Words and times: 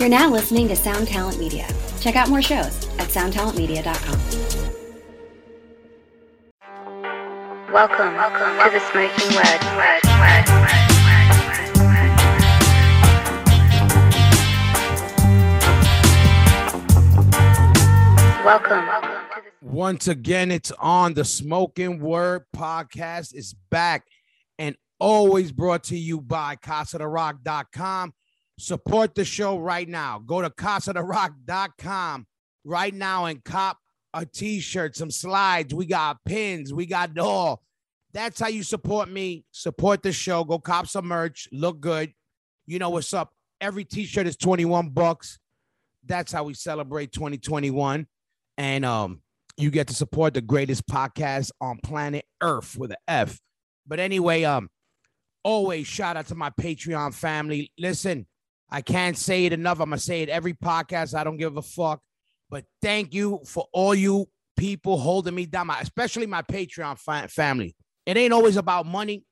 You're 0.00 0.08
now 0.08 0.30
listening 0.30 0.66
to 0.68 0.76
Sound 0.76 1.08
Talent 1.08 1.38
Media. 1.38 1.68
Check 2.00 2.16
out 2.16 2.30
more 2.30 2.40
shows 2.40 2.88
at 2.98 3.08
soundtalentmedia.com. 3.08 4.18
Welcome, 7.70 8.14
Welcome 8.14 8.56
to 8.64 8.70
the 8.70 8.80
Smokin 8.80 9.34
Word. 9.36 9.60
word, 9.76 10.00
word, 10.16 10.48
word 10.48 10.90
Welcome. 18.42 18.88
Once 19.60 20.08
again, 20.08 20.50
it's 20.50 20.72
on 20.78 21.12
the 21.12 21.26
Smokin 21.26 22.00
Word 22.00 22.46
podcast. 22.56 23.34
It's 23.34 23.52
back 23.70 24.06
and 24.58 24.76
always 24.98 25.52
brought 25.52 25.84
to 25.84 25.98
you 25.98 26.22
by 26.22 26.56
CasaDeRoc.com. 26.56 28.14
Support 28.60 29.14
the 29.14 29.24
show 29.24 29.58
right 29.58 29.88
now. 29.88 30.18
Go 30.18 30.42
to 30.42 30.50
CasaDeRoc.com 30.50 32.26
right 32.64 32.92
now 32.94 33.24
and 33.24 33.42
cop 33.42 33.78
a 34.12 34.26
t-shirt, 34.26 34.96
some 34.96 35.10
slides. 35.10 35.72
We 35.72 35.86
got 35.86 36.18
pins. 36.26 36.74
We 36.74 36.84
got 36.84 37.16
all. 37.18 37.62
That's 38.12 38.38
how 38.38 38.48
you 38.48 38.62
support 38.62 39.08
me. 39.08 39.44
Support 39.50 40.02
the 40.02 40.12
show. 40.12 40.44
Go 40.44 40.58
cop 40.58 40.88
some 40.88 41.06
merch. 41.06 41.48
Look 41.52 41.80
good. 41.80 42.12
You 42.66 42.78
know 42.78 42.90
what's 42.90 43.14
up. 43.14 43.32
Every 43.62 43.84
t-shirt 43.84 44.26
is 44.26 44.36
21 44.36 44.90
bucks. 44.90 45.38
That's 46.04 46.30
how 46.30 46.44
we 46.44 46.52
celebrate 46.52 47.12
2021. 47.12 48.06
And 48.58 48.84
um, 48.84 49.22
you 49.56 49.70
get 49.70 49.88
to 49.88 49.94
support 49.94 50.34
the 50.34 50.42
greatest 50.42 50.86
podcast 50.86 51.50
on 51.62 51.78
planet 51.82 52.26
Earth 52.42 52.76
with 52.76 52.90
an 52.90 52.98
F. 53.08 53.40
But 53.86 54.00
anyway, 54.00 54.44
um, 54.44 54.68
always 55.44 55.86
shout 55.86 56.18
out 56.18 56.26
to 56.26 56.34
my 56.34 56.50
Patreon 56.50 57.14
family. 57.14 57.72
Listen, 57.78 58.26
I 58.70 58.82
can't 58.82 59.18
say 59.18 59.46
it 59.46 59.52
enough. 59.52 59.80
I'm 59.80 59.90
gonna 59.90 59.98
say 59.98 60.22
it 60.22 60.28
every 60.28 60.54
podcast. 60.54 61.14
I 61.14 61.24
don't 61.24 61.36
give 61.36 61.56
a 61.56 61.62
fuck. 61.62 62.00
But 62.48 62.64
thank 62.82 63.14
you 63.14 63.40
for 63.46 63.66
all 63.72 63.94
you 63.94 64.26
people 64.56 64.98
holding 64.98 65.34
me 65.34 65.46
down, 65.46 65.68
my, 65.68 65.80
especially 65.80 66.26
my 66.26 66.42
Patreon 66.42 66.98
fa- 66.98 67.28
family. 67.28 67.74
It 68.06 68.16
ain't 68.16 68.32
always 68.32 68.56
about 68.56 68.86
money, 68.86 69.24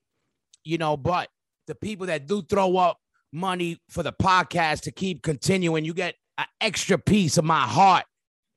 you 0.65 0.79
know, 0.79 0.97
but 0.97 1.29
the 1.67 1.75
people 1.75 2.07
that 2.07 2.27
do 2.27 2.43
throw 2.43 2.77
up 2.77 2.99
money 3.33 3.79
for 3.91 4.03
the 4.03 4.13
podcast 4.13 4.83
to 4.83 4.93
keep 4.93 5.23
continuing, 5.23 5.85
you 5.85 5.95
get 5.95 6.15
an 6.39 6.47
extra 6.61 6.97
piece 6.99 7.37
of 7.37 7.45
my 7.45 7.61
heart 7.61 8.05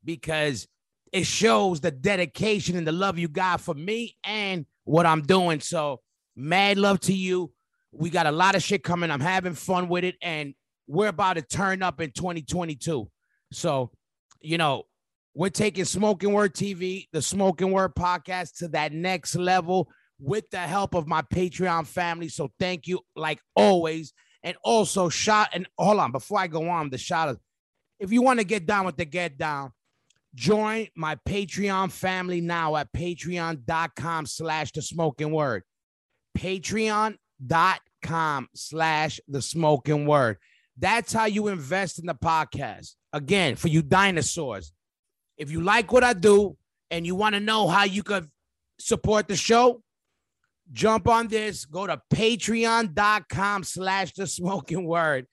because 0.04 0.68
it 1.12 1.26
shows 1.26 1.82
the 1.82 1.92
dedication 1.92 2.78
and 2.78 2.88
the 2.88 2.92
love 2.92 3.20
you 3.20 3.28
got 3.28 3.62
for 3.62 3.74
me 3.74 4.16
and 4.24 4.66
what 4.86 5.06
I'm 5.06 5.24
doing. 5.24 5.60
So, 5.60 6.00
mad 6.36 6.78
love 6.78 7.00
to 7.02 7.14
you. 7.14 7.52
We 7.92 8.10
got 8.10 8.28
a 8.28 8.32
lot 8.32 8.56
of 8.56 8.64
shit 8.64 8.84
coming. 8.84 9.12
I'm 9.12 9.20
having 9.20 9.54
fun 9.54 9.90
with 9.90 10.06
it, 10.06 10.16
and 10.22 10.54
we're 10.92 11.08
about 11.08 11.36
to 11.36 11.42
turn 11.42 11.82
up 11.82 12.02
in 12.02 12.12
2022. 12.12 13.10
So, 13.54 13.92
you 14.42 14.58
know, 14.58 14.84
we're 15.34 15.48
taking 15.48 15.86
Smokin 15.86 16.34
Word 16.34 16.54
TV, 16.54 17.08
the 17.14 17.22
Smokin 17.22 17.72
Word 17.72 17.96
podcast 17.96 18.58
to 18.58 18.68
that 18.70 18.92
next 18.92 19.36
level 19.36 19.90
with 20.20 20.50
the 20.50 20.60
help 20.60 20.94
of 20.94 21.08
my 21.08 21.22
Patreon 21.22 21.88
family. 21.88 22.28
So 22.28 22.52
thank 22.60 22.88
you, 22.88 23.00
like 23.16 23.40
always. 23.56 24.12
And 24.44 24.58
also, 24.66 25.08
shot 25.08 25.52
and 25.54 25.66
hold 25.78 26.00
on 26.00 26.12
before 26.12 26.40
I 26.40 26.48
go 26.48 26.68
on 26.68 26.90
the 26.90 26.98
shot. 26.98 27.38
If 27.98 28.12
you 28.12 28.22
want 28.22 28.40
to 28.40 28.46
get 28.46 28.66
down 28.66 28.86
with 28.86 28.98
the 28.98 29.06
get 29.06 29.38
down, 29.38 29.72
join 30.36 30.88
my 30.98 31.16
Patreon 31.26 31.90
family 31.94 32.42
now 32.42 32.76
at 32.76 32.92
patreon.com 32.92 34.26
slash 34.26 34.74
the 34.74 34.82
smokin 34.82 35.32
word. 35.32 35.64
Patreon.com 36.38 37.18
slash 38.54 39.22
the 39.30 39.42
smokin 39.42 40.06
word. 40.06 40.38
That's 40.78 41.14
how 41.14 41.26
you 41.26 41.48
invest 41.48 42.00
in 42.00 42.06
the 42.06 42.16
podcast. 42.16 42.96
Again, 43.14 43.56
for 43.56 43.68
you 43.68 43.82
dinosaurs, 43.82 44.72
if 45.38 45.52
you 45.52 45.62
like 45.62 45.92
what 45.92 46.04
I 46.04 46.14
do 46.14 46.58
and 46.90 47.06
you 47.06 47.16
want 47.16 47.36
to 47.36 47.42
know 47.42 47.68
how 47.68 47.84
you 47.84 48.04
could 48.04 48.30
support 48.80 49.28
the 49.28 49.36
show, 49.36 49.84
jump 50.72 51.08
on 51.08 51.28
this, 51.28 51.66
go 51.66 51.88
to 51.88 52.02
patreon.com 52.14 53.64
slash 53.64 54.14
the 54.14 54.28
smokin 54.28 54.86
word. 54.86 55.28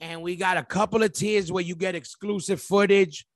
And 0.00 0.22
we 0.22 0.36
got 0.36 0.56
a 0.56 0.62
couple 0.62 1.02
of 1.02 1.12
tiers 1.12 1.50
where 1.50 1.64
you 1.64 1.74
get 1.74 1.94
exclusive 1.94 2.60
footage. 2.60 3.26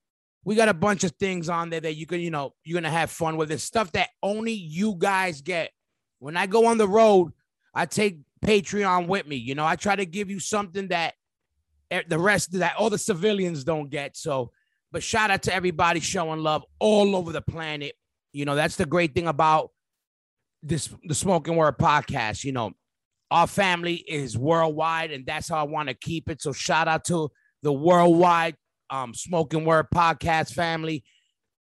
We 0.44 0.54
got 0.54 0.68
a 0.68 0.74
bunch 0.74 1.04
of 1.04 1.12
things 1.12 1.48
on 1.48 1.70
there 1.70 1.80
that 1.80 1.96
you 1.96 2.06
can, 2.06 2.20
you 2.20 2.30
know, 2.30 2.54
you're 2.64 2.80
gonna 2.80 2.90
have 2.90 3.10
fun 3.10 3.36
with. 3.36 3.50
It's 3.50 3.64
stuff 3.64 3.92
that 3.92 4.10
only 4.22 4.52
you 4.52 4.94
guys 4.96 5.40
get. 5.40 5.70
When 6.18 6.36
I 6.36 6.46
go 6.46 6.66
on 6.66 6.78
the 6.78 6.88
road, 6.88 7.32
I 7.74 7.86
take 7.86 8.18
Patreon 8.44 9.06
with 9.06 9.26
me. 9.26 9.36
You 9.36 9.54
know, 9.54 9.64
I 9.64 9.76
try 9.76 9.96
to 9.96 10.06
give 10.06 10.30
you 10.30 10.40
something 10.40 10.88
that 10.88 11.14
the 11.90 12.18
rest 12.18 12.54
of 12.54 12.60
that 12.60 12.76
all 12.76 12.90
the 12.90 12.98
civilians 12.98 13.64
don't 13.64 13.90
get. 13.90 14.16
So, 14.16 14.50
but 14.92 15.02
shout 15.02 15.30
out 15.30 15.42
to 15.44 15.54
everybody 15.54 16.00
showing 16.00 16.40
love 16.40 16.64
all 16.78 17.16
over 17.16 17.32
the 17.32 17.42
planet. 17.42 17.94
You 18.32 18.44
know, 18.44 18.54
that's 18.54 18.76
the 18.76 18.86
great 18.86 19.14
thing 19.14 19.26
about 19.26 19.70
this 20.62 20.88
the 21.04 21.14
Smokin 21.14 21.56
Word 21.56 21.78
podcast. 21.78 22.44
You 22.44 22.52
know, 22.52 22.72
our 23.30 23.46
family 23.46 23.96
is 23.96 24.36
worldwide, 24.36 25.12
and 25.12 25.26
that's 25.26 25.48
how 25.48 25.58
I 25.58 25.64
want 25.64 25.88
to 25.88 25.94
keep 25.94 26.28
it. 26.28 26.42
So, 26.42 26.52
shout 26.52 26.88
out 26.88 27.04
to 27.06 27.30
the 27.62 27.72
worldwide 27.72 28.56
um, 28.90 29.14
Smokin 29.14 29.64
Word 29.64 29.86
podcast 29.94 30.52
family. 30.52 31.04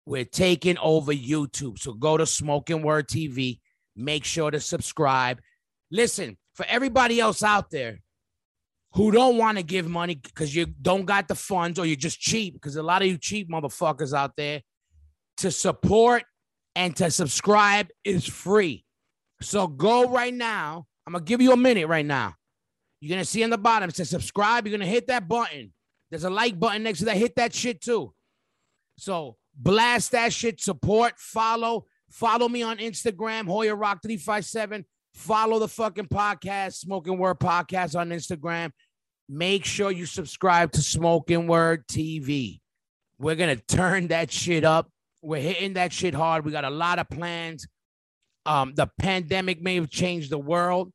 We're 0.06 0.24
taking 0.24 0.78
over 0.78 1.12
YouTube. 1.12 1.78
So, 1.78 1.92
go 1.92 2.16
to 2.16 2.26
Smokin 2.26 2.82
Word 2.82 3.08
TV. 3.08 3.60
Make 3.96 4.24
sure 4.24 4.50
to 4.50 4.60
subscribe. 4.60 5.40
Listen, 5.90 6.36
for 6.54 6.66
everybody 6.68 7.18
else 7.18 7.42
out 7.42 7.70
there 7.70 8.00
who 8.92 9.10
don't 9.10 9.36
want 9.36 9.58
to 9.58 9.62
give 9.62 9.88
money 9.88 10.14
because 10.14 10.54
you 10.54 10.66
don't 10.66 11.04
got 11.04 11.28
the 11.28 11.34
funds 11.34 11.78
or 11.78 11.86
you're 11.86 11.96
just 11.96 12.20
cheap, 12.20 12.54
because 12.54 12.76
a 12.76 12.82
lot 12.82 13.02
of 13.02 13.08
you 13.08 13.18
cheap 13.18 13.50
motherfuckers 13.50 14.16
out 14.16 14.34
there, 14.36 14.62
to 15.38 15.50
support 15.50 16.24
and 16.74 16.96
to 16.96 17.10
subscribe 17.10 17.88
is 18.04 18.26
free. 18.26 18.84
So 19.40 19.66
go 19.66 20.08
right 20.08 20.34
now. 20.34 20.86
I'm 21.06 21.12
gonna 21.12 21.24
give 21.24 21.40
you 21.40 21.52
a 21.52 21.56
minute 21.56 21.86
right 21.86 22.04
now. 22.04 22.34
You're 23.00 23.10
gonna 23.10 23.24
see 23.24 23.44
on 23.44 23.50
the 23.50 23.58
bottom 23.58 23.88
it 23.88 23.96
says 23.96 24.10
subscribe. 24.10 24.66
You're 24.66 24.76
gonna 24.76 24.90
hit 24.90 25.06
that 25.08 25.28
button. 25.28 25.72
There's 26.10 26.24
a 26.24 26.30
like 26.30 26.58
button 26.58 26.82
next 26.82 27.00
to 27.00 27.04
that. 27.06 27.16
Hit 27.16 27.36
that 27.36 27.54
shit 27.54 27.80
too. 27.80 28.14
So 28.96 29.36
blast 29.54 30.12
that 30.12 30.32
shit. 30.32 30.60
Support, 30.60 31.18
follow, 31.18 31.86
follow 32.10 32.48
me 32.48 32.62
on 32.62 32.78
Instagram, 32.78 33.46
Hoya 33.46 33.74
Roc 33.74 34.02
357. 34.02 34.84
Follow 35.18 35.58
the 35.58 35.66
fucking 35.66 36.06
podcast, 36.06 36.74
Smokin 36.74 37.18
Word 37.18 37.40
Podcast 37.40 37.98
on 37.98 38.10
Instagram. 38.10 38.70
Make 39.28 39.64
sure 39.64 39.90
you 39.90 40.06
subscribe 40.06 40.70
to 40.72 40.80
Smokin 40.80 41.48
Word 41.48 41.88
TV. 41.88 42.60
We're 43.18 43.34
gonna 43.34 43.56
turn 43.56 44.08
that 44.08 44.30
shit 44.30 44.64
up. 44.64 44.88
We're 45.20 45.42
hitting 45.42 45.72
that 45.72 45.92
shit 45.92 46.14
hard. 46.14 46.44
We 46.44 46.52
got 46.52 46.64
a 46.64 46.70
lot 46.70 47.00
of 47.00 47.10
plans. 47.10 47.66
Um, 48.46 48.74
the 48.76 48.88
pandemic 48.96 49.60
may 49.60 49.74
have 49.74 49.90
changed 49.90 50.30
the 50.30 50.38
world, 50.38 50.92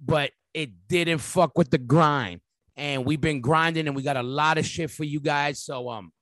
but 0.00 0.30
it 0.54 0.88
didn't 0.88 1.18
fuck 1.18 1.58
with 1.58 1.68
the 1.68 1.78
grind. 1.78 2.40
And 2.76 3.04
we've 3.04 3.20
been 3.20 3.42
grinding, 3.42 3.86
and 3.86 3.94
we 3.94 4.02
got 4.02 4.16
a 4.16 4.22
lot 4.22 4.56
of 4.56 4.64
shit 4.64 4.90
for 4.90 5.04
you 5.04 5.20
guys. 5.20 5.62
So, 5.62 5.90
um, 5.90 6.12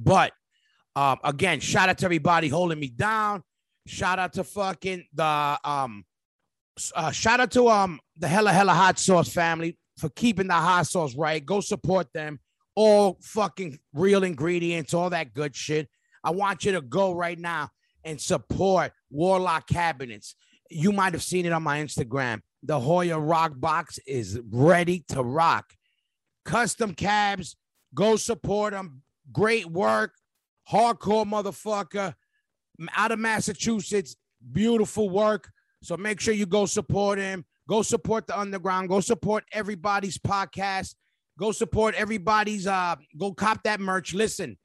but 0.00 0.32
um, 0.94 1.18
again, 1.24 1.58
shout 1.58 1.88
out 1.88 1.98
to 1.98 2.04
everybody 2.04 2.46
holding 2.48 2.78
me 2.78 2.90
down. 2.90 3.42
Shout 3.88 4.20
out 4.20 4.34
to 4.34 4.44
fucking 4.44 5.06
the 5.12 5.58
um, 5.64 6.04
uh, 6.94 7.10
shout 7.10 7.40
out 7.40 7.50
to 7.52 7.68
um 7.68 8.00
the 8.16 8.28
hella 8.28 8.52
hella 8.52 8.72
hot 8.72 8.98
sauce 8.98 9.32
family 9.32 9.76
for 9.98 10.08
keeping 10.10 10.46
the 10.48 10.54
hot 10.54 10.86
sauce 10.86 11.14
right. 11.14 11.44
Go 11.44 11.60
support 11.60 12.12
them. 12.12 12.40
All 12.74 13.18
fucking 13.22 13.78
real 13.92 14.24
ingredients, 14.24 14.94
all 14.94 15.10
that 15.10 15.34
good 15.34 15.54
shit. 15.54 15.88
I 16.24 16.30
want 16.30 16.64
you 16.64 16.72
to 16.72 16.80
go 16.80 17.12
right 17.12 17.38
now 17.38 17.70
and 18.04 18.20
support 18.20 18.92
Warlock 19.10 19.66
Cabinets. 19.68 20.34
You 20.70 20.92
might 20.92 21.12
have 21.12 21.22
seen 21.22 21.46
it 21.46 21.52
on 21.52 21.62
my 21.62 21.80
Instagram. 21.80 22.40
The 22.62 22.78
Hoya 22.78 23.18
Roc 23.18 23.58
Box 23.58 23.98
is 24.06 24.40
ready 24.50 25.04
to 25.08 25.22
rock. 25.22 25.72
Custom 26.44 26.94
cabs, 26.94 27.56
go 27.94 28.16
support 28.16 28.72
them. 28.72 29.02
Great 29.32 29.66
work. 29.66 30.14
Hardcore 30.70 31.26
motherfucker 31.26 32.14
out 32.94 33.12
of 33.12 33.18
Massachusetts. 33.18 34.16
Beautiful 34.52 35.10
work. 35.10 35.50
So 35.82 35.96
make 35.96 36.20
sure 36.20 36.34
you 36.34 36.46
go 36.46 36.66
support 36.66 37.18
him. 37.18 37.44
Go 37.68 37.82
support 37.82 38.26
the 38.26 38.38
underground. 38.38 38.88
Go 38.88 39.00
support 39.00 39.44
everybody's 39.52 40.18
podcast. 40.18 40.94
Go 41.38 41.52
support 41.52 41.94
everybody's 41.94 42.66
uh 42.66 42.96
go 43.18 43.32
cop 43.32 43.62
that 43.62 43.80
merch. 43.80 44.12
Listen, 44.12 44.58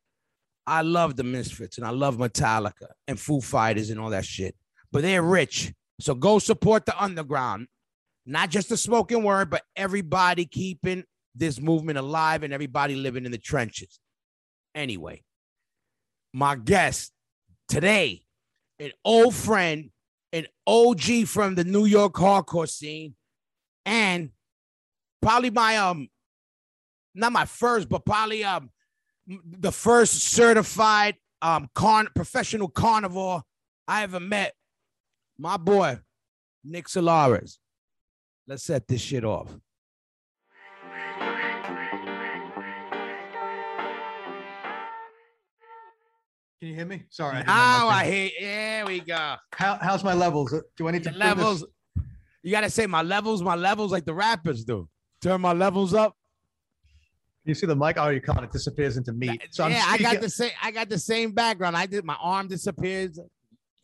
I 0.68 0.82
love 0.82 1.16
the 1.16 1.24
Misfits 1.24 1.78
and 1.78 1.86
I 1.86 1.92
love 1.92 2.18
Metallica 2.18 2.88
and 3.08 3.20
Foo 3.20 3.42
Fighters 3.42 3.90
and 3.90 4.00
all 4.00 4.10
that 4.10 4.26
shit. 4.26 4.56
But 4.92 5.04
they're 5.04 5.22
rich. 5.22 5.72
So 6.00 6.16
go 6.16 6.40
support 6.40 6.86
the 6.86 7.02
underground. 7.02 7.68
Not 8.26 8.50
just 8.50 8.70
the 8.70 8.78
smokin 8.78 9.24
word, 9.24 9.50
but 9.52 9.62
everybody 9.76 10.46
keeping 10.46 11.04
this 11.36 11.62
movement 11.62 12.00
alive 12.00 12.44
and 12.44 12.54
everybody 12.54 12.96
living 12.96 13.26
in 13.26 13.32
the 13.32 13.38
trenches. 13.38 14.00
Anyway, 14.74 15.24
my 16.34 16.56
guest 16.56 17.12
today, 17.68 18.24
an 18.80 18.92
old 19.04 19.36
friend, 19.36 19.92
an 20.36 20.48
OG 20.68 21.28
from 21.28 21.56
the 21.56 21.64
New 21.64 21.86
York 21.86 22.14
hardcore 22.14 22.68
scene, 22.70 23.16
and 23.86 24.32
probably 25.22 25.50
my 25.50 25.78
um 25.78 26.10
not 27.16 27.32
my 27.32 27.46
first, 27.46 27.88
but 27.88 28.06
probably 28.06 28.44
um 28.44 28.70
the 29.28 29.72
first 29.72 30.14
certified 30.14 31.16
um 31.42 31.70
carn 31.74 32.10
professional 32.14 32.68
carnivore 32.68 33.44
I 33.88 34.04
ever 34.04 34.20
met. 34.20 34.54
My 35.40 35.56
boy, 35.56 36.00
Nick 36.66 36.88
Solares. 36.88 37.58
Let's 38.46 38.64
set 38.64 38.88
this 38.88 39.02
shit 39.02 39.24
off. 39.24 39.58
Can 46.66 46.72
you 46.72 46.78
hear 46.78 46.88
me? 46.88 47.04
Sorry. 47.12 47.44
I 47.46 47.80
know 47.80 47.88
I 47.90 48.06
hear. 48.06 48.30
There 48.40 48.86
we 48.88 49.00
go. 49.00 49.36
How, 49.54 49.78
how's 49.80 50.04
my 50.04 50.16
levels? 50.16 50.52
Uh, 50.52 50.62
Do 50.76 50.88
I 50.88 50.92
need 50.94 51.04
to 51.04 51.12
bring 51.12 51.20
this- 51.20 51.28
levels. 51.38 51.66
You 52.42 52.50
gotta 52.50 52.72
say 52.72 52.88
my 52.88 53.04
levels, 53.04 53.44
my 53.44 53.54
levels, 53.54 53.92
like 53.92 54.04
the 54.04 54.16
rappers 54.16 54.64
do. 54.66 54.90
Turn 55.22 55.42
my 55.42 55.54
levels 55.54 55.94
up. 55.94 56.16
You 57.44 57.54
see 57.54 57.68
the 57.68 57.76
mic? 57.76 57.98
Oh, 58.00 58.10
you 58.10 58.20
can't. 58.20 58.44
It 58.44 58.52
disappears 58.52 58.98
into 58.98 59.14
meat. 59.14 59.44
So 59.52 59.66
I'm 59.66 59.74
yeah, 59.74 59.84
I 59.86 60.00
got 60.00 60.20
the 60.22 60.30
same. 60.30 60.52
I 60.60 60.72
got 60.72 60.90
the 60.90 60.98
same 60.98 61.34
background. 61.34 61.78
I 61.78 61.86
did. 61.86 62.04
My 62.04 62.18
arm 62.20 62.48
disappears. 62.48 63.20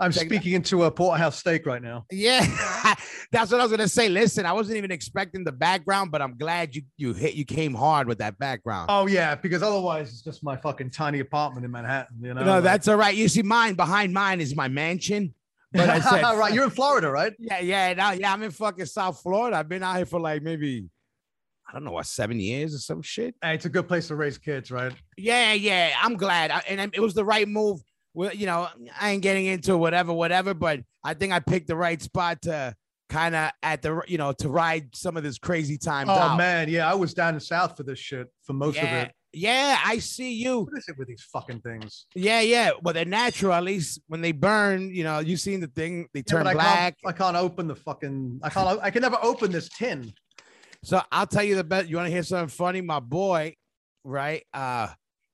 I'm 0.02 0.12
check 0.12 0.26
speaking 0.26 0.54
into 0.54 0.84
a 0.86 0.92
porterhouse 0.92 1.38
steak 1.38 1.66
right 1.66 1.82
now. 1.82 2.06
Yeah, 2.12 2.42
that's 3.32 3.52
what 3.52 3.62
I 3.62 3.64
was 3.64 3.72
gonna 3.72 3.88
say. 3.88 4.10
Listen, 4.10 4.46
I 4.46 4.54
wasn't 4.54 4.78
even 4.78 4.92
expecting 4.92 5.44
the 5.44 5.52
background, 5.52 6.12
but 6.12 6.22
I'm 6.22 6.38
glad 6.38 6.76
you 6.76 6.82
you 6.98 7.14
hit 7.14 7.36
you 7.36 7.46
came 7.46 7.74
hard 7.74 8.08
with 8.08 8.18
that 8.18 8.40
background. 8.40 8.88
Oh 8.90 9.08
yeah, 9.08 9.36
because 9.36 9.62
otherwise 9.62 10.10
it's 10.10 10.22
just 10.22 10.44
my 10.44 10.58
fucking 10.58 10.90
tiny 10.90 11.20
apartment 11.20 11.66
in 11.66 11.72
Manhattan. 11.72 12.18
You 12.22 12.34
know. 12.34 12.44
no, 12.44 12.54
like- 12.56 12.64
that's 12.64 12.88
all 12.88 12.98
right. 12.98 13.16
You 13.16 13.28
see, 13.28 13.44
mine 13.44 13.76
behind 13.76 14.14
mine 14.14 14.42
is 14.42 14.56
my 14.56 14.68
mansion. 14.68 15.34
But 15.74 15.90
I 15.90 16.00
said, 16.02 16.22
right. 16.38 16.54
You're 16.54 16.66
in 16.66 16.70
Florida, 16.70 17.10
right? 17.10 17.34
yeah, 17.40 17.60
yeah, 17.60 17.94
now, 17.94 18.12
yeah. 18.12 18.34
I'm 18.34 18.44
in 18.44 18.52
fucking 18.52 18.88
South 18.88 19.22
Florida. 19.22 19.56
I've 19.56 19.70
been 19.70 19.84
out 19.84 19.96
here 19.96 20.06
for 20.06 20.20
like 20.20 20.42
maybe 20.42 20.90
I 21.70 21.74
don't 21.74 21.86
know 21.86 21.92
what 21.92 22.06
seven 22.08 22.40
years 22.40 22.76
or 22.76 22.80
some 22.80 23.02
shit. 23.02 23.36
Hey, 23.42 23.56
it's 23.56 23.66
a 23.66 23.70
good 23.70 23.88
place 23.88 24.08
to 24.10 24.16
raise 24.16 24.38
kids, 24.38 24.72
right? 24.72 24.92
Yeah, 25.16 25.54
yeah. 25.54 25.94
I'm 26.02 26.18
glad, 26.18 26.52
I, 26.52 26.62
and 26.68 26.92
it 26.94 27.00
was 27.00 27.14
the 27.14 27.24
right 27.24 27.48
move. 27.48 27.80
Well, 28.14 28.34
you 28.34 28.46
know, 28.46 28.68
I 29.00 29.12
ain't 29.12 29.22
getting 29.22 29.46
into 29.46 29.78
whatever, 29.78 30.12
whatever, 30.14 30.54
but 30.54 30.82
I 31.04 31.14
think 31.14 31.32
I 31.34 31.40
picked 31.40 31.68
the 31.68 31.76
right 31.76 32.02
spot 32.02 32.42
to 32.44 32.76
kind 33.10 33.36
of 33.36 33.52
at 33.62 33.82
the 33.82 34.02
you 34.08 34.18
know 34.18 34.32
to 34.32 34.48
ride 34.48 34.96
some 34.96 35.18
of 35.18 35.24
this 35.24 35.38
crazy 35.38 35.78
time. 35.78 36.10
Oh 36.10 36.14
out. 36.14 36.38
man, 36.38 36.70
yeah, 36.70 36.90
I 36.90 36.94
was 36.96 37.14
down 37.14 37.34
in 37.34 37.40
South 37.40 37.76
for 37.78 37.84
this 37.84 38.00
shit 38.00 38.28
for 38.44 38.54
most 38.54 38.76
yeah, 38.78 38.86
of 38.86 39.08
it. 39.08 39.12
yeah. 39.34 39.80
I 39.86 40.00
see 40.00 40.34
you. 40.34 40.62
What 40.62 40.78
is 40.78 40.88
it 40.88 40.98
with 40.98 41.08
these 41.08 41.24
fucking 41.32 41.62
things? 41.62 42.06
Yeah, 42.16 42.42
yeah. 42.42 42.72
Well, 42.82 42.94
they're 42.94 43.06
natural. 43.06 43.54
At 43.54 43.64
least 43.64 44.02
when 44.08 44.22
they 44.22 44.32
burn, 44.32 44.94
you 44.94 45.04
know, 45.04 45.20
you 45.20 45.38
seen 45.38 45.60
the 45.60 45.68
thing. 45.68 46.08
They 46.14 46.20
Yeah, 46.20 46.24
turn 46.32 46.44
but 46.44 46.50
I 46.52 46.54
black. 46.54 46.98
Can't, 47.02 47.16
I 47.16 47.18
can't 47.18 47.38
open 47.38 47.68
the 47.68 47.76
fucking. 47.76 48.40
I 48.44 48.50
can't. 48.50 48.80
I 48.82 48.92
can 48.92 49.02
never 49.02 49.18
open 49.22 49.52
this 49.52 49.70
tin. 49.70 50.14
So 50.84 51.02
I'll 51.12 51.28
tell 51.28 51.44
you 51.44 51.56
the 51.56 51.64
best. 51.64 51.90
You 51.90 51.98
want 51.98 52.08
to 52.08 52.12
hear 52.12 52.24
something 52.24 52.50
funny? 52.50 52.82
My 52.82 53.00
boy, 53.00 53.56
right? 54.04 54.44
Uh, 54.54 54.88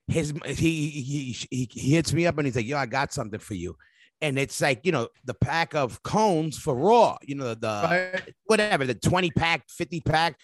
his 0.08 0.34
he 0.46 0.90
he 0.90 1.38
he, 1.52 1.70
he 1.72 1.92
hits 1.96 2.14
me 2.14 2.26
up 2.28 2.38
and 2.38 2.48
he's 2.48 2.56
like, 2.56 2.66
"Yo, 2.66 2.78
I 2.78 2.86
got 2.86 3.12
something 3.14 3.40
for 3.40 3.54
you," 3.56 3.76
and 4.22 4.40
it's 4.40 4.62
like 4.62 4.86
you 4.86 4.92
know 4.92 5.10
the 5.26 5.34
pack 5.34 5.76
of 5.76 6.02
cones 6.04 6.58
for 6.58 6.76
raw. 6.76 7.18
You 7.22 7.36
know 7.36 7.54
the 7.54 8.12
Right? 8.14 8.34
whatever 8.46 8.86
the 8.86 8.96
twenty 8.96 9.32
pack, 9.32 9.64
fifty 9.70 10.00
pack. 10.02 10.38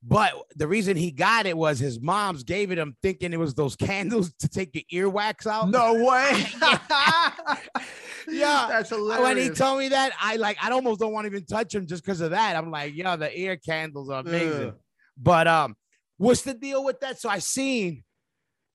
But 0.00 0.32
the 0.54 0.68
reason 0.68 0.96
he 0.96 1.10
got 1.10 1.46
it 1.46 1.56
was 1.56 1.80
his 1.80 2.00
mom's 2.00 2.44
gave 2.44 2.70
it 2.70 2.78
him 2.78 2.94
thinking 3.02 3.32
it 3.32 3.38
was 3.38 3.54
those 3.54 3.74
candles 3.74 4.32
to 4.38 4.48
take 4.48 4.84
your 4.90 5.10
earwax 5.10 5.44
out. 5.46 5.70
No 5.70 5.94
way. 6.04 6.46
Yeah. 8.30 8.66
that's 8.68 8.90
hilarious. 8.90 9.22
when 9.24 9.36
he 9.38 9.48
told 9.48 9.78
me 9.78 9.88
that, 9.88 10.12
I 10.20 10.36
like 10.36 10.58
I 10.62 10.70
almost 10.70 11.00
don't 11.00 11.12
want 11.12 11.24
to 11.26 11.32
even 11.32 11.46
touch 11.46 11.74
him 11.74 11.86
just 11.86 12.04
because 12.04 12.20
of 12.20 12.30
that. 12.32 12.56
I'm 12.56 12.70
like, 12.70 12.94
yo, 12.94 13.16
the 13.16 13.36
ear 13.38 13.56
candles 13.56 14.10
are 14.10 14.20
amazing. 14.20 14.68
Ugh. 14.68 14.74
But 15.16 15.48
um, 15.48 15.76
what's 16.18 16.42
the 16.42 16.54
deal 16.54 16.84
with 16.84 17.00
that? 17.00 17.18
So 17.18 17.28
I 17.28 17.38
seen 17.38 18.04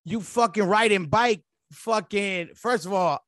you 0.06 0.22
fucking 0.22 0.64
riding 0.64 1.06
bike. 1.06 1.44
Fucking 1.72 2.50
first 2.56 2.86
of 2.86 2.94
all, 2.94 3.20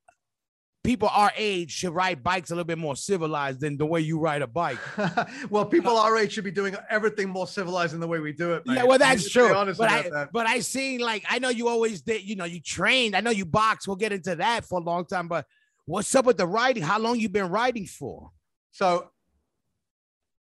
people 0.86 1.10
our 1.10 1.31
age 1.36 1.72
should 1.72 1.94
ride 1.94 2.24
bikes 2.24 2.51
a 2.51 2.54
little 2.54 2.66
bit 2.66 2.77
more 2.77 2.95
civilized 2.95 3.60
than 3.60 3.75
the 3.75 3.86
way 3.86 4.00
you 4.00 4.19
ride 4.19 4.44
a 4.44 4.48
bike. 4.48 4.77
well, 5.50 5.66
people 5.66 5.98
uh, 5.98 6.04
our 6.04 6.18
age 6.18 6.33
should 6.33 6.44
be 6.44 6.51
doing 6.51 6.75
everything 6.89 7.27
more 7.27 7.48
civilized 7.48 7.94
than 7.94 8.00
the 8.00 8.07
way 8.07 8.19
we 8.19 8.31
do 8.31 8.54
it. 8.54 8.63
Yeah, 8.66 8.83
well, 8.83 9.00
that's 9.00 9.30
true. 9.30 9.50
But 9.50 9.89
I, 9.89 10.10
that. 10.10 10.30
but 10.31 10.45
I 10.45 10.60
seen 10.60 11.00
like 11.00 11.25
I 11.27 11.39
know 11.39 11.50
you 11.50 11.68
always 11.68 12.01
did. 12.01 12.24
You 12.24 12.36
know, 12.36 12.45
you 12.45 12.62
trained. 12.62 13.16
I 13.16 13.22
know 13.22 13.31
you 13.31 13.45
box. 13.45 13.88
We'll 13.88 13.98
get 13.98 14.13
into 14.13 14.36
that 14.36 14.66
for 14.66 14.80
a 14.80 14.83
long 14.83 15.06
time. 15.06 15.27
But 15.27 15.45
what's 15.86 16.13
up 16.13 16.25
with 16.25 16.38
the 16.38 16.48
riding? 16.48 16.83
How 16.83 17.00
long 17.00 17.19
you 17.19 17.30
been 17.30 17.50
riding 17.50 17.88
for? 17.88 18.30
So 18.72 19.10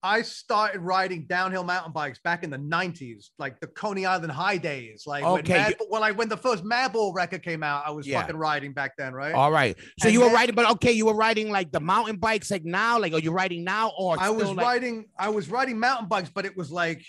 I 0.04 0.24
started 0.24 0.82
riding 0.82 1.26
downhill 1.26 1.64
mountain 1.64 1.92
bikes 1.92 2.20
back 2.24 2.44
in 2.44 2.50
the 2.50 2.58
90s, 2.58 3.30
like 3.38 3.60
the 3.60 3.68
Coney 3.68 4.06
Island 4.06 4.32
high 4.32 4.58
days. 4.58 5.04
Like 5.06 5.24
Okay, 5.24 5.54
when, 5.54 5.62
you- 5.62 5.68
Mad, 5.68 5.76
when 5.90 6.04
I 6.04 6.12
when 6.12 6.30
the 6.30 6.38
first 6.38 6.64
Madball 6.64 7.14
record 7.14 7.44
came 7.44 7.62
out, 7.62 7.84
I 7.86 7.92
was 7.92 8.08
Yeah. 8.08 8.22
fucking 8.22 8.36
riding 8.36 8.74
back 8.74 8.98
then, 8.98 9.14
right? 9.14 9.34
All 9.34 9.52
right. 9.52 9.78
So 10.00 10.08
And 10.08 10.14
you 10.14 10.22
were 10.22 10.32
riding, 10.32 10.56
but 10.56 10.70
okay, 10.72 10.92
you 10.92 11.06
were 11.06 11.16
riding 11.16 11.52
like 11.52 11.72
the 11.72 11.80
mountain 11.80 12.16
bikes 12.18 12.50
like 12.50 12.66
now, 12.66 12.98
like 13.00 13.14
are 13.14 13.20
you 13.20 13.32
riding 13.32 13.64
now 13.64 13.92
or 13.98 14.18
I 14.20 14.32
was 14.32 14.50
like, 14.50 14.66
riding, 14.66 15.06
I 15.20 15.30
was 15.30 15.50
riding 15.50 15.78
mountain 15.80 16.08
bikes, 16.08 16.32
but 16.34 16.46
it 16.46 16.58
was 16.58 16.72
like 16.72 17.06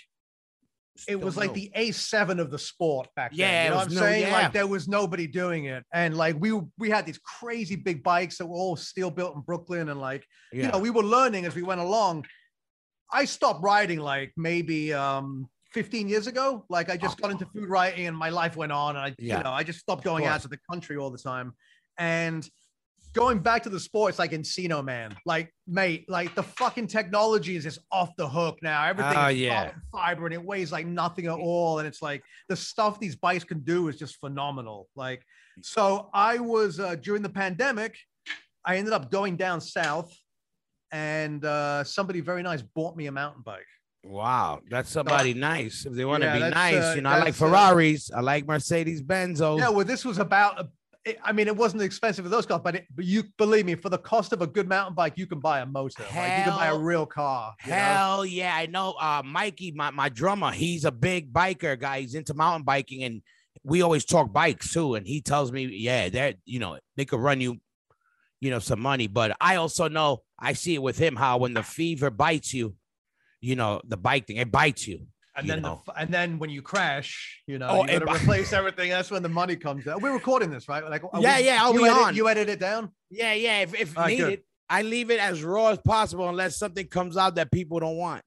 it 1.07 1.19
was 1.19 1.35
like 1.35 1.53
the 1.53 1.71
A7 1.75 2.39
of 2.39 2.51
the 2.51 2.59
sport 2.59 3.07
back 3.15 3.31
then. 3.31 3.39
Yeah, 3.39 3.63
you 3.63 3.69
know 3.71 3.75
what 3.77 3.87
I'm 3.87 3.93
new, 3.93 3.99
saying? 3.99 4.21
yeah. 4.27 4.31
Like 4.31 4.53
there 4.53 4.67
was 4.67 4.87
nobody 4.87 5.25
doing 5.25 5.65
it. 5.65 5.83
And 5.91 6.15
like 6.15 6.35
we 6.37 6.51
we 6.77 6.91
had 6.91 7.07
these 7.07 7.17
crazy 7.17 7.75
big 7.75 8.03
bikes 8.03 8.37
that 8.37 8.45
were 8.45 8.55
all 8.55 8.75
steel 8.75 9.09
built 9.09 9.35
in 9.35 9.41
Brooklyn 9.41 9.89
and 9.89 9.99
like 9.99 10.23
yeah. 10.51 10.65
you 10.65 10.71
know, 10.71 10.77
we 10.77 10.91
were 10.91 11.01
learning 11.03 11.45
as 11.45 11.55
we 11.55 11.63
went 11.63 11.81
along. 11.81 12.25
I 13.13 13.25
stopped 13.25 13.63
riding 13.63 13.99
like 13.99 14.33
maybe 14.35 14.93
um 14.93 15.47
15 15.73 16.07
years 16.09 16.27
ago. 16.27 16.65
Like 16.69 16.89
I 16.89 16.97
just 16.97 17.19
got 17.21 17.31
into 17.31 17.45
food 17.47 17.69
writing 17.69 18.05
and 18.07 18.17
my 18.17 18.29
life 18.29 18.55
went 18.55 18.71
on. 18.71 18.95
And 18.95 19.05
I, 19.05 19.15
Yeah. 19.17 19.37
you 19.37 19.43
know, 19.43 19.51
I 19.51 19.63
just 19.63 19.79
stopped 19.79 20.03
going 20.03 20.25
out 20.25 20.41
to 20.41 20.47
the 20.47 20.59
country 20.69 20.97
all 20.97 21.09
the 21.09 21.17
time. 21.17 21.53
And 21.97 22.47
going 23.13 23.39
back 23.39 23.63
to 23.63 23.69
the 23.69 23.79
sports, 23.79 24.19
like 24.19 24.31
Encino 24.31 24.83
Man. 24.83 25.15
Like, 25.25 25.51
mate, 25.67 26.05
like 26.09 26.35
the 26.35 26.43
fucking 26.43 26.87
technology 26.87 27.55
is 27.55 27.63
just 27.63 27.79
off 27.91 28.15
the 28.17 28.27
hook 28.27 28.57
now. 28.61 28.85
Everything 28.85 29.17
Oh, 29.17 29.27
is 29.27 29.37
yeah. 29.37 29.71
fiber 29.91 30.25
and 30.25 30.33
it 30.33 30.43
weighs 30.43 30.71
like 30.71 30.85
nothing 30.87 31.25
at 31.27 31.33
all. 31.39 31.79
And 31.79 31.87
it's 31.87 32.01
like 32.01 32.23
the 32.49 32.55
stuff 32.55 32.99
these 32.99 33.15
bikes 33.15 33.43
can 33.43 33.59
do 33.61 33.87
is 33.87 33.97
just 33.97 34.19
phenomenal. 34.19 34.89
Like, 34.95 35.23
so 35.61 36.09
I 36.13 36.37
was 36.39 36.79
uh, 36.79 36.95
during 36.95 37.21
the 37.23 37.29
pandemic, 37.29 37.97
I 38.65 38.77
ended 38.77 38.93
up 38.93 39.11
going 39.11 39.37
down 39.37 39.59
south 39.61 40.11
and 40.93 41.43
uh, 41.43 41.83
somebody 41.83 42.21
very 42.21 42.43
nice 42.43 42.61
bought 42.61 42.95
me 42.95 43.07
a 43.07 43.11
mountain 43.11 43.41
bike. 43.43 43.65
wow, 44.05 44.61
that's 44.69 44.89
somebody 44.89 45.33
nice. 45.33 45.85
If 45.85 45.93
they 45.93 46.05
want 46.05 46.21
to 46.21 46.27
Yeah, 46.27 46.33
be 46.49 46.53
nice, 46.53 46.83
uh, 46.91 46.93
you 46.95 47.01
know, 47.01 47.09
I 47.09 47.19
like 47.19 47.29
uh, 47.29 47.31
Ferraris, 47.33 48.11
I 48.11 48.21
like 48.21 48.47
Mercedes 48.47 49.01
Benzos. 49.01 49.59
Yeah, 49.59 49.69
well, 49.69 49.85
this 49.85 50.05
was 50.05 50.19
about. 50.19 50.69
I 51.21 51.33
mean, 51.33 51.47
it 51.47 51.57
wasn't 51.57 51.81
expensive 51.81 52.23
for 52.23 52.29
those 52.29 52.45
cars, 52.45 52.61
but 52.63 52.75
it, 52.75 52.85
but 52.95 53.03
you 53.03 53.23
believe 53.37 53.65
me, 53.65 53.75
for 53.75 53.89
the 53.89 53.97
cost 53.97 54.31
of 54.31 54.41
a 54.41 54.47
good 54.47 54.69
mountain 54.69 54.95
bike, 54.95 55.13
you 55.17 55.27
can 55.27 55.41
buy 55.41 55.59
a 55.59 55.65
motor. 55.65 56.03
Like 56.15 56.37
you 56.37 56.43
can 56.45 56.55
buy 56.55 56.67
a 56.67 56.77
real 56.77 57.05
car. 57.05 57.53
you 57.65 57.71
know? 57.71 57.75
Hell 57.75 58.25
yeah, 58.25 58.55
I 58.55 58.67
know. 58.67 58.91
Uh, 58.93 59.21
Mikey, 59.25 59.71
my, 59.71 59.91
my 59.91 60.07
drummer, 60.07 60.51
he's 60.51 60.85
a 60.85 60.93
big 60.93 61.33
biker 61.33 61.77
guy. 61.77 61.99
He's 61.99 62.15
into 62.15 62.33
mountain 62.33 62.63
biking, 62.63 63.03
and 63.03 63.21
we 63.63 63.81
always 63.81 64.05
talk 64.05 64.31
bikes 64.31 64.71
too. 64.71 64.95
And 64.95 65.05
he 65.05 65.19
tells 65.21 65.51
me, 65.51 65.65
yeah, 65.65 66.07
they're 66.07 66.35
you 66.45 66.59
know 66.59 66.77
they 66.95 67.03
could 67.03 67.19
run 67.19 67.41
you, 67.41 67.57
you 68.39 68.49
know, 68.49 68.59
some 68.59 68.79
money. 68.79 69.07
But 69.07 69.35
I 69.41 69.57
also 69.57 69.89
know 69.89 70.21
I 70.43 70.53
see 70.53 70.75
it 70.75 70.81
with 70.81 70.97
him 70.97 71.15
how 71.15 71.37
when 71.37 71.53
the 71.53 71.63
fever 71.63 72.09
bites 72.09 72.53
you, 72.53 72.75
you 73.41 73.55
know, 73.55 73.81
the 73.85 73.97
bike 73.97 74.27
thing 74.27 74.37
it 74.37 74.51
bites 74.51 74.87
you. 74.87 75.07
And 75.35 75.47
you 75.47 75.53
then, 75.53 75.61
know. 75.63 75.81
f- 75.87 75.95
and 75.97 76.13
then 76.13 76.37
when 76.37 76.51
you 76.51 76.61
crash, 76.61 77.41
you 77.47 77.57
know, 77.57 77.67
Oh, 77.69 77.81
you 77.81 77.87
got 77.87 77.95
it- 77.95 78.05
to 78.05 78.13
replace 78.13 78.53
everything. 78.53 78.89
That's 78.91 79.09
when 79.09 79.23
the 79.23 79.29
money 79.29 79.55
comes 79.55 79.87
out. 79.87 80.01
We're 80.01 80.13
recording 80.13 80.51
this, 80.51 80.69
right? 80.69 80.83
Like, 80.87 81.01
Yeah, 81.19 81.39
we- 81.39 81.45
yeah, 81.45 81.57
I'll 81.63 81.73
be 81.73 81.83
edit, 81.85 81.97
on. 81.97 82.15
You 82.15 82.29
edit 82.29 82.49
it 82.49 82.59
down. 82.59 82.91
Yeah, 83.09 83.33
yeah. 83.33 83.61
If 83.61 83.73
if 83.73 83.97
right, 83.97 84.15
good. 84.17 84.23
needed, 84.25 84.43
I 84.69 84.83
leave 84.83 85.09
it 85.09 85.19
as 85.19 85.41
raw 85.43 85.69
as 85.69 85.79
possible 85.79 86.29
unless 86.29 86.57
something 86.57 86.85
comes 86.87 87.17
out 87.17 87.35
that 87.35 87.51
people 87.51 87.79
don't 87.79 87.97
want. 87.97 88.21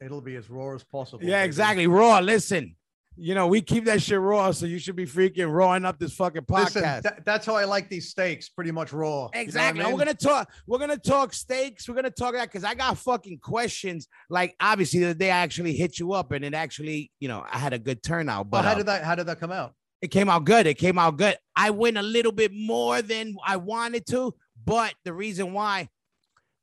It'll 0.00 0.20
be 0.20 0.36
as 0.36 0.50
raw 0.50 0.74
as 0.74 0.84
possible. 0.84 1.24
Yeah, 1.24 1.40
baby. 1.40 1.46
exactly. 1.46 1.86
Raw. 1.86 2.18
Listen, 2.18 2.76
you 3.16 3.34
know, 3.34 3.46
we 3.46 3.60
keep 3.60 3.84
that 3.84 4.00
shit 4.00 4.18
raw, 4.18 4.50
so 4.52 4.66
you 4.66 4.78
should 4.78 4.96
be 4.96 5.04
freaking 5.06 5.52
rawing 5.52 5.84
up 5.84 5.98
this 5.98 6.14
fucking 6.14 6.42
podcast. 6.42 6.74
Listen, 6.74 7.02
tha- 7.02 7.16
that's 7.24 7.44
how 7.46 7.56
I 7.56 7.64
like 7.64 7.88
these 7.88 8.08
steaks, 8.08 8.48
pretty 8.48 8.70
much 8.70 8.92
raw. 8.92 9.08
You 9.08 9.14
know 9.24 9.30
I 9.34 9.38
Exactly. 9.40 9.84
mean? 9.84 9.92
We're 9.92 9.98
gonna 9.98 10.14
talk. 10.14 10.50
We're 10.66 10.78
gonna 10.78 10.96
talk 10.96 11.32
steaks. 11.34 11.88
We're 11.88 11.94
gonna 11.94 12.10
talk 12.10 12.34
that 12.34 12.44
because 12.50 12.64
I 12.64 12.74
got 12.74 12.96
fucking 12.98 13.38
questions. 13.38 14.08
Like 14.30 14.56
obviously 14.60 15.00
the 15.00 15.14
day 15.14 15.30
I 15.30 15.38
actually 15.38 15.74
hit 15.74 15.98
you 15.98 16.12
up 16.12 16.32
and 16.32 16.44
it 16.44 16.54
actually, 16.54 17.10
you 17.20 17.28
know, 17.28 17.44
I 17.50 17.58
had 17.58 17.72
a 17.72 17.78
good 17.78 18.02
turnout. 18.02 18.46
Well, 18.50 18.62
But 18.62 18.64
how 18.64 18.72
uh, 18.72 18.74
did 18.76 18.86
that? 18.86 19.04
How 19.04 19.14
did 19.14 19.26
that 19.26 19.38
come 19.40 19.52
out? 19.52 19.74
it 20.00 20.08
came 20.08 20.28
out 20.28 20.44
good. 20.44 20.66
It 20.66 20.78
came 20.78 20.98
out 20.98 21.16
good. 21.16 21.36
I 21.54 21.70
went 21.70 21.96
a 21.96 22.02
little 22.02 22.32
bit 22.32 22.50
more 22.52 23.02
than 23.02 23.36
I 23.46 23.56
wanted 23.56 24.04
to, 24.06 24.34
but 24.64 24.94
the 25.04 25.12
reason 25.12 25.52
why 25.52 25.88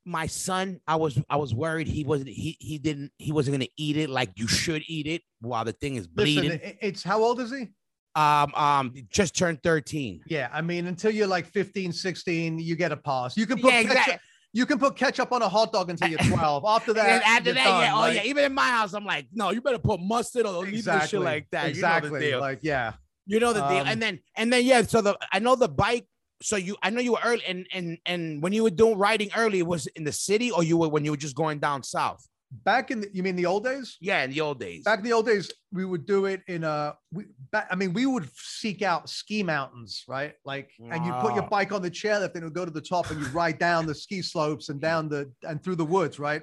my 0.05 0.27
son, 0.27 0.79
I 0.87 0.95
was 0.95 1.19
I 1.29 1.37
was 1.37 1.53
worried 1.53 1.87
he 1.87 2.03
wasn't 2.03 2.29
he 2.29 2.57
he 2.59 2.77
didn't 2.77 3.11
he 3.17 3.31
wasn't 3.31 3.55
gonna 3.55 3.67
eat 3.77 3.97
it 3.97 4.09
like 4.09 4.31
you 4.35 4.47
should 4.47 4.83
eat 4.87 5.07
it 5.07 5.21
while 5.41 5.65
the 5.65 5.73
thing 5.73 5.95
is 5.95 6.07
bleeding. 6.07 6.51
Listen, 6.51 6.77
it's 6.81 7.03
how 7.03 7.21
old 7.23 7.39
is 7.39 7.51
he? 7.51 7.67
um 8.15 8.53
um 8.55 8.93
just 9.11 9.35
turned 9.37 9.61
13. 9.61 10.23
Yeah, 10.25 10.49
I 10.51 10.61
mean, 10.61 10.87
until 10.87 11.11
you're 11.11 11.27
like 11.27 11.45
15, 11.45 11.93
16, 11.93 12.57
you 12.59 12.75
get 12.75 12.91
a 12.91 12.97
pass. 12.97 13.37
You 13.37 13.45
can 13.45 13.59
put 13.59 13.71
Yeah, 13.71 13.81
exactly. 13.81 14.15
You 14.51 14.65
can 14.65 14.79
put 14.79 14.95
ketchup 14.95 15.31
on 15.31 15.43
a 15.43 15.47
hot 15.49 15.71
dog 15.71 15.91
until 15.91 16.07
you're 16.07 16.17
12. 16.27 16.63
After 16.65 16.93
that, 16.93 17.07
and 17.07 17.23
after 17.23 17.53
that, 17.53 17.63
done, 17.63 17.81
yeah, 17.81 17.93
oh 17.95 17.99
like- 17.99 18.15
yeah. 18.15 18.23
Even 18.23 18.45
in 18.45 18.53
my 18.53 18.67
house, 18.67 18.93
I'm 18.93 19.05
like, 19.05 19.27
no, 19.31 19.51
you 19.51 19.61
better 19.61 19.77
put 19.77 19.99
mustard 20.01 20.47
or 20.47 20.65
this 20.65 20.85
shit 21.07 21.21
like 21.21 21.47
that. 21.51 21.67
Exactly. 21.67 22.09
You 22.09 22.13
know 22.13 22.19
deal. 22.31 22.39
Like, 22.39 22.59
yeah. 22.63 22.93
You 23.27 23.39
know 23.39 23.53
the 23.53 23.67
deal. 23.67 23.81
Um, 23.81 23.87
And 23.87 24.01
then 24.01 24.19
and 24.35 24.51
then 24.51 24.65
yeah, 24.65 24.81
so 24.81 25.01
the 25.01 25.15
I 25.31 25.37
know 25.37 25.55
the 25.55 25.69
bike. 25.69 26.07
So 26.41 26.55
you 26.55 26.77
I 26.81 26.89
know 26.89 27.01
you 27.01 27.13
were 27.13 27.19
early 27.23 27.43
and 27.45 27.67
and 27.73 27.97
and 28.05 28.41
when 28.41 28.53
you 28.53 28.63
were 28.63 28.69
doing 28.69 28.97
riding 28.97 29.29
early, 29.35 29.61
was 29.63 29.87
in 29.87 30.03
the 30.03 30.11
city 30.11 30.51
or 30.51 30.63
you 30.63 30.77
were 30.77 30.89
when 30.89 31.03
you 31.03 31.11
were 31.11 31.17
just 31.17 31.35
going 31.35 31.59
down 31.59 31.83
south? 31.83 32.25
Back 32.51 32.89
in 32.89 33.01
the, 33.01 33.09
you 33.13 33.21
mean 33.21 33.35
the 33.35 33.45
old 33.45 33.63
days? 33.63 33.97
Yeah, 34.01 34.23
in 34.23 34.31
the 34.31 34.41
old 34.41 34.59
days. 34.59 34.83
Back 34.83 34.99
in 34.99 35.05
the 35.05 35.13
old 35.13 35.27
days, 35.27 35.51
we 35.71 35.85
would 35.85 36.07
do 36.07 36.25
it 36.25 36.41
in 36.47 36.63
a. 36.63 36.95
We, 37.11 37.25
back, 37.51 37.67
I 37.69 37.75
mean, 37.75 37.93
we 37.93 38.07
would 38.07 38.27
seek 38.35 38.81
out 38.81 39.07
ski 39.07 39.43
mountains, 39.43 40.03
right? 40.07 40.33
Like, 40.45 40.71
and 40.89 41.05
you 41.05 41.11
put 41.21 41.35
your 41.35 41.43
bike 41.47 41.71
on 41.71 41.83
the 41.83 41.91
chairlift, 41.91 42.33
and 42.33 42.41
it 42.41 42.45
would 42.45 42.55
go 42.55 42.65
to 42.65 42.71
the 42.71 42.81
top, 42.81 43.11
and 43.11 43.19
you 43.21 43.27
ride 43.27 43.59
down 43.59 43.85
the 43.85 43.93
ski 43.93 44.23
slopes 44.23 44.69
and 44.69 44.81
down 44.81 45.09
the 45.09 45.31
and 45.43 45.63
through 45.63 45.75
the 45.75 45.85
woods, 45.85 46.17
right? 46.17 46.41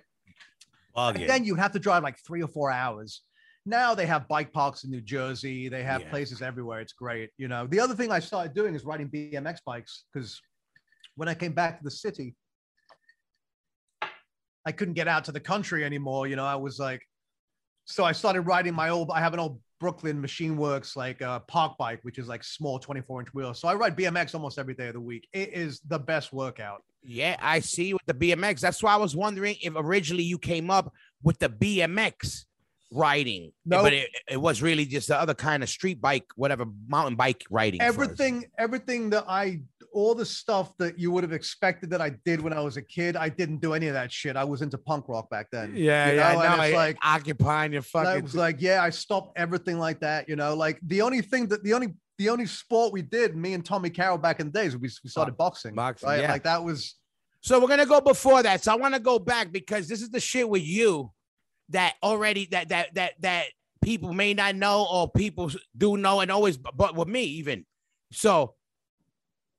And 1.23 1.29
then 1.29 1.45
you'd 1.45 1.59
have 1.59 1.73
to 1.73 1.81
drive 1.81 2.05
like 2.05 2.19
three 2.25 2.41
or 2.43 2.49
four 2.49 2.71
hours. 2.71 3.23
Now 3.69 3.95
they 3.97 4.07
have 4.07 4.29
bike 4.29 4.53
parks 4.53 4.85
in 4.85 4.91
New 4.91 5.01
Jersey. 5.01 5.69
They 5.69 5.83
have 5.83 6.03
Yeah. 6.03 6.11
places 6.11 6.41
everywhere. 6.41 6.81
It's 6.81 6.93
great. 6.93 7.31
You 7.37 7.49
know, 7.49 7.67
the 7.67 7.81
other 7.81 7.95
thing 7.97 8.13
I 8.13 8.21
started 8.21 8.55
doing 8.55 8.75
is 8.77 8.85
riding 8.85 9.09
BMX 9.09 9.61
bikes 9.67 10.05
because 10.13 10.41
when 11.17 11.29
I 11.29 11.35
came 11.35 11.53
back 11.53 11.79
to 11.79 11.85
the 11.85 11.91
city, 11.91 12.37
I 14.65 14.73
couldn't 14.73 14.95
get 14.95 15.09
out 15.09 15.25
to 15.25 15.33
the 15.33 15.41
country 15.41 15.85
anymore. 15.85 16.27
You 16.29 16.37
know, 16.37 16.45
I 16.45 16.55
was 16.57 16.79
like, 16.79 17.03
so 17.87 18.05
I 18.05 18.13
started 18.13 18.43
riding 18.43 18.75
my 18.75 18.89
old, 18.91 19.11
I 19.11 19.21
have 19.21 19.33
an 19.35 19.41
old 19.41 19.61
Brooklyn 19.79 20.21
Machine 20.21 20.57
Works 20.57 20.97
like 20.97 21.21
uh, 21.21 21.41
park 21.41 21.77
bike, 21.77 22.01
which 22.03 22.19
is 22.19 22.27
like 22.29 22.43
small 22.45 22.79
24 22.79 23.21
inch 23.21 23.35
wheels. 23.35 23.61
So 23.61 23.69
I 23.69 23.75
ride 23.75 23.97
BMX 23.97 24.35
almost 24.35 24.59
every 24.59 24.75
day 24.75 24.89
of 24.89 24.95
the 24.95 25.01
week. 25.01 25.29
It 25.33 25.53
is 25.53 25.81
the 25.81 25.99
best 25.99 26.33
workout. 26.33 26.83
Yeah, 27.03 27.37
I 27.41 27.61
see 27.61 27.93
with 27.93 28.03
the 28.07 28.15
BMX. 28.15 28.61
That's 28.61 28.83
why 28.83 28.95
I 28.95 28.97
was 28.97 29.15
wondering 29.15 29.57
if 29.63 29.73
originally 29.77 30.25
you 30.25 30.39
came 30.39 30.71
up 30.71 30.93
with 31.23 31.39
the 31.39 31.49
BMX 31.49 32.47
riding, 32.93 33.53
No. 33.65 33.83
but 33.83 33.93
it, 33.93 34.09
it 34.31 34.37
was 34.41 34.63
really 34.63 34.85
just 34.85 35.09
the 35.09 35.19
other 35.19 35.35
kind 35.35 35.63
of 35.63 35.69
street 35.69 36.01
bike, 36.01 36.27
whatever 36.37 36.67
mountain 36.89 37.17
bike 37.17 37.45
riding. 37.51 37.81
everything 37.81 38.45
everything 38.59 39.11
that 39.11 39.25
i 39.29 39.61
all 39.93 40.15
the 40.15 40.27
stuff 40.27 40.77
that 40.79 40.99
you 40.99 41.11
would 41.11 41.25
have 41.25 41.33
expected 41.33 41.89
that 41.91 42.01
i 42.01 42.11
did 42.25 42.41
when 42.41 42.53
i 42.53 42.61
was 42.61 42.77
a 42.77 42.83
kid 42.83 43.17
i 43.17 43.29
didn't 43.29 43.59
do 43.61 43.73
any 43.75 43.87
of 43.89 43.95
that 43.95 44.13
shit 44.13 44.37
i 44.37 44.45
was 44.45 44.61
into 44.63 44.77
punk 44.79 45.09
rock 45.09 45.29
back 45.31 45.47
then 45.51 45.75
Yeah, 45.75 46.11
you 46.11 46.17
yeah. 46.17 46.33
know, 46.33 46.39
I 46.41 46.47
and 46.47 46.57
know. 46.59 46.63
it's 46.65 46.75
like 46.75 46.97
occupying 47.03 47.73
your 47.73 47.83
fucking. 47.83 48.07
I 48.09 48.19
was 48.19 48.35
like 48.35 48.57
yeah 48.61 48.83
i 48.83 48.91
stopped 48.91 49.39
everything 49.39 49.79
like 49.79 50.01
that 50.01 50.29
you 50.29 50.37
know 50.37 50.55
like 50.55 50.79
the 50.87 51.01
only 51.03 51.23
thing 51.23 51.49
that 51.49 51.65
the 51.65 51.73
only 51.73 51.95
the 52.19 52.29
only 52.29 52.47
sport 52.47 52.93
we 52.93 53.03
did 53.03 53.37
me 53.37 53.55
and 53.55 53.65
tommy 53.65 53.91
carroll 53.91 54.19
back 54.19 54.39
in 54.41 54.47
the 54.47 54.53
days 54.53 54.77
we, 54.77 54.89
we 55.03 55.11
started 55.11 55.37
boxing 55.37 55.75
boxing, 55.75 56.09
right 56.09 56.21
yeah. 56.21 56.31
like 56.33 56.45
that 56.45 56.63
was 56.63 56.95
So 57.43 57.61
we're 57.61 57.69
gonna 57.69 57.87
go 57.87 58.01
before 58.01 58.43
that. 58.43 58.65
So 58.65 58.73
I 58.73 58.77
want 58.77 58.95
to 58.95 59.01
go 59.01 59.19
back 59.21 59.53
because 59.53 59.87
this 59.89 60.03
is 60.03 60.11
the 60.11 60.19
shit 60.21 60.49
with 60.49 60.63
you 60.65 61.13
that 61.71 61.95
already 62.03 62.47
that 62.53 62.69
that 62.69 62.95
that 62.95 63.13
that 63.21 63.47
people 63.83 64.13
may 64.13 64.35
not 64.35 64.57
know 64.57 64.87
or 64.91 65.11
people 65.11 65.51
do 65.77 65.97
know 65.97 66.21
and 66.21 66.31
always 66.31 66.57
but 66.57 66.95
with 66.95 67.09
me 67.09 67.23
even. 67.25 67.65
So 68.13 68.55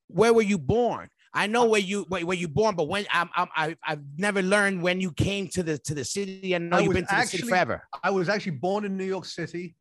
where 0.08 0.34
were 0.34 0.42
you 0.42 0.58
born? 0.58 1.10
I 1.34 1.48
know 1.48 1.66
where 1.66 1.82
you 1.82 2.06
where, 2.10 2.26
where 2.26 2.38
you 2.38 2.48
born, 2.48 2.76
but 2.76 2.88
when 2.88 3.06
I'm, 3.12 3.30
I'm 3.36 3.48
I 3.56 3.76
I've 3.86 4.02
never 4.18 4.42
learned 4.42 4.82
when 4.82 5.02
you 5.02 5.12
came 5.12 5.48
to 5.50 5.64
the 5.64 5.78
to 5.80 5.94
the 5.94 6.06
city. 6.06 6.56
I 6.56 6.58
know 6.60 6.78
I 6.78 6.82
you've 6.82 6.94
been 6.94 7.06
to 7.06 7.16
the 7.16 7.22
city 7.24 7.44
forever. 7.44 7.84
i 8.04 8.10
was 8.10 8.30
actually 8.30 8.54
born 8.54 8.86
in 8.86 8.96
new 8.98 9.06
york 9.06 9.26
city 9.26 9.76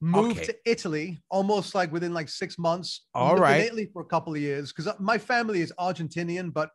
moved 0.00 0.36
Okay. 0.36 0.46
to 0.46 0.56
italy 0.70 1.22
almost 1.30 1.74
like 1.74 1.92
within 1.92 2.12
like 2.12 2.28
six 2.28 2.58
months 2.58 3.06
All 3.14 3.36
in 3.36 3.60
italy 3.60 3.88
for 3.92 4.02
a 4.02 4.04
couple 4.04 4.34
of 4.34 4.40
years 4.40 4.72
because 4.72 4.88
uh, 4.88 4.94
my 4.98 5.16
family 5.16 5.60
is 5.60 5.72
argentinian 5.78 6.52
but 6.52 6.70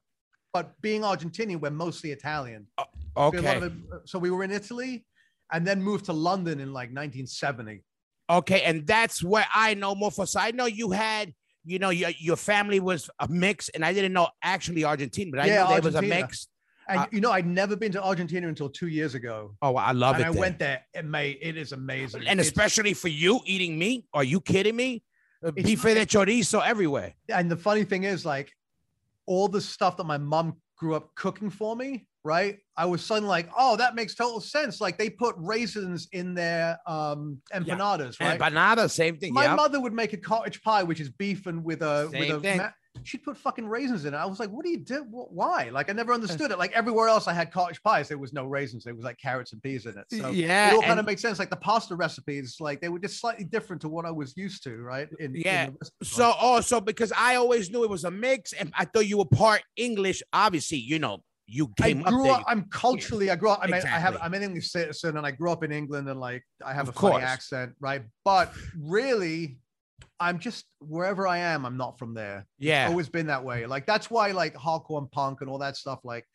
but 0.53 0.79
being 0.81 1.01
argentinian 1.01 1.59
we're 1.59 1.69
mostly 1.69 2.11
italian 2.11 2.65
We 2.77 2.83
had 2.83 2.87
a 3.17 3.41
lot 3.41 3.57
Okay. 3.57 3.65
of- 3.65 3.73
so 4.05 4.19
we 4.19 4.29
were 4.29 4.43
in 4.43 4.51
Italy 4.51 5.05
and 5.51 5.65
then 5.65 5.81
moved 5.81 6.05
to 6.05 6.13
London 6.13 6.59
in 6.59 6.71
like 6.73 6.89
1970. 6.91 7.83
Okay, 8.29 8.61
and 8.61 8.85
that's 8.85 9.23
where 9.23 9.47
I 9.55 9.73
know 9.73 9.95
more 9.95 10.11
for. 10.11 10.25
So 10.27 10.39
I 10.39 10.51
know 10.51 10.65
you 10.65 10.91
had, 10.91 11.33
you 11.65 11.79
know, 11.79 11.89
your 11.89 12.11
your 12.19 12.35
family 12.35 12.79
was 12.79 13.09
a 13.19 13.27
mix, 13.29 13.69
and 13.69 13.83
I 13.85 13.91
didn't 13.93 14.13
know 14.13 14.27
actually 14.43 14.83
Argentina, 14.83 15.31
but 15.31 15.39
I 15.39 15.45
Yeah, 15.47 15.63
knew 15.63 15.69
there 15.75 15.81
was 15.81 15.95
a 15.95 16.01
mix. 16.01 16.47
And 16.89 16.99
Uh, 16.99 17.05
you 17.11 17.21
know, 17.21 17.31
I'd 17.31 17.47
never 17.47 17.75
been 17.75 17.91
to 17.93 18.03
Argentina 18.03 18.47
until 18.47 18.69
two 18.69 18.87
years 18.99 19.15
ago. 19.15 19.55
Oh, 19.61 19.75
I 19.77 19.93
love 19.93 20.15
and 20.15 20.23
it. 20.25 20.27
I 20.27 20.31
there. 20.31 20.39
went 20.45 20.59
there. 20.59 20.79
It 20.93 21.05
may 21.05 21.31
it 21.31 21.55
is 21.57 21.71
amazing. 21.71 22.21
and 22.27 22.39
It's- 22.39 22.47
especially 22.47 22.93
for 22.93 23.07
you 23.07 23.39
eating 23.45 23.79
meat. 23.79 24.05
Are 24.13 24.23
you 24.33 24.39
kidding 24.41 24.75
me? 24.75 25.01
Uh, 25.43 25.51
Bife 25.51 25.93
de 25.95 26.05
chorizo 26.05 26.59
everywhere. 26.73 27.15
and 27.29 27.49
the 27.49 27.57
funny 27.57 27.83
thing 27.85 28.03
is, 28.03 28.25
like 28.25 28.51
all 29.27 29.47
the 29.47 29.61
stuff 29.61 29.97
that 29.97 30.05
my 30.05 30.17
mom 30.17 30.55
grew 30.77 30.95
up 30.95 31.13
cooking 31.15 31.49
for 31.49 31.75
me, 31.75 32.07
right? 32.23 32.57
I 32.75 32.85
was 32.85 33.03
suddenly 33.03 33.29
like, 33.29 33.49
oh, 33.57 33.75
that 33.77 33.95
makes 33.95 34.15
total 34.15 34.39
sense. 34.39 34.79
Like 34.79 34.97
they 34.97 35.09
put 35.09 35.35
raisins 35.37 36.07
in 36.11 36.33
their 36.33 36.79
um 36.87 37.41
empanadas, 37.53 38.19
right? 38.19 38.39
Empanada, 38.39 38.89
same 38.89 39.17
thing. 39.17 39.33
My 39.33 39.45
yeah. 39.45 39.55
mother 39.55 39.79
would 39.79 39.93
make 39.93 40.13
a 40.13 40.17
cottage 40.17 40.61
pie, 40.63 40.83
which 40.83 40.99
is 40.99 41.09
beef 41.09 41.45
and 41.45 41.63
with 41.63 41.81
a 41.81 42.09
Same 42.11 42.19
with 42.19 42.29
a. 42.29 42.39
thing. 42.39 42.61
She'd 43.03 43.23
put 43.23 43.37
fucking 43.37 43.67
raisins 43.67 44.05
in 44.05 44.13
it. 44.13 44.17
I 44.17 44.25
was 44.25 44.39
like, 44.39 44.49
"What 44.49 44.65
do 44.65 44.71
you 44.71 44.77
do? 44.79 45.05
Why?" 45.09 45.69
Like 45.71 45.89
I 45.89 45.93
never 45.93 46.13
understood 46.13 46.51
it. 46.51 46.57
Like 46.57 46.71
everywhere 46.73 47.07
else, 47.07 47.27
I 47.27 47.33
had 47.33 47.51
cottage 47.51 47.81
pies. 47.83 48.07
There 48.07 48.17
was 48.17 48.33
no 48.33 48.45
raisins. 48.45 48.83
There 48.83 48.95
was 48.95 49.05
like 49.05 49.17
carrots 49.17 49.53
and 49.53 49.61
peas 49.61 49.85
in 49.85 49.97
it. 49.97 50.05
So 50.09 50.31
yeah, 50.31 50.69
it 50.69 50.73
all 50.75 50.81
kind 50.81 50.99
of 50.99 51.05
makes 51.05 51.21
sense. 51.21 51.39
Like 51.39 51.49
the 51.49 51.55
pasta 51.57 51.95
recipes, 51.95 52.57
like 52.59 52.81
they 52.81 52.89
were 52.89 52.99
just 52.99 53.19
slightly 53.19 53.45
different 53.45 53.81
to 53.83 53.89
what 53.89 54.05
I 54.05 54.11
was 54.11 54.35
used 54.37 54.63
to, 54.63 54.77
right? 54.77 55.07
In, 55.19 55.35
in 55.35 55.41
Yeah. 55.41 55.69
restaurant. 55.79 56.03
So 56.03 56.23
also 56.39 56.77
oh, 56.77 56.81
because 56.81 57.11
I 57.17 57.35
always 57.35 57.69
knew 57.71 57.83
it 57.83 57.89
was 57.89 58.03
a 58.03 58.11
mix, 58.11 58.53
and 58.53 58.71
I 58.77 58.85
thought 58.85 59.07
you 59.07 59.17
were 59.17 59.25
part 59.25 59.61
English. 59.75 60.21
Obviously, 60.33 60.77
you 60.77 60.99
know, 60.99 61.23
you 61.47 61.71
I 61.79 61.83
came 61.83 62.03
up 62.03 62.09
grew 62.13 62.23
there. 62.23 62.33
up. 62.33 62.43
I'm 62.47 62.63
culturally. 62.69 63.31
I 63.31 63.35
grew 63.35 63.49
up. 63.49 63.59
I 63.63 63.67
mean, 63.67 63.75
I 63.75 63.99
have 63.99 64.17
I'm 64.21 64.33
an 64.33 64.43
English 64.43 64.69
citizen, 64.71 65.17
and 65.17 65.25
I 65.25 65.31
grew 65.31 65.51
up 65.51 65.63
in 65.63 65.71
England, 65.71 66.09
and 66.09 66.19
like 66.19 66.43
I 66.65 66.73
have 66.73 66.89
Of 66.89 66.97
a 66.97 66.99
funny 66.99 67.23
accent, 67.23 67.73
right? 67.79 68.03
But 68.25 68.53
really, 68.77 69.57
I'm 70.19 70.39
just 70.39 70.65
wherever 70.79 71.27
I 71.27 71.37
am. 71.39 71.65
I'm 71.65 71.77
not 71.77 71.99
from 71.99 72.13
there. 72.13 72.45
yeah, 72.57 72.87
always 72.89 73.09
been 73.09 73.27
that 73.27 73.43
way. 73.43 73.65
Like 73.65 73.85
that's 73.85 74.09
why 74.09 74.31
like 74.31 74.55
hardcore 74.55 74.97
and 74.99 75.11
punk 75.11 75.41
and 75.41 75.49
all 75.49 75.59
that 75.59 75.77
stuff. 75.77 75.99
Like 76.03 76.25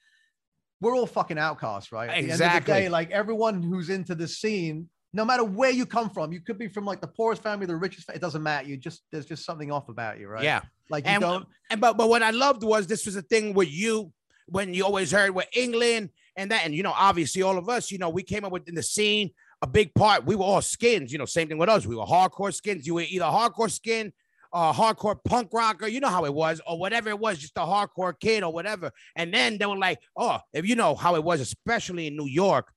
we're 0.80 0.94
all 0.96 1.06
fucking 1.06 1.38
outcasts, 1.38 1.92
right? 1.92 2.08
At 2.08 2.12
the 2.14 2.18
end 2.22 2.32
of 2.32 2.38
the 2.38 2.44
Exactly. 2.44 2.74
day, 2.74 2.88
like 2.88 3.10
everyone 3.10 3.62
who's 3.62 3.88
into 3.90 4.14
the 4.14 4.26
scene, 4.28 4.88
no 5.12 5.24
matter 5.24 5.44
where 5.44 5.70
you 5.70 5.86
come 5.86 6.10
from, 6.10 6.32
you 6.32 6.40
could 6.40 6.58
be 6.58 6.68
from 6.68 6.84
like 6.84 7.00
the 7.00 7.06
poorest 7.08 7.42
family, 7.42 7.66
the 7.66 7.76
richest. 7.76 8.06
fa- 8.06 8.14
It 8.14 8.20
doesn't 8.20 8.42
matter. 8.42 8.68
You 8.68 8.76
just 8.76 9.02
there's 9.10 9.26
just 9.26 9.44
something 9.44 9.70
off 9.72 9.88
about 9.88 10.18
you, 10.18 10.28
right? 10.28 10.44
yeah. 10.44 10.62
Like 10.90 11.04
you 11.06 11.12
And, 11.12 11.20
don't. 11.20 11.46
and 11.70 11.80
but 11.80 11.96
but 11.96 12.08
what 12.08 12.22
I 12.22 12.30
loved 12.30 12.62
was 12.64 12.86
this 12.86 13.06
was 13.06 13.16
a 13.16 13.22
thing 13.22 13.54
with 13.54 13.70
you 13.70 14.12
when 14.46 14.74
you 14.74 14.84
always 14.84 15.10
heard 15.12 15.30
with 15.34 15.46
England 15.56 16.10
and 16.36 16.50
that, 16.50 16.64
and 16.64 16.74
you 16.74 16.82
know, 16.82 16.92
obviously 16.96 17.42
all 17.42 17.58
of 17.58 17.68
us, 17.68 17.90
you 17.90 17.98
know, 17.98 18.10
we 18.10 18.22
came 18.22 18.44
up 18.44 18.52
with 18.52 18.68
in 18.68 18.74
the 18.74 18.82
scene 18.82 19.30
a 19.62 19.66
big 19.66 19.94
part. 19.94 20.26
We 20.26 20.34
were 20.34 20.44
all 20.44 20.60
skins, 20.60 21.12
you 21.12 21.18
know, 21.18 21.24
same 21.24 21.48
thing 21.48 21.58
with 21.58 21.68
us. 21.68 21.86
We 21.86 21.96
were 21.96 22.04
hardcore 22.04 22.52
skins. 22.52 22.86
You 22.86 22.94
were 22.94 23.02
either 23.02 23.24
hardcore 23.24 23.70
skin, 23.70 24.12
uh, 24.52 24.72
hardcore 24.72 25.16
punk 25.24 25.50
rocker, 25.52 25.86
you 25.86 26.00
know 26.00 26.08
how 26.08 26.24
it 26.24 26.34
was, 26.34 26.60
or 26.66 26.78
whatever 26.78 27.08
it 27.08 27.18
was, 27.18 27.38
just 27.38 27.56
a 27.56 27.60
hardcore 27.60 28.12
kid 28.18 28.42
or 28.42 28.52
whatever. 28.52 28.90
And 29.16 29.32
then 29.32 29.58
they 29.58 29.66
were 29.66 29.78
like, 29.78 30.00
oh, 30.16 30.38
if 30.52 30.66
you 30.66 30.74
know 30.74 30.94
how 30.94 31.14
it 31.14 31.22
was, 31.24 31.40
especially 31.40 32.08
in 32.08 32.16
New 32.16 32.26
York, 32.26 32.72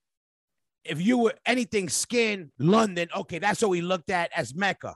if 0.83 1.01
you 1.01 1.17
were 1.17 1.33
anything 1.47 1.89
skin, 1.89 2.51
London, 2.59 3.09
okay, 3.17 3.39
that's 3.39 3.61
what 3.61 3.71
we 3.71 3.81
looked 3.81 4.11
at 4.11 4.29
as 4.35 4.53
Mecca. 4.53 4.95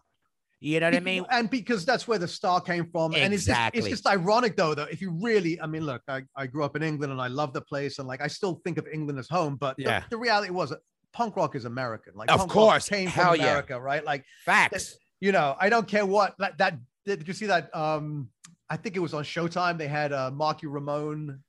You 0.61 0.81
know 0.81 0.87
what 0.87 0.95
I 0.95 0.99
mean? 0.99 1.25
and 1.31 1.49
because 1.49 1.85
that's 1.85 2.05
where 2.05 2.19
the 2.19 2.27
star 2.27 2.59
came 2.59 2.85
from. 2.91 3.15
And 3.15 3.33
it's 3.33 3.45
just, 3.45 3.57
Exactly. 3.57 3.79
it's 3.79 3.89
just 3.89 4.05
ironic 4.05 4.57
though, 4.57 4.75
though, 4.75 4.83
if 4.83 5.01
you 5.01 5.17
really, 5.21 5.59
I 5.59 5.65
mean, 5.65 5.85
look, 5.85 6.01
I, 6.07 6.23
I 6.35 6.47
grew 6.47 6.65
up 6.65 6.75
in 6.75 6.83
England 6.83 7.13
and 7.13 7.21
I 7.21 7.27
love 7.27 7.53
the 7.53 7.61
place 7.61 7.97
and 7.97 8.07
like 8.07 8.21
I 8.21 8.27
still 8.27 8.61
think 8.65 8.77
of 8.77 8.85
England 8.91 9.19
as 9.19 9.29
home, 9.29 9.55
but 9.55 9.77
the- 9.77 10.03
the, 10.09 10.17
reality 10.17 10.51
was 10.51 10.73
punk 11.13 11.35
rock 11.35 11.55
is 11.55 11.65
American. 11.65 12.13
Like 12.15 12.29
Of 12.31 12.39
punk 12.39 12.55
rock 12.55 12.69
course. 12.71 12.89
came 12.89 13.07
Hell 13.07 13.31
from 13.31 13.41
yeah. 13.41 13.47
America, 13.47 13.79
right? 13.79 14.03
Like 14.03 14.25
Facts. 14.45 14.97
you 15.19 15.31
know, 15.31 15.55
I 15.59 15.69
don't 15.69 15.87
care 15.87 16.05
what 16.05 16.35
that, 16.39 16.57
that 16.59 16.77
did 17.05 17.27
you 17.27 17.33
see 17.33 17.47
that? 17.47 17.75
Um, 17.75 18.29
I 18.69 18.77
think 18.77 18.95
it 18.95 18.99
was 18.99 19.13
on 19.13 19.23
Showtime. 19.23 19.77
They 19.77 19.87
had 19.87 20.13
uh, 20.13 20.29
Marky 20.31 20.67
Ramone 20.67 21.39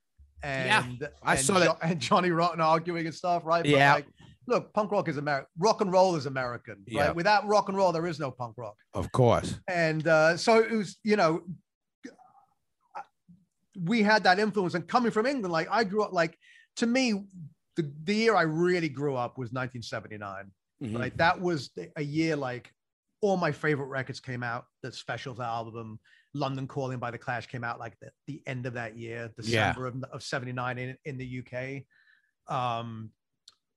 and 0.43 0.99
Yeah, 0.99 1.07
I 1.21 1.35
and 1.35 1.45
saw 1.45 1.59
that. 1.59 1.65
Jo- 1.65 1.77
and 1.83 1.99
Johnny 1.99 2.31
Rotten 2.31 2.61
arguing 2.61 3.05
and 3.05 3.13
stuff, 3.13 3.45
right? 3.45 3.61
But, 3.63 3.69
Yeah. 3.69 3.93
like, 3.93 4.07
look, 4.47 4.73
punk 4.73 4.91
rock 4.91 5.07
is 5.07 5.17
American. 5.17 5.47
Rock 5.59 5.81
and 5.81 5.91
roll 5.91 6.15
is 6.15 6.25
American, 6.25 6.77
Yeah. 6.87 7.07
right? 7.07 7.15
Without 7.15 7.45
rock 7.47 7.69
and 7.69 7.77
roll, 7.77 7.91
there 7.91 8.07
is 8.07 8.19
no 8.19 8.31
punk 8.31 8.55
rock. 8.57 8.75
Of 8.95 9.11
course. 9.11 9.59
And 9.67 10.07
uh, 10.07 10.35
so 10.37 10.59
it 10.59 10.71
was, 10.71 10.97
you 11.03 11.15
know, 11.15 11.43
we 13.85 14.01
had 14.01 14.23
that 14.23 14.39
influence. 14.39 14.73
And 14.73 14.87
coming 14.87 15.11
from 15.11 15.25
England, 15.25 15.51
like 15.53 15.67
I 15.71 15.83
grew 15.83 16.03
up, 16.03 16.11
like 16.13 16.37
to 16.77 16.85
me, 16.87 17.23
the, 17.77 17.91
the 18.03 18.15
year 18.15 18.35
I 18.35 18.43
really 18.43 18.89
grew 18.89 19.15
up 19.15 19.37
was 19.37 19.51
1979 19.51 20.51
Mhm. 20.83 20.97
right? 20.99 21.17
That 21.17 21.39
was 21.39 21.69
a 21.95 22.01
year 22.01 22.35
like 22.35 22.73
all 23.21 23.37
my 23.37 23.51
favorite 23.51 23.85
records 23.85 24.19
came 24.19 24.41
out. 24.41 24.65
The 24.81 24.91
Specials 24.91 25.39
album, 25.39 25.99
London 26.33 26.67
Calling 26.67 26.97
by 26.97 27.11
the 27.11 27.19
Clash 27.19 27.45
came 27.45 27.63
out 27.63 27.77
like 27.79 27.93
the, 27.99 28.09
the 28.25 28.41
end 28.47 28.65
of 28.65 28.73
that 28.73 28.97
year, 28.97 29.31
Yeah. 29.43 29.73
December 29.73 29.85
of, 29.87 30.03
of 30.11 30.23
79 30.23 30.79
in, 30.79 30.97
in 31.05 31.17
the 31.19 31.43
UK. 31.45 31.83
Um, 32.51 33.11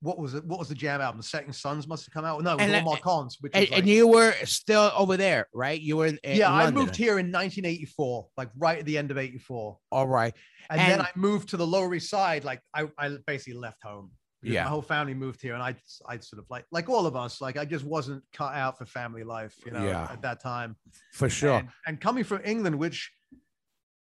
what 0.04 0.18
was 0.18 0.34
it? 0.34 0.44
What 0.44 0.58
was 0.58 0.68
the 0.68 0.74
jam 0.74 1.00
album? 1.00 1.18
The 1.18 1.26
Setting 1.26 1.52
Sons 1.52 1.88
must 1.88 2.04
have 2.04 2.12
come 2.12 2.24
out. 2.26 2.42
No, 2.42 2.52
it 2.52 2.56
was 2.56 2.62
And 2.62 2.86
all 2.86 2.92
let- 2.92 3.02
Marcons, 3.02 3.38
which 3.40 3.52
And, 3.54 3.70
like, 3.70 3.78
and 3.80 3.88
you 3.88 4.06
were 4.06 4.32
still 4.44 4.92
over 4.94 5.16
there, 5.16 5.48
right? 5.54 5.80
You 5.80 5.96
were 5.96 6.06
in, 6.06 6.18
in 6.22 6.36
yeah, 6.36 6.52
I 6.52 6.70
moved 6.70 6.94
here 6.94 7.18
in 7.18 7.32
1984, 7.32 8.28
like 8.36 8.50
right 8.56 8.78
at 8.78 8.84
the 8.84 8.98
end 8.98 9.10
of 9.10 9.16
84. 9.18 9.78
All 9.90 10.06
right. 10.06 10.34
And, 10.68 10.80
then 10.80 11.00
I 11.00 11.08
moved 11.16 11.48
to 11.50 11.56
the 11.56 11.66
Lower 11.66 11.94
East 11.94 12.10
Side. 12.10 12.44
Like 12.44 12.60
I, 12.74 12.88
I 12.98 13.16
basically 13.26 13.58
left 13.58 13.82
home. 13.82 14.10
Yeah. 14.42 14.64
My 14.64 14.70
whole 14.70 14.82
family 14.82 15.14
moved 15.14 15.40
here. 15.40 15.54
And 15.54 15.62
I, 15.62 15.74
I 16.06 16.18
sort 16.18 16.38
of 16.38 16.44
like, 16.50 16.66
like 16.70 16.90
all 16.90 17.06
of 17.06 17.16
us, 17.16 17.40
like 17.40 17.56
I 17.56 17.64
just 17.64 17.84
wasn't 17.84 18.22
cut 18.34 18.54
out 18.54 18.76
for 18.76 18.84
family 18.84 19.24
life, 19.24 19.54
you 19.64 19.72
know, 19.72 19.84
Yeah. 19.84 20.06
at 20.10 20.20
that 20.20 20.42
time. 20.42 20.76
For 21.14 21.30
sure. 21.30 21.58
And, 21.60 21.68
and 21.86 22.00
coming 22.00 22.24
from 22.24 22.42
England, 22.44 22.76
which, 22.78 23.10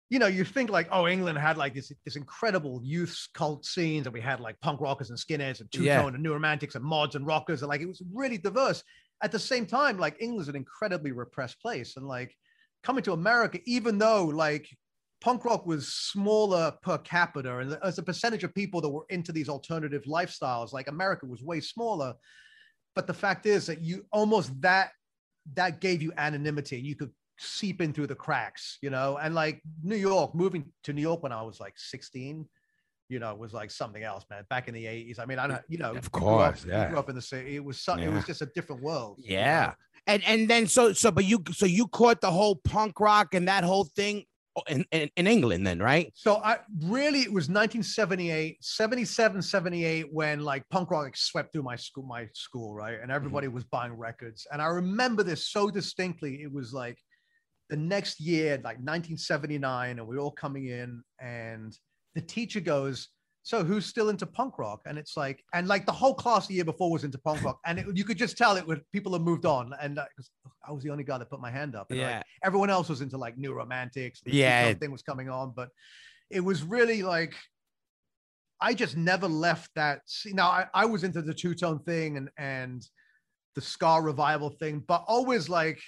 you 0.10 0.20
know, 0.20 0.28
you 0.28 0.44
think 0.44 0.70
like, 0.70 0.88
oh, 0.92 1.08
England 1.08 1.38
had 1.38 1.58
like 1.58 1.74
this, 1.74 1.92
this 2.06 2.16
incredible 2.16 2.80
youth 2.84 3.28
cult 3.34 3.66
scenes, 3.66 4.06
and 4.06 4.14
we 4.14 4.22
had 4.22 4.40
like 4.40 4.60
punk 4.62 4.80
rockers 4.80 5.10
and 5.10 5.18
skinheads 5.18 5.62
and 5.62 5.72
two 5.72 5.80
tone 5.80 5.86
Yeah. 5.86 6.08
and 6.08 6.22
new 6.24 6.34
romantics 6.34 6.76
and 6.76 6.84
mods 6.86 7.16
and 7.16 7.26
rockers, 7.26 7.62
and 7.62 7.70
like 7.70 7.82
it 7.82 7.88
was 7.88 8.02
really 8.14 8.38
diverse. 8.38 8.84
At 9.24 9.32
the 9.32 9.40
same 9.40 9.66
time, 9.66 9.98
like 9.98 10.18
England's 10.20 10.50
an 10.50 10.56
incredibly 10.56 11.12
repressed 11.12 11.60
place, 11.60 11.98
and 11.98 12.06
like 12.08 12.36
coming 12.84 13.04
to 13.04 13.14
America, 13.14 13.60
even 13.66 13.98
though 13.98 14.26
like 14.26 14.68
punk 15.22 15.44
rock 15.44 15.66
was 15.66 15.88
smaller 15.92 16.74
per 16.84 17.00
capita, 17.00 17.58
and 17.58 17.78
as 17.84 17.98
a 17.98 18.04
percentage 18.04 18.44
of 18.44 18.54
people 18.54 18.82
that 18.82 18.90
were 18.90 19.06
into 19.10 19.32
these 19.32 19.50
alternative 19.50 20.04
lifestyles, 20.04 20.72
like 20.72 20.88
America 20.88 21.26
was 21.26 21.42
way 21.42 21.60
smaller. 21.60 22.14
But 22.94 23.08
the 23.08 23.14
fact 23.14 23.48
is 23.48 23.66
that 23.66 23.82
you 23.82 24.06
almost 24.12 24.52
that 24.62 24.92
that 25.56 25.80
gave 25.82 26.02
you 26.02 26.12
anonymity 26.18 26.78
and 26.78 26.86
you 26.86 26.96
could 26.96 27.12
seep 27.38 27.82
in 27.82 27.94
through 27.94 28.08
the 28.08 28.16
cracks, 28.16 28.78
you 28.82 28.90
know. 28.90 29.18
And 29.22 29.36
like 29.36 29.62
New 29.84 29.96
York, 29.96 30.36
moving 30.36 30.72
to 30.84 30.94
New 30.94 31.02
York 31.02 31.24
when 31.24 31.32
I 31.32 31.42
was 31.42 31.60
like 31.60 31.74
16, 31.78 32.48
you 33.10 33.20
know, 33.20 33.36
was 33.36 33.54
like 33.54 33.72
something 33.72 34.04
else, 34.04 34.26
man. 34.30 34.44
Back 34.50 34.68
in 34.68 34.74
the 34.74 34.86
80s. 34.86 35.20
I 35.20 35.26
mean, 35.26 35.40
I 35.40 35.48
don't, 35.48 35.62
you 35.68 35.78
know, 35.78 35.92
Of 35.92 36.10
we 36.14 36.20
grew 36.20 36.30
up- 36.30 36.54
course, 36.54 36.66
yeah. 36.68 36.90
grew 36.90 37.00
up 37.00 37.10
in 37.10 37.16
the 37.16 37.22
city. 37.22 37.56
It 37.56 37.64
was 37.64 37.80
so, 37.80 37.96
it 37.96 38.10
was 38.10 38.26
just 38.26 38.42
a 38.42 38.48
different 38.48 38.82
world. 38.82 39.20
you 39.20 39.36
know? 39.36 39.42
Yeah. 39.42 39.74
And 40.08 40.24
and 40.26 40.48
then 40.48 40.68
so 40.68 40.94
so 40.94 41.10
but 41.10 41.26
you 41.26 41.44
so 41.52 41.66
you 41.66 41.88
caught 41.88 42.22
the 42.22 42.30
whole 42.30 42.58
punk 42.58 43.00
rock 43.00 43.34
and 43.34 43.48
that 43.48 43.64
whole 43.64 43.86
thing 43.86 44.26
in, 44.70 44.86
in, 44.92 45.10
in 45.18 45.28
England 45.28 45.66
then, 45.66 45.80
right? 45.80 46.12
So 46.16 46.38
I 46.38 46.60
really 46.84 47.22
it 47.22 47.34
was 47.34 47.50
1978, 47.50 48.64
77, 48.64 49.42
78 49.42 50.14
when 50.14 50.42
like 50.42 50.64
punk 50.70 50.92
rock 50.92 51.16
swept 51.18 51.54
through 51.54 51.64
my 51.64 51.76
school, 51.76 52.04
my 52.04 52.28
school, 52.34 52.74
right? 52.74 52.94
And 52.94 53.04
mm-hmm. 53.04 53.12
everybody 53.12 53.48
was 53.48 53.64
buying 53.66 53.94
records. 53.94 54.48
And 54.52 54.62
I 54.62 54.68
remember 54.68 55.24
this 55.24 55.50
so 55.50 55.70
distinctly. 55.70 56.42
It 56.42 56.52
was 56.52 56.74
like 56.74 56.98
the 57.70 57.78
next 57.78 58.20
year, 58.20 58.56
like 58.58 58.78
1979, 58.78 60.00
and 60.00 60.08
we 60.08 60.16
are 60.16 60.20
all 60.20 60.32
coming 60.32 60.68
in, 60.68 61.04
and 61.20 61.78
the 62.14 62.22
teacher 62.22 62.60
goes, 62.60 63.10
So 63.44 63.64
who's 63.64 63.86
still 63.86 64.10
into 64.10 64.26
punk 64.26 64.58
rock? 64.58 64.82
And 64.86 64.98
it's 64.98 65.16
like, 65.18 65.44
and 65.54 65.68
like 65.68 65.86
the 65.86 65.92
whole 65.92 66.14
class 66.16 66.48
the 66.48 66.56
year 66.56 66.66
before 66.66 66.92
was 66.92 67.04
into 67.04 67.18
punk 67.20 67.44
rock. 67.44 67.60
And 67.66 67.78
it, 67.80 67.86
you 67.94 68.04
could 68.04 68.18
just 68.18 68.38
tell 68.38 68.56
it 68.56 68.66
would 68.66 68.82
people 68.92 69.14
have 69.14 69.22
moved 69.22 69.46
on. 69.46 69.72
And 69.82 70.00
uh, 70.00 70.04
I 70.04 70.08
was, 70.18 70.30
I 70.68 70.72
was 70.72 70.84
the 70.84 70.90
only 70.90 71.04
guy 71.04 71.18
that 71.20 71.30
put 71.30 71.40
my 71.40 71.52
hand 71.52 71.76
up. 71.76 71.92
And 71.92 72.00
like, 72.00 72.10
Yeah. 72.10 72.22
everyone 72.44 72.70
else 72.72 72.90
was 72.90 73.02
into 73.02 73.18
like 73.18 73.38
new 73.38 73.54
romantics. 73.54 74.22
Yeah. 74.26 74.64
two-tone 74.64 74.80
thing 74.80 74.92
was 74.92 75.04
coming 75.04 75.30
on, 75.30 75.54
but 75.56 75.70
it 76.32 76.40
was 76.40 76.64
really 76.64 77.04
like 77.04 77.36
I 78.62 78.74
just 78.74 78.96
never 78.98 79.28
left 79.28 79.70
that. 79.76 80.02
See, 80.08 80.32
now 80.34 80.50
I, 80.50 80.66
I 80.74 80.86
was 80.86 81.04
into 81.04 81.22
the 81.22 81.34
two 81.34 81.54
tone 81.54 81.80
thing 81.80 82.18
and 82.18 82.30
and 82.38 82.88
the 83.54 83.62
ska 83.62 84.00
revival 84.02 84.50
thing, 84.50 84.84
but 84.88 85.04
always 85.08 85.50
like 85.50 85.80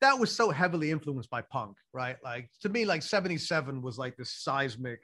that 0.00 0.18
was 0.18 0.34
so 0.34 0.50
heavily 0.50 0.90
influenced 0.90 1.30
by 1.30 1.42
punk, 1.42 1.76
right? 1.92 2.16
Like 2.22 2.48
to 2.62 2.68
me, 2.68 2.84
like 2.84 3.02
'77 3.02 3.82
was 3.82 3.98
like 3.98 4.16
this 4.16 4.32
seismic 4.42 5.00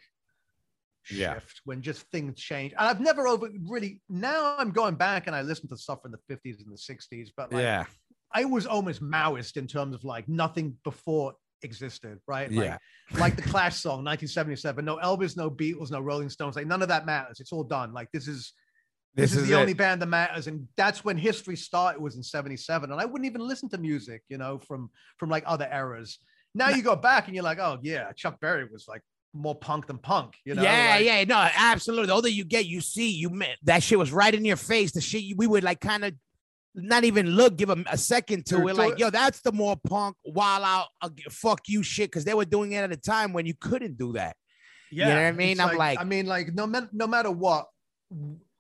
shift 1.03 1.19
Yeah. 1.21 1.41
when 1.65 1.83
just 1.83 2.03
things 2.13 2.39
changed. 2.41 2.75
And 2.79 2.89
I've 2.89 3.01
never 3.01 3.27
over 3.27 3.49
really 3.69 4.01
now 4.09 4.57
I'm 4.59 4.71
going 4.71 4.95
back 4.95 5.27
and 5.27 5.37
I 5.37 5.43
listen 5.43 5.69
to 5.69 5.77
stuff 5.77 6.01
from 6.03 6.13
the 6.13 6.35
50s 6.35 6.65
and 6.65 6.73
the 6.73 6.79
60s, 6.79 7.29
but 7.37 7.53
like 7.53 7.63
yeah. 7.63 7.85
I 8.33 8.45
was 8.47 8.67
almost 8.67 9.03
Maoist 9.03 9.57
in 9.57 9.67
terms 9.67 9.95
of 9.95 10.03
like 10.05 10.29
nothing 10.29 10.77
before 10.83 11.35
existed, 11.63 12.19
right? 12.27 12.51
Like, 12.51 12.65
Yeah. 12.65 12.79
like 13.19 13.37
the 13.37 13.43
Clash 13.43 13.77
song, 13.77 14.05
1977. 14.05 14.85
No 14.85 14.97
Elvis, 14.97 15.37
no 15.37 15.51
Beatles, 15.51 15.91
no 15.91 16.01
Rolling 16.01 16.31
Stones. 16.31 16.57
Like 16.57 16.67
none 16.67 16.83
of 16.83 16.89
that 16.89 17.05
matters. 17.07 17.39
It's 17.41 17.53
all 17.53 17.65
done. 17.65 17.93
Like 17.93 18.09
this 18.13 18.27
is 18.27 18.53
this, 19.15 19.35
is, 19.35 19.49
the 19.49 19.55
it. 19.55 19.61
only 19.61 19.75
band 19.75 20.03
that 20.03 20.07
matters, 20.07 20.47
and 20.47 20.67
that's 20.77 21.05
when 21.05 21.17
history 21.17 21.57
started. 21.57 22.01
Was 22.01 22.17
in 22.17 22.23
'77, 22.23 22.91
and 22.91 23.01
I 23.01 23.05
wouldn't 23.05 23.27
even 23.27 23.41
listen 23.41 23.69
to 23.71 23.79
music, 23.79 24.23
you 24.29 24.39
know, 24.39 24.59
from 24.59 24.91
from 25.19 25.31
like 25.31 25.45
other 25.47 25.69
eras. 25.73 26.19
Now 26.55 26.69
you 26.71 26.83
go 26.83 26.95
back 26.97 27.27
and 27.27 27.35
you're 27.35 27.45
like, 27.45 27.59
oh 27.59 27.79
yeah, 27.83 28.13
Chuck 28.13 28.41
Berry 28.41 28.67
was 28.71 28.87
like 28.89 29.03
more 29.33 29.55
punk 29.55 29.87
than 29.87 29.99
punk, 29.99 30.35
you 30.45 30.55
know? 30.55 30.63
yeah, 30.63 30.95
like- 30.95 31.05
yeah, 31.05 31.25
no, 31.25 31.49
absolutely. 31.57 32.07
The 32.07 32.13
older 32.13 32.29
you 32.29 32.45
get, 32.45 32.67
you 32.67 32.81
see, 32.81 33.11
you 33.11 33.43
that 33.65 33.83
shit 33.83 33.99
was 33.99 34.13
right 34.13 34.33
in 34.33 34.45
your 34.45 34.57
face. 34.57 34.93
The 34.93 35.01
shit 35.01 35.37
we 35.37 35.47
would 35.47 35.65
like 35.65 35.81
kind 35.81 36.05
of 36.05 36.15
not 36.75 37.05
even 37.05 37.31
look, 37.31 37.57
give 37.57 37.69
them 37.69 37.85
a 37.91 37.99
second 37.99 38.47
to 38.47 38.69
it. 38.69 38.77
Like, 38.77 38.99
yo, 38.99 39.11
that's 39.11 39.41
the 39.41 39.53
more 39.53 39.77
punk, 39.89 40.17
wild 40.25 40.65
out, 40.65 40.87
uh, 41.03 41.11
fuck 41.31 41.61
you 41.69 41.83
shit, 41.83 42.11
because 42.11 42.25
they 42.25 42.35
were 42.35 42.45
doing 42.45 42.73
it 42.73 42.79
at 42.79 42.93
a 42.93 42.97
time 42.97 43.33
when 43.33 43.47
you 43.47 43.55
couldn't 43.61 43.97
do 43.97 44.13
that. 44.15 44.37
Yeah, 44.91 45.09
know 45.09 45.15
what 45.15 45.21
I 45.23 45.33
mean? 45.33 45.61
I'm 45.61 45.77
like- 45.77 46.01
I 46.01 46.05
mean, 46.05 46.27
like 46.27 46.55
no 46.55 46.67
matter 46.67 46.89
no 46.93 47.07
matter 47.07 47.31
what, 47.31 47.67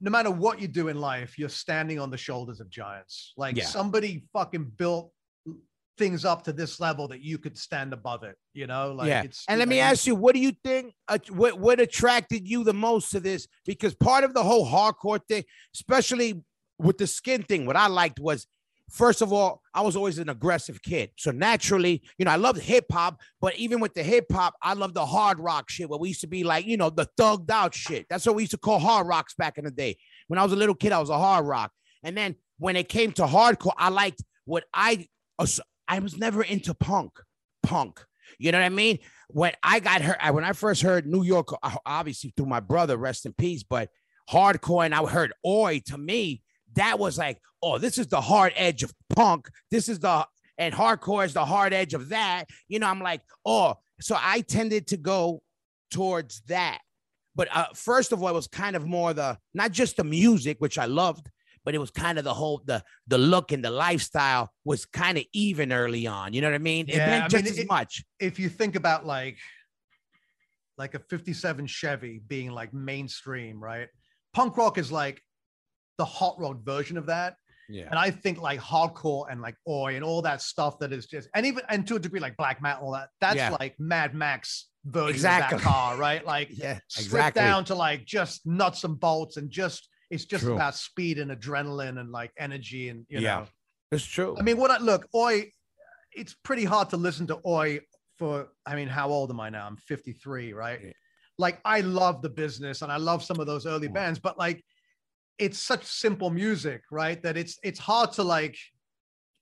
no 0.04 0.10
matter 0.10 0.30
what 0.30 0.60
you 0.60 0.68
do 0.68 0.88
in 0.88 1.00
life, 1.00 1.38
you're 1.38 1.48
standing 1.48 1.98
on 1.98 2.10
the 2.10 2.18
shoulders 2.18 2.60
of 2.60 2.68
giants. 2.68 3.32
Like 3.38 3.56
Yeah. 3.56 3.64
somebody 3.64 4.26
fucking 4.34 4.72
built 4.76 5.10
things 5.96 6.26
up 6.26 6.44
to 6.44 6.52
this 6.52 6.78
level 6.78 7.08
that 7.08 7.22
you 7.22 7.38
could 7.38 7.56
stand 7.56 7.94
above 7.94 8.22
it. 8.22 8.36
You 8.52 8.66
know, 8.66 8.92
like 8.92 9.08
yeah. 9.08 9.22
it's. 9.22 9.46
And 9.48 9.58
let 9.58 9.66
me 9.66 9.80
ask 9.80 10.06
you, 10.06 10.14
what 10.14 10.34
do 10.34 10.40
you 10.40 10.52
think? 10.62 10.94
Uh, 11.08 11.16
what 11.30 11.58
what 11.58 11.80
attracted 11.80 12.46
you 12.46 12.64
the 12.64 12.74
most 12.74 13.12
to 13.12 13.20
this? 13.20 13.48
Because 13.64 13.94
part 13.94 14.24
of 14.24 14.34
the 14.34 14.42
whole 14.42 14.66
hardcore 14.66 15.20
thing, 15.26 15.44
especially 15.74 16.44
with 16.78 16.98
the 16.98 17.06
skin 17.06 17.42
thing, 17.42 17.64
what 17.64 17.76
I 17.76 17.86
liked 17.86 18.20
was, 18.20 18.46
first 18.90 19.22
of 19.22 19.32
all, 19.32 19.62
I 19.72 19.80
was 19.82 19.96
always 19.96 20.18
an 20.18 20.28
aggressive 20.28 20.82
kid, 20.82 21.10
so 21.16 21.30
naturally, 21.30 22.02
you 22.18 22.24
know, 22.24 22.30
I 22.30 22.36
loved 22.36 22.60
hip 22.60 22.86
hop. 22.90 23.20
But 23.40 23.56
even 23.56 23.80
with 23.80 23.94
the 23.94 24.02
hip 24.02 24.26
hop, 24.30 24.54
I 24.62 24.74
loved 24.74 24.94
the 24.94 25.06
hard 25.06 25.38
rock 25.40 25.70
shit. 25.70 25.88
Where 25.88 25.98
we 25.98 26.08
used 26.08 26.20
to 26.22 26.26
be 26.26 26.44
like, 26.44 26.66
you 26.66 26.76
know, 26.76 26.90
the 26.90 27.08
thugged 27.18 27.50
out 27.50 27.74
shit. 27.74 28.06
That's 28.08 28.26
what 28.26 28.36
we 28.36 28.42
used 28.42 28.52
to 28.52 28.58
call 28.58 28.78
hard 28.78 29.06
rocks 29.06 29.34
back 29.34 29.58
in 29.58 29.64
the 29.64 29.70
day. 29.70 29.96
When 30.28 30.38
I 30.38 30.42
was 30.42 30.52
a 30.52 30.56
little 30.56 30.74
kid, 30.74 30.92
I 30.92 31.00
was 31.00 31.10
a 31.10 31.18
hard 31.18 31.46
rock. 31.46 31.72
And 32.02 32.16
then 32.16 32.36
when 32.58 32.76
it 32.76 32.88
came 32.88 33.12
to 33.12 33.24
hardcore, 33.24 33.74
I 33.76 33.88
liked 33.88 34.22
what 34.44 34.64
I 34.72 35.06
I 35.88 35.98
was 35.98 36.16
never 36.16 36.42
into 36.42 36.74
punk. 36.74 37.12
Punk. 37.62 38.04
You 38.38 38.52
know 38.52 38.58
what 38.58 38.66
I 38.66 38.70
mean? 38.70 38.98
When 39.28 39.52
I 39.62 39.80
got 39.80 40.02
heard, 40.02 40.18
when 40.34 40.44
I 40.44 40.52
first 40.52 40.82
heard 40.82 41.06
New 41.06 41.22
York, 41.22 41.48
uh, 41.62 41.76
obviously 41.84 42.32
through 42.36 42.46
my 42.46 42.60
brother, 42.60 42.96
rest 42.96 43.26
in 43.26 43.32
peace, 43.32 43.62
but 43.62 43.90
hardcore, 44.30 44.84
and 44.84 44.94
I 44.94 45.04
heard 45.06 45.32
Oi 45.46 45.82
to 45.86 45.98
me, 45.98 46.42
that 46.74 46.98
was 46.98 47.18
like, 47.18 47.40
oh, 47.64 47.78
this 47.78 47.96
is 47.98 48.06
the 48.08 48.20
hard 48.20 48.52
edge 48.56 48.82
of 48.82 48.92
punk. 49.16 49.48
This 49.70 49.88
is 49.88 49.98
the, 49.98 50.26
and 50.58 50.74
hardcore 50.74 51.24
is 51.24 51.32
the 51.34 51.44
hard 51.44 51.72
edge 51.72 51.94
of 51.94 52.10
that. 52.10 52.44
You 52.68 52.78
know, 52.78 52.86
I'm 52.88 53.00
like, 53.00 53.22
oh, 53.46 53.74
so 54.00 54.16
I 54.20 54.42
tended 54.42 54.86
to 54.88 54.96
go 54.98 55.42
towards 55.90 56.42
that. 56.48 56.80
But 57.34 57.48
uh, 57.52 57.66
first 57.74 58.12
of 58.12 58.22
all, 58.22 58.28
it 58.28 58.34
was 58.34 58.46
kind 58.46 58.76
of 58.76 58.86
more 58.86 59.14
the, 59.14 59.38
not 59.54 59.72
just 59.72 59.96
the 59.96 60.04
music, 60.04 60.58
which 60.60 60.78
I 60.78 60.84
loved, 60.84 61.28
but 61.64 61.74
it 61.74 61.78
was 61.78 61.90
kind 61.90 62.18
of 62.18 62.24
the 62.24 62.34
whole 62.34 62.62
the 62.66 62.84
the 63.06 63.16
look 63.18 63.50
and 63.50 63.64
the 63.64 63.70
lifestyle 63.70 64.52
was 64.64 64.84
kind 64.84 65.16
of 65.16 65.24
even 65.32 65.72
early 65.72 66.06
on. 66.06 66.34
You 66.34 66.42
know 66.42 66.48
what 66.48 66.54
I 66.54 66.58
mean? 66.58 66.86
It 66.88 66.96
Yeah, 66.96 67.06
meant 67.06 67.24
I 67.24 67.28
just 67.28 67.44
mean, 67.44 67.52
as 67.52 67.58
it- 67.58 67.68
much. 67.68 68.04
if 68.20 68.38
you 68.38 68.48
think 68.50 68.76
about 68.76 69.06
like 69.06 69.38
like 70.76 70.94
a 70.94 70.98
57 70.98 71.66
Chevy 71.66 72.20
being 72.26 72.50
like 72.50 72.74
mainstream, 72.74 73.62
right? 73.62 73.88
Punk 74.34 74.56
rock 74.56 74.76
is 74.76 74.92
like 74.92 75.22
the 75.98 76.04
hot 76.04 76.36
rod 76.38 76.64
version 76.64 76.96
of 76.98 77.06
that. 77.06 77.36
Yeah. 77.68 77.86
And 77.90 77.98
I 77.98 78.10
think 78.10 78.40
like 78.40 78.60
hardcore 78.60 79.26
and 79.30 79.40
like 79.40 79.56
oi 79.68 79.94
and 79.94 80.04
all 80.04 80.22
that 80.22 80.42
stuff 80.42 80.78
that 80.80 80.92
is 80.92 81.06
just 81.06 81.28
and 81.34 81.46
even 81.46 81.62
and 81.68 81.86
to 81.88 81.96
a 81.96 81.98
degree 81.98 82.20
like 82.20 82.36
black 82.36 82.60
metal, 82.60 82.86
all 82.86 82.92
that 82.92 83.08
that's 83.20 83.36
Yeah. 83.36 83.56
like 83.58 83.78
Mad 83.78 84.14
Max 84.14 84.68
version 84.84 85.10
Exactly. 85.14 85.56
of 85.56 85.62
that 85.62 85.68
car, 85.68 85.96
right? 85.96 86.24
Like 86.34 86.48
Yeah, 86.50 86.78
stripped 86.88 87.06
exactly. 87.06 87.42
down 87.42 87.64
to 87.66 87.74
like 87.74 88.04
just 88.04 88.46
nuts 88.46 88.84
and 88.84 88.98
bolts 88.98 89.36
and 89.36 89.50
just 89.50 89.88
it's 90.10 90.24
just 90.26 90.44
True. 90.44 90.54
about 90.54 90.74
speed 90.74 91.18
and 91.18 91.30
adrenaline 91.30 91.98
and 91.98 92.10
like 92.12 92.32
energy 92.38 92.88
and 92.90 93.06
you 93.08 93.20
Yeah. 93.20 93.40
know. 93.40 93.46
It's 93.92 94.04
true. 94.04 94.36
I 94.38 94.42
mean, 94.42 94.58
what 94.58 94.70
I 94.70 94.78
look, 94.78 95.08
oi, 95.14 95.50
it's 96.12 96.34
pretty 96.42 96.64
hard 96.64 96.90
to 96.90 96.96
listen 96.96 97.26
to 97.28 97.40
oi 97.46 97.80
for. 98.18 98.48
I 98.66 98.74
mean, 98.74 98.88
how 98.88 99.08
old 99.08 99.30
am 99.30 99.40
I 99.40 99.50
now? 99.50 99.66
I'm 99.66 99.76
53, 99.76 100.52
right? 100.52 100.80
Yeah. 100.84 100.90
Like, 101.38 101.60
I 101.64 101.80
love 101.80 102.22
the 102.22 102.28
business 102.28 102.82
and 102.82 102.92
I 102.92 102.96
love 102.96 103.22
some 103.24 103.40
of 103.40 103.46
those 103.46 103.66
early 103.66 103.88
Mm. 103.88 103.94
bands, 103.94 104.18
but 104.20 104.38
like, 104.38 104.64
it's 105.38 105.58
such 105.58 105.84
simple 105.84 106.30
music, 106.30 106.82
right? 106.90 107.22
That 107.22 107.36
it's 107.36 107.58
it's 107.62 107.78
hard 107.78 108.12
to 108.12 108.22
like. 108.22 108.56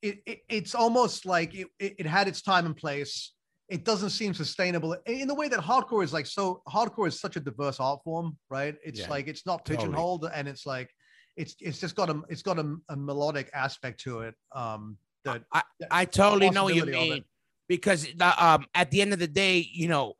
It, 0.00 0.18
it 0.26 0.40
it's 0.48 0.74
almost 0.74 1.26
like 1.26 1.54
it, 1.54 1.68
it 1.78 2.06
had 2.06 2.26
its 2.26 2.42
time 2.42 2.66
and 2.66 2.76
place. 2.76 3.32
It 3.68 3.84
doesn't 3.84 4.10
seem 4.10 4.34
sustainable 4.34 4.96
in 5.06 5.28
the 5.28 5.34
way 5.34 5.48
that 5.48 5.60
hardcore 5.60 6.02
is 6.02 6.12
like 6.12 6.26
so. 6.26 6.62
Hardcore 6.68 7.06
is 7.06 7.20
such 7.20 7.36
a 7.36 7.40
diverse 7.40 7.78
art 7.78 8.00
form, 8.02 8.36
right? 8.50 8.74
It's 8.84 9.00
Yeah, 9.00 9.08
like 9.08 9.28
it's 9.28 9.46
not 9.46 9.64
totally. 9.64 9.78
pigeonholed, 9.78 10.28
and 10.34 10.48
it's 10.48 10.66
like 10.66 10.90
it's 11.36 11.54
it's 11.60 11.78
just 11.78 11.94
got 11.94 12.10
a 12.10 12.20
it's 12.28 12.42
got 12.42 12.58
a, 12.58 12.76
a 12.88 12.96
melodic 12.96 13.50
aspect 13.54 14.00
to 14.00 14.20
it. 14.20 14.34
Um, 14.52 14.98
that 15.24 15.44
I, 15.52 15.62
I 15.90 16.04
totally 16.04 16.50
know 16.50 16.64
what 16.64 16.74
you 16.74 16.84
mean 16.84 17.24
because 17.68 18.06
the, 18.14 18.44
um 18.44 18.66
at 18.74 18.90
the 18.90 19.02
end 19.02 19.12
of 19.12 19.18
the 19.18 19.28
day, 19.28 19.66
you 19.72 19.88
know, 19.88 20.14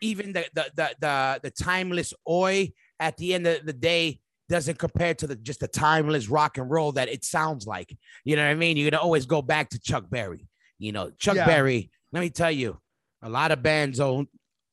even 0.00 0.32
the 0.32 0.46
the 0.54 0.70
the 0.74 0.94
the, 1.00 1.40
the 1.44 1.50
timeless 1.50 2.14
oi 2.28 2.72
at 2.98 3.16
the 3.16 3.34
end 3.34 3.46
of 3.46 3.66
the 3.66 3.72
day, 3.72 4.20
doesn't 4.48 4.78
compare 4.78 5.14
to 5.14 5.26
the 5.26 5.36
just 5.36 5.60
the 5.60 5.68
timeless 5.68 6.28
rock 6.28 6.58
and 6.58 6.70
roll 6.70 6.92
that 6.92 7.08
it 7.08 7.24
sounds 7.24 7.66
like. 7.66 7.96
You 8.24 8.36
know 8.36 8.44
what 8.44 8.50
I 8.50 8.54
mean? 8.54 8.76
You're 8.76 8.90
gonna 8.90 9.02
always 9.02 9.26
go 9.26 9.42
back 9.42 9.70
to 9.70 9.78
Chuck 9.80 10.04
Berry. 10.10 10.46
You 10.78 10.92
know, 10.92 11.10
Chuck 11.18 11.36
Yeah. 11.36 11.46
Berry. 11.46 11.90
Let 12.12 12.20
me 12.20 12.30
tell 12.30 12.50
you, 12.50 12.78
a 13.22 13.28
lot 13.28 13.50
of 13.52 13.62
bands 13.62 13.98
own 14.00 14.28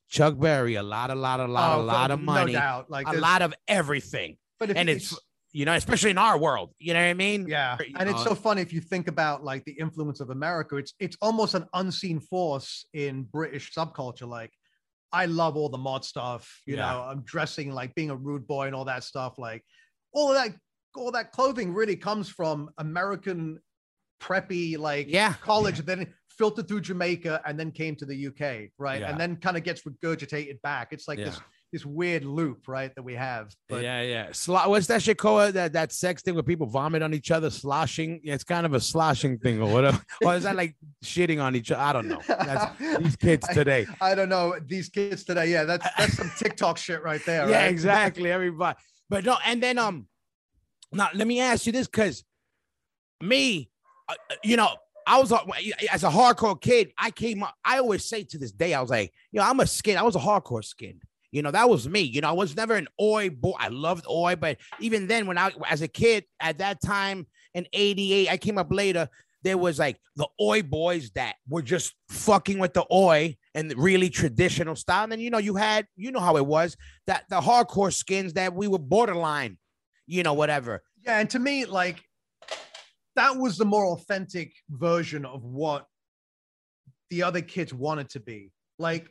Chuck 0.10 0.38
Berry. 0.40 0.76
A 0.76 0.84
lot, 0.84 1.10
a 1.10 1.16
lot, 1.16 1.40
a 1.40 1.46
lot, 1.46 1.78
a 1.78 1.82
Oh, 1.82 1.84
lot 1.86 2.12
of 2.12 2.22
money. 2.22 2.54
no 2.54 2.60
doubt. 2.60 2.92
Like 2.92 3.08
a 3.08 3.14
lot 3.14 3.42
of 3.42 3.54
everything. 3.68 4.38
but 4.60 4.70
if 4.70 4.78
and 4.78 4.90
it's 4.90 5.18
you 5.56 5.66
know, 5.66 5.74
especially 5.74 6.10
in 6.10 6.18
our 6.18 6.38
world. 6.38 6.74
You 6.80 6.94
know 6.94 7.00
what 7.00 7.10
I 7.10 7.14
mean? 7.14 7.48
Yeah, 7.48 7.78
and 7.98 8.10
it's 8.10 8.24
so 8.24 8.34
funny 8.34 8.62
if 8.64 8.74
you 8.74 8.82
think 8.82 9.08
about 9.08 9.44
like 9.44 9.64
the 9.66 9.74
influence 9.74 10.20
of 10.20 10.30
America. 10.32 10.78
It's 10.78 10.94
it's 11.00 11.18
almost 11.22 11.54
an 11.54 11.66
unseen 11.74 12.20
force 12.20 12.86
in 12.94 13.24
British 13.24 13.72
subculture. 13.74 14.28
Like, 14.28 14.52
I 15.14 15.26
love 15.28 15.56
all 15.56 15.70
the 15.70 15.78
mod 15.78 16.04
stuff. 16.04 16.62
You 16.66 16.76
Yeah. 16.76 16.92
know, 16.92 17.02
I'm 17.04 17.22
dressing 17.22 17.72
like 17.72 17.94
being 17.96 18.10
a 18.10 18.16
rude 18.16 18.48
boy 18.48 18.66
and 18.66 18.76
all 18.76 18.86
that 18.86 19.04
stuff. 19.04 19.38
Like, 19.38 19.64
all 20.12 20.30
of 20.30 20.36
that 20.36 20.58
all 20.96 21.12
that 21.12 21.32
clothing 21.32 21.74
really 21.74 21.96
comes 21.96 22.30
from 22.30 22.70
American 22.78 23.60
preppy 24.22 24.78
like 24.78 25.08
Yeah. 25.08 25.34
college, 25.42 25.80
then 25.80 26.14
filtered 26.30 26.68
through 26.68 26.82
Jamaica 26.82 27.42
and 27.46 27.60
then 27.60 27.72
came 27.72 27.96
to 27.96 28.06
the 28.06 28.16
UK, 28.28 28.70
right? 28.78 29.02
Yeah. 29.02 29.10
And 29.10 29.20
then 29.20 29.38
kind 29.38 29.58
of 29.58 29.64
gets 29.64 29.82
regurgitated 29.84 30.62
back. 30.62 30.90
It's 30.94 31.08
like 31.08 31.18
this 31.18 31.38
Yeah. 31.38 31.44
This 31.74 31.86
weird 31.86 32.24
loop, 32.24 32.68
right, 32.68 32.94
that 32.94 33.02
we 33.02 33.16
have. 33.16 33.54
But 33.68 33.82
yeah, 33.82 34.02
yeah. 34.04 34.28
Slo- 34.32 34.70
what's 34.70 34.86
that 34.88 35.02
shit 35.02 35.18
called? 35.18 35.56
That 35.56 35.74
that 35.74 35.92
sex 35.92 36.22
thing 36.22 36.36
where 36.36 36.44
people 36.44 36.68
vomit 36.68 37.02
on 37.02 37.14
each 37.16 37.32
other, 37.32 37.50
sloshing. 37.50 38.22
Yeah, 38.24 38.36
it's 38.36 38.44
kind 38.44 38.66
of 38.66 38.74
a 38.76 38.80
sloshing 38.80 39.40
thing 39.40 39.60
or 39.60 39.74
whatever. 39.74 40.00
or 40.24 40.36
is 40.36 40.44
that 40.44 40.56
like 40.56 40.76
shitting 41.04 41.44
on 41.44 41.56
each 41.56 41.72
other? 41.72 41.82
I 41.82 41.92
don't 41.92 42.08
know. 42.08 42.22
That's 42.28 42.80
these 43.00 43.16
kids 43.16 43.48
today. 43.48 43.88
I 44.00 44.14
don't 44.14 44.30
know 44.30 44.56
these 44.64 44.88
kids 44.88 45.24
today. 45.24 45.50
Yeah, 45.52 45.64
that's 45.64 45.86
that's 45.98 46.16
some 46.16 46.32
TikTok 46.38 46.78
shit 46.78 47.04
right 47.04 47.26
there. 47.26 47.50
yeah, 47.50 47.64
right? 47.64 47.72
exactly. 47.72 48.32
Everybody. 48.32 48.78
But 49.10 49.26
no, 49.26 49.38
and 49.44 49.62
then 49.62 49.80
um, 49.80 50.08
now 50.92 51.10
let 51.16 51.28
me 51.28 51.42
ask 51.42 51.66
you 51.66 51.72
this, 51.72 51.88
because 51.88 52.24
me, 53.20 53.72
uh, 54.08 54.14
uh, 54.30 54.36
you 54.44 54.58
know, 54.58 54.70
I 55.08 55.20
was 55.20 55.32
as 55.92 56.04
a 56.04 56.10
hardcore 56.10 56.62
kid. 56.62 56.92
I 57.00 57.10
came 57.10 57.42
up. 57.42 57.56
I 57.66 57.80
always 57.80 58.06
say 58.06 58.24
to 58.26 58.38
this 58.38 58.52
day, 58.52 58.76
I 58.76 58.82
was 58.82 58.92
like, 58.92 59.12
you 59.32 59.40
know, 59.40 59.48
I'm 59.48 59.60
a 59.60 59.66
skin. 59.66 59.98
I 59.98 60.04
was 60.04 60.16
a 60.16 60.20
hardcore 60.20 60.64
skin. 60.64 61.00
You 61.34 61.42
know, 61.42 61.50
that 61.50 61.68
was 61.68 61.90
me. 61.90 62.02
You 62.02 62.22
know, 62.22 62.30
I 62.30 62.34
was 62.34 62.56
never 62.56 62.76
an 62.76 62.88
oi 63.02 63.32
boy. 63.32 63.54
I 63.58 63.70
loved 63.70 64.06
oi, 64.08 64.36
but 64.36 64.58
even 64.80 65.08
then, 65.08 65.26
when 65.26 65.40
I 65.40 65.52
as 65.68 65.82
a 65.82 65.88
kid 65.88 66.26
at 66.40 66.60
that 66.60 66.80
time 66.80 67.26
in 67.56 67.66
'88, 67.74 68.30
I 68.30 68.38
came 68.38 68.60
up 68.60 68.72
later. 68.72 69.10
There 69.42 69.58
was 69.58 69.80
like 69.80 69.98
the 70.16 70.28
oi 70.40 70.62
boys 70.62 71.10
that 71.16 71.36
were 71.50 71.64
just 71.64 71.96
fucking 72.10 72.60
with 72.60 72.74
the 72.76 72.86
oi 72.94 73.36
and 73.56 73.74
really 73.76 74.12
traditional 74.12 74.76
style. 74.76 75.04
And 75.04 75.12
then 75.12 75.20
you 75.20 75.32
know, 75.32 75.40
you 75.40 75.56
had 75.56 75.88
you 75.96 76.12
know 76.12 76.20
how 76.20 76.38
it 76.38 76.46
was 76.46 76.78
that 77.08 77.24
the 77.32 77.42
hardcore 77.42 77.92
skins 77.92 78.34
that 78.34 78.54
we 78.54 78.68
were 78.68 78.78
borderline, 78.78 79.58
you 80.06 80.22
know, 80.22 80.34
whatever. 80.34 80.84
Yeah, 81.04 81.20
and 81.20 81.30
to 81.32 81.40
me, 81.40 81.66
like 81.66 82.04
that 83.16 83.38
was 83.38 83.58
the 83.58 83.66
more 83.66 83.88
authentic 83.88 84.54
version 84.70 85.26
of 85.26 85.44
what 85.44 85.88
the 87.10 87.24
other 87.24 87.42
kids 87.42 87.74
wanted 87.74 88.10
to 88.10 88.20
be. 88.20 88.52
Like, 88.80 89.10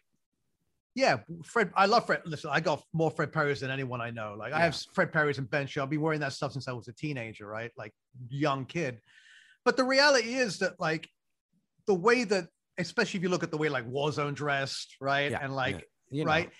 yeah, 0.95 1.19
Fred. 1.45 1.71
I 1.75 1.87
love 1.87 2.07
Fred. 2.07 2.23
Listen, 2.25 2.51
I 2.53 2.61
got 2.61 2.83
more 2.93 3.11
Fred 3.11 3.33
Perry's 3.33 3.61
than 3.61 3.71
anyone 3.71 4.01
I 4.01 4.11
know. 4.11 4.35
Like, 4.39 4.53
I 4.53 4.61
have 4.61 4.77
Fred 4.95 5.13
Perry's 5.13 5.39
and 5.39 5.49
Ben 5.49 5.67
Show. 5.67 5.83
I've 5.83 5.91
been 5.91 6.01
wearing 6.01 6.21
that 6.21 6.33
stuff 6.33 6.53
since 6.53 6.69
I 6.69 6.73
was 6.73 6.89
a 6.89 6.93
teenager, 6.93 7.47
right? 7.47 7.71
Like, 7.77 7.93
young 8.29 8.67
kid. 8.67 9.01
But 9.65 9.77
the 9.77 9.85
reality 9.85 10.35
is 10.35 10.59
that, 10.59 10.79
like, 10.79 11.09
the 11.87 11.95
way 11.95 12.25
that, 12.25 12.47
especially 12.79 13.19
if 13.19 13.23
you 13.25 13.29
look 13.29 13.43
at 13.43 13.51
the 13.51 13.57
way 13.57 13.69
like 13.69 13.89
Warzone 13.89 14.35
dressed, 14.35 14.97
right, 15.01 15.31
Yeah, 15.31 15.39
and 15.43 15.55
like 15.55 15.85
know. 16.11 16.25
right? 16.25 16.51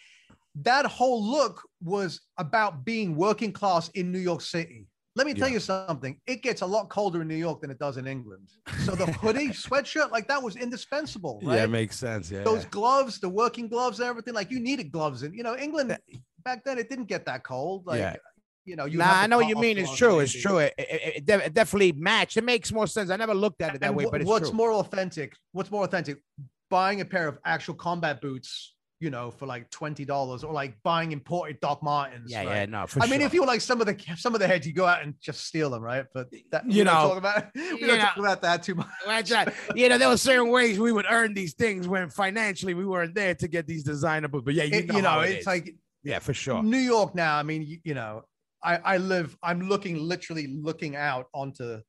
That 0.57 0.87
whole 0.87 1.25
look 1.25 1.63
was 1.83 2.21
about 2.39 2.85
being 2.85 3.17
working 3.17 3.53
class 3.53 3.89
in 3.91 4.13
New 4.13 4.19
York 4.19 4.41
City. 4.43 4.87
Let 5.15 5.27
me 5.27 5.35
tell 5.35 5.49
Yeah. 5.49 5.55
you 5.55 5.61
something. 5.61 6.19
It 6.27 6.43
gets 6.43 6.63
a 6.63 6.67
lot 6.67 6.89
colder 6.89 7.21
in 7.21 7.29
New 7.29 7.37
York 7.37 7.61
than 7.61 7.71
it 7.71 7.79
does 7.79 7.99
in 7.99 8.07
England. 8.07 8.49
So 8.85 8.93
the 8.95 9.07
hoodie, 9.13 9.49
sweatshirt, 9.49 10.11
like 10.11 10.27
that 10.29 10.43
was 10.43 10.57
indispensable, 10.57 11.41
right? 11.45 11.57
Yeah, 11.57 11.65
it 11.65 11.71
makes 11.71 11.97
sense. 11.97 12.31
Yeah. 12.31 12.45
Those 12.45 12.65
gloves, 12.67 13.21
the 13.21 13.29
working 13.29 13.69
gloves, 13.69 14.01
and 14.01 14.09
everything. 14.09 14.33
Like 14.35 14.51
you 14.51 14.59
needed 14.61 14.91
gloves, 14.91 15.23
and 15.23 15.35
you 15.35 15.43
know, 15.43 15.57
England 15.57 15.97
back 16.45 16.65
then 16.65 16.79
it 16.79 16.89
didn't 16.89 17.07
get 17.07 17.27
that 17.27 17.45
cold. 17.45 17.87
Like 17.87 17.99
Yeah. 17.99 18.17
you 18.65 18.75
know, 18.77 18.87
you 18.87 18.99
nah, 18.99 19.13
I 19.23 19.27
know 19.27 19.37
what 19.37 19.49
you 19.49 19.57
mean. 19.57 19.77
It's 19.77 19.95
true. 19.95 20.21
It's 20.21 20.33
true. 20.33 20.59
It, 20.59 20.73
it, 20.79 21.29
it 21.29 21.29
it 21.29 21.55
definitely 21.55 21.93
matched. 21.93 22.39
It 22.39 22.45
makes 22.45 22.73
more 22.73 22.87
sense. 22.87 23.11
I 23.11 23.17
never 23.17 23.35
looked 23.35 23.61
at 23.61 23.75
it 23.75 23.81
that 23.83 23.89
And 23.89 23.97
way, 23.97 24.07
but 24.11 24.23
it's 24.23 24.29
what's 24.29 24.49
true. 24.49 24.57
more 24.57 24.73
authentic? 24.73 25.35
What's 25.53 25.71
more 25.71 25.85
authentic? 25.85 26.19
Buying 26.71 27.03
a 27.03 27.05
pair 27.05 27.29
of 27.29 27.39
actual 27.45 27.75
combat 27.75 28.23
boots, 28.23 28.75
you 29.03 29.11
know, 29.11 29.31
for 29.33 29.47
like 29.47 29.69
twenty 29.71 30.05
dollars, 30.05 30.45
or 30.45 30.53
like 30.53 30.75
buying 30.85 31.11
imported 31.13 31.59
Doc 31.61 31.83
Martens. 31.83 32.31
yeah, 32.31 32.45
right? 32.45 32.55
yeah, 32.55 32.67
no, 32.67 32.87
for 32.87 33.03
I 33.03 33.07
mean, 33.07 33.21
if 33.21 33.35
you 33.35 33.41
were 33.41 33.47
like 33.47 33.61
some 33.61 33.81
of 33.81 33.87
the 33.87 33.97
some 34.17 34.33
of 34.35 34.41
the 34.41 34.47
heads, 34.47 34.67
you 34.67 34.73
go 34.73 34.87
out 34.87 35.03
and 35.03 35.15
just 35.21 35.45
steal 35.47 35.69
them, 35.71 35.83
right? 35.83 36.07
But 36.15 36.29
that, 36.53 36.65
we 36.67 36.75
You 36.75 36.85
know, 36.85 36.93
talk 36.93 37.19
about 37.19 37.45
we 37.55 37.81
don't 37.81 37.99
know. 37.99 38.05
talk 38.05 38.17
about 38.17 38.43
that 38.43 38.63
too 38.63 38.77
much. 38.77 38.87
That's 39.05 39.31
right. 39.31 39.49
You 39.75 39.89
know, 39.89 39.99
there 39.99 40.09
were 40.09 40.17
certain 40.17 40.51
ways 40.51 40.79
we 40.79 40.93
would 40.93 41.07
earn 41.11 41.35
these 41.35 41.55
things 41.55 41.89
when 41.89 42.09
financially 42.09 42.75
we 42.75 42.87
weren't 42.87 43.15
there 43.15 43.35
to 43.35 43.49
get 43.49 43.67
these 43.67 43.83
designer 43.83 44.29
books. 44.29 44.45
But 44.45 44.55
yeah, 44.55 44.65
you 44.65 44.79
It- 44.79 44.87
know, 44.87 44.97
you 44.97 45.03
know, 45.03 45.09
how 45.11 45.21
it 45.21 45.31
it's 45.33 45.47
like 45.47 45.75
yeah, 46.05 46.21
for 46.21 46.33
sure. 46.35 46.63
New 46.63 46.79
York 46.79 47.15
now. 47.15 47.37
I 47.37 47.43
mean, 47.43 47.63
you, 47.63 47.79
you 47.85 47.95
know, 47.95 48.23
I 48.63 48.77
I 48.77 48.97
live. 48.99 49.37
I'm 49.43 49.69
looking 49.69 49.97
literally 49.99 50.47
looking 50.47 50.95
out 50.97 51.27
onto 51.35 51.81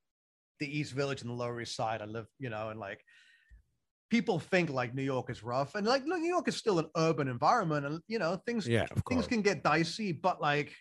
the 0.60 0.80
East 0.80 0.94
Village 0.94 1.22
and 1.22 1.30
the 1.30 1.36
Lower 1.36 1.60
East 1.62 1.76
Side. 1.76 2.02
I 2.02 2.06
live, 2.06 2.28
you 2.40 2.50
know, 2.50 2.70
and 2.70 2.80
like 2.80 3.00
people 4.14 4.38
think 4.38 4.70
like 4.70 4.94
New 4.94 5.02
York 5.02 5.32
is 5.32 5.42
rough, 5.42 5.74
and 5.74 5.88
like 5.88 6.06
New 6.06 6.18
York 6.36 6.48
is 6.48 6.56
still 6.56 6.78
an 6.78 6.88
urban 6.96 7.28
environment, 7.28 7.84
and 7.88 8.00
you 8.08 8.20
know 8.20 8.40
things 8.46 8.68
Yeah, 8.68 8.86
things 9.10 9.26
can 9.26 9.42
get 9.42 9.64
dicey, 9.64 10.12
but 10.12 10.40
like 10.40 10.72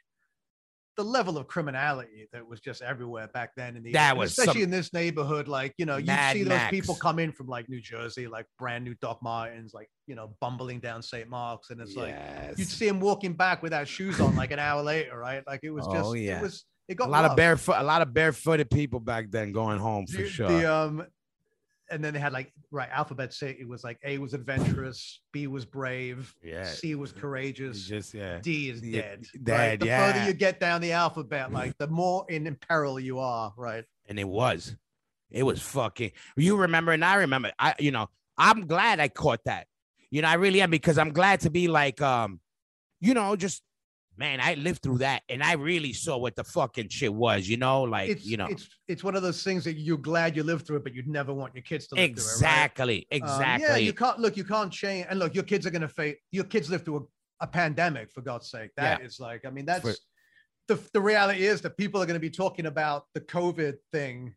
the 0.98 1.02
level 1.02 1.38
of 1.38 1.48
criminality 1.48 2.28
that 2.34 2.46
was 2.46 2.60
just 2.60 2.82
everywhere 2.82 3.26
back 3.28 3.52
then 3.56 3.74
in 3.78 3.82
the 3.82 3.92
That 3.92 4.14
was 4.14 4.32
especially 4.32 4.60
some- 4.60 4.64
in 4.64 4.70
this 4.70 4.92
neighborhood 4.92 5.48
like 5.48 5.72
you 5.78 5.86
know 5.86 5.96
you 5.96 6.14
see 6.32 6.42
those 6.42 6.68
people 6.68 6.94
come 6.94 7.18
in 7.18 7.32
from 7.32 7.46
like 7.46 7.66
new 7.70 7.80
jersey 7.80 8.26
like 8.26 8.44
brand 8.58 8.84
new 8.84 8.94
doc 9.00 9.22
martens 9.22 9.72
like 9.72 9.88
you 10.06 10.14
know 10.14 10.36
bumbling 10.42 10.80
down 10.80 11.00
st 11.00 11.30
mark's 11.30 11.70
and 11.70 11.80
it's 11.80 11.96
like 11.96 12.14
you'd 12.58 12.68
see 12.68 12.86
him 12.86 13.00
walking 13.00 13.32
back 13.32 13.62
without 13.62 13.88
shoes 13.88 14.20
on 14.20 14.36
like 14.36 14.50
an 14.50 14.58
hour 14.58 14.82
later 14.82 15.16
right? 15.16 15.42
Like 15.46 15.60
it 15.62 15.70
was 15.70 15.86
just 15.86 16.10
Oh, 16.10 16.12
yeah. 16.12 16.36
it 16.36 16.42
was 16.42 16.66
it 16.88 16.96
got 16.96 17.08
a 17.08 17.10
lot 17.10 17.24
of 17.24 17.36
barefoot, 17.38 17.76
a 17.78 17.82
lot 17.82 18.02
of 18.02 18.12
barefooted 18.12 18.68
people 18.68 19.00
back 19.00 19.30
then 19.30 19.50
going 19.50 19.78
home 19.78 20.06
for 20.06 20.18
the, 20.20 20.28
sure. 20.28 20.48
the, 20.48 20.70
um 20.70 21.06
and 21.92 22.02
then 22.04 22.12
they 22.14 22.18
had 22.18 22.32
like 22.32 22.52
right 22.70 22.88
alphabet 22.90 23.32
say 23.32 23.56
it 23.60 23.68
was 23.68 23.84
like 23.84 23.98
a 24.04 24.18
was 24.18 24.34
adventurous 24.34 25.20
b 25.32 25.46
was 25.46 25.64
brave 25.64 26.34
Yeah. 26.42 26.64
c 26.64 26.94
was 26.94 27.12
courageous 27.12 27.84
just 27.86 28.14
yeah. 28.14 28.38
D 28.42 28.70
is 28.70 28.82
Yeah, 28.82 29.00
dead. 29.02 29.26
dead, 29.44 29.58
right? 29.70 29.80
The 29.80 29.86
yeah. 29.86 30.12
further 30.12 30.26
you 30.26 30.32
get 30.32 30.58
down 30.58 30.80
the 30.80 30.92
alphabet, 30.92 31.52
like 31.52 31.76
the 31.78 31.86
more 31.86 32.24
in 32.28 32.54
peril 32.68 32.98
you 32.98 33.18
are, 33.18 33.52
right? 33.56 33.84
and 34.08 34.18
it 34.18 34.26
was 34.28 34.74
it 35.30 35.44
was 35.44 35.62
fucking 35.62 36.10
you 36.36 36.56
remember 36.56 36.90
and 36.92 37.04
i 37.04 37.14
remember 37.14 37.50
i 37.58 37.72
you 37.78 37.90
know 37.92 38.08
i'm 38.36 38.66
glad 38.66 38.98
i 39.00 39.08
caught 39.08 39.38
that 39.44 39.66
you 40.10 40.20
know 40.20 40.28
i 40.28 40.34
really 40.34 40.60
am 40.60 40.70
because 40.70 40.98
i'm 40.98 41.12
glad 41.12 41.38
to 41.40 41.48
be 41.50 41.68
like 41.68 42.02
um 42.02 42.40
you 43.00 43.14
know 43.14 43.36
just 43.36 43.62
man 44.18 44.40
i 44.40 44.54
lived 44.54 44.82
through 44.82 44.98
that 44.98 45.22
and 45.28 45.42
i 45.42 45.52
really 45.54 45.92
saw 45.92 46.16
what 46.18 46.36
the 46.36 46.44
fucking 46.44 46.88
shit 46.88 47.12
was 47.12 47.48
you 47.48 47.56
know 47.56 47.82
like 47.82 48.10
It's 48.10 48.26
you 48.26 48.36
know 48.36 48.46
it's 48.46 48.68
it's 48.88 49.02
one 49.02 49.16
of 49.16 49.22
those 49.22 49.42
things 49.42 49.64
that 49.64 49.74
you're 49.78 49.96
glad 49.96 50.36
you 50.36 50.42
lived 50.42 50.66
through 50.66 50.76
it, 50.78 50.84
but 50.84 50.94
you'd 50.94 51.08
never 51.08 51.32
want 51.32 51.54
your 51.54 51.62
kids 51.62 51.86
to 51.88 51.94
live 51.94 52.04
exactly 52.10 53.06
through 53.10 53.16
it. 53.18 53.22
right? 53.22 53.30
Um, 53.30 53.40
exactly 53.40 53.68
yeah, 53.68 53.76
you 53.76 53.92
can't 53.94 54.18
look, 54.18 54.36
you 54.36 54.44
can't 54.44 54.72
change. 54.72 55.06
And 55.08 55.18
look, 55.18 55.34
your 55.34 55.44
kids 55.44 55.66
are 55.66 55.70
gonna 55.70 55.88
face 55.88 56.16
your 56.30 56.44
kids 56.44 56.68
live 56.68 56.84
through 56.84 57.08
a, 57.40 57.44
a 57.44 57.46
pandemic, 57.46 58.12
for 58.12 58.20
God's 58.20 58.50
sake. 58.50 58.70
That 58.76 59.02
is 59.02 59.16
Yeah. 59.18 59.26
like, 59.26 59.44
I 59.46 59.50
mean, 59.50 59.64
that's 59.64 59.80
For- 59.82 59.94
the 60.68 60.78
the 60.92 61.00
reality 61.00 61.44
is 61.46 61.60
that 61.62 61.76
people 61.78 62.02
are 62.02 62.06
gonna 62.06 62.18
be 62.20 62.30
talking 62.30 62.66
about 62.66 63.06
the 63.14 63.20
COVID 63.22 63.76
thing. 63.92 64.34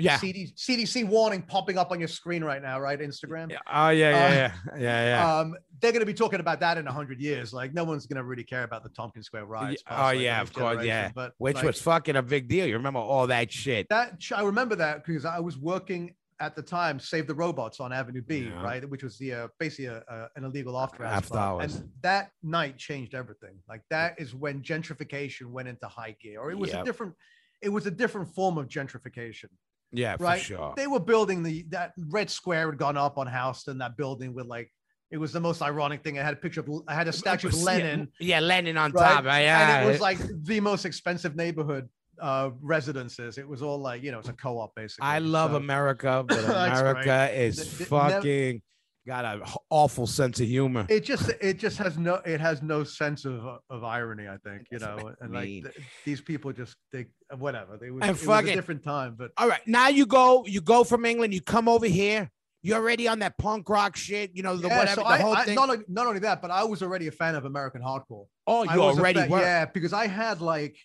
Yeah 0.00 0.16
CD, 0.16 0.52
CDC 0.56 1.06
warning 1.06 1.42
popping 1.42 1.78
up 1.78 1.90
on 1.92 1.98
your 1.98 2.08
screen 2.08 2.42
right 2.42 2.62
now, 2.62 2.80
right? 2.80 2.98
Instagram. 2.98 3.50
Yeah. 3.50 3.58
oh 3.72 3.88
yeah 3.90 4.10
yeah 4.10 4.34
yeah 4.34 4.52
yeah 4.78 5.04
yeah 5.06 5.38
Um, 5.38 5.56
they're 5.80 5.92
going 5.92 6.00
to 6.00 6.06
be 6.06 6.14
talking 6.14 6.40
about 6.40 6.60
that 6.60 6.78
in 6.78 6.86
a 6.86 6.92
hundred 6.92 7.20
years. 7.20 7.52
Like, 7.52 7.72
no 7.72 7.84
one's 7.84 8.06
going 8.06 8.18
to 8.18 8.24
really 8.24 8.44
care 8.44 8.64
about 8.64 8.82
the 8.82 8.90
Tompkins 8.90 9.26
Square 9.26 9.46
riots. 9.46 9.82
oh, 9.90 9.94
like, 9.96 10.20
yeah, 10.20 10.40
of 10.42 10.52
course, 10.52 10.84
yeah. 10.84 11.10
But 11.14 11.32
which 11.38 11.56
like, 11.56 11.64
was 11.64 11.80
fucking 11.80 12.16
a 12.16 12.22
big 12.22 12.48
deal 12.48 12.66
you 12.66 12.74
remember 12.74 13.00
all 13.00 13.26
that 13.28 13.50
shit 13.52 13.88
that. 13.88 14.22
I 14.34 14.42
remember 14.42 14.76
that 14.76 15.04
because 15.04 15.24
I 15.24 15.40
was 15.40 15.56
working 15.56 16.14
at 16.40 16.56
the 16.56 16.62
time, 16.62 16.98
Save 16.98 17.26
the 17.26 17.34
Robots 17.34 17.80
on 17.80 17.92
Avenue 17.92 18.22
B, 18.22 18.48
Yeah. 18.48 18.62
right, 18.62 18.88
which 18.88 19.02
was 19.02 19.18
the 19.18 19.32
uh, 19.34 19.48
basically 19.58 19.86
a, 19.86 20.02
a, 20.08 20.28
an 20.36 20.44
illegal 20.44 20.78
After 20.78 21.04
hours. 21.04 21.76
And 21.76 21.90
that 22.00 22.30
night 22.42 22.78
changed 22.78 23.14
everything. 23.14 23.58
Like 23.68 23.82
that 23.90 24.18
is 24.18 24.34
when 24.34 24.62
gentrification 24.62 25.46
went 25.50 25.68
into 25.68 25.86
high 25.86 26.16
gear, 26.20 26.40
or 26.40 26.50
it 26.50 26.58
was 26.58 26.70
Yep. 26.70 26.82
a 26.82 26.84
different. 26.84 27.14
It 27.62 27.68
was 27.68 27.84
a 27.86 27.90
different 27.90 28.34
form 28.34 28.56
of 28.56 28.68
gentrification. 28.68 29.50
Yeah 29.92 30.16
for 30.16 30.24
right? 30.24 30.40
sure 30.40 30.72
They 30.76 30.86
were 30.86 31.00
building 31.00 31.42
the 31.42 31.64
that 31.70 31.92
red 32.08 32.30
square 32.30 32.66
had 32.70 32.78
gone 32.78 32.96
up 32.96 33.18
on 33.18 33.26
Houston, 33.26 33.78
that 33.78 33.96
building 33.96 34.34
with 34.34 34.46
like 34.46 34.70
it 35.10 35.16
was 35.18 35.32
the 35.32 35.40
most 35.40 35.60
ironic 35.62 36.04
thing. 36.04 36.18
I 36.20 36.22
had 36.22 36.34
a 36.34 36.36
picture 36.36 36.60
of 36.60 36.68
I 36.86 36.94
had 36.94 37.08
a 37.08 37.12
statue 37.12 37.48
of 37.48 37.54
Lenin, 37.54 38.08
yeah 38.20 38.38
lenin 38.40 38.76
on 38.76 38.92
right? 38.92 39.14
top 39.14 39.24
right? 39.24 39.40
yeah 39.42 39.78
and 39.78 39.88
it 39.88 39.92
was 39.92 40.00
like 40.00 40.18
the 40.44 40.60
most 40.60 40.84
expensive 40.84 41.34
neighborhood 41.36 41.88
uh 42.20 42.50
residences. 42.60 43.38
It 43.38 43.48
was 43.48 43.62
all 43.62 43.78
like, 43.78 44.02
you 44.02 44.12
know, 44.12 44.18
it's 44.18 44.28
a 44.28 44.32
co-op 44.34 44.74
basically. 44.76 45.06
I 45.08 45.18
love 45.18 45.50
So- 45.52 45.56
America, 45.56 46.24
but 46.28 46.38
right. 46.48 46.68
America 46.78 47.30
is 47.34 47.56
Th- 47.56 47.68
th- 47.68 47.80
nev- 47.80 47.88
fucking 47.88 48.62
got 49.10 49.24
an 49.24 49.42
awful 49.70 50.06
sense 50.06 50.38
of 50.38 50.46
humor. 50.46 50.86
it 50.88 51.00
just 51.04 51.30
it 51.40 51.58
just 51.58 51.76
has 51.78 51.98
no 51.98 52.14
it 52.24 52.40
has 52.40 52.62
no 52.62 52.84
sense 52.84 53.24
of 53.24 53.40
of 53.68 53.82
irony 53.82 54.28
i 54.28 54.36
think 54.46 54.68
you 54.70 54.78
know 54.78 55.12
and 55.20 55.34
like 55.34 55.46
th- 55.48 55.74
these 56.04 56.20
people 56.20 56.52
just 56.52 56.76
they 56.92 57.06
whatever 57.36 57.76
they 57.76 57.90
was, 57.90 58.02
And 58.02 58.16
it 58.16 58.24
was 58.24 58.44
a 58.44 58.54
different 58.54 58.84
time 58.84 59.16
but 59.18 59.32
All 59.36 59.48
right, 59.48 59.60
now 59.66 59.88
you 59.88 60.06
go, 60.06 60.44
you 60.46 60.60
go 60.60 60.84
from 60.84 61.04
England, 61.04 61.34
you 61.34 61.40
come 61.40 61.68
over 61.68 61.86
here. 61.86 62.30
You're 62.62 62.76
already 62.76 63.08
on 63.08 63.18
that 63.20 63.38
punk 63.38 63.68
rock 63.68 63.96
shit, 63.96 64.30
you 64.34 64.42
know, 64.44 64.54
the 64.56 64.68
yeah, 64.68 64.78
whatever, 64.78 65.00
so 65.00 65.06
the 65.08 65.14
I, 65.16 65.18
whole 65.18 65.34
I- 65.34 65.44
thing. 65.44 65.54
not, 65.56 65.70
only- 65.70 65.84
not 65.88 66.06
only 66.06 66.20
that 66.20 66.40
but 66.42 66.50
i 66.52 66.62
was 66.62 66.80
already 66.82 67.06
a 67.08 67.12
fan 67.22 67.34
of 67.34 67.44
american 67.46 67.82
hardcore 67.82 68.26
oh, 68.46 68.62
you 68.72 68.80
already 68.88 69.18
fan- 69.20 69.30
were. 69.30 69.40
yeah 69.40 69.64
because 69.64 69.92
i 69.92 70.06
had 70.06 70.40
like 70.40 70.76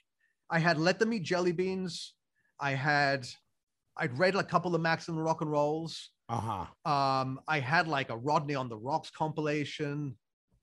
i 0.50 0.58
had 0.68 0.78
let 0.88 0.98
them 1.00 1.14
eat 1.14 1.24
jelly 1.32 1.52
beans 1.52 2.14
i 2.60 2.72
had 2.72 3.28
i'd 3.98 4.18
read 4.18 4.34
a 4.36 4.44
couple 4.44 4.74
of 4.74 4.82
maximum 4.82 5.20
rock 5.20 5.42
and 5.42 5.52
rolls 5.52 6.10
Uh 6.28 6.66
huh. 6.86 6.92
um 6.92 7.40
i 7.48 7.60
had 7.60 7.88
like 7.88 8.10
a 8.10 8.18
rodney 8.18 8.56
on 8.56 8.68
the 8.70 8.78
rocks 8.78 9.12
compilation. 9.12 10.16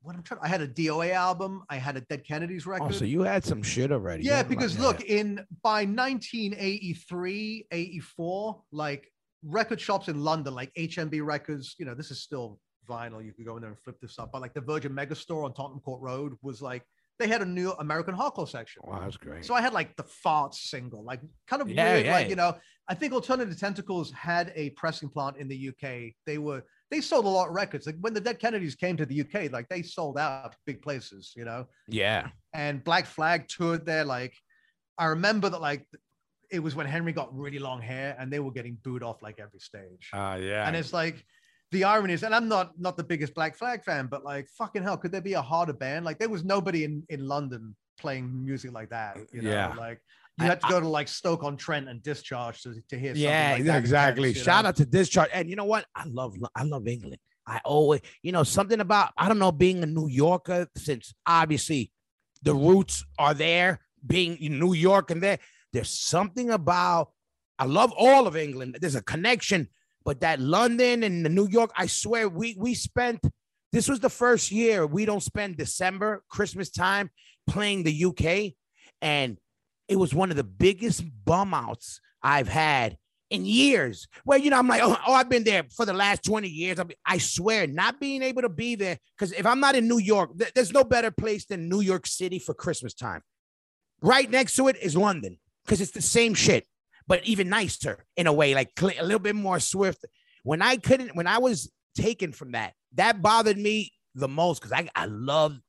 What 0.02 0.16
i'm 0.16 0.22
trying 0.24 0.40
i 0.42 0.48
had 0.48 0.60
a 0.60 0.66
doa 0.68 1.12
album. 1.12 1.62
I 1.70 1.76
had 1.76 1.96
a 1.96 2.00
dead 2.02 2.24
kennedys 2.26 2.66
record. 2.66 2.88
Oh, 2.88 2.90
so 2.90 3.04
you 3.04 3.22
had 3.22 3.44
some 3.44 3.62
shit 3.62 3.92
already. 3.92 4.24
yeah 4.24 4.42
because 4.42 4.78
look 4.78 5.00
in 5.04 5.44
by 5.62 5.84
1983 5.84 7.66
84 7.70 8.62
like 8.72 9.08
record 9.44 9.80
shops 9.80 10.08
in 10.08 10.20
london 10.20 10.54
like 10.54 10.72
HMV 10.74 11.24
records 11.24 11.74
you 11.78 11.84
know 11.86 11.94
this 11.94 12.10
is 12.10 12.20
still 12.22 12.58
vinyl. 12.88 13.24
You 13.24 13.32
could 13.32 13.46
go 13.46 13.56
in 13.56 13.62
there 13.62 13.70
and 13.70 13.78
flip 13.78 14.00
this 14.00 14.18
up. 14.18 14.32
But 14.32 14.42
like 14.42 14.54
the 14.54 14.60
virgin 14.60 14.92
megastore 14.92 15.44
on 15.44 15.54
tottenham 15.54 15.80
court 15.80 16.00
road 16.00 16.32
was 16.42 16.60
like 16.60 16.82
they 17.18 17.28
had 17.28 17.42
a 17.42 17.46
new 17.46 17.72
american 17.72 18.14
hardcore 18.14 18.48
section 18.48 18.82
Wow, 18.84 19.00
that's 19.00 19.16
great. 19.16 19.44
so 19.44 19.54
i 19.54 19.60
had 19.60 19.72
like 19.72 19.94
the 19.96 20.02
farts 20.24 20.54
single 20.54 21.04
like 21.04 21.20
kind 21.46 21.62
of 21.62 21.68
Yeah, 21.68 21.94
weird 21.94 22.06
yeah. 22.06 22.12
like 22.12 22.28
you 22.28 22.36
know 22.36 22.56
i 22.88 22.94
think 22.94 23.12
alternative 23.12 23.58
tentacles 23.58 24.10
had 24.12 24.52
a 24.56 24.70
pressing 24.70 25.08
plant 25.08 25.36
in 25.36 25.48
the 25.48 25.68
uk 25.68 25.90
they 26.26 26.38
were 26.38 26.62
they 26.90 27.00
sold 27.00 27.24
a 27.24 27.28
lot 27.28 27.48
of 27.48 27.54
records 27.54 27.86
like 27.86 27.96
when 28.00 28.12
the 28.14 28.20
dead 28.20 28.38
kennedys 28.38 28.74
came 28.74 28.96
to 28.96 29.06
the 29.06 29.20
uk 29.20 29.52
like 29.52 29.68
they 29.68 29.82
sold 29.82 30.18
out 30.18 30.54
big 30.66 30.82
places 30.82 31.32
you 31.36 31.44
know 31.44 31.66
yeah. 31.88 32.28
and 32.54 32.82
Black 32.84 33.06
Flag 33.06 33.48
toured 33.48 33.86
there. 33.86 34.04
Like, 34.04 34.34
I 34.98 35.06
remember 35.06 35.48
that 35.48 35.60
like 35.60 35.86
it 36.50 36.58
was 36.58 36.74
when 36.74 36.86
Henry 36.86 37.12
got 37.12 37.34
really 37.34 37.58
long 37.58 37.80
hair, 37.80 38.14
and 38.18 38.30
they 38.30 38.40
were 38.40 38.50
getting 38.52 38.76
booed 38.84 39.02
off 39.02 39.22
like 39.22 39.40
every 39.40 39.58
stage. 39.58 40.10
Uh, 40.12 40.38
yeah. 40.40 40.66
and 40.66 40.76
it's 40.76 40.92
like 40.92 41.24
the 41.72 41.84
irony 41.84 42.12
is, 42.12 42.22
and 42.22 42.34
I'm 42.34 42.48
not 42.48 42.78
not 42.78 42.96
the 42.96 43.04
biggest 43.04 43.34
Black 43.34 43.56
Flag 43.56 43.82
fan, 43.82 44.06
but 44.06 44.24
like 44.24 44.48
fucking 44.56 44.82
hell, 44.82 44.96
could 44.96 45.10
there 45.12 45.20
be 45.20 45.32
a 45.32 45.42
harder 45.42 45.72
band? 45.72 46.04
Like 46.04 46.18
there 46.18 46.28
was 46.28 46.44
nobody 46.44 46.84
in 46.84 47.02
in 47.08 47.26
London 47.26 47.74
playing 47.98 48.44
music 48.44 48.72
like 48.72 48.90
that. 48.90 49.16
You 49.32 49.42
know, 49.42 49.50
Yeah. 49.50 49.74
like 49.76 50.00
you 50.38 50.46
had 50.46 50.60
to 50.60 50.68
go 50.68 50.80
to 50.80 50.88
like 50.88 51.08
Stoke 51.08 51.44
on 51.44 51.56
Trent 51.56 51.88
and 51.88 52.02
Discharge 52.02 52.62
to, 52.62 52.74
to 52.88 52.98
hear. 52.98 53.10
something 53.10 53.22
yeah, 53.22 53.52
like 53.54 53.64
that 53.64 53.78
exactly. 53.78 54.32
Shout 54.34 54.64
know? 54.64 54.68
out 54.68 54.76
to 54.76 54.86
Discharge. 54.86 55.30
And 55.32 55.48
you 55.50 55.56
know 55.56 55.64
what? 55.64 55.84
I 55.94 56.04
love 56.06 56.34
I 56.54 56.62
love 56.64 56.86
England. 56.86 57.18
I 57.46 57.60
always, 57.64 58.00
you 58.22 58.32
know, 58.32 58.42
something 58.44 58.80
about 58.80 59.10
I 59.16 59.28
don't 59.28 59.38
know, 59.38 59.52
being 59.52 59.82
a 59.82 59.86
New 59.86 60.08
Yorker, 60.08 60.68
since 60.76 61.12
obviously 61.26 61.90
the 62.42 62.54
roots 62.54 63.04
are 63.18 63.34
there, 63.34 63.80
being 64.06 64.36
in 64.38 64.58
New 64.58 64.74
York 64.74 65.10
and 65.10 65.22
there. 65.22 65.38
There's 65.72 65.90
something 65.90 66.50
about 66.50 67.10
I 67.58 67.64
love 67.64 67.92
all 67.96 68.26
of 68.26 68.36
England. 68.36 68.78
There's 68.80 68.94
a 68.94 69.02
connection, 69.02 69.68
but 70.04 70.20
that 70.20 70.40
London 70.40 71.02
and 71.02 71.24
the 71.24 71.30
New 71.30 71.48
York, 71.48 71.70
I 71.76 71.86
swear, 71.86 72.28
we 72.28 72.56
we 72.58 72.74
spent 72.74 73.20
this 73.72 73.88
was 73.88 74.00
the 74.00 74.10
first 74.10 74.52
year 74.52 74.86
we 74.86 75.04
don't 75.04 75.22
spend 75.22 75.56
December, 75.56 76.22
Christmas 76.28 76.70
time 76.70 77.10
playing 77.46 77.82
the 77.82 78.04
UK. 78.04 78.54
And 79.00 79.38
it 79.88 79.96
was 79.96 80.14
one 80.14 80.30
of 80.30 80.36
the 80.36 80.44
biggest 80.44 81.02
bum 81.24 81.54
outs 81.54 82.00
I've 82.22 82.48
had 82.48 82.96
in 83.30 83.46
years. 83.46 84.06
Where 84.24 84.38
you 84.38 84.50
know, 84.50 84.58
I'm 84.58 84.68
like, 84.68 84.82
oh, 84.82 84.96
oh, 85.06 85.14
I've 85.14 85.28
been 85.28 85.44
there 85.44 85.64
for 85.74 85.86
the 85.86 85.92
last 85.92 86.22
20 86.24 86.48
years. 86.48 86.78
I, 86.78 86.84
mean, 86.84 86.96
I 87.04 87.18
swear, 87.18 87.66
not 87.66 87.98
being 87.98 88.22
able 88.22 88.42
to 88.42 88.48
be 88.48 88.74
there 88.74 88.98
because 89.16 89.32
if 89.32 89.46
I'm 89.46 89.60
not 89.60 89.74
in 89.74 89.88
New 89.88 89.98
York, 89.98 90.38
th- 90.38 90.52
there's 90.54 90.72
no 90.72 90.84
better 90.84 91.10
place 91.10 91.46
than 91.46 91.68
New 91.68 91.80
York 91.80 92.06
City 92.06 92.38
for 92.38 92.54
Christmas 92.54 92.94
time. 92.94 93.22
Right 94.02 94.30
next 94.30 94.56
to 94.56 94.68
it 94.68 94.76
is 94.82 94.96
London 94.96 95.38
because 95.64 95.80
it's 95.80 95.92
the 95.92 96.02
same 96.02 96.34
shit, 96.34 96.66
but 97.12 97.26
even 97.26 97.50
nicer 97.50 98.06
in 98.16 98.26
a 98.26 98.32
way, 98.32 98.54
like 98.54 98.70
a 98.80 99.02
little 99.04 99.18
bit 99.18 99.34
more 99.34 99.60
swift. 99.60 100.06
When 100.44 100.62
I 100.62 100.78
couldn't, 100.78 101.14
when 101.14 101.26
I 101.26 101.40
was 101.40 101.70
taken 101.94 102.32
from 102.32 102.52
that, 102.52 102.72
that 102.94 103.20
bothered 103.20 103.58
me 103.58 103.92
the 104.14 104.28
most 104.28 104.62
because 104.62 104.72
I, 104.72 104.88
I 104.96 105.04
love 105.04 105.60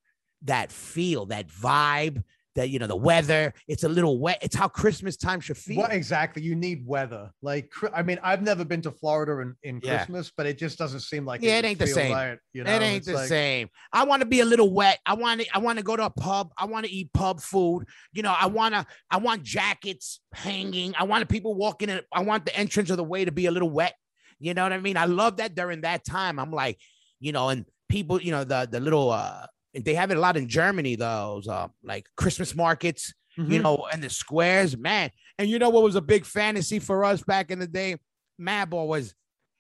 that 0.44 0.72
feel, 0.72 1.26
that 1.26 1.50
vibe, 1.50 2.24
that 2.56 2.70
you 2.70 2.80
know, 2.80 2.88
the 2.88 2.96
weather. 2.96 3.54
It's 3.68 3.84
a 3.84 3.90
little 3.90 4.20
wet. 4.20 4.40
It's 4.42 4.56
how 4.56 4.68
Christmas 4.68 5.18
time 5.18 5.40
should 5.40 5.58
feel. 5.58 5.78
What 5.78 5.92
exactly? 5.92 6.44
You 6.44 6.56
need 6.56 6.86
weather. 6.86 7.32
Like, 7.42 7.72
I 7.94 8.04
mean, 8.04 8.20
I've 8.22 8.42
never 8.42 8.64
been 8.64 8.82
to 8.84 8.92
Florida 8.92 9.40
in, 9.42 9.56
in 9.64 9.82
Yeah. 9.84 9.98
Christmas, 9.98 10.32
but 10.36 10.46
it 10.46 10.58
just 10.58 10.78
doesn't 10.78 11.00
seem 11.02 11.26
like 11.26 11.42
Yeah, 11.42 11.54
it 11.54 11.56
would 11.58 11.66
ain't 11.66 11.80
the 11.80 11.88
same. 11.88 12.12
Right, 12.14 12.38
you 12.54 12.64
know, 12.64 12.72
it 12.72 12.82
ain't 12.82 12.98
It's 12.98 13.08
the 13.08 13.14
like- 13.14 13.28
same. 13.28 13.70
I 13.92 14.04
want 14.04 14.22
to 14.22 14.28
be 14.28 14.42
a 14.42 14.46
little 14.46 14.72
wet. 14.72 15.00
I 15.06 15.14
want 15.16 15.42
to. 15.42 15.48
I 15.56 15.60
want 15.60 15.80
to 15.80 15.84
go 15.84 15.96
to 15.96 16.06
a 16.06 16.10
pub. 16.10 16.52
I 16.58 16.66
want 16.66 16.86
to 16.86 16.92
eat 16.92 17.12
pub 17.14 17.42
food. 17.42 17.86
You 18.14 18.22
know, 18.24 18.36
I 18.40 18.46
want 18.48 18.76
to. 18.76 18.86
I 19.10 19.18
want 19.18 19.44
jackets 19.44 20.20
hanging. 20.34 20.94
I 20.98 21.04
want 21.06 21.28
people 21.30 21.56
walking 21.56 21.90
in. 21.90 22.02
I 22.12 22.22
want 22.22 22.46
the 22.46 22.56
entrance 22.56 22.90
of 22.90 22.98
the 22.98 23.04
way 23.04 23.26
to 23.26 23.32
be 23.32 23.48
a 23.48 23.52
little 23.52 23.70
wet. 23.70 23.96
You 24.40 24.54
know 24.54 24.64
what 24.64 24.74
I 24.74 24.80
mean? 24.80 24.98
I 24.98 25.06
love 25.06 25.38
that 25.38 25.56
during 25.56 25.82
that 25.82 26.04
time. 26.06 26.38
I'm 26.40 26.52
like, 26.52 26.78
you 27.20 27.32
know, 27.32 27.50
and 27.50 27.66
people, 27.90 28.22
you 28.22 28.32
know, 28.32 28.44
the 28.44 28.68
the 28.70 28.80
little. 28.80 29.10
uh 29.10 29.48
They 29.74 29.96
have 29.96 30.12
it 30.12 30.18
a 30.18 30.20
lot 30.20 30.38
in 30.38 30.48
Germany. 30.48 30.96
Those 30.96 31.48
uh, 31.48 31.68
like 31.84 32.08
Christmas 32.16 32.56
markets. 32.56 33.14
you 33.36 33.44
Mhm. 33.46 33.64
know, 33.64 33.88
and 33.92 34.04
the 34.04 34.12
squares, 34.12 34.78
man. 34.78 35.10
And 35.40 35.50
you 35.50 35.58
know 35.58 35.72
what 35.72 35.82
was 35.82 35.96
a 35.96 36.02
big 36.02 36.24
fantasy 36.24 36.78
for 36.78 37.04
us 37.04 37.24
back 37.24 37.50
in 37.50 37.58
the 37.58 37.66
day? 37.66 37.98
Madball 38.40 38.86
was, 38.88 39.16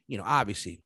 you 0.07 0.15
know, 0.19 0.23
obviously 0.23 0.83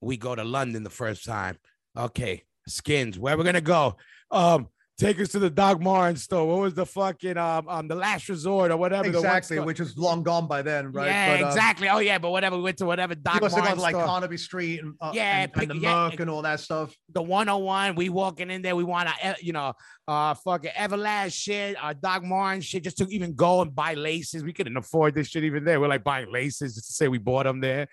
we 0.00 0.16
go 0.16 0.34
to 0.34 0.42
London 0.42 0.82
the 0.82 0.88
first 0.88 1.26
time. 1.26 1.58
Okay, 1.94 2.44
skins, 2.66 3.18
where 3.18 3.36
we're 3.36 3.44
gonna 3.44 3.60
go? 3.60 3.98
Um, 4.30 4.68
take 5.00 5.18
us 5.20 5.28
to 5.28 5.38
the 5.38 5.50
Doc 5.50 5.80
Martin 5.80 6.16
store. 6.16 6.46
What 6.46 6.60
was 6.60 6.74
the 6.74 6.84
fucking 6.84 7.36
um, 7.36 7.68
um 7.68 7.88
the 7.88 7.94
last 7.94 8.28
resort 8.28 8.70
or 8.70 8.76
whatever? 8.76 9.08
exactly, 9.08 9.56
store- 9.56 9.66
which 9.66 9.80
is 9.80 9.96
long 9.96 10.22
gone 10.22 10.46
by 10.46 10.62
then, 10.62 10.92
right? 10.92 11.06
Yeah, 11.06 11.36
But, 11.36 11.42
um, 11.42 11.48
exactly. 11.48 11.88
Oh 11.88 11.98
yeah, 11.98 12.18
but 12.18 12.30
whatever. 12.30 12.56
We 12.56 12.62
went 12.62 12.76
to 12.78 12.86
whatever 12.86 13.14
Doc 13.14 13.36
You 13.36 13.40
must 13.40 13.54
have 13.54 13.64
Martin 13.64 13.78
to 13.78 13.82
like. 13.82 13.94
Carnaby 13.94 14.36
Street 14.36 14.82
and, 14.82 14.94
uh, 15.00 15.12
Yeah, 15.14 15.42
and, 15.42 15.52
and 15.56 15.70
the 15.70 15.76
yeah, 15.78 16.08
Merc 16.10 16.20
and 16.20 16.30
all 16.30 16.42
that 16.42 16.60
stuff. 16.60 16.94
the 17.12 17.22
101. 17.22 17.94
We 17.94 18.08
walking 18.10 18.50
in 18.50 18.62
there. 18.62 18.76
We 18.76 18.84
want 18.84 19.08
to, 19.08 19.36
you 19.40 19.52
know, 19.52 19.72
uh, 20.06 20.34
fucking 20.34 20.72
Everlast 20.76 21.32
shit, 21.32 21.76
uh, 21.82 21.94
Doc 21.94 22.22
Martin 22.22 22.60
shit, 22.60 22.84
just 22.84 22.98
to 22.98 23.06
even 23.08 23.34
go 23.34 23.62
and 23.62 23.74
buy 23.74 23.94
laces. 23.94 24.44
We 24.44 24.52
couldn't 24.52 24.76
afford 24.76 25.14
this 25.14 25.28
shit 25.28 25.44
even 25.44 25.64
there. 25.64 25.80
We're 25.80 25.88
like 25.88 26.04
buying 26.04 26.30
laces 26.30 26.74
just 26.74 26.88
to 26.88 26.92
say 26.92 27.08
we 27.08 27.18
bought 27.18 27.44
them 27.44 27.60
there, 27.60 27.88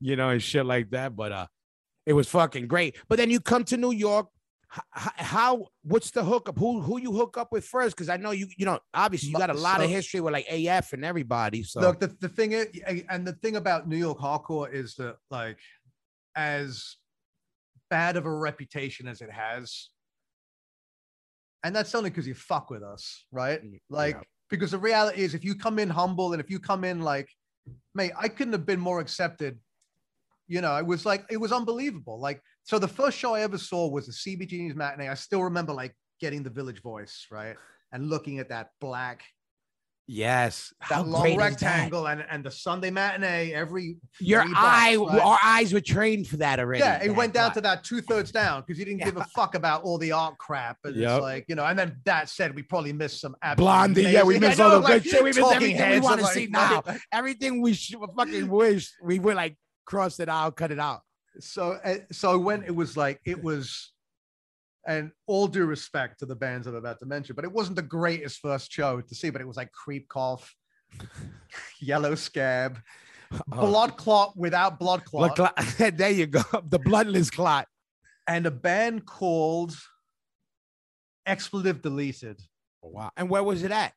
you 0.00 0.16
know, 0.16 0.30
and 0.30 0.42
shit 0.42 0.64
like 0.64 0.90
that. 0.90 1.16
But 1.16 1.32
uh, 1.32 1.46
it 2.06 2.12
was 2.12 2.28
fucking 2.28 2.68
great. 2.68 2.96
But 3.08 3.18
then 3.18 3.30
you 3.30 3.40
come 3.40 3.64
to 3.64 3.76
New 3.76 3.92
York. 3.92 4.28
How, 4.90 5.66
what's 5.82 6.10
the 6.12 6.24
hookup? 6.24 6.58
Who 6.58 6.80
who 6.80 6.98
you 6.98 7.12
hook 7.12 7.36
up 7.36 7.52
with 7.52 7.64
first? 7.64 7.94
Because 7.94 8.08
I 8.08 8.16
know 8.16 8.30
you 8.30 8.46
you 8.56 8.64
know 8.64 8.78
obviously 8.94 9.28
you 9.28 9.36
got 9.36 9.50
a 9.50 9.54
lot 9.54 9.82
of 9.82 9.90
history 9.90 10.20
with 10.20 10.32
like 10.32 10.46
AF 10.50 10.94
and 10.94 11.04
everybody. 11.04 11.62
So 11.62 11.80
Look, 11.80 12.00
the, 12.00 12.06
the 12.20 12.28
thing 12.28 12.52
is, 12.52 12.68
and 13.10 13.26
the 13.26 13.34
thing 13.34 13.56
about 13.56 13.86
New 13.86 13.98
York 13.98 14.18
hardcore 14.18 14.72
is 14.72 14.94
that, 14.94 15.16
like, 15.30 15.58
as 16.34 16.96
bad 17.90 18.16
of 18.16 18.24
a 18.24 18.34
reputation 18.34 19.08
as 19.08 19.20
it 19.20 19.30
has, 19.30 19.90
and 21.62 21.76
that's 21.76 21.94
only 21.94 22.08
because 22.08 22.26
you 22.26 22.34
fuck 22.34 22.70
with 22.70 22.82
us, 22.82 23.26
right? 23.30 23.60
Like, 23.90 24.14
yeah. 24.14 24.22
because 24.48 24.70
the 24.70 24.78
reality 24.78 25.20
is, 25.22 25.34
if 25.34 25.44
you 25.44 25.54
come 25.54 25.78
in 25.78 25.90
humble 25.90 26.32
and 26.32 26.40
if 26.40 26.48
you 26.48 26.58
come 26.58 26.84
in 26.84 27.02
like, 27.02 27.28
mate, 27.94 28.12
I 28.18 28.28
couldn't 28.28 28.54
have 28.54 28.64
been 28.64 28.80
more 28.80 29.00
accepted. 29.00 29.58
You 30.48 30.62
know, 30.62 30.76
it 30.76 30.86
was 30.86 31.04
like 31.04 31.26
it 31.30 31.36
was 31.36 31.52
unbelievable. 31.52 32.18
Like, 32.18 32.42
so 32.64 32.78
the 32.78 32.88
first 32.88 33.18
show 33.18 33.34
I 33.34 33.42
ever 33.42 33.58
saw 33.58 33.88
was 33.88 34.06
the 34.06 34.12
CBGB's 34.12 34.74
matinee. 34.74 35.08
I 35.08 35.14
still 35.14 35.42
remember 35.42 35.72
like 35.72 35.94
getting 36.20 36.42
the 36.42 36.50
Village 36.50 36.82
Voice, 36.82 37.26
right, 37.30 37.56
and 37.92 38.08
looking 38.08 38.38
at 38.38 38.48
that 38.50 38.70
black 38.80 39.22
yes, 40.08 40.72
that 40.88 40.96
how 40.96 41.02
long 41.02 41.26
is 41.26 41.36
that? 41.36 41.42
rectangle 41.42 42.06
and, 42.08 42.24
and 42.30 42.44
the 42.44 42.50
Sunday 42.50 42.90
matinee 42.90 43.52
every 43.52 43.96
Your 44.20 44.42
eye, 44.54 44.96
bucks, 44.96 45.12
right? 45.12 45.22
our 45.22 45.38
eyes 45.44 45.72
were 45.72 45.80
trained 45.80 46.26
for 46.26 46.36
that 46.38 46.58
already. 46.58 46.80
yeah, 46.82 47.02
it 47.02 47.08
that 47.08 47.16
went 47.16 47.32
down 47.32 47.46
what? 47.46 47.54
to 47.54 47.60
that 47.62 47.84
two 47.84 48.00
thirds 48.00 48.30
down 48.30 48.62
because 48.66 48.78
you 48.78 48.84
didn't 48.84 49.04
give 49.04 49.16
a 49.16 49.24
fuck 49.26 49.54
about 49.54 49.84
all 49.84 49.98
the 49.98 50.12
art 50.12 50.36
crap. 50.38 50.78
And 50.84 50.96
Yep. 50.96 51.10
it's 51.10 51.22
like, 51.22 51.44
you 51.48 51.54
know, 51.54 51.64
and 51.64 51.78
then 51.78 51.96
that 52.04 52.28
said, 52.28 52.54
we 52.54 52.62
probably 52.62 52.92
missed 52.92 53.20
some 53.20 53.36
Blondie, 53.56 54.02
yeah, 54.02 54.22
we 54.22 54.38
missed 54.38 54.60
all 54.60 54.70
the 54.70 54.80
like, 54.80 55.02
good 55.04 55.10
shit. 55.10 55.22
We 55.22 55.30
missed 55.30 55.52
everything 55.52 55.90
we 55.90 56.00
want 56.00 56.20
to 56.20 56.26
see 56.26 56.46
now. 56.50 56.82
Everything 57.12 57.62
we 57.62 57.72
should 57.72 57.98
fucking 58.16 58.48
wish 58.48 58.92
we 59.02 59.18
would 59.18 59.36
like 59.36 59.56
cross 59.86 60.20
it 60.20 60.28
out, 60.28 60.56
cut 60.56 60.70
it 60.72 60.78
out. 60.80 61.00
So, 61.40 61.78
uh, 61.84 61.96
so 62.10 62.38
when 62.38 62.62
it 62.64 62.74
was 62.74 62.96
like, 62.96 63.20
it 63.24 63.42
was, 63.42 63.92
and 64.86 65.12
all 65.26 65.46
due 65.46 65.64
respect 65.64 66.18
to 66.20 66.26
the 66.26 66.36
bands 66.36 66.66
I'm 66.66 66.74
about 66.74 66.98
to 67.00 67.06
mention, 67.06 67.34
but 67.36 67.44
it 67.44 67.52
wasn't 67.52 67.76
the 67.76 67.82
greatest 67.82 68.40
first 68.40 68.70
show 68.72 69.00
to 69.00 69.14
see, 69.14 69.30
but 69.30 69.40
it 69.40 69.46
was 69.46 69.56
like 69.56 69.72
Creep 69.72 70.08
Cough, 70.08 70.54
Yellow 71.80 72.14
Scab, 72.14 72.78
Blood 73.46 73.96
Clot 73.96 74.36
without 74.36 74.78
Blood 74.78 75.04
Clot. 75.04 75.36
Blood 75.36 75.54
clot. 75.54 75.96
there 75.96 76.10
you 76.10 76.26
go. 76.26 76.42
The 76.68 76.78
bloodless 76.78 77.30
clot. 77.30 77.66
and 78.26 78.46
a 78.46 78.50
band 78.50 79.06
called 79.06 79.74
Expletive 81.26 81.80
Deleted. 81.82 82.40
Wow. 82.82 83.10
And 83.16 83.30
where 83.30 83.42
was 83.42 83.62
it 83.62 83.70
at? 83.70 83.92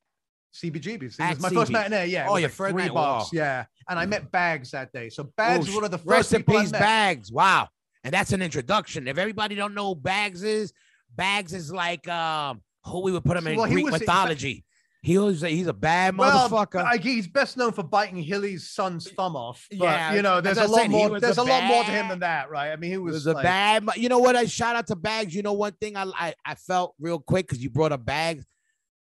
CBGB's. 0.64 1.16
It 1.16 1.20
At 1.22 1.30
was 1.36 1.42
my 1.42 1.50
first 1.50 1.72
CB's. 1.72 1.72
matinee. 1.72 2.08
Yeah. 2.08 2.28
Oh, 2.30 2.38
your 2.38 2.48
like 2.50 2.56
first 2.56 2.72
three 2.76 2.88
bucks. 2.90 2.94
wow. 2.94 3.28
Yeah. 3.34 3.66
And 3.90 4.00
I 4.00 4.06
met 4.06 4.32
Bags 4.32 4.72
that 4.72 4.92
day. 4.94 5.10
So 5.10 5.24
Bags 5.38 5.66
Oh, 5.66 5.68
was 5.68 5.76
one 5.76 5.84
of 5.86 5.92
the 5.92 5.98
first 5.98 6.32
people 6.32 6.58
I 6.58 6.62
peace, 6.62 6.72
met. 6.72 6.82
bags. 6.82 7.32
Wow. 7.32 7.70
and 8.04 8.14
that's 8.14 8.32
an 8.34 8.42
introduction. 8.42 9.08
If 9.08 9.18
everybody 9.18 9.56
don't 9.56 9.74
know 9.74 9.90
who 9.90 9.96
Bags 9.96 10.44
is, 10.44 10.74
Bags 11.16 11.54
is 11.54 11.72
like 11.72 12.08
um 12.08 12.62
who 12.86 13.02
we 13.02 13.12
would 13.12 13.24
put 13.24 13.36
him 13.38 13.48
in 13.48 13.56
Well, 13.58 13.66
he 13.66 13.74
Greek 13.76 13.86
was- 13.92 14.00
mythology. 14.00 14.64
He 15.02 15.20
was 15.20 15.44
a, 15.44 15.50
he's 15.50 15.68
a 15.68 15.74
bad 15.74 16.18
Well, 16.18 16.50
motherfucker. 16.50 16.84
I, 16.84 16.98
he's 16.98 17.28
best 17.28 17.58
known 17.58 17.74
for 17.74 17.84
biting 17.84 18.24
Hilly's 18.24 18.72
son's 18.72 19.08
thumb 19.12 19.36
off. 19.36 19.68
But, 19.70 19.78
Yeah, 19.78 20.16
you 20.16 20.24
know, 20.24 20.42
there's 20.42 20.58
a 20.58 20.66
lot 20.68 20.82
he 20.82 20.88
more. 20.88 21.20
There's 21.20 21.38
a 21.38 21.42
a 21.42 21.44
lot 21.44 21.64
more 21.66 21.84
to 21.84 21.92
him 21.92 22.08
than 22.08 22.22
that, 22.22 22.50
right? 22.50 22.72
I 22.72 22.76
mean, 22.76 22.90
he 22.90 22.98
was, 22.98 23.14
was 23.14 23.28
a 23.28 23.36
bad. 23.36 23.88
You 23.98 24.10
know 24.10 24.18
what? 24.18 24.36
I 24.36 24.46
shout 24.46 24.76
out 24.76 24.88
to 24.88 24.96
Bags. 24.96 25.36
You 25.36 25.44
know 25.44 25.54
one 25.54 25.74
thing 25.74 25.96
I 25.96 26.06
I, 26.18 26.34
I 26.44 26.56
felt 26.56 26.96
real 27.00 27.20
quick 27.20 27.46
because 27.46 27.62
you 27.62 27.70
brought 27.70 27.92
up 27.92 28.04
Bags. 28.04 28.48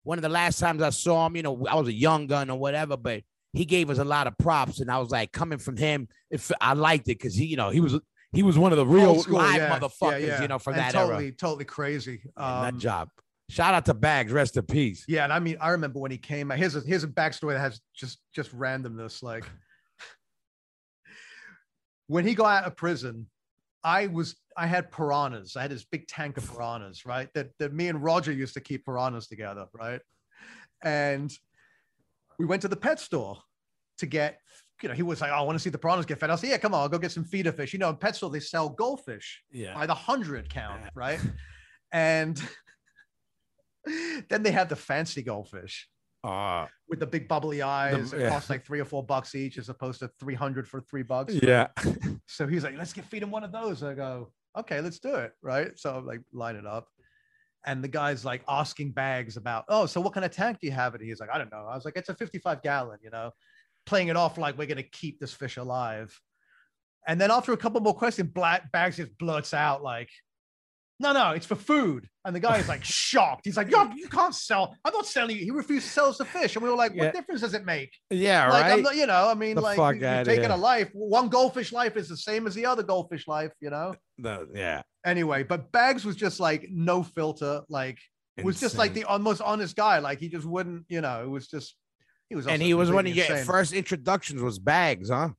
One 0.04 0.18
of 0.18 0.22
the 0.22 0.28
last 0.28 0.58
times 0.58 0.82
I 0.82 0.90
saw 0.90 1.26
him, 1.26 1.36
you 1.36 1.42
know, 1.42 1.66
I 1.66 1.76
was 1.76 1.88
a 1.88 1.92
young 1.92 2.26
gun 2.26 2.50
or 2.50 2.58
whatever, 2.58 2.96
but 2.96 3.22
he 3.52 3.64
gave 3.64 3.90
us 3.90 3.98
a 3.98 4.04
lot 4.04 4.26
of 4.26 4.36
props, 4.38 4.80
and 4.80 4.90
I 4.90 4.98
was 4.98 5.10
like, 5.10 5.30
coming 5.32 5.58
from 5.58 5.76
him, 5.76 6.08
if 6.30 6.50
I 6.60 6.72
liked 6.72 7.08
it 7.08 7.18
because 7.18 7.34
he, 7.34 7.44
you 7.46 7.56
know, 7.56 7.70
he 7.70 7.80
was 7.80 7.98
he 8.32 8.42
was 8.42 8.56
one 8.58 8.72
of 8.72 8.78
the 8.78 8.86
real 8.86 9.20
school, 9.20 9.38
live 9.38 9.56
yeah, 9.56 9.68
yeah, 9.68 9.78
motherfuckers, 9.78 10.26
yeah. 10.26 10.42
you 10.42 10.48
know, 10.48 10.58
from 10.58 10.72
And 10.72 10.80
that 10.82 10.92
totally, 10.92 11.26
era. 11.26 11.34
totally 11.34 11.66
crazy. 11.66 12.22
And 12.36 12.64
that 12.64 12.74
Um, 12.74 12.80
job. 12.80 13.08
Shout 13.50 13.74
out 13.74 13.84
to 13.84 13.94
Bags. 13.94 14.32
Rest 14.32 14.56
in 14.56 14.64
peace. 14.64 15.04
Yeah, 15.06 15.24
and 15.24 15.32
I 15.32 15.38
mean, 15.38 15.58
I 15.60 15.68
remember 15.70 15.98
when 16.00 16.10
he 16.10 16.16
came. 16.16 16.48
Here's 16.48 16.74
a 16.74 16.80
here's 16.80 17.04
a 17.04 17.08
backstory 17.08 17.52
that 17.52 17.60
has 17.60 17.80
just 17.94 18.18
just 18.34 18.56
randomness. 18.56 19.22
Like 19.22 19.44
when 22.06 22.26
he 22.26 22.34
got 22.34 22.62
out 22.62 22.66
of 22.66 22.76
prison, 22.76 23.26
I 23.84 24.06
was 24.08 24.36
I 24.56 24.66
had 24.66 24.90
piranhas. 24.90 25.56
I 25.56 25.62
had 25.62 25.70
this 25.70 25.84
big 25.84 26.06
tank 26.06 26.36
of 26.36 26.46
piranhas, 26.46 27.04
right? 27.06 27.28
That 27.34 27.50
that 27.58 27.72
me 27.72 27.88
and 27.88 28.02
Roger 28.02 28.32
used 28.32 28.54
to 28.54 28.60
keep 28.60 28.84
piranhas 28.84 29.26
together, 29.26 29.66
right? 29.72 30.00
And 30.82 31.32
we 32.38 32.46
went 32.46 32.62
to 32.62 32.68
the 32.68 32.76
pet 32.76 33.00
store 33.00 33.38
to 33.98 34.06
get. 34.06 34.38
You 34.82 34.88
know, 34.88 34.94
he 34.96 35.02
was 35.02 35.20
like, 35.20 35.30
"Oh, 35.30 35.34
I 35.36 35.40
want 35.42 35.54
to 35.56 35.62
see 35.62 35.70
the 35.70 35.78
piranhas 35.78 36.06
get 36.06 36.18
fed." 36.18 36.30
I 36.30 36.34
said, 36.36 36.50
"Yeah, 36.50 36.58
come 36.58 36.74
on, 36.74 36.80
I'll 36.80 36.88
go 36.88 36.98
get 36.98 37.12
some 37.12 37.24
feeder 37.24 37.52
fish." 37.52 37.72
You 37.72 37.78
know, 37.78 37.90
in 37.90 37.96
pet 37.96 38.16
store 38.16 38.30
they 38.30 38.40
sell 38.40 38.68
goldfish 38.68 39.42
Yeah. 39.52 39.74
by 39.74 39.86
the 39.86 39.94
hundred 39.94 40.48
count, 40.50 40.80
Yeah. 40.82 40.90
right? 40.94 41.20
And 41.92 42.42
then 44.28 44.42
they 44.42 44.50
had 44.50 44.68
the 44.68 44.76
fancy 44.76 45.22
goldfish 45.22 45.88
Uh, 46.24 46.66
with 46.88 47.00
the 47.00 47.06
big 47.06 47.26
bubbly 47.26 47.62
eyes. 47.62 48.12
it 48.12 48.20
yeah. 48.20 48.28
costs 48.28 48.48
like 48.48 48.64
three 48.64 48.78
or 48.78 48.84
four 48.84 49.02
bucks 49.02 49.34
each, 49.34 49.58
as 49.58 49.68
opposed 49.68 49.98
to 50.00 50.08
three 50.20 50.34
hundred 50.34 50.68
for 50.68 50.80
three 50.80 51.02
bucks. 51.02 51.34
yeah. 51.34 51.68
So 52.26 52.46
he's 52.46 52.64
like, 52.64 52.76
"Let's 52.78 52.92
get 52.92 53.04
feed 53.04 53.22
him 53.22 53.30
one 53.30 53.44
of 53.44 53.52
those." 53.52 53.82
I 53.82 53.94
go, 53.94 54.32
"Okay, 54.56 54.80
let's 54.80 55.00
do 55.00 55.14
it." 55.16 55.32
Right. 55.42 55.78
So 55.78 55.94
I'm 55.94 56.06
like, 56.06 56.20
line 56.32 56.56
it 56.56 56.66
up. 56.66 56.86
And 57.64 57.82
the 57.82 57.88
guy's 57.88 58.24
like 58.24 58.42
asking 58.48 58.92
bags 58.92 59.36
about, 59.36 59.64
oh, 59.68 59.86
so 59.86 60.00
what 60.00 60.12
kind 60.12 60.24
of 60.24 60.32
tank 60.32 60.58
do 60.60 60.66
you 60.66 60.72
have? 60.72 60.94
And 60.94 61.02
he's 61.02 61.20
like, 61.20 61.30
I 61.32 61.38
don't 61.38 61.52
know. 61.52 61.66
I 61.70 61.74
was 61.76 61.84
like, 61.84 61.96
it's 61.96 62.08
a 62.08 62.14
55 62.14 62.60
gallon, 62.62 62.98
you 63.02 63.10
know, 63.10 63.30
playing 63.86 64.08
it 64.08 64.16
off 64.16 64.36
like 64.36 64.58
we're 64.58 64.66
gonna 64.66 64.82
keep 64.82 65.20
this 65.20 65.32
fish 65.32 65.58
alive. 65.58 66.18
And 67.06 67.20
then 67.20 67.30
after 67.30 67.52
a 67.52 67.56
couple 67.56 67.80
more 67.80 67.94
questions, 67.94 68.30
Black 68.32 68.70
Bags 68.72 68.96
just 68.96 69.16
blurts 69.18 69.54
out 69.54 69.82
like, 69.82 70.10
no, 71.02 71.12
no, 71.12 71.32
it's 71.32 71.44
for 71.46 71.56
food. 71.56 72.08
And 72.24 72.34
the 72.34 72.40
guy 72.40 72.58
is 72.58 72.68
like 72.68 72.82
shocked. 72.84 73.42
He's 73.44 73.56
like, 73.56 73.70
Yo, 73.70 73.90
you 73.94 74.08
can't 74.08 74.34
sell. 74.34 74.74
I'm 74.84 74.92
not 74.94 75.06
selling 75.06 75.36
you. 75.36 75.44
He 75.44 75.50
refused 75.50 75.86
to 75.86 75.92
sell 75.92 76.06
us 76.06 76.18
the 76.18 76.24
fish. 76.24 76.54
And 76.56 76.62
we 76.62 76.70
were 76.70 76.76
like, 76.76 76.92
what 76.94 77.04
Yeah. 77.06 77.10
difference 77.12 77.40
does 77.42 77.52
it 77.54 77.64
make? 77.66 77.90
Yeah, 78.10 78.48
like, 78.48 78.62
right. 78.62 78.72
I'm 78.72 78.82
not, 78.82 78.96
you 78.96 79.06
know, 79.06 79.28
I 79.28 79.34
mean, 79.34 79.56
The 79.56 79.60
like, 79.60 79.76
you- 79.76 80.00
you're 80.00 80.24
taking 80.24 80.50
a 80.50 80.56
life. 80.56 80.88
One 80.92 81.28
goldfish 81.28 81.72
life 81.72 81.96
is 81.96 82.08
the 82.08 82.16
same 82.16 82.46
as 82.46 82.54
the 82.54 82.64
other 82.66 82.82
goldfish 82.82 83.26
life, 83.28 83.52
you 83.60 83.70
know? 83.70 83.94
Yeah. 84.54 84.82
Anyway, 85.04 85.42
but 85.42 85.72
Bags 85.72 86.04
was 86.04 86.14
just 86.16 86.38
like 86.40 86.68
no 86.70 87.02
filter, 87.02 87.62
like, 87.68 87.98
was 88.42 88.60
just 88.60 88.78
like 88.78 88.94
the 88.94 89.04
most 89.20 89.40
honest 89.40 89.74
guy. 89.76 89.98
Like, 89.98 90.20
he 90.20 90.28
just 90.28 90.46
wouldn't, 90.46 90.84
you 90.88 91.00
know, 91.00 91.22
it 91.24 91.28
was 91.28 91.48
just, 91.48 91.74
he 92.28 92.36
was, 92.36 92.46
and 92.46 92.62
he 92.62 92.72
was 92.72 92.90
one 92.90 93.06
of 93.06 93.14
your 93.14 93.36
first 93.38 93.72
introductions 93.72 94.40
was 94.40 94.58
Bags, 94.58 95.10
huh? 95.10 95.30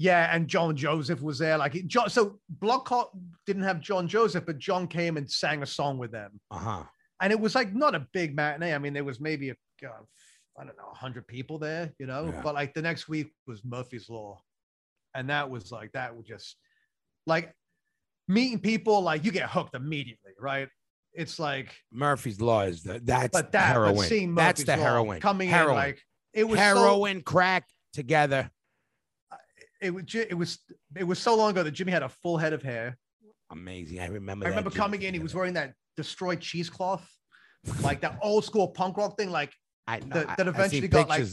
Yeah, 0.00 0.34
and 0.34 0.48
John 0.48 0.74
Joseph 0.76 1.20
was 1.20 1.38
there. 1.38 1.58
Like, 1.58 1.74
John, 1.86 2.08
so 2.08 2.40
Blockhawk 2.58 3.08
didn't 3.44 3.64
have 3.64 3.82
John 3.82 4.08
Joseph, 4.08 4.46
but 4.46 4.58
John 4.58 4.86
came 4.86 5.18
and 5.18 5.30
sang 5.30 5.62
a 5.62 5.66
song 5.66 5.98
with 5.98 6.10
them. 6.10 6.40
Uh 6.50 6.58
huh. 6.58 6.82
and 7.20 7.30
it 7.30 7.38
was 7.38 7.54
like 7.54 7.74
not 7.74 7.94
a 7.94 8.06
big 8.14 8.34
matinee. 8.34 8.72
I 8.74 8.78
mean, 8.78 8.94
there 8.94 9.04
was 9.04 9.20
maybe 9.20 9.50
a 9.50 9.56
God, 9.78 10.06
I 10.58 10.64
don't 10.64 10.74
know, 10.78 10.90
hundred 10.94 11.26
people 11.26 11.58
there, 11.58 11.92
you 11.98 12.06
know. 12.06 12.32
Yeah. 12.32 12.40
But 12.42 12.54
like 12.54 12.72
the 12.72 12.80
next 12.80 13.10
week 13.10 13.30
was 13.46 13.62
Murphy's 13.62 14.08
Law, 14.08 14.40
and 15.14 15.28
that 15.28 15.50
was 15.50 15.70
like 15.70 15.92
that 15.92 16.16
was 16.16 16.24
just 16.24 16.56
like 17.26 17.52
meeting 18.26 18.58
people. 18.58 19.02
Like 19.02 19.22
you 19.22 19.32
get 19.32 19.50
hooked 19.50 19.74
immediately, 19.74 20.32
right? 20.40 20.68
It's 21.12 21.38
like, 21.38 21.76
Murphy's 21.92 22.40
Law 22.40 22.62
is 22.62 22.82
the 22.84 23.02
that's 23.04 23.38
but 23.38 23.52
that, 23.52 23.74
heroin. 23.74 23.96
but 23.96 24.06
seeing 24.06 24.34
that's 24.34 24.64
the 24.64 24.78
Law 24.78 24.82
heroin. 24.82 25.20
coming 25.20 25.50
heroin. 25.50 25.72
in, 25.72 25.76
like 25.76 26.02
it 26.32 26.44
was 26.48 26.58
so, 26.58 26.64
heroin, 26.64 27.20
crack 27.20 27.66
together. 27.92 28.50
It 29.80 29.90
was 29.94 30.04
it 30.14 30.36
was 30.36 30.58
it 30.96 31.04
was 31.04 31.18
so 31.18 31.34
long 31.36 31.50
ago 31.50 31.62
that 31.62 31.70
Jimmy 31.72 31.92
had 31.92 32.02
a 32.02 32.08
full 32.08 32.36
head 32.38 32.52
of 32.52 32.62
hair. 32.62 32.96
Amazing. 33.50 34.00
I 34.00 34.06
remember. 34.06 34.46
I 34.46 34.50
remember 34.50 34.70
Jimmy 34.70 34.80
coming 34.80 35.02
in, 35.02 35.14
he 35.14 35.20
was 35.20 35.34
wearing 35.34 35.54
that 35.54 35.72
destroyed 35.96 36.40
cheesecloth, 36.40 37.08
like 37.82 38.00
that 38.02 38.18
old 38.22 38.44
school 38.44 38.68
punk 38.68 38.96
rock 38.96 39.18
thing, 39.18 39.30
like 39.30 39.52
I 39.86 39.98
know. 40.00 40.06
that- 40.16 40.30
I- 40.30 40.34
that 40.36 40.46
I 40.46 40.50
eventually 40.50 40.88
got, 40.88 41.08
like, 41.08 41.24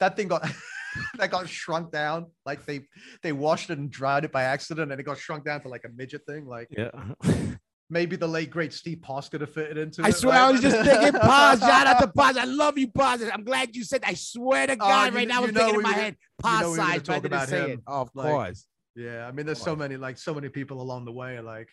that 0.00 0.16
thing 0.16 0.28
got 0.28 0.46
that 1.18 1.30
got 1.30 1.48
shrunk 1.48 1.90
down. 1.90 2.26
Like 2.46 2.64
they 2.66 2.82
they 3.22 3.32
washed 3.32 3.70
it 3.70 3.78
and 3.78 3.90
dried 3.90 4.24
it 4.24 4.32
by 4.32 4.44
accident, 4.44 4.92
and 4.92 5.00
it 5.00 5.04
got 5.04 5.18
shrunk 5.18 5.44
down 5.44 5.60
to 5.62 5.68
like 5.68 5.84
a 5.84 5.88
midget 5.96 6.22
thing. 6.26 6.46
Like 6.46 6.68
Yeah. 6.70 6.90
maybe 7.90 8.16
the 8.16 8.26
late 8.26 8.50
great 8.50 8.72
Steve 8.72 9.02
Poss 9.02 9.28
could 9.28 9.40
have 9.42 9.52
fitted 9.52 9.76
into 9.78 10.02
I 10.02 10.08
it. 10.08 10.16
swear, 10.16 10.34
I 10.38 10.50
was 10.50 10.60
just 10.60 10.76
thinking, 10.88 11.12
Poss. 11.20 11.60
Shout 11.60 11.86
out 11.86 12.00
to 12.00 12.08
Poss. 12.08 12.36
I 12.36 12.44
love 12.44 12.78
you, 12.78 12.88
Poss. 12.90 13.20
I'm 13.32 13.44
glad 13.44 13.74
you 13.76 13.84
said. 13.84 14.02
I 14.04 14.14
swear 14.14 14.66
to 14.66 14.72
Oh, 14.74 14.76
God, 14.76 15.12
you 15.12 15.18
right 15.18 15.26
kn- 15.26 15.28
now, 15.28 15.34
I 15.34 15.40
you 15.40 15.46
was 15.46 15.52
know 15.54 15.60
thinking 15.60 15.76
in 15.76 15.82
my 15.82 15.88
were- 15.90 15.94
head, 15.94 16.16
know 16.42 16.48
pause 16.50 16.70
we 16.70 16.76
size, 16.76 16.88
I 16.94 16.98
talk 16.98 17.22
didn't 17.22 17.26
about 17.26 17.48
say 17.48 17.58
him, 17.64 17.70
it. 17.70 17.80
Of 17.86 18.10
like, 18.14 18.26
course. 18.30 18.66
yeah, 18.96 19.26
I 19.26 19.32
mean, 19.32 19.46
there's 19.46 19.60
so 19.62 19.76
many 19.76 19.96
like 19.96 20.18
so 20.18 20.34
many 20.34 20.48
people 20.48 20.80
along 20.82 21.04
the 21.04 21.12
way. 21.12 21.38
Like 21.40 21.68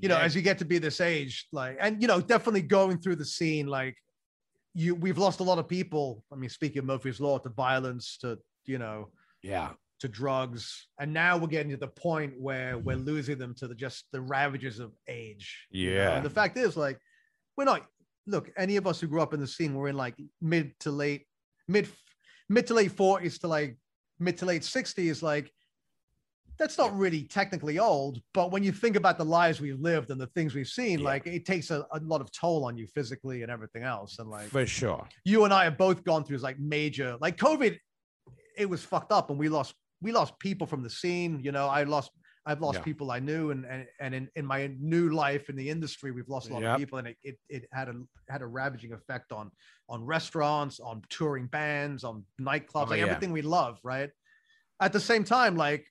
you 0.00 0.08
know, 0.08 0.16
Yeah. 0.16 0.24
as 0.24 0.34
you 0.34 0.42
get 0.42 0.58
to 0.58 0.64
be 0.64 0.78
this 0.78 1.00
age, 1.00 1.46
like 1.52 1.76
and 1.80 2.00
you 2.02 2.08
know, 2.08 2.20
definitely 2.20 2.62
going 2.62 2.98
through 2.98 3.16
the 3.16 3.24
scene, 3.24 3.66
like 3.66 3.96
you 4.74 4.94
we've 4.96 5.18
lost 5.18 5.38
a 5.40 5.44
lot 5.44 5.58
of 5.58 5.68
people. 5.68 6.24
I 6.32 6.36
mean, 6.36 6.50
speaking 6.50 6.78
of 6.80 6.84
Murphy's 6.86 7.20
Law, 7.20 7.38
to 7.38 7.48
violence, 7.50 8.18
to 8.22 8.38
you 8.64 8.78
know, 8.78 9.10
yeah. 9.42 9.70
To 10.04 10.08
drugs 10.08 10.88
and 10.98 11.12
now 11.12 11.36
we're 11.36 11.46
getting 11.46 11.70
to 11.70 11.76
the 11.76 11.88
point 11.88 12.32
where 12.38 12.76
we're 12.78 12.96
mm-hmm. 12.96 13.06
losing 13.06 13.38
them 13.38 13.54
to 13.54 13.66
the 13.66 13.74
just 13.74 14.04
the 14.12 14.20
ravages 14.20 14.78
of 14.78 14.92
age 15.08 15.66
you 15.70 15.90
know? 15.90 15.96
Yeah. 15.96 16.16
and 16.16 16.24
the 16.24 16.30
fact 16.30 16.56
is 16.58 16.76
like 16.76 16.98
we're 17.56 17.64
not 17.64 17.86
look 18.26 18.50
any 18.56 18.76
of 18.76 18.86
us 18.86 19.00
who 19.00 19.06
grew 19.06 19.22
up 19.22 19.34
in 19.34 19.40
the 19.40 19.46
scene 19.46 19.74
we're 19.74 19.88
in 19.88 19.96
like 19.96 20.14
mid 20.40 20.78
to 20.80 20.90
late 20.90 21.22
mid 21.68 21.88
mid 22.48 22.66
to 22.66 22.74
late 22.74 22.94
40s 22.94 23.40
to 23.40 23.48
like 23.48 23.78
mid 24.18 24.36
to 24.38 24.46
late 24.46 24.62
60s 24.62 25.22
like 25.22 25.50
that's 26.58 26.78
not 26.78 26.96
really 26.96 27.22
technically 27.24 27.78
old 27.78 28.20
but 28.32 28.52
when 28.52 28.62
you 28.62 28.72
think 28.72 28.96
about 28.96 29.16
the 29.18 29.24
lives 29.24 29.60
we've 29.60 29.80
lived 29.80 30.10
and 30.10 30.20
the 30.20 30.26
things 30.28 30.54
we've 30.54 30.68
seen 30.68 30.98
Yeah. 31.00 31.06
like 31.06 31.26
it 31.26 31.46
takes 31.46 31.70
a, 31.70 31.86
a 31.92 31.98
lot 32.00 32.20
of 32.20 32.30
toll 32.30 32.64
on 32.64 32.76
you 32.76 32.86
physically 32.86 33.42
and 33.42 33.50
everything 33.50 33.82
else 33.82 34.18
and 34.18 34.28
like 34.28 34.48
For 34.48 34.66
sure. 34.66 35.08
you 35.24 35.44
and 35.44 35.52
I 35.52 35.64
have 35.64 35.78
both 35.78 36.04
gone 36.04 36.24
through 36.24 36.38
like 36.38 36.58
major 36.60 37.16
like 37.20 37.36
COVID. 37.38 37.78
It 38.56 38.70
was 38.70 38.84
fucked 38.84 39.10
up, 39.10 39.30
and 39.30 39.38
we 39.38 39.48
lost 39.48 39.74
we 40.04 40.12
lost 40.12 40.38
people 40.38 40.66
from 40.66 40.82
the 40.82 40.90
scene. 40.90 41.40
You 41.42 41.50
know, 41.50 41.66
I 41.66 41.82
lost 41.84 42.10
I've 42.46 42.60
lost 42.60 42.78
Yeah. 42.80 42.84
people 42.84 43.10
I 43.10 43.20
knew, 43.20 43.50
and 43.52 43.64
and 43.64 43.86
and 44.00 44.14
in, 44.14 44.28
in 44.36 44.44
my 44.44 44.70
new 44.78 45.08
life 45.08 45.48
in 45.48 45.56
the 45.56 45.68
industry, 45.74 46.10
we've 46.12 46.28
lost 46.28 46.50
a 46.50 46.52
lot 46.52 46.62
Yep. 46.62 46.72
of 46.74 46.78
people, 46.78 46.98
and 46.98 47.08
it, 47.08 47.16
it 47.22 47.36
it 47.48 47.62
had 47.72 47.88
a 47.88 47.94
had 48.28 48.42
a 48.42 48.46
ravaging 48.46 48.92
effect 48.92 49.32
on 49.32 49.50
on 49.88 50.04
restaurants, 50.04 50.78
on 50.78 51.02
touring 51.08 51.46
bands, 51.46 52.04
on 52.04 52.24
nightclubs, 52.38 52.88
Oh, 52.88 52.90
like 52.90 52.98
yeah. 53.00 53.06
everything 53.06 53.32
we 53.32 53.40
love. 53.42 53.78
Right. 53.82 54.10
At 54.78 54.92
the 54.92 55.00
same 55.00 55.24
time, 55.24 55.56
like 55.56 55.86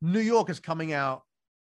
New 0.00 0.20
York 0.20 0.48
is 0.48 0.60
coming 0.60 0.92
out 0.92 1.22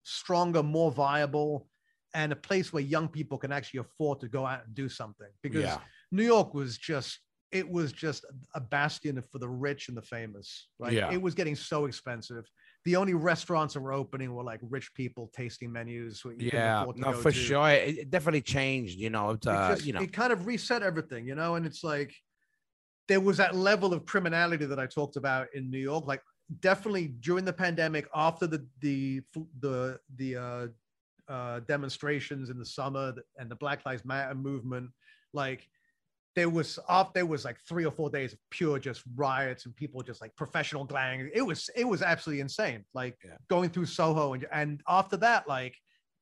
stronger, 0.03 0.63
more 0.63 0.91
viable, 0.91 1.67
and 2.13 2.31
a 2.31 2.35
place 2.37 2.71
where 2.71 2.83
young 2.83 3.09
people 3.09 3.37
can 3.37 3.51
actually 3.51 3.81
afford 3.81 4.21
to 4.21 4.29
go 4.29 4.45
out 4.45 4.65
and 4.65 4.73
do 4.73 4.87
something 4.89 5.31
because. 5.43 5.63
Yeah. 5.63 5.79
New 6.11 6.23
York 6.35 6.53
was 6.53 6.77
just 6.77 7.19
it 7.53 7.69
was 7.69 7.91
just 7.91 8.25
a 8.55 8.59
bastion 8.61 9.21
for 9.31 9.39
the 9.39 9.47
rich 9.49 9.87
and 9.89 9.97
the 9.97 10.01
famous. 10.01 10.67
Like 10.79 10.93
Yeah. 10.93 11.11
it 11.11 11.21
was 11.21 11.33
getting 11.35 11.55
so 11.55 11.85
expensive. 11.85 12.45
The 12.85 12.95
only 12.95 13.13
restaurants 13.13 13.73
that 13.75 13.81
were 13.81 13.93
opening 13.93 14.33
were 14.33 14.43
like 14.43 14.59
rich 14.63 14.93
people 14.93 15.29
tasting 15.35 15.71
menus. 15.71 16.25
what 16.25 16.39
you 16.39 16.49
couldn't 16.51 16.59
Yeah. 16.59 16.85
No, 16.95 17.13
for 17.13 17.31
to. 17.31 17.37
sure. 17.37 17.69
It, 17.69 17.97
it 17.99 18.09
definitely 18.11 18.41
changed. 18.41 18.97
You 18.99 19.09
know. 19.09 19.31
It's, 19.31 19.45
It, 19.47 19.49
just, 19.51 19.85
you 19.85 19.93
know. 19.93 20.01
it 20.01 20.11
kind 20.11 20.33
of 20.33 20.45
reset 20.47 20.83
everything, 20.83 21.25
you 21.27 21.35
know, 21.35 21.55
and 21.55 21.65
it's 21.65 21.83
like 21.83 22.13
there 23.07 23.19
was 23.21 23.37
that 23.37 23.55
level 23.55 23.93
of 23.93 24.05
criminality 24.05 24.65
that 24.65 24.79
I 24.79 24.85
talked 24.87 25.15
about 25.15 25.47
in 25.53 25.69
New 25.69 25.79
York. 25.79 26.05
Like 26.07 26.21
definitely 26.59 27.07
during 27.19 27.45
the 27.45 27.53
pandemic, 27.53 28.07
after 28.13 28.47
the 28.47 28.65
the 28.81 29.21
the 29.59 29.99
the 30.17 30.35
uh, 30.37 30.67
uh, 31.31 31.59
demonstrations 31.61 32.49
in 32.49 32.57
the 32.59 32.65
summer 32.65 33.13
and 33.37 33.49
the 33.49 33.55
Black 33.55 33.85
Lives 33.85 34.03
Matter 34.05 34.35
movement, 34.35 34.89
like 35.33 35.67
there 36.35 36.49
was 36.49 36.79
off 36.89 37.13
there 37.13 37.25
was 37.25 37.45
like 37.45 37.57
three 37.67 37.85
or 37.85 37.91
four 37.91 38.09
days 38.09 38.33
of 38.33 38.39
pure 38.49 38.79
just 38.79 39.03
riots 39.15 39.65
and 39.65 39.75
people 39.75 40.01
just 40.01 40.21
like 40.21 40.35
professional 40.35 40.83
gang. 40.83 41.29
It 41.33 41.41
was 41.43 41.69
it 41.75 41.85
was 41.87 42.01
absolutely 42.01 42.41
insane. 42.41 42.83
Like 42.93 43.17
Yeah. 43.23 43.31
going 43.49 43.69
through 43.69 43.85
Soho 43.85 44.33
and 44.33 44.45
and 44.51 44.81
after 44.87 45.17
that, 45.17 45.47
like 45.47 45.75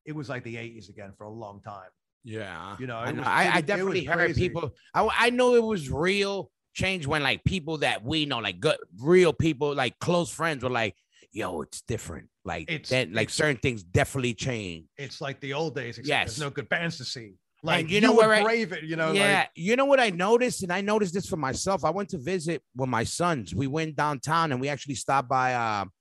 it 0.06 0.14
was 0.14 0.30
like 0.30 0.44
the 0.44 0.56
80s 0.56 0.90
again 0.90 1.14
for 1.18 1.26
a 1.26 1.30
long 1.30 1.62
time. 1.62 1.90
Yeah. 2.24 2.76
You 2.80 2.88
know, 2.88 2.98
I, 2.98 3.12
know. 3.12 3.20
was 3.20 3.28
I, 3.28 3.52
I 3.56 3.62
definitely 3.62 4.04
heard 4.04 4.16
crazy. 4.18 4.42
people. 4.50 4.76
I, 4.94 5.08
I 5.18 5.30
know 5.30 5.56
it 5.56 5.64
was 5.64 5.90
real 5.90 6.52
change 6.74 7.06
when 7.08 7.22
like 7.24 7.44
people 7.44 7.78
that 7.80 8.04
we 8.04 8.26
know, 8.26 8.40
like 8.40 8.60
good, 8.60 8.78
real 9.00 9.34
people, 9.34 9.74
like 9.76 9.98
close 10.00 10.30
friends, 10.30 10.64
were 10.64 10.70
like, 10.70 10.96
yo, 11.32 11.62
it's 11.62 11.82
different. 11.82 12.28
Like 12.44 12.70
It's- 12.70 12.90
then, 12.90 13.14
like 13.14 13.30
certain 13.30 13.58
things 13.58 13.84
definitely 13.84 14.34
change. 14.34 14.86
It's 14.98 15.22
like 15.22 15.40
the 15.40 15.54
old 15.54 15.76
days, 15.76 15.98
except 16.00 16.08
Yes. 16.08 16.28
there's 16.30 16.40
no 16.42 16.50
good 16.50 16.68
bands 16.70 16.98
to 16.98 17.06
see. 17.06 17.34
Like 17.64 17.90
you 17.90 17.96
you, 17.96 18.02
know 18.02 18.14
would 18.14 18.26
where 18.28 18.34
I- 18.50 18.54
it, 18.54 18.84
you 18.84 18.96
know. 18.96 19.12
yeah, 19.12 19.40
Like, 19.40 19.50
you 19.56 19.76
know 19.76 19.86
what 19.86 20.00
I 20.00 20.10
noticed, 20.10 20.64
and 20.64 20.74
I 20.74 20.82
noticed 20.82 21.14
this 21.14 21.28
for 21.28 21.38
myself. 21.38 21.86
I 21.86 21.92
went 21.92 22.10
to 22.10 22.18
visit 22.18 22.64
with 22.76 22.90
my 22.90 23.04
sons. 23.04 23.54
We 23.54 23.68
went 23.68 23.96
downtown, 23.96 24.52
and 24.52 24.60
we 24.60 24.68
actually 24.68 24.96
stopped 24.96 25.30
by 25.30 25.54
um, 25.54 25.92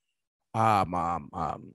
um, 0.54 0.94
um, 0.94 1.28
um 1.32 1.72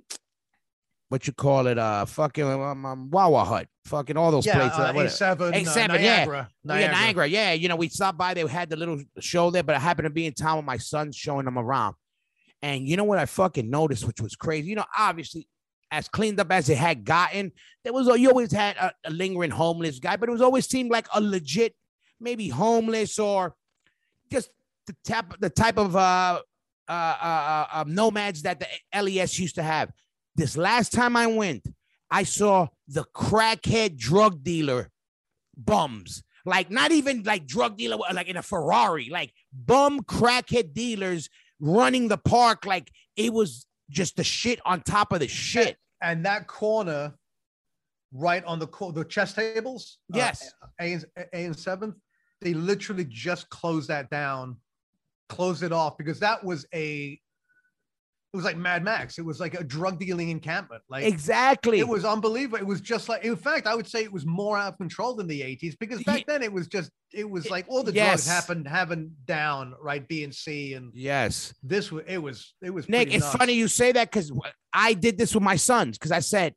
what 1.09 1.27
you 1.27 1.33
call 1.33 1.67
it, 1.67 1.77
uh, 1.77 2.03
fucking 2.05 2.43
um, 2.43 2.83
um, 2.85 3.09
Wah 3.11 3.29
Wah 3.29 3.45
Hut, 3.45 3.67
fucking 3.85 4.17
all 4.17 4.31
those 4.31 4.45
yeah, 4.47 4.55
places. 4.55 4.79
uh, 4.79 4.91
What- 4.93 5.05
A7, 5.05 5.39
uh, 5.39 5.51
A7, 5.51 5.75
yeah. 5.75 6.25
Niagara, 6.25 6.49
Yeah, 6.63 6.91
Niagara. 6.91 7.27
Yeah, 7.27 7.53
you 7.53 7.67
know, 7.69 7.75
we 7.75 7.89
stopped 7.89 8.17
by. 8.17 8.33
They 8.33 8.45
had 8.47 8.71
the 8.71 8.75
little 8.75 8.99
show 9.19 9.51
there, 9.51 9.61
but 9.61 9.75
I 9.75 9.79
happened 9.79 10.07
to 10.07 10.09
be 10.09 10.25
in 10.25 10.33
town 10.33 10.57
with 10.57 10.65
my 10.65 10.77
son, 10.77 11.11
showing 11.11 11.45
them 11.45 11.59
around. 11.59 11.95
And 12.63 12.87
you 12.87 12.97
know 12.97 13.03
what 13.03 13.19
I 13.19 13.27
fucking 13.27 13.69
noticed, 13.69 14.07
which 14.07 14.19
was 14.19 14.35
crazy. 14.35 14.69
You 14.69 14.77
know, 14.77 14.85
obviously, 14.97 15.47
as 15.95 16.09
cleaned 16.09 16.41
up 16.41 16.51
as 16.51 16.69
it 16.69 16.77
had 16.77 17.05
gotten, 17.05 17.53
there 17.83 17.93
was 17.93 18.07
you 18.19 18.27
always 18.27 18.51
had 18.51 18.75
a, 18.75 18.91
a 19.05 19.11
lingering 19.11 19.51
homeless 19.51 19.99
guy, 19.99 20.17
but 20.17 20.27
it 20.27 20.31
was 20.31 20.41
always 20.41 20.67
seemed 20.67 20.91
like 20.91 21.07
a 21.13 21.21
legit, 21.21 21.73
maybe 22.19 22.49
homeless 22.49 23.17
or 23.17 23.55
just 24.29 24.49
the 24.87 24.95
type 25.05 25.33
the 25.39 25.49
type 25.49 25.77
of 25.77 25.95
uh, 25.95 26.41
uh, 26.89 26.91
uh, 26.91 27.67
uh, 27.71 27.83
nomads 27.87 28.41
that 28.41 28.59
the 28.59 28.67
LES 28.93 29.39
used 29.39 29.55
to 29.55 29.63
have. 29.63 29.91
This 30.35 30.57
last 30.57 30.91
time 30.91 31.15
I 31.15 31.27
went, 31.27 31.65
I 32.11 32.23
saw 32.23 32.67
the 32.89 33.05
crackhead 33.15 33.97
drug 33.97 34.43
dealer 34.43 34.91
bums. 35.55 36.23
Like 36.45 36.69
not 36.69 36.91
even 36.91 37.23
like 37.23 37.47
drug 37.47 37.77
dealer 37.77 37.97
like 38.13 38.27
in 38.27 38.37
a 38.37 38.43
Ferrari, 38.43 39.09
like 39.09 39.33
bum 39.53 40.01
crackhead 40.01 40.73
dealers 40.73 41.29
running 41.61 42.09
the 42.09 42.17
park 42.17 42.65
like 42.65 42.91
it 43.15 43.31
was 43.31 43.65
just 43.89 44.17
the 44.17 44.23
shit 44.25 44.59
on 44.65 44.81
top 44.81 45.13
of 45.13 45.21
the 45.21 45.27
shit. 45.29 45.77
And 46.01 46.25
that 46.25 46.47
corner, 46.47 47.13
right 48.11 48.43
on 48.45 48.59
the 48.59 48.67
co- 48.67 48.91
the 48.91 49.03
chess 49.05 49.33
tables. 49.33 49.99
uh, 50.13 50.17
Yes. 50.17 50.51
A 50.79 50.93
and, 50.93 51.05
A 51.33 51.45
and 51.45 51.57
seventh. 51.57 51.95
They 52.41 52.53
literally 52.53 53.05
just 53.05 53.49
closed 53.49 53.87
that 53.89 54.09
down, 54.09 54.57
closed 55.29 55.63
it 55.63 55.71
off 55.71 55.97
because 55.97 56.19
that 56.19 56.43
was 56.43 56.65
a. 56.73 57.19
It 58.35 58.37
was 58.37 58.43
like 58.45 58.57
Mad 58.57 58.83
Max. 58.83 59.17
It 59.17 59.23
was 59.23 59.39
like 59.39 59.53
a 59.53 59.63
drug 59.63 59.97
dealing 59.97 60.27
encampment. 60.29 60.81
Like 60.89 61.05
Exactly. 61.05 61.79
it 61.79 61.87
was 61.87 62.03
unbelievable. 62.03 62.57
It 62.57 62.67
was 62.67 62.81
just 62.81 63.07
like, 63.07 63.23
in 63.23 63.37
fact, 63.37 63.65
I 63.65 63.73
would 63.75 63.87
say 63.87 64.03
it 64.03 64.11
was 64.11 64.25
more 64.25 64.57
out 64.57 64.73
of 64.73 64.77
control 64.77 65.15
than 65.15 65.27
the 65.27 65.39
80s 65.39 65.75
because 65.79 66.03
back 66.03 66.25
then 66.27 66.43
it 66.43 66.51
was 66.51 66.67
just, 66.67 66.91
it 67.13 67.29
was 67.29 67.49
like 67.49 67.63
all 67.69 67.81
the 67.81 67.93
Yes. 67.93 68.25
drugs 68.25 68.27
happened, 68.27 68.67
having 68.67 69.11
down, 69.23 69.73
right? 69.81 70.05
B 70.05 70.25
and 70.25 70.35
C. 70.35 70.73
And 70.73 70.91
yes. 70.93 71.53
this 71.63 71.93
was, 71.93 72.03
it 72.07 72.17
was, 72.17 72.53
it 72.61 72.71
was, 72.71 72.89
Nick, 72.89 73.13
it's 73.13 73.23
nuts. 73.23 73.35
funny 73.37 73.53
you 73.53 73.69
say 73.69 73.93
that 73.93 74.11
because 74.11 74.33
I 74.73 74.91
did 74.93 75.17
this 75.17 75.33
with 75.33 75.43
my 75.43 75.55
sons 75.55 75.97
because 75.97 76.11
I 76.11 76.19
said 76.19 76.53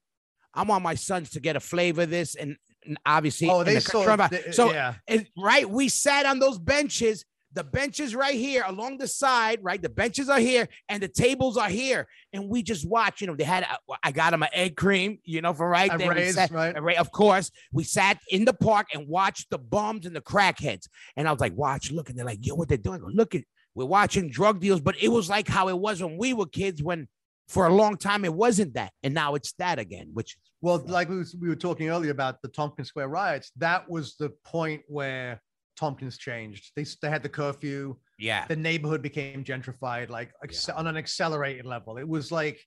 I 0.52 0.64
want 0.64 0.82
my 0.82 0.96
sons 0.96 1.30
to 1.30 1.40
get 1.40 1.54
a 1.54 1.60
flavor 1.60 2.02
of 2.02 2.10
this, 2.10 2.34
and, 2.34 2.56
and 2.84 2.98
obviously, 3.06 3.48
Oh, 3.48 3.62
they 3.62 3.74
the 3.74 3.80
saw, 3.82 4.16
they- 4.28 4.50
so 4.50 4.72
yeah. 4.72 4.94
and, 5.06 5.28
right, 5.36 5.70
we 5.70 5.88
sat 5.88 6.26
on 6.26 6.40
those 6.40 6.58
benches. 6.58 7.24
The 7.58 7.64
benches 7.64 8.14
right 8.14 8.36
here 8.36 8.62
along 8.64 8.98
the 8.98 9.08
side, 9.08 9.58
right? 9.62 9.82
The 9.82 9.88
benches 9.88 10.28
are 10.28 10.38
here 10.38 10.68
and 10.88 11.02
the 11.02 11.08
tables 11.08 11.56
are 11.56 11.68
here, 11.68 12.06
and 12.32 12.48
we 12.48 12.62
just 12.62 12.88
watch. 12.88 13.20
You 13.20 13.26
know, 13.26 13.34
they 13.34 13.42
had. 13.42 13.64
uh, 13.64 13.96
I 14.00 14.12
got 14.12 14.30
them 14.30 14.44
an 14.44 14.48
egg 14.52 14.76
cream, 14.76 15.18
you 15.24 15.42
know, 15.42 15.52
for 15.52 15.68
right 15.68 15.90
there. 15.98 16.12
Ray's, 16.12 16.36
sat- 16.36 16.52
right? 16.52 16.96
of 16.96 17.10
course, 17.10 17.50
we 17.72 17.82
sat 17.82 18.20
in 18.30 18.44
the 18.44 18.52
park 18.52 18.86
and 18.94 19.08
watched 19.08 19.50
the 19.50 19.58
bums 19.58 20.06
and 20.06 20.14
the 20.14 20.20
crackheads. 20.20 20.86
And 21.16 21.26
I 21.26 21.32
was 21.32 21.40
like, 21.40 21.56
watch, 21.56 21.90
look, 21.90 22.08
and 22.10 22.16
they're 22.16 22.24
like, 22.24 22.46
yo, 22.46 22.54
what 22.54 22.68
they're 22.68 22.78
doing? 22.78 23.02
Look 23.02 23.34
at, 23.34 23.42
we're 23.74 23.86
watching 23.86 24.30
drug 24.30 24.60
deals, 24.60 24.80
but 24.80 24.94
it 25.02 25.08
was 25.08 25.28
like 25.28 25.48
how 25.48 25.68
it 25.68 25.76
was 25.76 26.00
when 26.00 26.16
we 26.16 26.34
were 26.34 26.46
kids. 26.46 26.80
When 26.80 27.08
for 27.48 27.66
a 27.66 27.74
long 27.74 27.96
time 27.96 28.24
it 28.24 28.34
wasn't 28.34 28.74
that, 28.74 28.92
and 29.02 29.14
now 29.14 29.34
it's 29.34 29.52
that 29.54 29.80
again. 29.80 30.10
Which 30.12 30.36
Well, 30.60 30.80
like 30.86 31.08
we, 31.08 31.16
was, 31.18 31.34
we 31.34 31.48
were 31.48 31.56
talking 31.56 31.88
earlier 31.88 32.12
about 32.12 32.40
the 32.40 32.48
Tompkins 32.50 32.86
Square 32.86 33.08
riots, 33.08 33.50
that 33.56 33.90
was 33.90 34.14
the 34.14 34.30
point 34.44 34.82
where 34.86 35.42
Tompkins 35.78 36.18
changed. 36.18 36.72
They, 36.74 36.84
they 37.02 37.08
had 37.08 37.22
the 37.22 37.28
curfew. 37.28 37.96
yeah, 38.18 38.46
the 38.48 38.56
neighborhood 38.56 39.00
became 39.02 39.44
gentrified 39.44 40.08
like 40.10 40.30
acce- 40.44 40.76
on 40.76 40.86
an 40.86 40.96
accelerated 40.96 41.64
level. 41.66 41.96
It 41.98 42.08
was 42.08 42.32
like, 42.32 42.58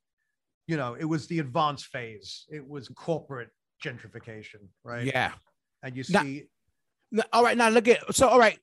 you 0.68 0.78
know, 0.78 0.95
it 0.99 1.05
was 1.05 1.28
the 1.28 1.39
advanced 1.39 1.88
phase. 1.88 2.45
It 2.49 2.66
was 2.68 2.88
corporate 2.89 3.49
gentrification, 3.84 4.62
right? 4.84 5.05
yeah. 5.05 5.32
And 5.84 5.95
you 5.97 6.03
Now- 6.09 6.24
see, 6.24 6.43
No, 7.12 7.24
all 7.34 7.43
right, 7.43 7.57
now 7.57 7.70
look 7.70 7.88
at 7.88 8.16
so 8.16 8.28
all 8.30 8.39
right. 8.39 8.57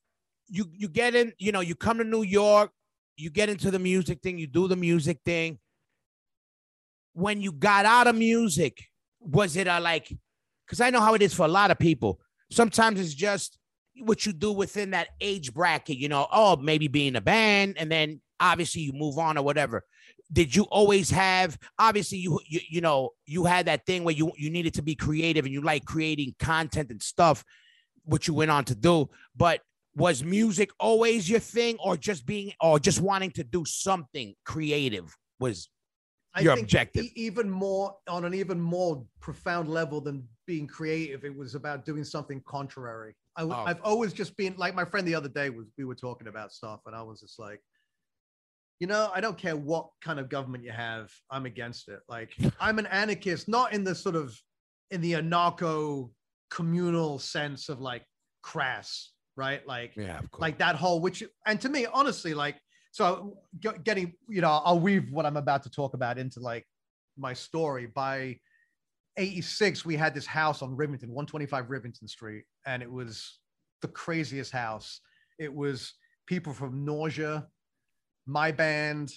You 0.48 0.64
you 0.72 0.88
get 0.88 1.14
in, 1.14 1.32
you 1.38 1.52
know, 1.52 1.60
you 1.60 1.74
come 1.74 1.98
to 1.98 2.04
New 2.04 2.22
York, 2.22 2.70
you 3.16 3.28
get 3.30 3.48
into 3.50 3.70
the 3.70 3.78
music 3.78 4.20
thing, 4.22 4.38
you 4.38 4.46
do 4.46 4.66
the 4.68 4.76
music 4.76 5.18
thing. 5.24 5.58
When 7.12 7.40
you 7.40 7.52
got 7.52 7.84
out 7.84 8.06
of 8.06 8.14
music, 8.16 8.84
was 9.20 9.56
it 9.56 9.66
a 9.66 9.80
like 9.80 10.08
because 10.66 10.80
I 10.80 10.90
know 10.90 11.00
how 11.00 11.14
it 11.14 11.22
is 11.22 11.34
for 11.34 11.44
a 11.44 11.48
lot 11.60 11.70
of 11.70 11.78
people. 11.78 12.20
Sometimes 12.50 13.00
it's 13.00 13.12
just 13.14 13.58
what 14.00 14.26
you 14.26 14.32
do 14.32 14.52
within 14.52 14.90
that 14.90 15.08
age 15.20 15.52
bracket, 15.52 15.96
you 15.96 16.08
know, 16.08 16.26
oh, 16.32 16.56
maybe 16.56 16.88
be 16.88 17.06
in 17.06 17.16
a 17.16 17.20
band, 17.20 17.76
and 17.78 17.90
then 17.90 18.20
obviously 18.40 18.82
you 18.82 18.92
move 18.92 19.18
on 19.18 19.38
or 19.38 19.44
whatever. 19.44 19.84
Did 20.30 20.54
you 20.54 20.64
always 20.64 21.10
have 21.10 21.58
obviously 21.78 22.18
you 22.18 22.38
you, 22.46 22.60
you 22.68 22.80
know 22.80 23.10
you 23.26 23.44
had 23.44 23.66
that 23.66 23.86
thing 23.86 24.04
where 24.04 24.14
you 24.14 24.30
you 24.36 24.50
needed 24.50 24.74
to 24.74 24.82
be 24.82 24.94
creative 24.94 25.44
and 25.44 25.54
you 25.54 25.62
like 25.62 25.84
creating 25.84 26.34
content 26.38 26.90
and 26.90 27.02
stuff 27.02 27.44
which 28.04 28.28
you 28.28 28.34
went 28.34 28.50
on 28.50 28.64
to 28.64 28.74
do 28.74 29.08
but 29.36 29.60
was 29.96 30.22
music 30.22 30.70
always 30.78 31.28
your 31.28 31.40
thing 31.40 31.76
or 31.82 31.96
just 31.96 32.26
being 32.26 32.52
or 32.60 32.78
just 32.78 33.00
wanting 33.00 33.30
to 33.30 33.42
do 33.42 33.64
something 33.64 34.34
creative 34.44 35.16
was 35.40 35.70
I 36.34 36.42
your 36.42 36.54
think 36.54 36.66
objective. 36.66 37.06
even 37.16 37.50
more 37.50 37.96
on 38.08 38.24
an 38.24 38.34
even 38.34 38.60
more 38.60 39.04
profound 39.20 39.68
level 39.68 40.00
than 40.00 40.26
being 40.46 40.66
creative, 40.66 41.24
it 41.24 41.36
was 41.36 41.54
about 41.54 41.84
doing 41.84 42.04
something 42.04 42.42
contrary. 42.46 43.16
I, 43.38 43.42
Oh. 43.44 43.64
have 43.66 43.80
always 43.82 44.12
just 44.12 44.36
been 44.36 44.54
like 44.56 44.74
my 44.74 44.84
friend 44.84 45.06
the 45.06 45.14
other 45.14 45.28
day 45.28 45.48
was 45.48 45.66
we 45.78 45.84
were 45.84 45.94
talking 45.94 46.26
about 46.28 46.52
stuff, 46.52 46.80
and 46.86 46.94
I 46.94 47.02
was 47.02 47.20
just 47.20 47.38
like, 47.38 47.60
you 48.80 48.86
know, 48.86 49.10
I 49.14 49.20
don't 49.20 49.38
care 49.38 49.56
what 49.56 49.88
kind 50.02 50.18
of 50.20 50.28
government 50.28 50.64
you 50.64 50.72
have, 50.72 51.10
I'm 51.30 51.46
against 51.46 51.88
it. 51.88 52.00
Like 52.08 52.30
I'm 52.60 52.78
an 52.78 52.86
anarchist, 52.86 53.48
not 53.48 53.72
in 53.72 53.84
the 53.84 53.94
sort 53.94 54.16
of 54.16 54.36
in 54.90 55.00
the 55.00 55.12
anarcho 55.12 56.10
communal 56.50 57.18
sense 57.18 57.68
of 57.68 57.80
like 57.80 58.04
crass, 58.42 59.12
right? 59.36 59.66
Like 59.66 59.94
yeah 59.96 60.18
of 60.18 60.30
course 60.30 60.40
like 60.40 60.58
that 60.58 60.74
whole 60.76 61.00
which 61.00 61.22
and 61.46 61.60
to 61.60 61.68
me 61.68 61.86
honestly 61.92 62.34
like 62.34 62.56
so 62.90 63.36
getting 63.84 64.14
you 64.28 64.40
know 64.40 64.62
i'll 64.64 64.80
weave 64.80 65.12
what 65.12 65.26
i'm 65.26 65.36
about 65.36 65.62
to 65.62 65.70
talk 65.70 65.92
about 65.94 66.18
into 66.18 66.40
like 66.40 66.64
my 67.18 67.34
story 67.34 67.86
by 67.86 68.38
86 69.18 69.84
we 69.84 69.96
had 69.96 70.14
this 70.14 70.26
house 70.26 70.62
on 70.62 70.76
rivington 70.76 71.10
125 71.10 71.68
rivington 71.68 72.08
street 72.08 72.44
and 72.66 72.82
it 72.82 72.90
was 72.90 73.40
the 73.82 73.88
craziest 73.88 74.52
house 74.52 75.00
it 75.38 75.52
was 75.52 75.94
people 76.26 76.52
from 76.52 76.84
nausea 76.84 77.46
my 78.26 78.50
band 78.50 79.12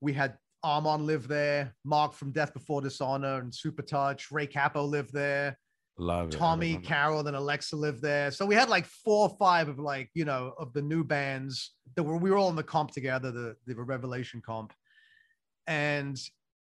we 0.00 0.12
had 0.12 0.36
armon 0.64 1.04
live 1.04 1.28
there 1.28 1.74
mark 1.84 2.12
from 2.12 2.32
death 2.32 2.52
before 2.52 2.80
dishonor 2.80 3.38
and 3.38 3.54
super 3.54 3.82
touch 3.82 4.32
ray 4.32 4.46
cappo 4.46 4.84
lived 4.84 5.12
there 5.12 5.56
love 6.00 6.30
Tommy, 6.30 6.68
remember. 6.68 6.88
Carroll, 6.88 7.26
and 7.26 7.36
Alexa 7.36 7.76
lived 7.76 8.00
there. 8.00 8.30
So 8.30 8.46
we 8.46 8.54
had 8.54 8.68
like 8.68 8.86
four 8.86 9.28
or 9.28 9.36
five 9.38 9.68
of 9.68 9.78
like, 9.78 10.08
you 10.14 10.24
know, 10.24 10.54
of 10.58 10.72
the 10.72 10.80
new 10.80 11.04
bands 11.04 11.74
that 11.94 12.02
were 12.02 12.16
we 12.16 12.30
were 12.30 12.38
all 12.38 12.48
in 12.48 12.56
the 12.56 12.62
comp 12.62 12.90
together, 12.90 13.30
the, 13.30 13.54
the 13.66 13.74
Revelation 13.74 14.40
comp. 14.44 14.72
And 15.66 16.18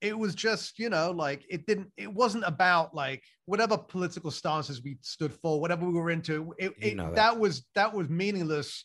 it 0.01 0.19
was 0.19 0.35
just, 0.35 0.79
you 0.79 0.89
know, 0.89 1.11
like 1.11 1.45
it 1.49 1.67
didn't, 1.67 1.93
it 1.97 2.13
wasn't 2.13 2.45
about 2.47 2.95
like 2.95 3.23
whatever 3.47 3.77
political 3.77 4.31
stances 4.31 4.83
we 4.83 4.97
stood 5.03 5.33
for, 5.33 5.61
whatever 5.61 5.87
we 5.87 5.93
were 5.93 6.11
into. 6.11 6.55
It, 6.59 6.73
it- 6.81 6.97
that. 6.97 7.15
that 7.15 7.39
was 7.39 7.67
that 7.75 7.95
was 7.95 8.09
meaningless 8.09 8.85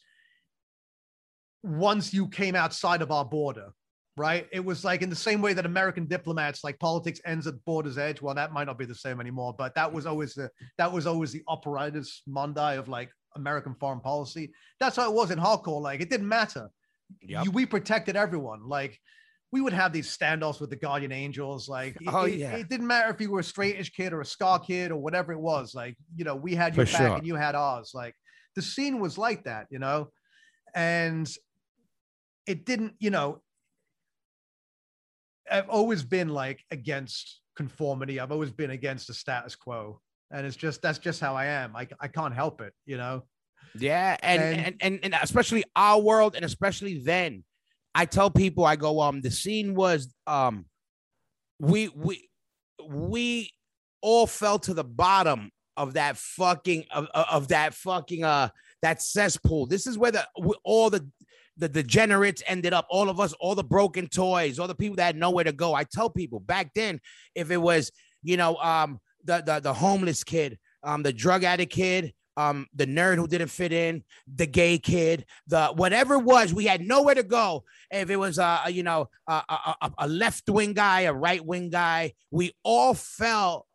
once 1.63 2.13
you 2.13 2.27
came 2.27 2.55
outside 2.55 3.01
of 3.01 3.11
our 3.11 3.25
border 3.25 3.71
right? 4.17 4.47
It 4.51 4.63
was 4.63 4.83
like 4.85 5.01
in 5.01 5.09
the 5.09 5.15
same 5.15 5.41
way 5.41 5.53
that 5.53 5.65
American 5.65 6.05
diplomats, 6.05 6.63
like 6.63 6.79
politics 6.79 7.19
ends 7.25 7.47
at 7.47 7.63
border's 7.65 7.97
edge. 7.97 8.21
Well, 8.21 8.35
that 8.35 8.53
might 8.53 8.65
not 8.65 8.77
be 8.77 8.85
the 8.85 8.95
same 8.95 9.19
anymore, 9.19 9.53
but 9.57 9.75
that 9.75 9.91
was 9.91 10.05
always 10.05 10.33
the 10.33 10.49
that 10.77 10.91
was 10.91 11.05
always 11.05 11.31
the 11.31 11.43
operatus 11.49 12.21
mundi 12.27 12.77
of 12.77 12.87
like 12.87 13.09
American 13.35 13.75
foreign 13.75 13.99
policy. 13.99 14.53
That's 14.79 14.95
how 14.95 15.09
it 15.09 15.13
was 15.13 15.31
in 15.31 15.39
hardcore. 15.39 15.81
Like 15.81 16.01
it 16.01 16.09
didn't 16.09 16.27
matter. 16.27 16.69
Yep. 17.21 17.45
You, 17.45 17.51
we 17.51 17.65
protected 17.65 18.15
everyone. 18.15 18.67
Like 18.67 18.99
we 19.55 19.61
would 19.61 19.73
have 19.73 19.93
these 19.93 20.09
standoffs 20.17 20.59
with 20.59 20.69
the 20.69 20.75
guardian 20.75 21.13
angels. 21.13 21.69
Like 21.69 21.95
it, 22.01 22.07
Oh, 22.11 22.25
it- 22.25 22.35
yeah. 22.35 22.55
it 22.57 22.67
didn't 22.67 22.87
matter 22.87 23.09
if 23.13 23.21
you 23.21 23.31
were 23.31 23.39
a 23.39 23.43
straight 23.43 23.77
edge 23.79 23.93
kid 23.93 24.11
or 24.11 24.19
a 24.19 24.25
ska 24.25 24.59
kid 24.67 24.91
or 24.91 24.97
whatever 24.97 25.31
it 25.31 25.39
was. 25.39 25.73
Like 25.73 25.95
you 26.17 26.25
know, 26.25 26.35
we 26.35 26.55
had 26.55 26.75
your 26.75 26.85
For 26.85 26.91
back 26.91 27.01
sure. 27.07 27.17
and 27.17 27.25
you 27.27 27.35
had 27.35 27.55
ours. 27.55 27.91
Like 27.93 28.15
the 28.55 28.61
scene 28.61 28.99
was 28.99 29.17
like 29.17 29.45
that, 29.45 29.67
you 29.69 29.79
know, 29.79 30.09
and 30.75 31.27
it 32.45 32.65
didn't, 32.65 32.93
you 32.99 33.11
know, 33.11 33.41
I've 35.49 35.69
always 35.69 36.03
been 36.03 36.29
like 36.29 36.59
against 36.71 37.39
conformity. 37.55 38.19
I've 38.19 38.31
always 38.31 38.51
been 38.51 38.71
against 38.71 39.07
the 39.07 39.13
status 39.13 39.55
quo. 39.55 40.01
And 40.31 40.45
it's 40.45 40.55
just 40.57 40.81
that's 40.81 40.99
just 40.99 41.21
how 41.21 41.35
I 41.35 41.45
am. 41.45 41.75
I, 41.75 41.87
I 41.99 42.07
can't 42.09 42.33
help 42.33 42.59
it, 42.61 42.73
you 42.85 42.97
know. 42.97 43.23
Yeah, 43.77 44.17
and, 44.21 44.41
And- 44.41 44.65
and 44.65 44.75
and 44.81 44.99
and 45.03 45.15
especially 45.21 45.63
our 45.75 45.99
world, 46.01 46.35
and 46.35 46.43
especially 46.43 46.99
then, 47.03 47.43
I 47.95 48.05
tell 48.05 48.29
people, 48.29 48.65
I 48.65 48.75
go, 48.75 49.01
um, 49.01 49.21
the 49.21 49.31
scene 49.31 49.73
was, 49.73 50.13
um, 50.27 50.65
we 51.59 51.87
we 51.87 52.29
we 52.85 53.51
all 54.01 54.27
fell 54.27 54.59
to 54.59 54.73
the 54.73 54.83
bottom 54.83 55.49
of 55.77 55.93
that 55.93 56.17
fucking 56.17 56.85
of, 56.93 57.07
of 57.13 57.47
that 57.49 57.73
fucking 57.73 58.23
uh 58.23 58.49
that 58.81 59.01
cesspool. 59.01 59.65
This 59.65 59.87
is 59.87 59.97
where 59.97 60.11
the 60.11 60.27
all 60.63 60.89
the 60.89 61.07
the 61.57 61.69
degenerates 61.69 62.43
ended 62.45 62.73
up. 62.73 62.85
All 62.89 63.09
of 63.09 63.19
us, 63.19 63.33
all 63.39 63.55
the 63.55 63.63
broken 63.63 64.07
toys, 64.07 64.59
all 64.59 64.67
the 64.67 64.75
people 64.75 64.97
that 64.97 65.05
had 65.05 65.15
nowhere 65.15 65.45
to 65.45 65.53
go. 65.53 65.73
I 65.73 65.85
tell 65.85 66.09
people 66.09 66.41
back 66.41 66.71
then, 66.75 66.99
if 67.33 67.49
it 67.49 67.57
was 67.57 67.91
you 68.23 68.37
know 68.37 68.57
um 68.57 68.99
the 69.23 69.41
the 69.45 69.59
the 69.59 69.73
homeless 69.73 70.23
kid, 70.23 70.59
um 70.83 71.03
the 71.03 71.13
drug 71.13 71.43
addict 71.43 71.71
kid. 71.71 72.13
Um, 72.37 72.67
the 72.73 72.85
nerd 72.85 73.15
who 73.15 73.27
didn't 73.27 73.47
fit 73.47 73.71
in, 73.71 74.03
the 74.27 74.45
gay 74.45 74.77
kid, 74.77 75.25
the 75.47 75.67
whatever 75.67 76.15
it 76.15 76.23
was, 76.23 76.53
we 76.53 76.65
had 76.65 76.81
nowhere 76.81 77.15
to 77.15 77.23
go. 77.23 77.63
If 77.91 78.09
it 78.09 78.17
was 78.17 78.39
uh, 78.39 78.63
you 78.69 78.83
know, 78.83 79.09
a, 79.27 79.33
a, 79.47 79.75
a- 79.81 79.91
a 79.99 80.07
left 80.07 80.49
wing 80.49 80.73
guy, 80.73 81.01
a 81.01 81.13
right 81.13 81.43
wing 81.43 81.69
guy, 81.69 82.13
we 82.31 82.53
all 82.63 82.93
fell 82.93 83.67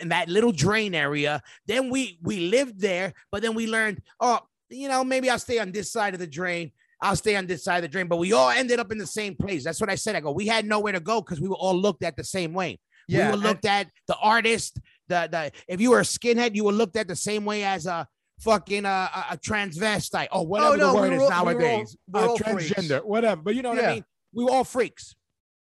in 0.00 0.08
that 0.08 0.28
little 0.28 0.52
drain 0.52 0.94
area. 0.94 1.42
Then 1.66 1.90
we 1.90 2.18
we 2.22 2.48
lived 2.48 2.80
there, 2.80 3.12
but 3.30 3.42
then 3.42 3.54
we 3.54 3.66
learned, 3.66 4.00
oh, 4.20 4.40
you 4.70 4.88
know, 4.88 5.04
maybe 5.04 5.28
I'll 5.30 5.38
stay 5.38 5.58
on 5.58 5.70
this 5.72 5.92
side 5.92 6.14
of 6.14 6.20
the 6.20 6.26
drain. 6.26 6.72
I'll 7.02 7.14
stay 7.16 7.36
on 7.36 7.46
this 7.46 7.62
side 7.62 7.76
of 7.76 7.82
the 7.82 7.88
drain, 7.88 8.08
but 8.08 8.16
we 8.16 8.32
all 8.32 8.48
ended 8.48 8.80
up 8.80 8.90
in 8.90 8.96
the 8.96 9.06
same 9.06 9.36
place. 9.36 9.62
That's 9.62 9.80
what 9.80 9.90
I 9.90 9.94
said. 9.96 10.16
I 10.16 10.20
go, 10.20 10.32
we 10.32 10.46
had 10.46 10.64
nowhere 10.64 10.94
to 10.94 11.00
go 11.00 11.20
because 11.20 11.40
we 11.42 11.48
were 11.48 11.54
all 11.56 11.76
looked 11.76 12.02
at 12.02 12.16
the 12.16 12.24
same 12.24 12.54
way. 12.54 12.78
Yeah, 13.08 13.30
we 13.30 13.36
were 13.38 13.42
looked 13.48 13.64
at 13.66 13.88
the 14.08 14.16
artist, 14.16 14.80
the 15.08 15.28
the 15.30 15.52
if 15.68 15.80
you 15.80 15.90
were 15.92 16.00
a 16.00 16.04
skinhead, 16.04 16.54
you 16.54 16.64
were 16.64 16.72
looked 16.72 16.96
at 16.96 17.06
the 17.08 17.16
same 17.16 17.44
way 17.44 17.62
as 17.64 17.86
a 17.86 18.06
fucking 18.40 18.84
uh, 18.84 19.08
a, 19.14 19.34
a 19.34 19.36
transvestite 19.38 20.28
or 20.32 20.46
whatever 20.46 20.76
no, 20.76 20.92
the 20.92 20.94
word 21.00 21.12
is 21.12 21.22
all- 21.22 21.46
we 21.46 21.54
were 21.54 21.60
all- 21.62 21.68
nowadays. 21.68 21.96
we're 22.08 22.20
Uh, 22.20 22.26
all 22.28 22.38
freaks. 22.38 22.72
transgender, 22.72 23.04
whatever. 23.04 23.40
But 23.42 23.54
you 23.54 23.62
know 23.62 23.70
what 23.70 23.78
Yeah. 23.78 23.90
I 23.90 23.94
mean? 23.94 24.04
We 24.32 24.44
were 24.44 24.50
all 24.50 24.64
freaks. 24.64 25.14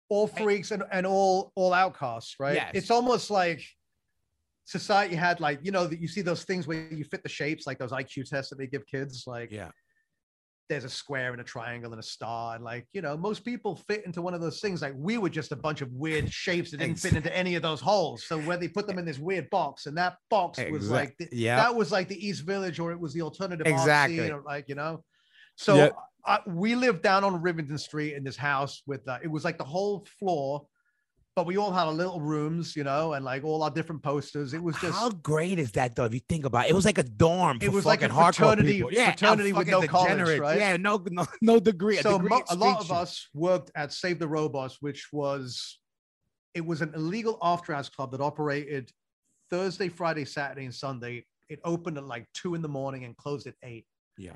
all 0.09 0.27
freaks 0.27 0.71
and, 0.71 0.83
and 0.91 1.05
all 1.07 1.51
all 1.55 1.73
outcasts, 1.73 2.35
right? 2.39 2.55
Yes. 2.55 2.71
It's 2.73 2.91
almost 2.91 3.31
like 3.31 3.61
society 4.65 5.15
had 5.15 5.39
like 5.39 5.59
you 5.63 5.71
know 5.71 5.87
that 5.87 5.99
you 5.99 6.07
see 6.07 6.21
those 6.21 6.43
things 6.43 6.67
where 6.67 6.87
you 6.93 7.03
fit 7.03 7.23
the 7.23 7.29
shapes, 7.29 7.65
like 7.67 7.77
those 7.79 7.91
IQ 7.91 8.29
tests 8.29 8.49
that 8.49 8.57
they 8.57 8.67
give 8.67 8.85
kids. 8.85 9.23
Like 9.25 9.51
Yeah. 9.51 9.71
There's 10.71 10.85
a 10.85 10.89
square 10.89 11.33
and 11.33 11.41
a 11.41 11.43
triangle 11.43 11.91
and 11.91 11.99
a 11.99 12.03
star, 12.03 12.55
and 12.55 12.63
like 12.63 12.87
you 12.93 13.01
know 13.01 13.17
most 13.17 13.43
people 13.43 13.75
fit 13.75 14.05
into 14.05 14.21
one 14.21 14.33
of 14.33 14.39
those 14.39 14.61
things. 14.61 14.81
Like 14.81 14.93
we 14.95 15.17
were 15.17 15.29
just 15.29 15.51
a 15.51 15.55
bunch 15.57 15.81
of 15.81 15.91
weird 15.91 16.31
shapes 16.31 16.71
that 16.71 16.77
didn't 16.77 16.97
fit 16.97 17.13
into 17.13 17.35
any 17.35 17.55
of 17.55 17.61
those 17.61 17.81
holes. 17.81 18.23
So 18.23 18.39
where 18.39 18.55
they 18.55 18.69
put 18.69 18.87
them 18.87 18.97
in 18.97 19.03
this 19.03 19.19
weird 19.19 19.49
box, 19.49 19.85
and 19.85 19.97
that 19.97 20.15
box 20.29 20.59
was 20.71 20.89
like 20.89 21.13
the, 21.19 21.27
yeah. 21.33 21.57
that 21.57 21.75
was 21.75 21.91
like 21.91 22.07
the 22.07 22.25
East 22.25 22.43
Village, 22.45 22.79
or 22.79 22.93
it 22.93 22.99
was 22.99 23.13
the 23.13 23.21
alternative 23.21 23.67
Exactly. 23.67 24.31
or 24.31 24.41
like 24.43 24.69
you 24.69 24.75
know. 24.75 25.03
So 25.57 25.75
Yeah. 25.75 25.89
I, 26.25 26.39
we 26.47 26.75
lived 26.75 27.01
down 27.01 27.25
on 27.25 27.41
Rivington 27.41 27.77
Street 27.77 28.13
in 28.13 28.23
this 28.23 28.37
house 28.37 28.81
with 28.85 29.05
uh, 29.09 29.19
it 29.21 29.27
was 29.27 29.43
like 29.43 29.57
the 29.57 29.65
whole 29.65 30.07
floor, 30.19 30.65
but 31.35 31.45
we 31.45 31.57
all 31.57 31.71
had 31.71 31.85
our 31.85 31.93
little 31.93 32.19
rooms, 32.19 32.75
you 32.75 32.83
know, 32.83 33.13
and 33.13 33.23
like 33.23 33.43
all 33.43 33.63
our 33.63 33.69
different 33.69 34.03
posters. 34.03 34.53
It 34.53 34.61
was 34.61 34.75
just 34.81 34.93
How 34.97 35.09
great 35.09 35.59
is 35.59 35.71
that 35.73 35.95
though? 35.95 36.05
If 36.05 36.13
you 36.13 36.19
think 36.27 36.45
about 36.45 36.65
it, 36.65 36.71
it 36.71 36.73
was 36.75 36.85
like 36.85 36.97
a 36.97 37.03
dorm. 37.03 37.59
It 37.61 37.71
was 37.71 37.85
like 37.85 38.01
a 38.01 38.09
fraternity- 38.09 38.73
people. 38.73 38.91
Yeah, 38.91 39.11
fraternity 39.11 39.53
with 39.53 39.67
no 39.67 39.81
college, 39.87 40.39
right? 40.39 40.57
Yeah, 40.59 40.77
no, 40.77 41.01
no, 41.09 41.25
no 41.41 41.59
degree. 41.59 41.97
so 41.97 42.17
degree 42.17 42.29
mo- 42.29 42.43
a 42.49 42.55
lot 42.55 42.81
of 42.81 42.91
us 42.91 43.29
worked 43.33 43.71
at 43.75 43.93
Save 43.93 44.19
the 44.19 44.27
Robots, 44.27 44.77
which 44.81 45.07
was 45.13 45.79
it 46.53 46.65
was 46.65 46.81
an 46.81 46.91
illegal 46.95 47.37
after 47.41 47.73
hours 47.73 47.87
club 47.87 48.11
that 48.11 48.19
operated 48.19 48.91
Thursday, 49.49 49.87
Friday, 49.87 50.25
Saturday, 50.25 50.65
and 50.65 50.75
Sunday. 50.75 51.25
It 51.47 51.59
opened 51.63 51.97
at 51.97 52.05
like 52.05 52.27
two 52.33 52.55
in 52.55 52.61
the 52.61 52.67
morning 52.69 53.05
and 53.05 53.15
closed 53.15 53.47
at 53.47 53.55
eight. 53.63 53.85
Yeah. 54.17 54.33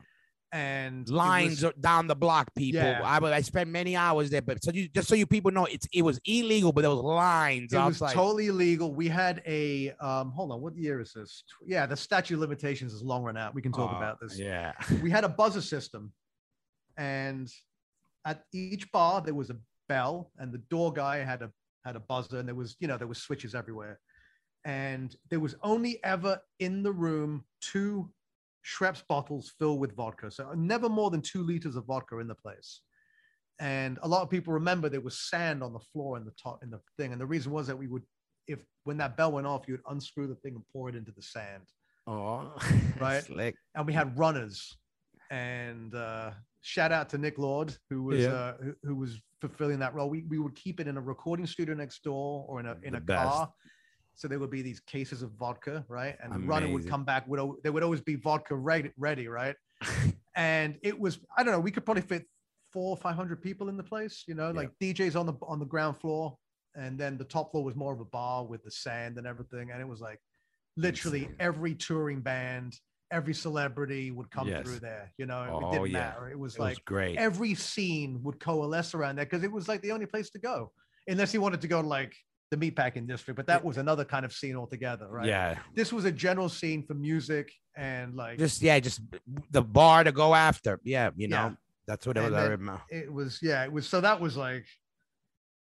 And 0.56 1.10
lines 1.10 1.64
was- 1.64 1.74
down 1.82 2.08
the 2.08 2.16
block, 2.16 2.56
people. 2.56 2.82
Yeah. 2.82 3.02
I 3.04 3.18
I 3.40 3.42
spent 3.42 3.70
many 3.70 3.98
hours 3.98 4.30
there, 4.30 4.42
but 4.42 4.64
so 4.64 4.72
you 4.72 4.88
just 4.88 5.10
so 5.10 5.16
you 5.16 5.26
people 5.28 5.52
know, 5.52 5.66
it's 5.66 5.86
it 5.92 6.02
was 6.02 6.18
illegal, 6.24 6.72
but 6.72 6.82
there 6.82 6.90
was 6.92 7.00
lines 7.04 7.74
it 7.74 7.78
was 7.78 8.00
totally 8.00 8.48
illegal. 8.48 8.94
We 8.94 9.10
had 9.10 9.44
a 9.46 9.92
um 10.00 10.32
hold 10.32 10.54
on, 10.54 10.62
what 10.62 10.78
year 10.78 11.02
is 11.02 11.12
this? 11.12 11.44
Yeah, 11.66 11.86
the 11.86 11.98
statute 11.98 12.36
of 12.36 12.40
limitations 12.40 12.94
is 12.94 13.02
long 13.04 13.24
run 13.24 13.36
out. 13.36 13.54
We 13.54 13.62
can 13.62 13.74
talk 13.74 13.92
Oh, 13.94 13.98
about 13.98 14.22
this. 14.22 14.40
Yeah, 14.40 14.72
we 15.04 15.10
had 15.10 15.26
a 15.26 15.30
buzzer 15.30 15.62
system 15.62 16.14
and 16.98 17.52
at 18.24 18.46
each 18.54 18.90
bar 18.94 19.22
there 19.22 19.34
was 19.34 19.50
a 19.50 19.58
bell 19.90 20.32
and 20.40 20.54
the 20.54 20.58
door 20.70 20.94
guy 20.94 21.18
had 21.18 21.42
a 21.42 21.52
had 21.84 21.96
a 21.98 22.00
buzzer 22.00 22.40
and 22.40 22.48
there 22.48 22.56
was 22.56 22.78
you 22.80 22.88
know 22.88 22.98
there 22.98 23.08
was 23.08 23.18
switches 23.18 23.54
everywhere 23.54 24.00
and 24.64 25.16
there 25.30 25.40
was 25.42 25.56
only 25.62 26.04
ever 26.04 26.40
in 26.60 26.82
the 26.82 26.92
room 26.92 27.44
two 27.62 28.10
Schweppes 28.66 29.04
bottles 29.08 29.54
filled 29.60 29.80
with 29.80 29.96
vodka 29.96 30.32
so 30.32 30.52
never 30.56 30.90
more 30.90 31.10
than 31.12 31.22
two 31.22 31.44
liters 31.44 31.76
of 31.76 31.86
vodka 31.86 32.18
in 32.20 32.28
the 32.28 32.36
place 32.36 32.82
and 33.60 34.00
a 34.02 34.08
lot 34.08 34.22
of 34.24 34.30
people 34.30 34.52
remember 34.54 34.90
there 34.90 35.02
was 35.02 35.20
sand 35.30 35.62
on 35.64 35.72
the 35.72 35.80
floor 35.80 36.18
in 36.18 36.26
the 36.26 36.34
top 36.42 36.60
in 36.64 36.70
the 36.70 36.80
thing 36.98 37.12
and 37.12 37.22
the 37.22 37.26
reason 37.26 37.52
was 37.52 37.68
that 37.68 37.78
we 37.78 37.88
would 37.88 38.04
if 38.48 38.60
when 38.84 38.98
that 38.98 39.16
bell 39.18 39.32
went 39.32 39.48
off 39.48 39.68
you 39.68 39.74
would 39.76 39.84
unscrew 39.94 40.28
the 40.28 40.36
thing 40.36 40.56
and 40.56 40.64
pour 40.74 40.90
it 40.90 40.96
into 40.96 41.12
the 41.12 41.22
sand 41.22 41.64
oh, 42.08 42.54
Right. 43.00 43.24
Slick. 43.24 43.56
and 43.76 43.86
we 43.86 43.94
had 43.94 44.18
runners 44.18 44.76
and 45.32 45.94
uh 45.96 46.32
shout 46.62 46.92
out 46.92 47.10
to 47.10 47.18
nick 47.18 47.38
lord 47.38 47.76
who 47.90 48.04
was 48.04 48.22
Yeah. 48.22 48.30
uh 48.34 48.54
who, 48.64 48.74
who 48.84 48.96
was 48.96 49.20
fulfilling 49.42 49.80
that 49.80 49.94
role 49.94 50.10
we, 50.10 50.24
we 50.30 50.40
would 50.40 50.56
keep 50.56 50.80
it 50.80 50.88
in 50.88 50.98
a 50.98 51.02
recording 51.02 51.46
studio 51.46 51.76
next 51.76 52.04
door 52.04 52.46
or 52.50 52.60
in 52.60 52.66
a 52.66 52.76
in 52.84 52.94
The 52.94 52.98
a 52.98 53.02
best. 53.02 53.24
car 53.32 53.54
so 54.16 54.28
there 54.28 54.40
would 54.40 54.50
be 54.50 54.62
these 54.62 54.80
cases 54.80 55.22
of 55.22 55.32
vodka 55.32 55.86
right? 55.88 56.16
And 56.22 56.34
the 56.34 56.40
runner 56.40 56.68
would 56.72 56.88
come 56.88 57.04
back 57.06 57.28
with 57.28 57.40
al- 57.40 57.58
there 57.64 57.72
would 57.72 57.84
always 57.84 58.02
be 58.02 58.16
vodka 58.16 58.56
ready, 58.56 58.92
ready 58.98 59.28
right? 59.28 59.56
And 60.38 60.78
it 60.82 61.00
was 61.00 61.20
i 61.38 61.44
don't 61.44 61.54
know 61.54 61.60
we 61.62 61.72
could 61.72 61.86
probably 61.86 62.02
fit 62.04 62.26
four 62.74 62.90
or 62.92 62.98
five 62.98 63.16
hundred 63.16 63.42
people 63.42 63.70
in 63.70 63.78
the 63.78 63.84
place 63.84 64.24
you 64.28 64.36
know 64.36 64.48
Yeah. 64.52 64.62
like 64.62 64.72
djs 64.82 65.16
on 65.18 65.26
the 65.26 65.34
on 65.42 65.60
the 65.60 65.66
ground 65.66 65.98
floor. 65.98 66.38
And 66.78 67.00
then 67.00 67.18
the 67.18 67.24
top 67.24 67.52
floor 67.52 67.64
was 67.64 67.74
more 67.84 67.94
of 67.94 68.02
a 68.02 68.06
bar 68.20 68.44
with 68.46 68.62
the 68.66 68.72
sand 68.72 69.18
and 69.18 69.26
everything. 69.26 69.72
And 69.72 69.80
it 69.80 69.88
was 69.88 70.02
like 70.02 70.20
literally 70.76 71.30
every 71.40 71.74
touring 71.76 72.22
band 72.22 72.74
every 73.12 73.34
celebrity 73.34 74.12
would 74.12 74.30
come 74.32 74.48
Yes. 74.50 74.64
through 74.64 74.80
there 74.80 75.14
you 75.18 75.26
know? 75.26 75.44
It 75.44 75.52
Oh, 75.54 75.72
didn't 75.72 75.92
yeah. 75.92 76.00
matter. 76.00 76.30
It 76.30 76.40
was 76.40 76.56
It 76.56 76.60
like 76.60 76.70
was 76.72 76.80
great. 76.80 77.18
every 77.18 77.54
scene 77.56 78.22
would 78.24 78.40
coalesce 78.42 78.94
around 78.94 79.16
there 79.18 79.26
because 79.26 79.44
it 79.44 79.52
was 79.52 79.68
like 79.70 79.82
the 79.82 79.92
only 79.92 80.06
place 80.08 80.30
to 80.32 80.40
go. 80.40 80.72
Unless 81.08 81.34
you 81.34 81.40
wanted 81.40 81.62
to 81.62 81.68
go 81.70 81.82
to 81.82 81.88
like 81.88 82.14
the 82.56 82.72
meatpacking 82.72 83.08
district 83.08 83.36
but 83.38 83.48
that 83.48 83.64
was 83.64 83.78
another 83.78 84.06
kind 84.06 84.26
of 84.26 84.32
scene 84.34 84.56
altogether 84.56 85.08
right 85.10 85.28
Yeah, 85.28 85.58
this 85.74 85.92
was 85.92 86.06
a 86.06 86.12
general 86.12 86.50
scene 86.50 86.84
for 86.86 86.94
music 86.94 87.52
and 87.76 88.16
like 88.16 88.38
just 88.38 88.62
yeah, 88.62 88.80
just 88.80 89.02
the 89.52 89.62
bar 89.62 90.04
to 90.04 90.12
go 90.12 90.34
after. 90.34 90.80
Yeah, 90.84 91.10
you 91.16 91.28
know, 91.28 91.36
Yeah. 91.36 91.52
that's 91.88 92.08
what 92.08 92.18
it 92.18 92.32
was. 92.32 92.80
It 92.90 93.12
was 93.12 93.40
yeah 93.42 93.64
it 93.64 93.72
was 93.72 93.88
so 93.88 94.02
that 94.02 94.20
was 94.22 94.38
like 94.38 94.66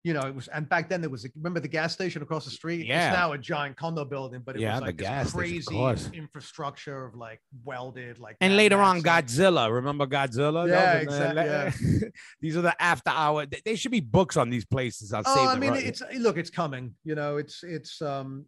you 0.05 0.13
know 0.13 0.21
it 0.21 0.35
was 0.35 0.47
and 0.49 0.69
back 0.69 0.87
then 0.87 1.01
there 1.01 1.09
was 1.09 1.27
remember 1.35 1.59
the 1.59 1.67
gas 1.67 1.91
station 1.91 2.21
across 2.21 2.45
the 2.45 2.51
street 2.51 2.85
Yeah. 2.85 3.07
it's 3.09 3.17
now 3.17 3.31
a 3.31 3.37
giant 3.39 3.75
condo 3.75 4.05
building 4.05 4.41
but 4.45 4.55
it 4.55 4.61
Yeah, 4.61 4.73
was 4.73 4.79
the 4.81 4.85
like 4.85 4.97
this 4.97 5.07
gas 5.07 5.29
station, 5.31 5.67
of 5.67 5.97
crazy 5.97 6.17
infrastructure 6.17 7.05
of 7.07 7.15
like 7.15 7.41
welded 7.63 8.19
like 8.19 8.37
And 8.39 8.55
later 8.55 8.79
on, 8.89 9.01
Godzilla. 9.01 9.63
Remember 9.73 10.05
Godzilla? 10.05 10.67
Yeah, 10.67 11.03
Those 11.03 11.13
are 11.19 11.33
the- 11.33 11.41
exact- 11.67 12.13
These 12.39 12.55
are 12.57 12.61
the 12.61 12.75
after 12.81 13.09
hour. 13.09 13.45
th- 13.47 13.63
There 13.65 13.75
should 13.75 13.91
be 13.91 13.99
books 13.99 14.37
on 14.37 14.51
these 14.51 14.63
places. 14.65 15.11
I'll 15.11 15.23
oh 15.25 15.47
i 15.49 15.57
mean 15.57 15.71
ro- 15.71 15.77
it's 15.89 16.01
look 16.25 16.37
it's 16.37 16.51
coming 16.51 16.93
you 17.03 17.15
know 17.15 17.37
it's 17.37 17.63
it's 17.63 17.99
um 18.01 18.45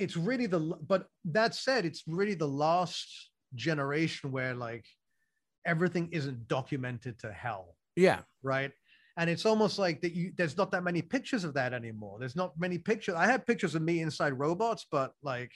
it's 0.00 0.16
really 0.16 0.46
the 0.46 0.58
but 0.60 1.06
that 1.26 1.54
said 1.54 1.84
it's 1.86 2.02
really 2.06 2.34
the 2.34 2.48
last 2.48 3.30
generation 3.54 4.32
where 4.32 4.54
like 4.54 4.84
everything 5.64 6.08
isn't 6.12 6.48
documented 6.48 7.18
to 7.20 7.32
hell 7.32 7.76
yeah. 7.96 8.20
right? 8.42 8.72
And 9.18 9.30
it's 9.30 9.46
almost 9.46 9.78
like 9.78 10.02
that 10.02 10.12
you 10.12 10.32
there's 10.36 10.56
not 10.56 10.70
that 10.72 10.84
many 10.84 11.00
pictures 11.00 11.44
of 11.44 11.54
that 11.54 11.72
anymore. 11.72 12.18
There's 12.18 12.36
not 12.36 12.52
many 12.58 12.78
pictures. 12.78 13.14
I 13.14 13.26
have 13.26 13.46
pictures 13.46 13.74
of 13.74 13.82
me 13.82 14.00
inside 14.00 14.38
robots, 14.38 14.86
but 14.90 15.12
like 15.22 15.52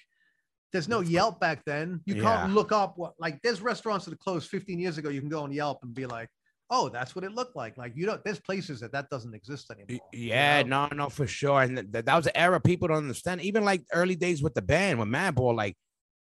there's 0.72 0.88
no 0.88 1.00
Yelp 1.00 1.40
back 1.40 1.62
then. 1.66 2.00
You 2.06 2.14
Yeah. 2.14 2.22
can't 2.22 2.52
look 2.54 2.72
up 2.72 2.96
what 2.96 3.12
like 3.18 3.40
there's 3.42 3.60
restaurants 3.60 4.06
that 4.06 4.14
are 4.14 4.18
closed 4.18 4.48
15 4.48 4.78
years 4.78 4.96
ago. 4.98 5.10
You 5.10 5.20
can 5.20 5.28
go 5.28 5.42
on 5.42 5.52
Yelp 5.52 5.80
and 5.82 5.92
be 5.92 6.06
like, 6.06 6.28
oh, 6.70 6.88
that's 6.88 7.14
what 7.14 7.24
it 7.24 7.32
looked 7.32 7.54
like. 7.54 7.76
Like 7.76 7.92
you 7.96 8.06
don't 8.06 8.24
there's 8.24 8.40
places 8.40 8.80
that 8.80 8.92
that 8.92 9.10
doesn't 9.10 9.34
exist 9.34 9.70
anymore. 9.70 10.08
you 10.12 10.28
Yeah, 10.30 10.62
know? 10.62 10.86
no, 10.88 10.94
no, 10.94 11.08
for 11.10 11.26
sure. 11.26 11.60
And 11.60 11.76
th- 11.92 12.04
that 12.06 12.16
was 12.16 12.26
an 12.28 12.36
era 12.36 12.60
people 12.60 12.88
don't 12.88 12.98
understand. 12.98 13.42
Even 13.42 13.64
like 13.64 13.84
early 13.92 14.16
days 14.16 14.42
with 14.42 14.54
the 14.54 14.62
band, 14.62 14.98
with 15.00 15.08
Madball, 15.08 15.54
like 15.54 15.76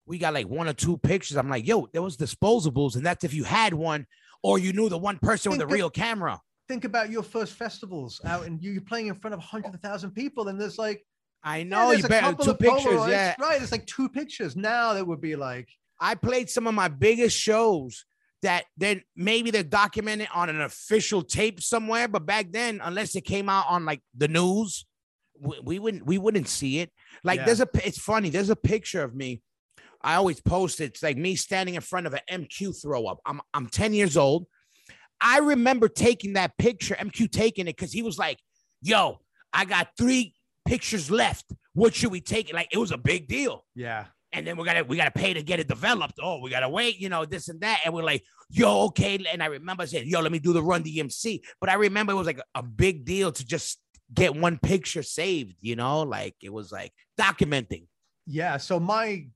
we 0.06 0.16
got 0.16 0.32
like 0.32 0.48
one 0.48 0.66
or 0.66 0.72
two 0.72 0.96
pictures. 0.96 1.36
I'm 1.36 1.50
like, 1.50 1.66
yo, 1.66 1.88
there 1.92 2.00
was 2.00 2.16
disposables, 2.16 2.96
and 2.96 3.04
that's 3.04 3.24
if 3.24 3.34
you 3.34 3.44
had 3.44 3.74
one 3.74 4.06
or 4.42 4.58
you 4.58 4.72
knew 4.72 4.88
the 4.88 4.96
one 4.96 5.18
person 5.18 5.52
with 5.52 5.60
a 5.60 5.66
real 5.66 5.90
camera. 5.90 6.40
Think 6.68 6.84
about 6.84 7.10
your 7.10 7.22
first 7.22 7.54
festivals 7.54 8.20
out 8.24 8.44
and 8.46 8.62
you- 8.62 8.72
you're 8.72 8.82
playing 8.82 9.06
in 9.06 9.14
front 9.14 9.34
of 9.34 9.40
hundreds 9.40 9.74
of 9.74 9.80
thousand 9.80 10.10
people, 10.12 10.48
and 10.48 10.60
there's 10.60 10.78
like 10.78 11.04
I 11.42 11.62
know 11.62 11.88
there's 11.88 12.00
you 12.00 12.06
a 12.06 12.08
better 12.08 12.26
couple 12.28 12.44
two 12.46 12.50
of 12.52 12.58
pictures. 12.58 12.84
Polaroids. 12.84 13.08
Yeah, 13.10 13.34
right. 13.40 13.62
It's 13.62 13.72
like 13.72 13.86
two 13.86 14.08
pictures. 14.08 14.56
Now 14.56 14.92
that 14.94 15.06
would 15.06 15.20
be 15.20 15.36
like 15.36 15.68
I 16.00 16.14
played 16.14 16.50
some 16.50 16.66
of 16.66 16.74
my 16.74 16.88
biggest 16.88 17.36
shows 17.38 18.04
that 18.42 18.66
then 18.76 19.02
maybe 19.16 19.50
they're 19.50 19.62
documented 19.64 20.28
on 20.34 20.48
an 20.48 20.60
official 20.60 21.22
tape 21.22 21.60
somewhere, 21.60 22.06
but 22.06 22.24
back 22.26 22.52
then, 22.52 22.80
unless 22.84 23.16
it 23.16 23.22
came 23.22 23.48
out 23.48 23.66
on 23.68 23.84
like 23.84 24.00
the 24.16 24.28
news, 24.28 24.84
we, 25.40 25.58
we 25.60 25.78
wouldn't 25.78 26.04
we 26.06 26.18
wouldn't 26.18 26.48
see 26.48 26.80
it. 26.80 26.92
Like 27.24 27.38
Yeah. 27.40 27.46
there's 27.46 27.60
a 27.60 27.68
it's 27.84 27.98
funny, 27.98 28.30
there's 28.30 28.50
a 28.50 28.56
picture 28.56 29.02
of 29.02 29.14
me. 29.14 29.40
I 30.02 30.14
always 30.16 30.40
post 30.40 30.80
it. 30.80 30.84
It's 30.84 31.02
like 31.02 31.16
me 31.16 31.34
standing 31.34 31.74
in 31.76 31.80
front 31.80 32.06
of 32.06 32.14
an 32.14 32.20
MQ 32.30 32.80
throw 32.82 33.06
up. 33.06 33.20
I'm 33.24 33.40
I'm 33.54 33.68
10 33.68 33.94
years 33.94 34.16
old. 34.16 34.46
I 35.20 35.38
remember 35.38 35.88
taking 35.88 36.34
that 36.34 36.56
picture, 36.58 36.94
MQ 36.94 37.30
taking 37.30 37.66
it 37.66 37.76
because 37.76 37.92
he 37.92 38.02
was 38.02 38.18
like, 38.18 38.38
"Yo, 38.82 39.20
I 39.52 39.64
got 39.64 39.88
three 39.98 40.34
pictures 40.66 41.10
left. 41.10 41.46
What 41.74 41.94
should 41.94 42.12
we 42.12 42.20
take?" 42.20 42.52
Like 42.52 42.68
it 42.72 42.78
was 42.78 42.92
a 42.92 42.98
big 42.98 43.28
deal. 43.28 43.64
Yeah. 43.74 44.06
and 44.32 44.46
then 44.46 44.56
we 44.58 44.64
gotta 44.64 44.84
we 44.84 44.96
gotta 44.96 45.10
pay 45.10 45.32
to 45.34 45.42
get 45.42 45.58
it 45.58 45.68
developed. 45.68 46.18
Oh, 46.22 46.40
we 46.40 46.50
gotta 46.50 46.68
wait, 46.68 46.98
you 47.00 47.08
know, 47.08 47.24
this 47.24 47.48
and 47.48 47.60
that. 47.62 47.80
And 47.84 47.94
we're 47.94 48.02
like, 48.02 48.22
yo, 48.50 48.82
okay. 48.86 49.18
And 49.32 49.42
I 49.42 49.46
remember 49.46 49.86
saying, 49.86 50.06
yo, 50.06 50.20
let 50.20 50.30
me 50.32 50.38
do 50.38 50.52
the 50.52 50.62
run 50.62 50.84
DMC. 50.84 51.40
But 51.60 51.70
I 51.70 51.74
remember 51.74 52.12
it 52.12 52.16
was 52.16 52.26
like 52.26 52.40
a 52.54 52.62
big 52.62 53.04
deal 53.06 53.32
to 53.32 53.44
just 53.46 53.78
get 54.12 54.36
one 54.36 54.58
picture 54.58 55.02
saved, 55.02 55.56
you 55.60 55.76
know, 55.76 56.02
like 56.02 56.34
it 56.42 56.52
was 56.52 56.70
like 56.70 56.92
documenting. 57.18 57.86
Yeah. 58.26 58.58
So 58.58 58.78
my 58.78 59.26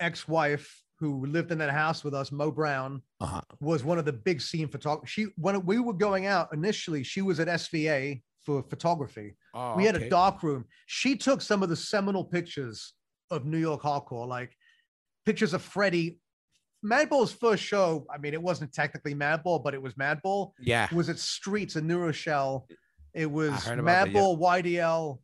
ex-wife 0.00 0.81
who 1.02 1.26
lived 1.26 1.50
in 1.50 1.58
that 1.58 1.70
house 1.70 2.04
with 2.04 2.14
us, 2.14 2.30
Mo 2.30 2.52
Brown, 2.52 3.02
Uh-huh. 3.20 3.40
was 3.60 3.82
one 3.82 3.98
of 3.98 4.04
the 4.04 4.12
big 4.12 4.40
scene 4.40 4.68
photographers. 4.68 5.10
She 5.10 5.24
when 5.36 5.66
we 5.66 5.80
were 5.80 5.92
going 5.94 6.26
out 6.26 6.50
initially, 6.52 7.02
she 7.02 7.22
was 7.22 7.40
at 7.40 7.48
SVA 7.48 8.22
for 8.46 8.62
photography. 8.62 9.34
Oh, 9.52 9.74
we 9.76 9.84
had 9.84 9.96
a 9.96 10.08
dark 10.08 10.42
room. 10.44 10.64
She 10.86 11.16
took 11.16 11.42
some 11.42 11.62
of 11.64 11.68
the 11.68 11.76
seminal 11.76 12.24
pictures 12.24 12.94
of 13.32 13.44
New 13.44 13.58
York 13.58 13.82
hardcore, 13.82 14.28
like 14.28 14.56
pictures 15.26 15.54
of 15.54 15.62
Freddie. 15.62 16.20
Madball's 16.84 17.32
first 17.32 17.62
show, 17.64 18.06
I 18.12 18.18
mean, 18.18 18.32
it 18.34 18.42
wasn't 18.42 18.72
technically 18.72 19.14
Madball, 19.14 19.62
but 19.62 19.74
it 19.74 19.82
was 19.82 19.94
Madball. 19.94 20.52
Yeah. 20.60 20.84
It 20.86 20.92
was 20.92 21.08
at 21.08 21.18
Streets 21.18 21.74
in 21.76 21.86
New 21.88 21.98
Rochelle. 21.98 22.66
It 23.12 23.30
was 23.30 23.52
heard 23.64 23.78
about 23.80 24.06
that, 24.06 24.12
yeah. 24.12 24.20
Madball, 24.20 24.38
YDL, 24.40 25.18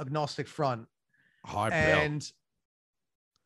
Agnostic 0.00 0.46
Front. 0.48 0.86
Hard 1.44 1.72
bill. 1.72 1.80
and 1.80 2.30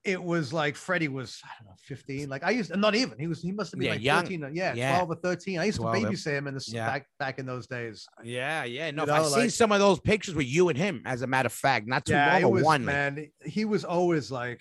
it 0.09 0.23
was 0.23 0.53
like 0.53 0.75
Freddie 0.77 1.09
was, 1.09 1.41
I 1.45 1.49
don't 1.59 1.69
know, 1.69 1.75
15. 1.83 2.29
Like 2.29 2.43
I 2.43 2.51
used 2.51 2.75
not 2.77 2.95
even. 2.95 3.19
He 3.19 3.27
was 3.27 3.43
he 3.43 3.53
must 3.53 3.73
have 3.73 3.79
been 3.79 3.87
Yeah, 3.87 3.93
like 3.95 4.03
young. 4.03 4.23
13. 4.23 4.45
Uh, 4.45 4.49
yeah, 4.53 4.75
Yeah. 4.75 4.97
12 4.97 5.11
or 5.11 5.15
13. 5.17 5.59
I 5.61 5.65
used 5.65 5.79
12, 5.79 5.97
to 5.97 6.03
babysit 6.07 6.27
him 6.39 6.47
in 6.49 6.55
the 6.55 6.65
Yeah. 6.69 6.87
back 6.87 7.07
back 7.19 7.39
in 7.39 7.47
those 7.47 7.67
days. 7.67 8.07
Uh, 8.19 8.23
yeah, 8.25 8.65
yeah. 8.65 8.91
No, 8.91 9.05
You 9.07 9.13
I've 9.13 9.23
know, 9.23 9.29
seen 9.29 9.51
some 9.51 9.73
of 9.73 9.81
those 9.81 10.01
pictures 10.01 10.35
with 10.35 10.47
you 10.47 10.69
and 10.69 10.79
him, 10.79 11.03
as 11.05 11.23
a 11.23 11.27
matter 11.27 11.47
of 11.47 11.53
fact. 11.53 11.87
Not 11.87 12.05
too 12.07 12.13
yeah, 12.15 12.39
long 12.39 12.53
was 12.53 12.63
one. 12.65 12.85
man. 12.85 13.31
He 13.45 13.65
was 13.65 13.85
always 13.85 14.31
like 14.31 14.61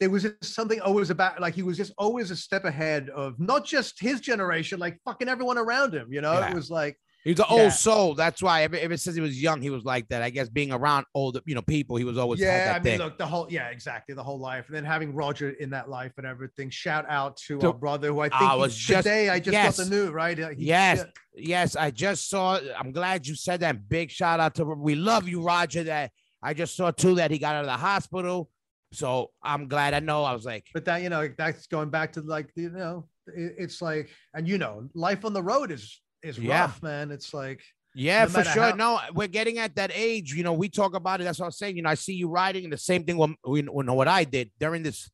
there 0.00 0.08
was 0.10 0.22
just 0.22 0.54
something 0.54 0.80
always 0.80 1.10
about 1.10 1.40
like 1.40 1.54
he 1.54 1.62
was 1.62 1.76
just 1.76 1.92
always 1.98 2.30
a 2.30 2.36
step 2.36 2.64
ahead 2.64 3.10
of 3.10 3.38
not 3.38 3.64
just 3.66 4.00
his 4.00 4.20
generation, 4.20 4.78
like 4.80 4.98
fucking 5.04 5.28
everyone 5.28 5.58
around 5.58 5.94
him. 5.94 6.08
You 6.12 6.20
know, 6.22 6.32
Yeah. 6.32 6.48
it 6.50 6.54
was 6.54 6.70
like 6.70 6.96
He 7.24 7.30
was 7.32 7.40
an 7.40 7.46
Yeah. 7.50 7.62
old 7.64 7.72
soul. 7.72 8.14
That's 8.14 8.42
why 8.42 8.62
ever, 8.62 8.76
ever 8.76 8.96
since 8.96 9.14
he 9.14 9.20
was 9.20 9.40
young, 9.40 9.60
he 9.60 9.68
was 9.68 9.84
like 9.84 10.08
that. 10.08 10.22
I 10.22 10.30
guess 10.30 10.48
being 10.48 10.72
around 10.72 11.04
older, 11.14 11.40
you 11.44 11.54
know, 11.54 11.60
people, 11.60 11.96
he 11.96 12.04
was 12.04 12.16
always 12.16 12.40
yeah, 12.40 12.64
that 12.66 12.70
I 12.70 12.78
mean, 12.78 12.82
thing. 12.84 12.98
look, 12.98 13.18
the 13.18 13.26
whole 13.26 13.46
yeah, 13.50 13.68
exactly, 13.68 14.14
the 14.14 14.22
whole 14.24 14.38
life, 14.38 14.68
and 14.68 14.76
then 14.76 14.84
having 14.84 15.14
Roger 15.14 15.50
in 15.50 15.68
that 15.70 15.90
life 15.90 16.12
and 16.16 16.26
everything. 16.26 16.70
Shout 16.70 17.04
out 17.08 17.36
to 17.48 17.58
To- 17.58 17.66
our 17.68 17.72
brother, 17.74 18.08
who 18.08 18.20
I 18.20 18.30
think 18.30 18.40
I 18.40 18.54
was 18.54 18.74
just- 18.74 19.04
today 19.04 19.28
I 19.28 19.38
just 19.38 19.52
yes. 19.52 19.76
got 19.76 19.84
the 19.84 19.90
news 19.90 20.10
right. 20.10 20.40
Uh, 20.40 20.48
he- 20.50 20.64
Yes, 20.64 21.04
yeah, 21.34 21.60
yes, 21.60 21.76
I 21.76 21.90
just 21.90 22.30
saw. 22.30 22.58
I'm 22.78 22.90
glad 22.92 23.26
you 23.26 23.34
said 23.34 23.60
that. 23.60 23.88
Big 23.88 24.10
shout 24.10 24.40
out 24.40 24.54
to 24.54 24.64
we 24.64 24.94
love 24.94 25.28
you, 25.28 25.42
Roger. 25.42 25.84
That 25.84 26.12
I 26.42 26.54
just 26.54 26.74
saw 26.74 26.90
too 26.90 27.16
that 27.16 27.30
he 27.30 27.38
got 27.38 27.54
out 27.54 27.60
of 27.64 27.66
the 27.66 27.76
hospital. 27.76 28.50
So 28.92 29.30
I'm 29.42 29.68
glad. 29.68 29.92
I 29.92 30.00
know. 30.00 30.24
I 30.24 30.32
was 30.32 30.46
like, 30.46 30.66
but 30.72 30.86
that 30.86 31.02
you 31.02 31.10
know 31.10 31.28
that's 31.36 31.66
going 31.66 31.90
back 31.90 32.12
to 32.14 32.22
like 32.22 32.50
you 32.56 32.70
know 32.70 33.08
it, 33.26 33.54
it's 33.58 33.82
like 33.82 34.08
and 34.32 34.48
you 34.48 34.56
know 34.58 34.88
life 34.94 35.24
on 35.26 35.32
the 35.34 35.42
road 35.42 35.70
is 35.70 36.00
is 36.22 36.38
Yeah. 36.38 36.62
rough, 36.62 36.82
man. 36.82 37.10
It's 37.10 37.32
like 37.34 37.62
yeah, 37.94 38.22
No 38.22 38.28
for 38.28 38.44
sure. 38.44 38.62
how- 38.70 38.74
no, 38.76 39.00
we're 39.14 39.26
getting 39.26 39.58
at 39.58 39.74
that 39.74 39.90
age. 39.92 40.32
You 40.32 40.44
know, 40.44 40.52
we 40.52 40.68
talk 40.68 40.94
about 40.94 41.20
it. 41.20 41.24
That's 41.24 41.40
what 41.40 41.46
I'm 41.46 41.52
saying. 41.52 41.76
You 41.76 41.82
know, 41.82 41.90
I 41.90 41.94
see 41.94 42.14
you 42.14 42.28
riding, 42.28 42.62
and 42.64 42.72
the 42.72 42.78
same 42.78 43.04
thing. 43.04 43.16
When 43.16 43.34
we 43.44 43.62
you 43.62 43.82
know 43.82 43.94
what 43.94 44.06
I 44.08 44.22
did 44.24 44.50
during 44.60 44.82
this 44.84 45.10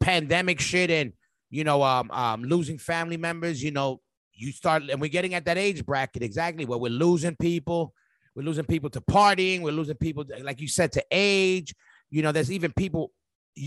pandemic 0.00 0.60
shit, 0.60 0.90
and 0.90 1.12
you 1.50 1.64
know, 1.64 1.82
um, 1.82 2.10
um, 2.10 2.42
losing 2.42 2.78
family 2.78 3.16
members. 3.16 3.62
You 3.62 3.70
know, 3.70 4.00
you 4.34 4.52
start, 4.52 4.82
and 4.90 5.00
we're 5.00 5.08
getting 5.10 5.34
at 5.34 5.44
that 5.44 5.58
age 5.58 5.84
bracket 5.86 6.22
exactly 6.22 6.64
where 6.64 6.78
we're 6.78 6.90
losing 6.90 7.36
people. 7.36 7.94
We're 8.34 8.42
losing 8.44 8.64
people 8.64 8.90
to 8.90 9.00
partying. 9.00 9.62
We're 9.62 9.72
losing 9.72 9.96
people, 9.96 10.24
like 10.42 10.60
you 10.60 10.68
said, 10.68 10.92
to 10.92 11.04
age. 11.10 11.74
You 12.10 12.22
know, 12.22 12.32
there's 12.32 12.50
even 12.52 12.72
people 12.72 13.12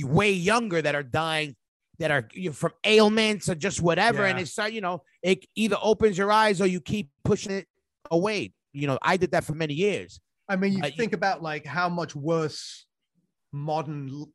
way 0.03 0.31
younger 0.31 0.81
that 0.81 0.95
are 0.95 1.03
dying 1.03 1.55
that 1.99 2.11
are 2.11 2.27
you 2.33 2.49
know, 2.49 2.53
from 2.53 2.71
ailments 2.83 3.47
or 3.49 3.55
just 3.55 3.81
whatever. 3.81 4.25
And 4.25 4.39
it's 4.39 4.51
start, 4.51 4.73
you 4.73 4.81
know, 4.81 5.03
it 5.21 5.45
either 5.55 5.77
opens 5.81 6.17
your 6.17 6.31
eyes 6.31 6.59
or 6.61 6.65
you 6.67 6.81
keep 6.81 7.09
pushing 7.23 7.51
it 7.51 7.67
away. 8.09 8.53
You 8.73 8.87
know, 8.87 8.97
I 9.01 9.17
did 9.17 9.31
that 9.31 9.43
for 9.43 9.53
many 9.53 9.73
years. 9.73 10.19
I 10.49 10.55
mean, 10.55 10.73
you 10.73 10.83
Uh, 10.83 10.87
you- 10.87 10.93
think 10.97 11.13
about 11.13 11.41
like 11.43 11.65
how 11.65 11.89
much 11.89 12.15
worse 12.15 12.85
modern 13.51 14.25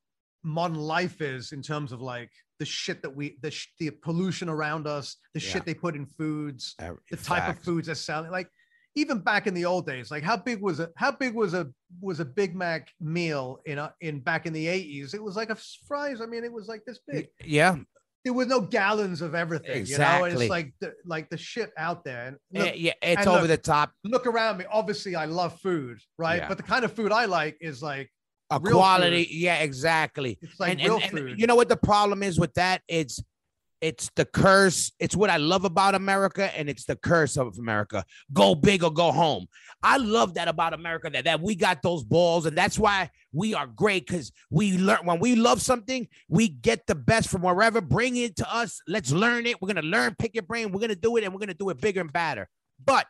modern 0.44 0.76
life 0.78 1.20
is 1.20 1.52
in 1.52 1.60
terms 1.62 1.90
of 1.90 2.00
like 2.00 2.30
the 2.60 2.64
shit 2.64 3.02
that 3.02 3.10
we 3.10 3.36
the 3.42 3.50
sh- 3.50 3.68
the 3.80 3.90
pollution 3.90 4.48
around 4.48 4.86
us, 4.86 5.16
the 5.34 5.40
Yeah. 5.40 5.50
shit 5.50 5.64
they 5.64 5.74
put 5.74 5.96
in 5.96 6.06
foods, 6.06 6.74
Uh, 6.78 6.92
the 7.10 7.16
type 7.16 7.48
of 7.48 7.58
foods 7.62 7.86
they're 7.86 7.94
selling. 7.96 8.30
Like 8.30 8.48
even 8.96 9.18
back 9.18 9.46
in 9.46 9.54
the 9.54 9.64
old 9.66 9.86
days, 9.86 10.10
like 10.10 10.22
how 10.24 10.36
big 10.36 10.60
was 10.60 10.80
a 10.80 10.90
how 10.96 11.12
big 11.12 11.34
was 11.34 11.54
a 11.54 11.68
was 12.00 12.18
a 12.18 12.24
Big 12.24 12.56
Mac 12.56 12.88
meal 13.00 13.60
in 13.66 13.78
a, 13.78 13.94
in 14.00 14.18
back 14.20 14.46
in 14.46 14.52
the 14.52 14.66
eighties? 14.66 15.14
It 15.14 15.22
was 15.22 15.36
like 15.36 15.50
a 15.50 15.56
fries. 15.86 16.20
I 16.20 16.26
mean, 16.26 16.42
it 16.44 16.52
was 16.52 16.66
like 16.66 16.82
this 16.86 16.98
big. 17.06 17.28
Yeah, 17.44 17.76
There 18.24 18.32
was 18.32 18.46
no 18.48 18.60
gallons 18.60 19.22
of 19.22 19.34
everything. 19.34 19.86
You 19.86 19.98
know, 19.98 20.24
and 20.24 20.32
Exactly. 20.32 20.44
it's 20.46 20.50
like 20.50 20.74
the, 20.80 20.94
like 21.04 21.28
the 21.30 21.36
shit 21.36 21.70
out 21.78 22.02
there. 22.04 22.26
And 22.28 22.36
yeah, 22.50 22.62
look, 22.64 22.72
yeah, 22.76 22.92
it's 23.02 23.20
and 23.20 23.28
over 23.28 23.40
look- 23.42 23.48
the 23.48 23.56
top. 23.58 23.92
look 24.04 24.26
around 24.26 24.56
me. 24.58 24.64
Obviously, 24.70 25.14
I 25.14 25.26
love 25.26 25.60
food, 25.60 25.98
right? 26.18 26.38
Yeah. 26.38 26.48
But 26.48 26.56
the 26.56 26.64
kind 26.64 26.84
of 26.84 26.92
food 26.92 27.12
I 27.12 27.26
like 27.26 27.56
is 27.60 27.82
like 27.82 28.10
A 28.50 28.58
quality, 28.58 29.24
food. 29.24 29.34
yeah, 29.34 29.56
exactly. 29.58 30.38
it's 30.40 30.58
like 30.58 30.72
and, 30.72 30.80
real 30.80 31.00
and 31.02 31.10
food. 31.10 31.38
you 31.38 31.46
know 31.46 31.54
what 31.56 31.68
the 31.68 31.76
problem 31.76 32.22
is 32.22 32.38
with 32.40 32.54
that? 32.54 32.80
It's 32.88 33.22
it's 33.86 34.10
the 34.16 34.24
curse. 34.24 34.90
It's 34.98 35.14
what 35.14 35.30
I 35.30 35.36
love 35.36 35.64
about 35.64 35.94
America, 35.94 36.50
and 36.58 36.68
it's 36.68 36.86
the 36.86 36.96
curse 36.96 37.36
of 37.36 37.56
America. 37.56 38.04
Go 38.32 38.56
big 38.56 38.82
or 38.82 38.92
go 38.92 39.12
home. 39.12 39.46
I 39.80 39.98
love 39.98 40.34
that 40.34 40.48
about 40.48 40.72
America 40.72 41.08
that, 41.08 41.22
that 41.22 41.40
we 41.40 41.54
got 41.54 41.82
those 41.82 42.02
balls, 42.02 42.46
and 42.46 42.58
that's 42.58 42.80
why 42.80 43.10
we 43.32 43.54
are 43.54 43.68
great 43.68 44.08
because 44.08 44.32
we 44.50 44.76
learn 44.76 44.98
when 45.04 45.20
we 45.20 45.36
love 45.36 45.62
something, 45.62 46.08
we 46.28 46.48
get 46.48 46.84
the 46.88 46.96
best 46.96 47.28
from 47.28 47.42
wherever. 47.42 47.80
Bring 47.80 48.16
it 48.16 48.34
to 48.38 48.52
us. 48.52 48.80
Let's 48.88 49.12
learn 49.12 49.46
it. 49.46 49.62
We're 49.62 49.68
gonna 49.68 49.82
learn, 49.82 50.16
pick 50.18 50.34
your 50.34 50.42
brain. 50.42 50.72
We're 50.72 50.80
gonna 50.80 50.96
do 50.96 51.16
it, 51.16 51.22
and 51.22 51.32
we're 51.32 51.38
gonna 51.38 51.54
do 51.54 51.70
it 51.70 51.80
bigger 51.80 52.00
and 52.00 52.12
badder. 52.12 52.48
But 52.84 53.06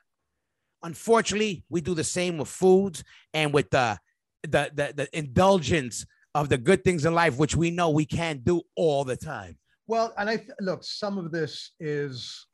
unfortunately, 0.83 1.65
we 1.71 1.81
do 1.81 1.95
the 1.95 2.05
same 2.05 2.37
with 2.37 2.49
foods 2.49 3.03
and 3.33 3.55
with 3.55 3.71
the 3.71 3.99
the 4.43 4.71
the, 4.75 4.93
the 4.95 5.19
indulgence 5.19 6.05
of 6.35 6.51
the 6.51 6.59
good 6.59 6.85
things 6.85 7.07
in 7.07 7.15
life, 7.15 7.39
which 7.39 7.57
we 7.57 7.71
know 7.71 7.89
we 7.89 8.05
can't 8.05 8.45
do 8.45 8.61
all 8.77 9.05
the 9.05 9.17
time. 9.17 9.57
Well, 9.87 10.13
and 10.19 10.29
I 10.29 10.37
th- 10.37 10.51
look, 10.61 10.83
some 10.83 11.19
of 11.19 11.31
this 11.31 11.73
is 11.79 12.47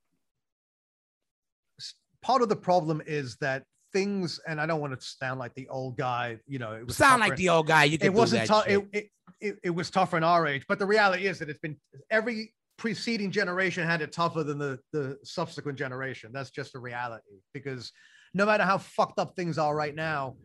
part 2.22 2.42
of 2.42 2.48
the 2.48 2.56
problem 2.56 3.02
is 3.06 3.36
that 3.40 3.64
things, 3.92 4.40
and 4.46 4.60
I 4.60 4.66
don't 4.66 4.80
want 4.80 4.98
to 4.98 5.06
sound 5.06 5.38
like 5.38 5.54
the 5.54 5.68
old 5.68 5.96
guy, 5.96 6.38
you 6.46 6.58
know, 6.58 6.72
it 6.72 6.86
was 6.86 6.96
Sound 6.96 7.20
like 7.20 7.36
the 7.36 7.48
old 7.48 7.66
guy. 7.66 7.84
You 7.84 7.98
it 8.00 8.12
wasn't 8.12 8.46
tough. 8.46 8.66
It, 8.66 8.84
it, 8.92 9.08
it, 9.40 9.58
it 9.64 9.70
was 9.70 9.90
tougher 9.90 10.16
in 10.16 10.24
our 10.24 10.46
age, 10.46 10.64
but 10.68 10.78
the 10.78 10.86
reality 10.86 11.26
is 11.26 11.38
that 11.38 11.48
it's 11.48 11.58
been 11.58 11.76
every 12.10 12.54
preceding 12.78 13.30
generation 13.30 13.86
had 13.86 14.00
it 14.00 14.12
tougher 14.12 14.42
than 14.42 14.58
the 14.58 14.78
the 14.92 15.18
subsequent 15.24 15.78
generation. 15.78 16.30
That's 16.32 16.50
just 16.50 16.74
a 16.74 16.78
reality 16.78 17.40
because 17.52 17.92
no 18.34 18.46
matter 18.46 18.64
how 18.64 18.78
fucked 18.78 19.18
up 19.18 19.36
things 19.36 19.58
are 19.58 19.74
right 19.74 19.94
now, 19.94 20.36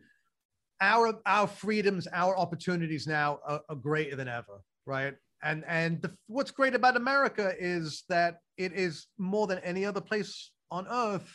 our 0.80 1.14
our 1.26 1.46
freedoms, 1.46 2.06
our 2.12 2.36
opportunities 2.36 3.06
now 3.06 3.38
are, 3.46 3.60
are 3.68 3.76
greater 3.76 4.16
than 4.16 4.28
ever, 4.28 4.62
right? 4.86 5.14
And 5.42 5.64
and 5.66 6.02
the, 6.02 6.12
what's 6.26 6.50
great 6.50 6.74
about 6.74 6.96
America 6.96 7.54
is 7.58 8.04
that 8.08 8.38
it 8.56 8.72
is 8.72 9.06
more 9.18 9.46
than 9.46 9.58
any 9.60 9.84
other 9.84 10.00
place 10.00 10.50
on 10.70 10.86
earth. 10.88 11.28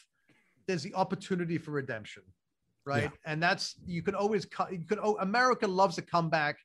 There's 0.67 0.83
the 0.83 0.93
opportunity 0.93 1.57
for 1.57 1.71
redemption, 1.71 2.23
right? 2.85 3.11
And 3.25 3.41
that's 3.41 3.75
you 3.85 4.01
can 4.01 4.15
always 4.15 4.45
cut. 4.45 4.73
You 4.73 4.85
can. 4.85 4.99
Oh, 5.01 5.17
America 5.19 5.67
loves 5.67 5.97
a 5.97 6.01
comeback 6.01 6.57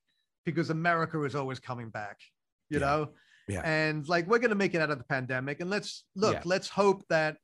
because 0.45 0.71
America 0.71 1.23
is 1.25 1.35
always 1.35 1.61
coming 1.61 1.91
back. 1.91 2.19
You 2.71 2.81
Yeah. 2.81 2.87
know. 2.87 3.09
Yeah. 3.49 3.63
And 3.65 4.07
like 4.09 4.27
we're 4.27 4.41
gonna 4.41 4.55
make 4.55 4.75
it 4.75 4.81
out 4.81 4.91
of 4.91 4.99
the 4.99 5.05
pandemic, 5.05 5.61
and 5.61 5.71
let's 5.71 6.05
look. 6.17 6.35
Yeah. 6.35 6.43
Let's 6.45 6.69
hope 6.69 7.05
that 7.09 7.37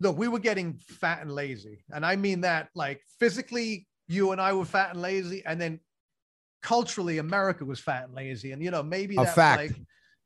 look, 0.00 0.16
we 0.18 0.28
were 0.28 0.38
getting 0.38 0.78
fat 0.78 1.22
and 1.22 1.30
lazy. 1.32 1.84
And 1.90 2.04
I 2.04 2.16
mean 2.16 2.40
that 2.42 2.68
like 2.74 3.00
physically, 3.18 3.86
you 4.08 4.32
and 4.32 4.40
I 4.40 4.52
were 4.52 4.64
fat 4.64 4.90
and 4.90 5.00
lazy. 5.02 5.42
And 5.46 5.60
then 5.60 5.80
culturally, 6.64 7.18
America 7.18 7.62
was 7.62 7.78
fat 7.78 8.04
and 8.04 8.14
lazy. 8.14 8.52
And, 8.52 8.62
you 8.62 8.70
know, 8.70 8.82
maybe 8.82 9.16
A 9.16 9.24
that, 9.24 9.34
fact. 9.34 9.70
like, 9.70 9.76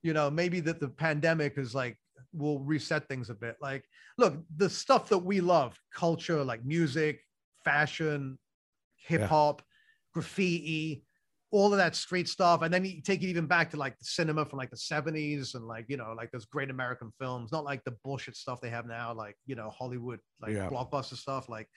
you 0.02 0.12
know, 0.12 0.30
maybe 0.30 0.60
that 0.60 0.78
the 0.78 0.88
pandemic 0.88 1.58
is 1.58 1.74
like, 1.74 1.98
will 2.32 2.60
reset 2.60 3.08
things 3.08 3.28
a 3.28 3.34
bit. 3.34 3.56
Like, 3.60 3.84
look, 4.18 4.36
the 4.56 4.70
stuff 4.70 5.08
that 5.08 5.18
we 5.18 5.40
love, 5.40 5.76
culture, 5.92 6.44
like 6.44 6.64
music, 6.64 7.20
fashion, 7.64 8.38
hip 8.96 9.24
hop, 9.24 9.62
graffiti, 10.14 11.04
all 11.50 11.72
of 11.72 11.78
that 11.78 11.96
street 11.96 12.28
stuff. 12.28 12.62
And 12.62 12.72
then 12.72 12.84
you 12.84 13.02
take 13.02 13.22
it 13.22 13.26
even 13.26 13.46
back 13.46 13.70
to 13.70 13.76
like 13.76 13.98
the 13.98 14.04
cinema 14.04 14.44
from 14.44 14.58
like 14.58 14.70
the 14.70 14.76
70s 14.76 15.56
and 15.56 15.66
like, 15.66 15.86
you 15.88 15.96
know, 15.96 16.14
like 16.16 16.30
those 16.30 16.44
great 16.44 16.70
American 16.70 17.10
films, 17.18 17.50
not 17.50 17.64
like 17.64 17.82
the 17.82 17.96
bullshit 18.04 18.36
stuff 18.36 18.60
they 18.60 18.70
have 18.70 18.86
now, 18.86 19.12
like, 19.12 19.34
you 19.46 19.56
know, 19.56 19.70
Hollywood, 19.70 20.20
like 20.40 20.54
Yeah. 20.54 20.68
blockbuster 20.70 21.16
stuff, 21.16 21.48
like, 21.48 21.68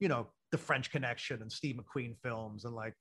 you 0.00 0.08
know, 0.08 0.32
the 0.50 0.58
French 0.58 0.90
Connection 0.90 1.42
and 1.42 1.52
Steve 1.52 1.76
McQueen 1.76 2.16
films. 2.24 2.64
And 2.64 2.74
like 2.74 2.94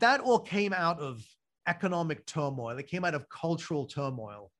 that 0.00 0.20
all 0.20 0.38
came 0.40 0.72
out 0.72 0.98
of 1.00 1.24
economic 1.66 2.26
turmoil. 2.26 2.78
It 2.78 2.86
came 2.86 3.04
out 3.04 3.14
of 3.14 3.28
cultural 3.28 3.86
turmoil. 3.86 4.50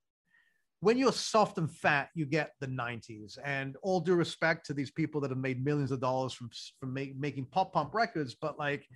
when 0.80 0.98
you're 0.98 1.12
soft 1.12 1.56
and 1.56 1.70
fat, 1.70 2.10
you 2.14 2.26
get 2.26 2.52
the 2.60 2.66
90s. 2.66 3.38
And 3.42 3.76
all 3.82 4.00
due 4.00 4.14
respect 4.14 4.66
to 4.66 4.74
these 4.74 4.90
people 4.90 5.18
that 5.22 5.30
have 5.30 5.38
made 5.38 5.64
millions 5.64 5.90
of 5.90 6.00
dollars 6.00 6.34
from, 6.34 6.50
from 6.78 6.92
make, 6.92 7.16
making 7.18 7.46
pop 7.46 7.72
punk 7.72 7.94
records, 7.94 8.36
but 8.38 8.58
like 8.58 8.86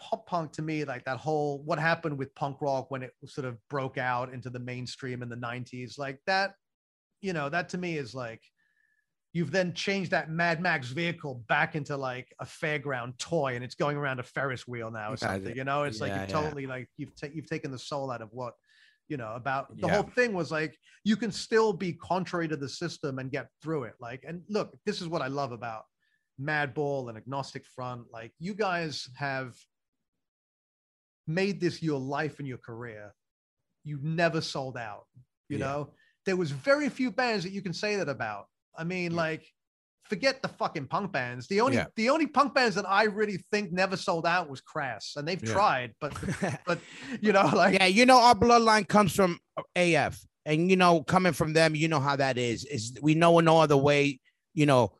pop 0.00 0.26
punk 0.26 0.50
to 0.54 0.62
me, 0.62 0.84
like 0.84 1.04
that 1.04 1.18
whole 1.18 1.62
what 1.62 1.78
happened 1.78 2.18
with 2.18 2.34
punk 2.34 2.56
rock 2.60 2.90
when 2.90 3.04
it 3.04 3.12
sort 3.24 3.46
of 3.46 3.56
broke 3.70 3.98
out 3.98 4.32
into 4.32 4.50
the 4.50 4.58
mainstream 4.58 5.22
in 5.22 5.28
the 5.28 5.36
90s, 5.36 5.96
like 5.96 6.18
that, 6.26 6.54
you 7.20 7.32
know, 7.32 7.48
that 7.48 7.68
to 7.68 7.78
me 7.78 7.96
is 7.96 8.12
like 8.12 8.42
you've 9.32 9.50
then 9.50 9.72
changed 9.72 10.10
that 10.10 10.30
Mad 10.30 10.60
Max 10.60 10.88
vehicle 10.88 11.42
back 11.48 11.74
into 11.74 11.96
like 11.96 12.34
a 12.40 12.44
fairground 12.44 13.16
toy 13.18 13.54
and 13.54 13.64
it's 13.64 13.74
going 13.74 13.96
around 13.96 14.20
a 14.20 14.22
Ferris 14.22 14.68
wheel 14.68 14.90
now 14.90 15.12
or 15.12 15.16
something. 15.16 15.56
You 15.56 15.64
know, 15.64 15.84
it's 15.84 16.00
like 16.00 16.10
yeah, 16.10 16.16
you 16.16 16.20
yeah. 16.22 16.26
totally 16.42 16.66
like 16.66 16.88
you've 16.98 17.14
ta- 17.18 17.28
you've 17.32 17.48
taken 17.48 17.70
the 17.70 17.78
soul 17.78 18.10
out 18.10 18.20
of 18.20 18.28
what 18.32 18.54
you 19.08 19.16
know 19.16 19.32
about 19.34 19.74
the 19.76 19.86
Yeah. 19.86 19.94
whole 19.94 20.02
thing 20.04 20.32
was 20.32 20.50
like 20.50 20.76
you 21.04 21.16
can 21.16 21.32
still 21.32 21.72
be 21.72 21.92
contrary 21.94 22.46
to 22.48 22.56
the 22.56 22.68
system 22.68 23.18
and 23.18 23.30
get 23.30 23.48
through 23.62 23.84
it. 23.84 23.94
Like, 24.00 24.24
and 24.26 24.42
look, 24.48 24.76
this 24.86 25.00
is 25.00 25.08
what 25.08 25.22
I 25.22 25.28
love 25.28 25.52
about 25.52 25.84
Madball 26.40 27.08
and 27.08 27.16
Agnostic 27.16 27.64
Front. 27.66 28.06
Like, 28.12 28.32
you 28.38 28.54
guys 28.54 29.08
have 29.16 29.54
made 31.26 31.60
this 31.60 31.82
your 31.82 31.98
life 32.00 32.38
and 32.38 32.48
your 32.48 32.58
career. 32.58 33.14
You 33.84 33.98
never 34.02 34.40
sold 34.40 34.76
out. 34.76 35.06
You 35.48 35.58
know, 35.58 35.90
there 36.24 36.36
was 36.36 36.50
very 36.50 36.88
few 36.88 37.10
bands 37.10 37.44
that 37.44 37.52
you 37.52 37.60
can 37.62 37.74
say 37.74 37.96
that 37.96 38.08
about. 38.08 38.46
I 38.76 38.84
mean, 38.84 39.12
Yeah. 39.12 39.16
like, 39.16 39.46
forget 40.04 40.42
the 40.42 40.48
fucking 40.48 40.86
punk 40.88 41.12
bands. 41.12 41.46
The 41.46 41.60
only 41.60 41.76
Yeah. 41.76 41.86
the 41.96 42.10
only 42.10 42.26
punk 42.26 42.54
bands 42.54 42.74
that 42.76 42.88
I 42.88 43.04
really 43.04 43.38
think 43.50 43.72
never 43.72 43.96
sold 43.96 44.26
out 44.26 44.50
was 44.50 44.60
Crass, 44.60 45.14
and 45.16 45.26
they've 45.26 45.42
Yeah. 45.42 45.52
tried, 45.52 45.94
but 46.00 46.12
but 46.66 46.80
you 47.20 47.32
know, 47.32 47.42
like 47.54 47.74
yeah, 47.74 47.86
you 47.86 48.06
know, 48.06 48.18
our 48.20 48.34
bloodline 48.34 48.86
comes 48.86 49.14
from 49.14 49.38
AF, 49.76 50.18
and 50.44 50.70
you 50.70 50.76
know, 50.76 51.02
coming 51.02 51.32
from 51.32 51.52
them, 51.52 51.74
you 51.74 51.88
know 51.88 52.00
how 52.00 52.16
that 52.16 52.36
is. 52.38 52.64
Is 52.64 52.98
we 53.00 53.14
know 53.14 53.38
in 53.38 53.44
no 53.44 53.58
other 53.60 53.76
way. 53.76 54.20
You 54.54 54.66
know, 54.66 54.92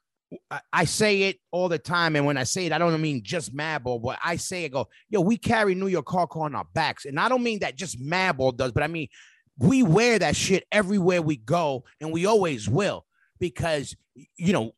I, 0.50 0.60
I 0.72 0.84
say 0.86 1.22
it 1.24 1.36
all 1.50 1.68
the 1.68 1.78
time, 1.78 2.16
and 2.16 2.24
when 2.24 2.38
I 2.38 2.44
say 2.44 2.64
it, 2.64 2.72
I 2.72 2.78
don't 2.78 2.98
mean 3.02 3.22
just 3.22 3.54
Madball, 3.54 4.02
but 4.02 4.18
I 4.24 4.36
say 4.36 4.64
it, 4.64 4.72
go, 4.72 4.88
yo, 5.10 5.20
we 5.20 5.36
carry 5.36 5.74
New 5.74 5.88
York 5.88 6.06
hardcore 6.06 6.42
on 6.44 6.54
our 6.54 6.66
backs, 6.72 7.04
and 7.04 7.20
I 7.20 7.28
don't 7.28 7.42
mean 7.42 7.58
that 7.58 7.76
just 7.76 8.00
Madball 8.00 8.56
does, 8.56 8.72
but 8.72 8.82
I 8.82 8.86
mean 8.86 9.08
we 9.58 9.82
wear 9.82 10.18
that 10.18 10.34
shit 10.34 10.64
everywhere 10.72 11.20
we 11.20 11.36
go, 11.36 11.84
and 12.00 12.10
we 12.12 12.24
always 12.24 12.66
will, 12.66 13.04
because 13.42 13.96
you 14.36 14.52
know. 14.52 14.72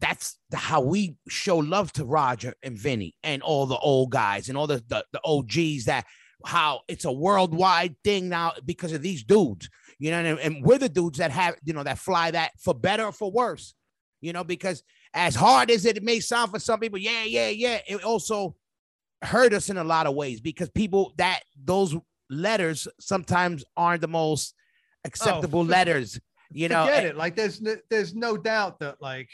That's 0.00 0.38
the, 0.48 0.56
how 0.56 0.80
we 0.80 1.16
show 1.28 1.58
love 1.58 1.92
to 1.92 2.06
Roger 2.06 2.54
and 2.62 2.78
Vinny 2.78 3.14
and 3.22 3.42
all 3.42 3.66
the 3.66 3.76
old 3.76 4.10
guys 4.10 4.48
and 4.48 4.56
all 4.56 4.66
the, 4.66 4.82
the, 4.88 5.04
the 5.12 5.20
OGs 5.22 5.84
that 5.84 6.06
how 6.44 6.80
it's 6.88 7.04
a 7.04 7.12
worldwide 7.12 7.96
thing 8.02 8.28
now 8.28 8.52
because 8.64 8.92
of 8.92 9.02
these 9.02 9.22
dudes, 9.22 9.68
you 9.98 10.10
know, 10.10 10.18
and, 10.18 10.38
and 10.38 10.64
we're 10.64 10.78
the 10.78 10.88
dudes 10.88 11.18
that 11.18 11.30
have, 11.30 11.56
you 11.64 11.72
know, 11.72 11.82
that 11.82 11.98
fly 11.98 12.30
that 12.30 12.52
for 12.58 12.74
better 12.74 13.04
or 13.04 13.12
for 13.12 13.30
worse, 13.30 13.74
you 14.20 14.32
know, 14.32 14.44
because 14.44 14.82
as 15.14 15.34
hard 15.34 15.70
as 15.70 15.84
it 15.84 16.02
may 16.02 16.20
sound 16.20 16.50
for 16.50 16.58
some 16.58 16.80
people, 16.80 16.98
yeah, 16.98 17.24
yeah, 17.24 17.48
yeah, 17.48 17.78
it 17.86 18.02
also 18.04 18.54
hurt 19.22 19.52
us 19.52 19.68
in 19.68 19.76
a 19.76 19.84
lot 19.84 20.06
of 20.06 20.14
ways 20.14 20.40
because 20.40 20.70
people 20.70 21.12
that 21.18 21.40
those 21.62 21.94
letters 22.30 22.88
sometimes 22.98 23.64
aren't 23.76 24.00
the 24.00 24.08
most 24.08 24.54
oh, 24.56 25.00
acceptable 25.04 25.64
for- 25.64 25.70
letters, 25.70 26.18
you 26.52 26.68
know. 26.68 26.84
forget 26.84 27.04
eh 27.04 27.08
it. 27.08 27.16
Like 27.16 27.36
there's 27.36 27.60
no, 27.60 27.76
there's 27.90 28.14
no 28.14 28.36
doubt 28.36 28.80
that 28.80 28.96
like 29.00 29.28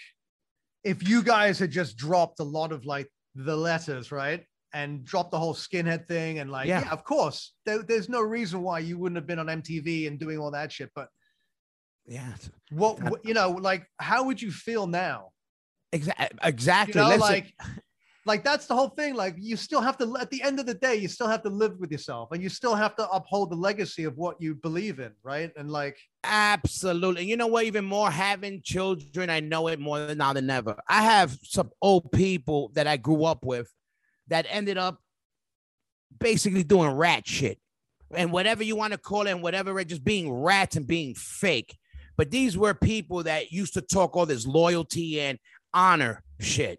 if 0.85 1.07
you 1.09 1.23
guys 1.23 1.59
had 1.59 1.71
just 1.71 1.97
dropped 1.97 2.41
a 2.41 2.45
lot 2.45 2.73
of 2.73 2.85
like 2.85 3.09
the 3.35 3.57
letters, 3.57 4.13
right? 4.13 4.45
And 4.73 5.05
dropped 5.05 5.31
the 5.31 5.39
whole 5.39 5.55
skinhead 5.55 6.07
thing 6.07 6.39
and 6.39 6.51
like, 6.51 6.67
Yeah. 6.69 6.83
yeah, 6.83 6.91
of 6.91 7.03
course, 7.05 7.55
there, 7.65 7.83
there's 7.83 8.09
no 8.09 8.21
reason 8.21 8.63
why 8.63 8.81
you 8.81 8.99
wouldn't 8.99 9.17
have 9.17 9.27
been 9.27 9.39
on 9.39 9.47
MTV 9.47 10.07
and 10.07 10.19
doing 10.19 10.39
all 10.39 10.51
that 10.51 10.71
shit. 10.71 10.91
But 10.95 11.09
Yeah, 12.07 12.35
what, 12.71 13.03
what 13.03 13.25
you 13.25 13.33
know, 13.35 13.51
like, 13.51 13.87
how 13.99 14.25
would 14.25 14.41
you 14.43 14.51
feel 14.53 14.87
now? 14.87 15.31
exactly. 15.93 16.29
You 16.43 16.49
Exactly. 16.49 17.01
know, 17.01 17.17
like, 17.17 17.55
like 18.27 18.43
that's 18.43 18.67
the 18.67 18.75
whole 18.75 18.89
thing. 18.89 19.15
Like, 19.15 19.37
you 19.39 19.57
still 19.57 19.81
have 19.81 19.97
to, 19.99 20.17
at 20.19 20.31
the 20.31 20.43
end 20.43 20.59
of 20.59 20.67
the 20.67 20.75
day, 20.75 20.97
you 20.97 21.07
still 21.07 21.29
have 21.29 21.43
to 21.45 21.49
live 21.49 21.79
with 21.79 21.93
yourself 21.93 22.31
and 22.33 22.43
you 22.43 22.49
still 22.49 22.75
have 22.75 22.97
to 22.97 23.09
uphold 23.11 23.51
the 23.51 23.57
legacy 23.57 24.05
of 24.05 24.17
what 24.17 24.37
you 24.41 24.57
believe 24.57 24.99
in, 24.99 25.13
right? 25.23 25.53
And 25.57 25.71
like, 25.71 25.97
Absolutely. 26.25 27.25
You 27.25 27.37
know 27.37 27.47
what? 27.47 27.65
Even 27.65 27.85
more 27.85 28.11
having 28.11 28.61
children, 28.63 29.31
I 29.31 29.39
know 29.41 29.69
it 29.69 29.79
more 29.79 30.07
than 30.07 30.19
now 30.19 30.33
than 30.33 30.51
ever. 30.51 30.77
I 30.89 31.03
have 31.03 31.39
some 31.45 31.71
old 31.81 32.11
people 32.11 32.73
that 32.75 32.89
I 32.89 32.97
grew 32.97 33.25
up 33.25 33.45
with 33.45 33.73
that 34.27 34.47
ended 34.49 34.77
up 34.77 35.01
basically 36.19 36.65
doing 36.65 36.91
rat 36.91 37.29
shit 37.29 37.59
and 38.13 38.33
whatever 38.33 38.65
you 38.65 38.77
want 38.77 38.93
to 38.93 38.99
call 38.99 39.27
it, 39.27 39.31
and 39.31 39.43
whatever, 39.43 39.83
just 39.85 40.05
being 40.05 40.33
rats 40.33 40.77
and 40.77 40.87
being 40.87 41.15
fake. 41.15 41.77
But 42.17 42.31
these 42.31 42.57
were 42.57 42.75
people 42.75 43.25
that 43.25 43.53
used 43.53 43.75
to 43.75 43.83
talk 43.83 44.17
all 44.17 44.27
this 44.27 44.47
loyalty 44.47 45.21
and 45.21 45.39
honor 45.75 46.23
shit. 46.41 46.79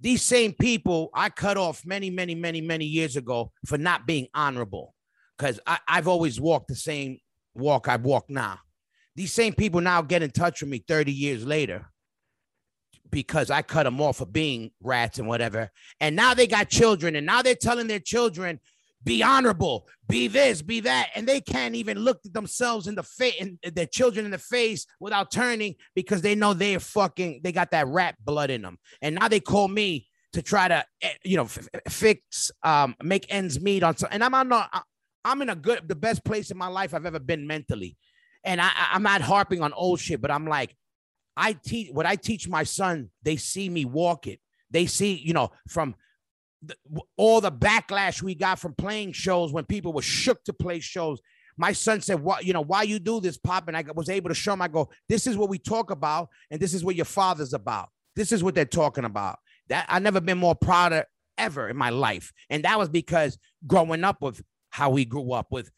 These 0.00 0.22
same 0.22 0.52
people 0.52 1.10
I 1.14 1.30
cut 1.30 1.56
off 1.56 1.84
many, 1.86 2.10
many, 2.10 2.34
many, 2.34 2.60
many 2.60 2.84
years 2.84 3.16
ago 3.16 3.52
for 3.64 3.78
not 3.78 4.06
being 4.06 4.28
honorable 4.34 4.94
because 5.36 5.58
I've 5.66 6.08
always 6.08 6.40
walked 6.40 6.68
the 6.68 6.74
same 6.74 7.18
walk 7.54 7.88
I 7.88 7.96
walk 7.96 8.26
now 8.28 8.60
these 9.16 9.32
same 9.32 9.54
people 9.54 9.80
now 9.80 10.02
get 10.02 10.22
in 10.22 10.30
touch 10.30 10.60
with 10.60 10.70
me 10.70 10.84
30 10.86 11.10
years 11.10 11.44
later 11.44 11.86
because 13.10 13.50
I 13.50 13.62
cut 13.62 13.84
them 13.84 14.00
off 14.00 14.18
for 14.18 14.26
being 14.26 14.72
rats 14.82 15.18
and 15.18 15.26
whatever. 15.26 15.70
And 16.00 16.14
now 16.14 16.34
they 16.34 16.46
got 16.46 16.68
children, 16.68 17.16
and 17.16 17.24
now 17.24 17.40
they're 17.40 17.54
telling 17.54 17.86
their 17.86 17.98
children, 17.98 18.60
be 19.06 19.22
honorable, 19.22 19.86
be 20.08 20.26
this, 20.26 20.60
be 20.60 20.80
that. 20.80 21.10
And 21.14 21.26
they 21.26 21.40
can't 21.40 21.76
even 21.76 21.98
look 21.98 22.20
themselves 22.24 22.88
in 22.88 22.96
the 22.96 23.04
face 23.04 23.36
and 23.40 23.58
their 23.74 23.86
children 23.86 24.24
in 24.26 24.32
the 24.32 24.38
face 24.38 24.84
without 25.00 25.30
turning 25.30 25.76
because 25.94 26.22
they 26.22 26.34
know 26.34 26.52
they're 26.52 26.80
fucking, 26.80 27.40
they 27.42 27.52
got 27.52 27.70
that 27.70 27.86
rat 27.86 28.16
blood 28.24 28.50
in 28.50 28.62
them. 28.62 28.78
And 29.00 29.14
now 29.14 29.28
they 29.28 29.40
call 29.40 29.68
me 29.68 30.08
to 30.32 30.42
try 30.42 30.66
to, 30.66 30.84
eh, 31.02 31.12
you 31.24 31.36
know, 31.36 31.44
f- 31.44 31.68
fix, 31.88 32.50
um, 32.64 32.96
make 33.00 33.32
ends 33.32 33.60
meet 33.60 33.84
on 33.84 33.96
some, 33.96 34.08
and 34.10 34.24
I'm 34.24 34.34
on, 34.34 34.52
I'm 35.24 35.40
in 35.40 35.50
a 35.50 35.56
good, 35.56 35.88
the 35.88 35.94
best 35.94 36.24
place 36.24 36.50
in 36.50 36.58
my 36.58 36.66
life 36.66 36.92
I've 36.92 37.06
ever 37.06 37.20
been 37.20 37.46
mentally 37.46 37.96
and 38.42 38.60
I- 38.60 38.88
I'm 38.92 39.02
not 39.02 39.20
harping 39.20 39.62
on 39.62 39.72
old 39.72 40.00
shit, 40.00 40.20
but 40.20 40.30
I'm 40.32 40.46
like, 40.46 40.74
I 41.36 41.52
teach 41.52 41.90
what 41.92 42.06
I 42.06 42.16
teach 42.16 42.48
my 42.48 42.64
son. 42.64 43.10
They 43.22 43.36
see 43.36 43.68
me 43.68 43.84
walk 43.84 44.26
it. 44.26 44.40
They 44.70 44.86
see, 44.86 45.14
you 45.14 45.32
know, 45.32 45.52
from 45.68 45.94
the, 46.62 46.76
all 47.16 47.40
the 47.40 47.52
backlash 47.52 48.22
we 48.22 48.34
got 48.34 48.58
from 48.58 48.74
playing 48.74 49.12
shows 49.12 49.52
when 49.52 49.64
people 49.64 49.92
were 49.92 50.02
shook 50.02 50.42
to 50.44 50.52
play 50.52 50.80
shows. 50.80 51.20
My 51.56 51.72
son 51.72 52.00
said, 52.00 52.20
"What 52.20 52.44
you 52.44 52.52
know? 52.52 52.62
Why 52.62 52.82
you 52.82 52.98
do 52.98 53.20
this, 53.20 53.38
Pop?" 53.38 53.68
And 53.68 53.76
I 53.76 53.84
was 53.94 54.08
able 54.08 54.28
to 54.28 54.34
show 54.34 54.52
him. 54.52 54.62
I 54.62 54.68
go, 54.68 54.90
"This 55.08 55.26
is 55.26 55.36
what 55.36 55.48
we 55.48 55.58
talk 55.58 55.90
about, 55.90 56.28
and 56.50 56.60
this 56.60 56.74
is 56.74 56.84
what 56.84 56.96
your 56.96 57.04
father's 57.04 57.54
about. 57.54 57.88
This 58.14 58.32
is 58.32 58.42
what 58.42 58.54
they're 58.54 58.64
talking 58.64 59.04
about." 59.04 59.38
That 59.68 59.86
I 59.88 59.98
never 59.98 60.20
been 60.20 60.38
more 60.38 60.54
proud 60.54 60.92
of 60.92 61.04
ever 61.38 61.68
in 61.68 61.76
my 61.76 61.90
life, 61.90 62.32
and 62.50 62.64
that 62.64 62.78
was 62.78 62.88
because 62.88 63.38
growing 63.66 64.04
up 64.04 64.20
with 64.20 64.42
how 64.70 64.90
we 64.90 65.04
grew 65.04 65.32
up 65.32 65.46
with, 65.50 65.70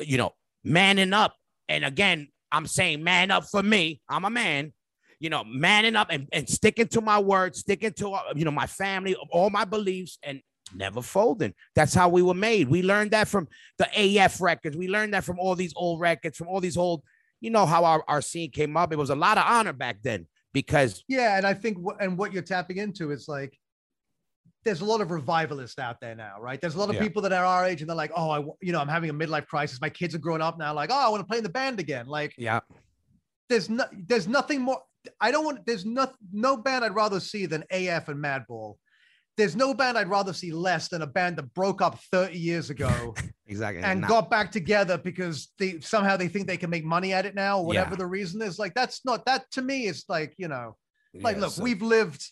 you 0.00 0.16
know, 0.16 0.32
manning 0.64 1.12
up 1.12 1.34
and 1.68 1.84
again, 1.84 2.28
I'm 2.52 2.66
saying 2.66 3.02
man 3.02 3.30
up 3.30 3.44
for 3.44 3.62
me. 3.62 4.00
I'm 4.08 4.24
a 4.24 4.30
man, 4.30 4.72
you 5.20 5.30
know, 5.30 5.42
manning 5.44 5.96
up 5.96 6.08
and, 6.10 6.28
and 6.32 6.48
sticking 6.48 6.88
to 6.88 7.00
my 7.00 7.18
word, 7.18 7.56
sticking 7.56 7.92
to, 7.94 8.10
uh, 8.12 8.22
you 8.34 8.44
know, 8.44 8.50
my 8.50 8.66
family, 8.66 9.14
all 9.30 9.50
my 9.50 9.64
beliefs 9.64 10.18
and 10.22 10.40
never 10.74 11.00
folding. 11.00 11.54
That's 11.74 11.94
how 11.94 12.08
we 12.08 12.22
were 12.22 12.34
made. 12.34 12.68
We 12.68 12.82
learned 12.82 13.12
that 13.12 13.28
from 13.28 13.48
the 13.78 13.88
AF 13.96 14.40
records. 14.40 14.76
We 14.76 14.88
learned 14.88 15.14
that 15.14 15.24
from 15.24 15.38
all 15.38 15.54
these 15.54 15.72
old 15.76 16.00
records, 16.00 16.36
from 16.36 16.48
all 16.48 16.60
these 16.60 16.76
old, 16.76 17.02
you 17.40 17.50
know, 17.50 17.66
how 17.66 17.84
our, 17.84 18.04
our 18.08 18.20
scene 18.20 18.50
came 18.50 18.76
up. 18.76 18.92
It 18.92 18.98
was 18.98 19.10
a 19.10 19.14
lot 19.14 19.38
of 19.38 19.44
honor 19.46 19.72
back 19.72 19.98
then 20.02 20.26
because 20.52 21.02
Yeah, 21.08 21.36
and 21.36 21.46
I 21.46 21.54
think 21.54 21.78
wh- 21.78 21.96
and 22.00 22.18
what 22.18 22.32
you're 22.32 22.42
tapping 22.42 22.78
into 22.78 23.10
is 23.10 23.28
like 23.28 23.56
there's 24.64 24.80
a 24.80 24.84
lot 24.84 25.00
of 25.00 25.12
revivalists 25.12 25.78
out 25.78 26.00
there 26.00 26.16
now, 26.16 26.40
right? 26.40 26.60
There's 26.60 26.74
a 26.74 26.78
lot 26.78 26.88
of 26.88 26.96
Yeah. 26.96 27.02
people 27.02 27.22
that 27.22 27.32
are 27.32 27.44
our 27.44 27.64
age 27.64 27.82
and 27.82 27.88
they're 27.88 27.96
like, 27.96 28.10
oh, 28.16 28.30
I, 28.30 28.44
you 28.60 28.72
know, 28.72 28.80
I'm 28.80 28.88
having 28.88 29.10
a 29.10 29.14
midlife 29.14 29.46
crisis. 29.46 29.80
My 29.80 29.88
kids 29.90 30.14
are 30.14 30.18
growing 30.18 30.42
up 30.42 30.58
now. 30.58 30.74
Like, 30.74 30.90
oh, 30.90 30.98
I 30.98 31.08
want 31.08 31.20
to 31.20 31.26
play 31.26 31.38
in 31.38 31.44
the 31.44 31.50
band 31.50 31.78
again. 31.78 32.06
Like, 32.06 32.34
yeah, 32.36 32.58
there's 33.48 33.70
no, 33.70 33.84
there's 34.06 34.26
nothing 34.26 34.60
more. 34.62 34.82
I 35.20 35.30
don't 35.30 35.44
want. 35.44 35.66
There's 35.66 35.84
no 35.84 36.10
no 36.32 36.56
band 36.56 36.84
I'd 36.84 36.94
rather 36.94 37.20
see 37.20 37.46
than 37.46 37.64
AF 37.70 38.08
and 38.08 38.22
Madball. 38.22 38.74
There's 39.36 39.54
no 39.54 39.74
band 39.74 39.98
I'd 39.98 40.08
rather 40.08 40.32
see 40.32 40.50
less 40.50 40.88
than 40.88 41.02
a 41.02 41.06
band 41.06 41.36
that 41.36 41.52
broke 41.52 41.82
up 41.82 41.98
30 42.10 42.38
years 42.38 42.70
ago 42.70 43.14
exactly. 43.46 43.82
and 43.82 44.02
got 44.06 44.30
back 44.30 44.50
together 44.50 44.96
because 44.96 45.52
they 45.58 45.78
somehow 45.80 46.16
they 46.16 46.28
think 46.28 46.46
they 46.46 46.56
can 46.56 46.70
make 46.70 46.84
money 46.86 47.12
at 47.12 47.26
it 47.26 47.34
now, 47.34 47.58
or 47.58 47.66
whatever 47.66 47.90
Yeah. 47.90 47.96
the 47.96 48.06
reason 48.06 48.40
is. 48.40 48.58
Like, 48.58 48.72
that's 48.74 49.04
not 49.04 49.26
that 49.26 49.44
to 49.52 49.62
me. 49.62 49.86
Is 49.88 50.04
like, 50.08 50.34
you 50.38 50.48
know, 50.48 50.76
like 51.14 51.36
Yeah, 51.36 51.42
look 51.42 51.52
so- 51.52 51.62
we've 51.62 51.82
lived 51.82 52.24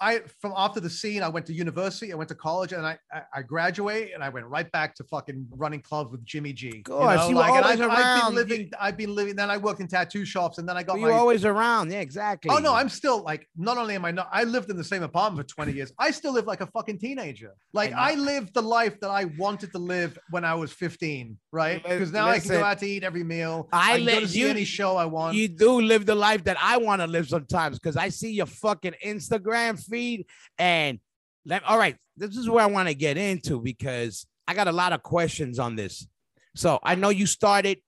I 0.00 0.20
from 0.40 0.54
after 0.56 0.80
the 0.80 0.90
scene, 0.90 1.22
I 1.22 1.28
went 1.28 1.46
to 1.46 1.52
university, 1.52 2.12
I 2.12 2.16
went 2.16 2.28
to 2.28 2.34
college, 2.34 2.72
and 2.72 2.86
I 2.86 2.98
I, 3.12 3.22
I 3.34 3.42
graduate, 3.42 4.12
and 4.14 4.22
I 4.24 4.28
went 4.28 4.46
right 4.46 4.70
back 4.72 4.94
to 4.96 5.04
fucking 5.04 5.46
running 5.50 5.80
clubs 5.82 6.10
with 6.10 6.24
Jimmy 6.24 6.52
G. 6.52 6.72
You 6.76 6.82
course, 6.82 7.18
know, 7.18 7.28
you 7.28 7.34
like, 7.34 7.52
and 7.52 7.64
I've, 7.64 7.80
I've 7.90 8.26
been 8.26 8.34
living, 8.34 8.70
I've 8.80 8.96
been 8.96 9.14
living. 9.14 9.36
Then 9.36 9.50
I 9.50 9.56
worked 9.58 9.80
in 9.80 9.88
tattoo 9.88 10.24
shops, 10.24 10.58
and 10.58 10.68
then 10.68 10.76
I 10.76 10.82
got 10.82 10.98
you 10.98 11.06
my. 11.06 11.12
always 11.12 11.44
around. 11.44 11.90
Yeah, 11.92 12.00
exactly. 12.00 12.50
Oh 12.50 12.58
no, 12.58 12.74
I'm 12.74 12.88
still 12.88 13.22
like. 13.22 13.46
Not 13.56 13.76
only 13.78 13.94
am 13.94 14.04
I 14.04 14.10
not, 14.10 14.28
I 14.32 14.44
lived 14.44 14.70
in 14.70 14.76
the 14.76 14.84
same 14.84 15.02
apartment 15.02 15.48
for 15.48 15.54
20 15.54 15.72
years. 15.72 15.92
I 15.98 16.10
still 16.10 16.32
live 16.32 16.46
like 16.46 16.60
a 16.60 16.66
fucking 16.66 16.98
teenager. 16.98 17.52
Like 17.72 17.90
And 17.90 18.00
I 18.00 18.14
lived 18.14 18.54
the 18.54 18.62
life 18.62 18.98
that 19.00 19.10
I 19.10 19.24
wanted 19.38 19.72
to 19.72 19.78
live 19.78 20.18
when 20.30 20.44
I 20.44 20.54
was 20.54 20.72
15, 20.72 21.36
right? 21.52 21.82
Because 21.82 22.12
now 22.12 22.26
I 22.28 22.38
can 22.38 22.50
go 22.50 22.64
out 22.64 22.78
to 22.78 22.86
eat 22.86 23.04
every 23.04 23.24
meal. 23.24 23.68
I 23.72 23.94
I, 23.94 23.96
can 23.98 24.06
go 24.20 24.26
see 24.26 24.40
you- 24.40 24.48
any 24.48 24.64
show 24.64 24.96
I 24.96 25.04
want. 25.04 25.36
You 25.36 25.48
do 25.48 25.80
live 25.80 26.06
the 26.06 26.14
life 26.14 26.44
that 26.44 26.56
I 26.60 26.78
want 26.78 27.02
to 27.02 27.06
live 27.06 27.28
sometimes 27.28 27.78
because 27.78 27.96
I 27.96 28.08
see 28.08 28.32
your 28.32 28.46
fucking 28.46 28.94
Instagram 29.04 29.78
feed 29.90 30.26
and 30.58 30.98
let 31.44 31.64
all 31.64 31.78
right. 31.78 31.96
This 32.16 32.36
is 32.36 32.48
where 32.48 32.62
I 32.62 32.66
want 32.66 32.88
to 32.88 32.94
get 32.94 33.16
into 33.16 33.60
because 33.60 34.26
I 34.46 34.54
got 34.54 34.68
a 34.68 34.72
lot 34.72 34.92
of 34.92 35.02
questions 35.02 35.58
on 35.58 35.76
this. 35.76 36.06
So 36.54 36.78
I 36.82 36.94
know 36.94 37.10
you 37.10 37.26
started. 37.26 37.78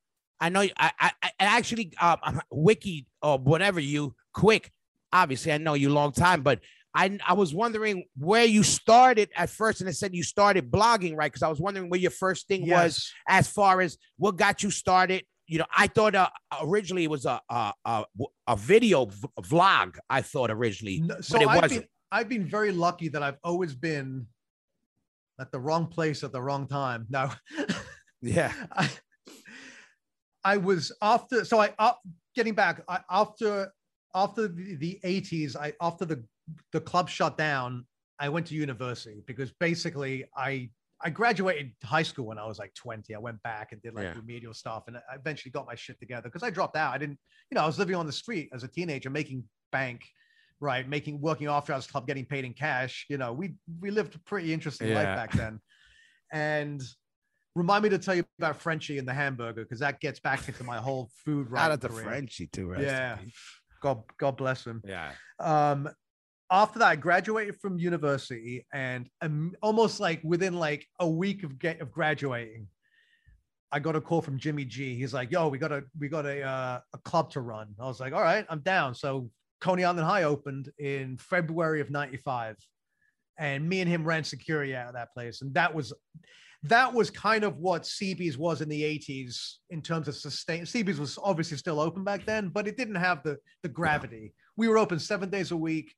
I 0.40 0.48
know 0.48 0.60
I 0.60 0.70
I, 0.98 1.12
I 1.22 1.32
actually 1.38 1.92
uh, 2.00 2.16
wiki 2.50 3.06
or 3.20 3.38
whatever 3.38 3.80
you 3.80 4.14
quick. 4.32 4.70
Obviously, 5.12 5.52
I 5.52 5.58
know 5.58 5.74
you 5.74 5.90
long 5.90 6.12
time, 6.12 6.42
but 6.42 6.60
I 6.94 7.18
I 7.26 7.34
was 7.34 7.54
wondering 7.54 8.04
where 8.16 8.44
you 8.44 8.62
started 8.62 9.30
at 9.36 9.50
first, 9.50 9.80
and 9.80 9.88
it 9.88 9.94
said 9.94 10.14
you 10.14 10.22
started 10.22 10.70
blogging, 10.70 11.16
right? 11.16 11.30
Because 11.30 11.42
I 11.42 11.48
was 11.48 11.60
wondering 11.60 11.88
where 11.88 12.00
your 12.00 12.10
first 12.10 12.48
thing 12.48 12.68
was 12.68 13.12
as 13.28 13.48
far 13.48 13.80
as 13.80 13.98
what 14.16 14.36
got 14.36 14.62
you 14.62 14.70
started. 14.70 15.24
You 15.52 15.58
know, 15.58 15.66
I 15.76 15.86
thought 15.86 16.14
uh, 16.14 16.30
originally 16.62 17.04
it 17.04 17.10
was 17.10 17.26
a 17.26 17.38
a, 17.50 17.74
a, 17.84 18.04
a 18.46 18.56
video 18.56 19.04
v- 19.04 19.28
vlog. 19.42 19.98
I 20.08 20.22
thought 20.22 20.50
originally, 20.50 21.00
No, 21.04 21.20
so 21.20 21.34
but 21.34 21.42
it 21.42 21.48
I've 21.48 21.62
wasn't. 21.62 21.80
been, 21.82 21.88
I've 22.10 22.28
been 22.30 22.46
very 22.46 22.72
lucky 22.72 23.08
that 23.08 23.22
I've 23.22 23.36
always 23.44 23.74
been 23.74 24.26
at 25.38 25.52
the 25.52 25.60
wrong 25.60 25.88
place 25.88 26.24
at 26.24 26.32
the 26.32 26.40
wrong 26.40 26.66
time. 26.66 27.06
No, 27.10 27.30
yeah, 28.22 28.50
I, 28.72 28.88
I 30.42 30.56
was 30.56 30.90
after. 31.02 31.44
So 31.44 31.60
I 31.60 31.74
uh, 31.78 31.92
getting 32.34 32.54
back 32.54 32.82
I, 32.88 33.00
after 33.10 33.74
after 34.14 34.48
the, 34.48 34.76
the 34.76 35.00
80s. 35.04 35.54
I 35.54 35.74
after 35.82 36.06
the 36.06 36.24
the 36.72 36.80
club 36.80 37.10
shut 37.10 37.36
down. 37.36 37.84
I 38.18 38.30
went 38.30 38.46
to 38.46 38.54
university 38.54 39.22
because 39.26 39.52
basically 39.60 40.24
I 40.34 40.70
I 41.04 41.10
graduated 41.10 41.72
high 41.82 42.02
school 42.04 42.26
when 42.26 42.38
I 42.38 42.46
was 42.46 42.58
like 42.58 42.72
20. 42.74 43.14
I 43.14 43.18
went 43.18 43.42
back 43.42 43.72
and 43.72 43.82
did 43.82 43.94
like 43.94 44.04
Yeah. 44.04 44.14
remedial 44.14 44.54
stuff, 44.54 44.84
and 44.86 44.96
I 44.96 45.14
eventually 45.16 45.50
got 45.50 45.66
my 45.66 45.74
shit 45.74 45.98
together 45.98 46.28
because 46.28 46.42
I 46.42 46.50
dropped 46.50 46.76
out. 46.76 46.94
I 46.94 46.98
didn't, 46.98 47.18
you 47.50 47.54
know, 47.56 47.62
I 47.62 47.66
was 47.66 47.78
living 47.78 47.96
on 47.96 48.06
the 48.06 48.12
street 48.12 48.50
as 48.54 48.62
a 48.62 48.68
teenager, 48.68 49.10
making 49.10 49.44
bank, 49.72 50.02
right, 50.60 50.88
making 50.88 51.20
working 51.20 51.48
after 51.48 51.72
hours 51.72 51.86
club, 51.86 52.06
getting 52.06 52.24
paid 52.24 52.44
in 52.44 52.54
cash. 52.54 53.06
You 53.08 53.18
know, 53.18 53.32
we 53.32 53.54
we 53.80 53.90
lived 53.90 54.14
a 54.14 54.18
pretty 54.20 54.52
interesting 54.52 54.88
Yeah. 54.88 54.94
life 54.94 55.16
back 55.16 55.32
then. 55.32 55.60
And 56.32 56.82
remind 57.54 57.82
me 57.84 57.90
to 57.90 57.98
tell 57.98 58.14
you 58.14 58.24
about 58.38 58.56
Frenchie 58.60 58.98
and 58.98 59.06
the 59.06 59.12
hamburger 59.12 59.62
because 59.62 59.80
that 59.80 60.00
gets 60.00 60.20
back 60.20 60.48
into 60.48 60.64
my 60.64 60.78
whole 60.78 61.10
food 61.24 61.50
right. 61.50 61.64
out 61.64 61.72
of 61.72 61.80
the 61.80 61.88
Frenchie 61.90 62.46
too. 62.46 62.72
in 62.72 62.82
Yeah. 62.82 63.18
God, 63.82 64.04
God 64.16 64.36
bless 64.36 64.64
him 64.64 64.80
yeah. 64.84 65.10
um 65.40 65.88
after 66.52 66.78
that 66.78 66.88
i 66.88 66.96
graduated 66.96 67.58
from 67.60 67.78
university 67.78 68.64
and 68.72 69.08
um, 69.22 69.52
almost 69.62 69.98
like 69.98 70.20
within 70.22 70.54
like 70.54 70.86
a 71.00 71.08
week 71.08 71.42
of 71.42 71.58
get 71.58 71.80
of 71.80 71.90
graduating 71.90 72.68
i 73.72 73.80
got 73.80 73.96
a 73.96 74.00
call 74.00 74.20
from 74.20 74.38
jimmy 74.38 74.64
g 74.64 74.94
he's 74.94 75.14
like 75.14 75.32
yo 75.32 75.48
we 75.48 75.58
got 75.58 75.72
a 75.72 75.82
we 75.98 76.08
got 76.08 76.26
a 76.26 76.42
uh, 76.42 76.78
a 76.94 76.98
club 76.98 77.30
to 77.30 77.40
run 77.40 77.68
i 77.80 77.86
was 77.86 77.98
like 77.98 78.12
all 78.12 78.20
right 78.20 78.44
i'm 78.50 78.60
down 78.60 78.94
so 78.94 79.28
coney 79.60 79.82
island 79.82 80.06
high 80.06 80.24
opened 80.24 80.70
in 80.78 81.16
february 81.16 81.80
of 81.80 81.90
95 81.90 82.56
and 83.38 83.66
me 83.66 83.80
and 83.80 83.88
him 83.88 84.04
ran 84.04 84.22
security 84.22 84.76
out 84.76 84.88
of 84.88 84.94
that 84.94 85.12
place 85.14 85.40
and 85.40 85.54
that 85.54 85.74
was 85.74 85.92
that 86.64 86.92
was 86.92 87.10
kind 87.10 87.42
of 87.42 87.58
what 87.58 87.82
CB's 87.82 88.38
was 88.38 88.60
in 88.60 88.68
the 88.68 88.82
80s 88.82 89.54
in 89.70 89.82
terms 89.82 90.06
of 90.06 90.14
sustain. 90.14 90.62
CB's 90.62 91.00
was 91.00 91.18
obviously 91.20 91.56
still 91.56 91.80
open 91.80 92.04
back 92.04 92.24
then, 92.24 92.50
but 92.50 92.68
it 92.68 92.76
didn't 92.76 92.94
have 92.94 93.22
the 93.24 93.36
the 93.62 93.68
gravity. 93.68 94.32
We 94.56 94.68
were 94.68 94.78
open 94.78 94.98
seven 95.00 95.28
days 95.28 95.50
a 95.50 95.56
week. 95.56 95.92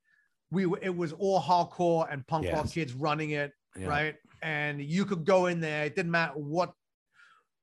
We 0.54 0.66
it 0.80 0.96
was 0.96 1.12
all 1.12 1.40
hardcore 1.42 2.06
and 2.10 2.26
punk 2.26 2.46
rock 2.46 2.64
Yes. 2.66 2.72
kids 2.72 2.92
running 2.94 3.30
it, 3.30 3.52
Yeah. 3.76 3.88
right? 3.88 4.14
And 4.42 4.80
you 4.80 5.04
could 5.04 5.24
go 5.24 5.46
in 5.46 5.60
there. 5.60 5.84
It 5.84 5.96
didn't 5.96 6.12
matter 6.12 6.34
what 6.38 6.72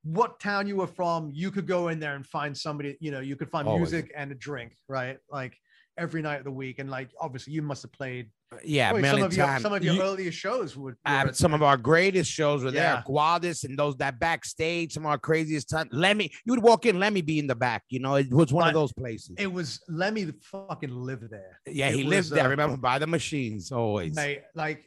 what 0.04 0.40
town 0.40 0.68
you 0.68 0.76
were 0.78 0.88
from. 0.88 1.30
You 1.32 1.52
could 1.52 1.68
go 1.68 1.88
in 1.90 2.00
there 2.00 2.16
and 2.16 2.26
find 2.26 2.58
somebody. 2.58 2.98
You 3.00 3.12
know, 3.12 3.20
you 3.20 3.36
could 3.36 3.50
find 3.50 3.68
Always. 3.68 3.92
music 3.92 4.12
and 4.16 4.32
a 4.32 4.36
drink, 4.36 4.76
right? 4.88 5.18
Like 5.30 5.56
every 5.98 6.22
night 6.22 6.38
of 6.40 6.44
the 6.46 6.52
week. 6.52 6.80
And 6.80 6.90
like 6.90 7.10
obviously, 7.20 7.54
you 7.54 7.62
must 7.62 7.82
have 7.84 7.92
played. 7.92 8.30
Yeah, 8.66 8.90
probably 8.90 9.02
million 9.04 9.20
some 9.20 9.28
of 9.32 9.38
your 9.38 9.60
some 9.60 9.74
of 9.74 9.84
your 9.84 9.94
You- 9.94 10.02
earliest 10.02 10.38
shows 10.38 10.76
would. 10.76 10.96
uh, 11.06 11.24
were 11.28 11.34
some 11.34 11.54
of 11.54 11.64
our 11.64 11.78
greatest 11.78 12.30
shows 12.30 12.66
were 12.66 12.72
there. 12.72 12.84
Yeah. 12.96 13.04
Guadis 13.08 13.64
and 13.64 13.80
those 13.80 13.96
that 13.98 14.20
backstage, 14.20 14.92
some 14.92 15.06
of 15.06 15.10
our 15.12 15.18
craziest 15.18 15.70
time. 15.70 15.88
Lemmy, 15.94 16.32
you 16.46 16.52
would 16.52 16.62
walk 16.62 16.86
in, 16.86 17.00
Lemmy 17.00 17.22
be 17.22 17.40
in 17.40 17.48
the 17.48 17.56
back. 17.56 17.84
You 17.90 18.00
know, 18.02 18.16
it 18.16 18.30
was 18.30 18.52
one 18.52 18.68
of 18.68 18.74
those 18.74 18.92
places. 18.92 19.36
it 19.38 19.52
was 19.52 19.80
Lemmy 19.88 20.32
fucking 20.52 20.90
lived 20.90 21.30
there. 21.32 21.60
yeah, 21.66 21.88
it 21.90 21.96
he 21.96 22.04
was, 22.04 22.10
lived 22.10 22.32
there. 22.32 22.46
uh, 22.48 22.50
Remember, 22.50 22.76
by 22.76 23.00
the 23.00 23.08
machines 23.08 23.72
always. 23.72 24.14
Mate, 24.16 24.42
like, 24.54 24.84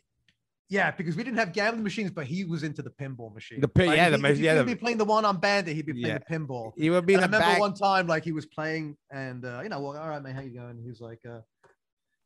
yeah, 0.75 0.91
because 0.91 1.14
we 1.16 1.22
didn't 1.22 1.39
have 1.39 1.53
gambling 1.53 1.85
machines, 1.85 2.11
but 2.11 2.27
he 2.27 2.45
was 2.45 2.62
into 2.64 2.83
the 2.83 2.91
pinball 2.91 3.33
machine. 3.33 3.61
The 3.61 3.68
pin- 3.68 3.87
Like, 3.87 3.97
yeah, 3.97 4.11
the 4.11 4.16
he, 4.16 4.22
ma- 4.22 4.29
he 4.41 4.45
yeah, 4.45 4.62
be 4.62 4.75
playing 4.75 4.99
the 4.99 5.05
one 5.05 5.25
on 5.25 5.37
Bandit, 5.39 5.75
he'd 5.77 5.87
be 5.87 5.93
playing 5.93 6.07
Yeah. 6.07 6.18
the 6.27 6.35
pinball. 6.35 6.72
He 6.77 6.91
would 6.91 7.07
be 7.07 7.14
I 7.14 7.18
remember 7.22 7.39
back. 7.39 7.61
one 7.61 7.75
time, 7.75 8.07
like 8.07 8.25
he 8.25 8.33
was 8.33 8.47
playing, 8.47 8.97
and 9.11 9.45
uh, 9.45 9.61
you 9.62 9.68
know, 9.68 9.81
well, 9.81 9.97
all 9.97 10.09
right, 10.09 10.22
man, 10.22 10.35
how 10.35 10.43
you 10.43 10.51
going? 10.62 10.77
He 10.83 10.89
was 10.89 11.01
like, 11.01 11.20
uh, 11.29 11.41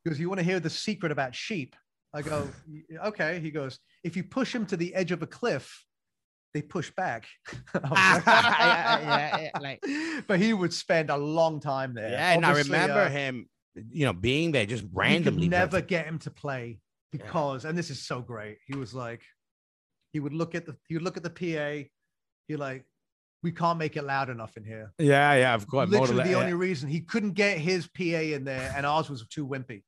he 0.02 0.10
goes, 0.10 0.18
"You 0.18 0.28
want 0.30 0.38
to 0.40 0.44
hear 0.44 0.60
the 0.60 0.70
secret 0.70 1.12
about 1.12 1.34
sheep?" 1.34 1.76
I 2.14 2.22
go, 2.22 2.48
"Okay." 3.10 3.38
He 3.40 3.50
goes, 3.50 3.78
"If 4.02 4.16
you 4.16 4.24
push 4.24 4.54
him 4.54 4.64
to 4.66 4.76
the 4.78 4.94
edge 4.94 5.12
of 5.12 5.22
a 5.22 5.26
cliff, 5.26 5.84
they 6.54 6.62
push 6.62 6.90
back." 6.96 7.26
Like, 7.74 8.24
Yeah, 8.26 9.00
yeah, 9.00 9.40
yeah, 9.52 9.58
like- 9.60 9.84
but 10.28 10.38
he 10.40 10.52
would 10.54 10.72
spend 10.72 11.10
a 11.10 11.16
long 11.16 11.60
time 11.60 11.92
there. 11.94 12.10
yeah, 12.10 12.32
and 12.32 12.46
I 12.46 12.52
remember 12.64 13.00
uh, 13.00 13.10
him, 13.10 13.48
you 13.90 14.06
know, 14.06 14.12
being 14.14 14.52
there 14.52 14.64
just 14.66 14.84
randomly. 14.92 15.48
never 15.48 15.80
get 15.82 16.06
him 16.06 16.18
to 16.20 16.30
play 16.30 16.80
because, 17.12 17.64
and 17.64 17.76
this 17.76 17.90
is 17.90 18.06
so 18.06 18.20
great. 18.20 18.58
He 18.66 18.76
was 18.76 18.94
like, 18.94 19.22
he 20.12 20.20
would 20.20 20.32
look 20.32 20.54
at 20.54 20.66
the, 20.66 20.76
he 20.88 20.94
would 20.94 21.02
look 21.02 21.16
at 21.16 21.22
the 21.22 21.30
PA. 21.30 21.88
He 22.46 22.56
like, 22.56 22.84
we 23.42 23.52
can't 23.52 23.78
make 23.78 23.96
it 23.96 24.02
loud 24.02 24.30
enough 24.30 24.56
in 24.56 24.64
here. 24.64 24.92
Yeah, 24.98 25.34
yeah, 25.34 25.54
of 25.54 25.66
course. 25.68 25.88
Literally, 25.88 26.24
the 26.24 26.30
yeah, 26.30 26.36
only 26.36 26.54
reason 26.54 26.88
he 26.88 27.00
couldn't 27.00 27.32
get 27.32 27.58
his 27.58 27.86
PA 27.86 28.02
in 28.02 28.44
there, 28.44 28.72
and 28.76 28.84
ours 28.84 29.08
was 29.08 29.24
too 29.28 29.46
wimpy. 29.46 29.82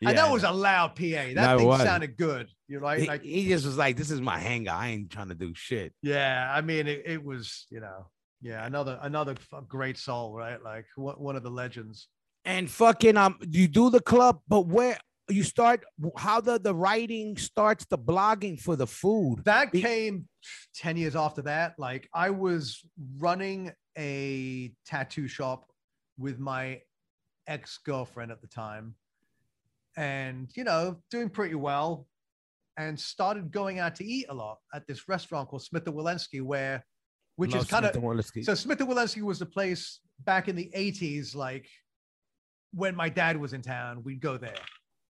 yeah. 0.00 0.10
And 0.10 0.18
that 0.18 0.30
was 0.30 0.44
a 0.44 0.52
loud 0.52 0.94
PA. 0.94 1.02
That 1.02 1.34
No, 1.34 1.58
thing 1.58 1.76
sounded 1.78 2.16
good. 2.16 2.48
You're 2.68 2.80
right. 2.80 3.00
He, 3.00 3.06
like, 3.06 3.22
he 3.22 3.48
just 3.48 3.66
was 3.66 3.76
like, 3.76 3.96
"This 3.96 4.10
is 4.10 4.20
my 4.20 4.38
hangar. 4.38 4.70
I 4.72 4.88
ain't 4.88 5.10
trying 5.10 5.28
to 5.28 5.34
do 5.34 5.52
shit." 5.54 5.92
yeah. 6.02 6.48
I 6.54 6.60
mean, 6.60 6.86
it, 6.86 7.02
it 7.04 7.24
was, 7.24 7.66
you 7.70 7.80
know, 7.80 8.06
yeah, 8.40 8.64
another 8.64 8.98
another 9.02 9.34
great 9.68 9.98
soul, 9.98 10.34
right? 10.34 10.62
Like 10.62 10.86
one 10.94 11.16
one 11.16 11.36
of 11.36 11.42
the 11.42 11.50
legends. 11.50 12.08
and 12.44 12.70
fucking 12.70 13.16
um 13.16 13.36
you 13.48 13.68
do 13.68 13.88
the 13.90 14.00
club 14.00 14.40
but 14.48 14.66
where 14.66 14.98
you 15.28 15.42
start 15.42 15.84
how 16.16 16.40
the 16.40 16.58
the 16.58 16.74
writing 16.74 17.36
starts 17.36 17.84
the 17.86 17.98
blogging 17.98 18.60
for 18.60 18.76
the 18.76 18.86
food 18.86 19.36
That 19.44 19.72
came 19.72 20.28
10 20.76 20.96
years 20.96 21.16
after 21.16 21.42
that. 21.42 21.74
Like 21.78 22.08
I 22.14 22.30
was 22.30 22.82
running 23.18 23.72
a 23.96 24.72
tattoo 24.86 25.28
shop 25.28 25.70
with 26.18 26.38
my 26.38 26.80
ex 27.46 27.78
girlfriend 27.78 28.32
at 28.32 28.40
the 28.40 28.46
time 28.46 28.94
and, 29.96 30.48
you 30.54 30.64
know, 30.64 30.98
doing 31.10 31.28
pretty 31.28 31.54
well 31.54 32.06
and 32.78 32.98
started 32.98 33.50
going 33.50 33.78
out 33.78 33.94
to 33.96 34.04
eat 34.04 34.26
a 34.28 34.34
lot 34.34 34.58
at 34.74 34.86
this 34.86 35.08
restaurant 35.08 35.48
called 35.48 35.62
Smith 35.62 35.86
and 35.86 35.94
Wollensky, 35.94 36.40
where, 36.40 36.84
which 37.36 37.52
Love 37.52 37.62
is 37.62 37.68
kind 37.68 37.84
of, 37.84 37.94
so 38.42 38.54
Smith 38.54 38.80
and 38.80 38.88
Wollensky 38.88 39.22
was 39.22 39.38
the 39.38 39.46
place 39.46 40.00
back 40.24 40.48
in 40.48 40.56
the 40.56 40.70
80s, 40.74 41.34
like 41.34 41.68
when 42.72 42.94
my 42.96 43.08
dad 43.08 43.36
was 43.36 43.52
in 43.52 43.60
town, 43.60 44.02
we'd 44.02 44.20
go 44.20 44.38
there. 44.38 44.54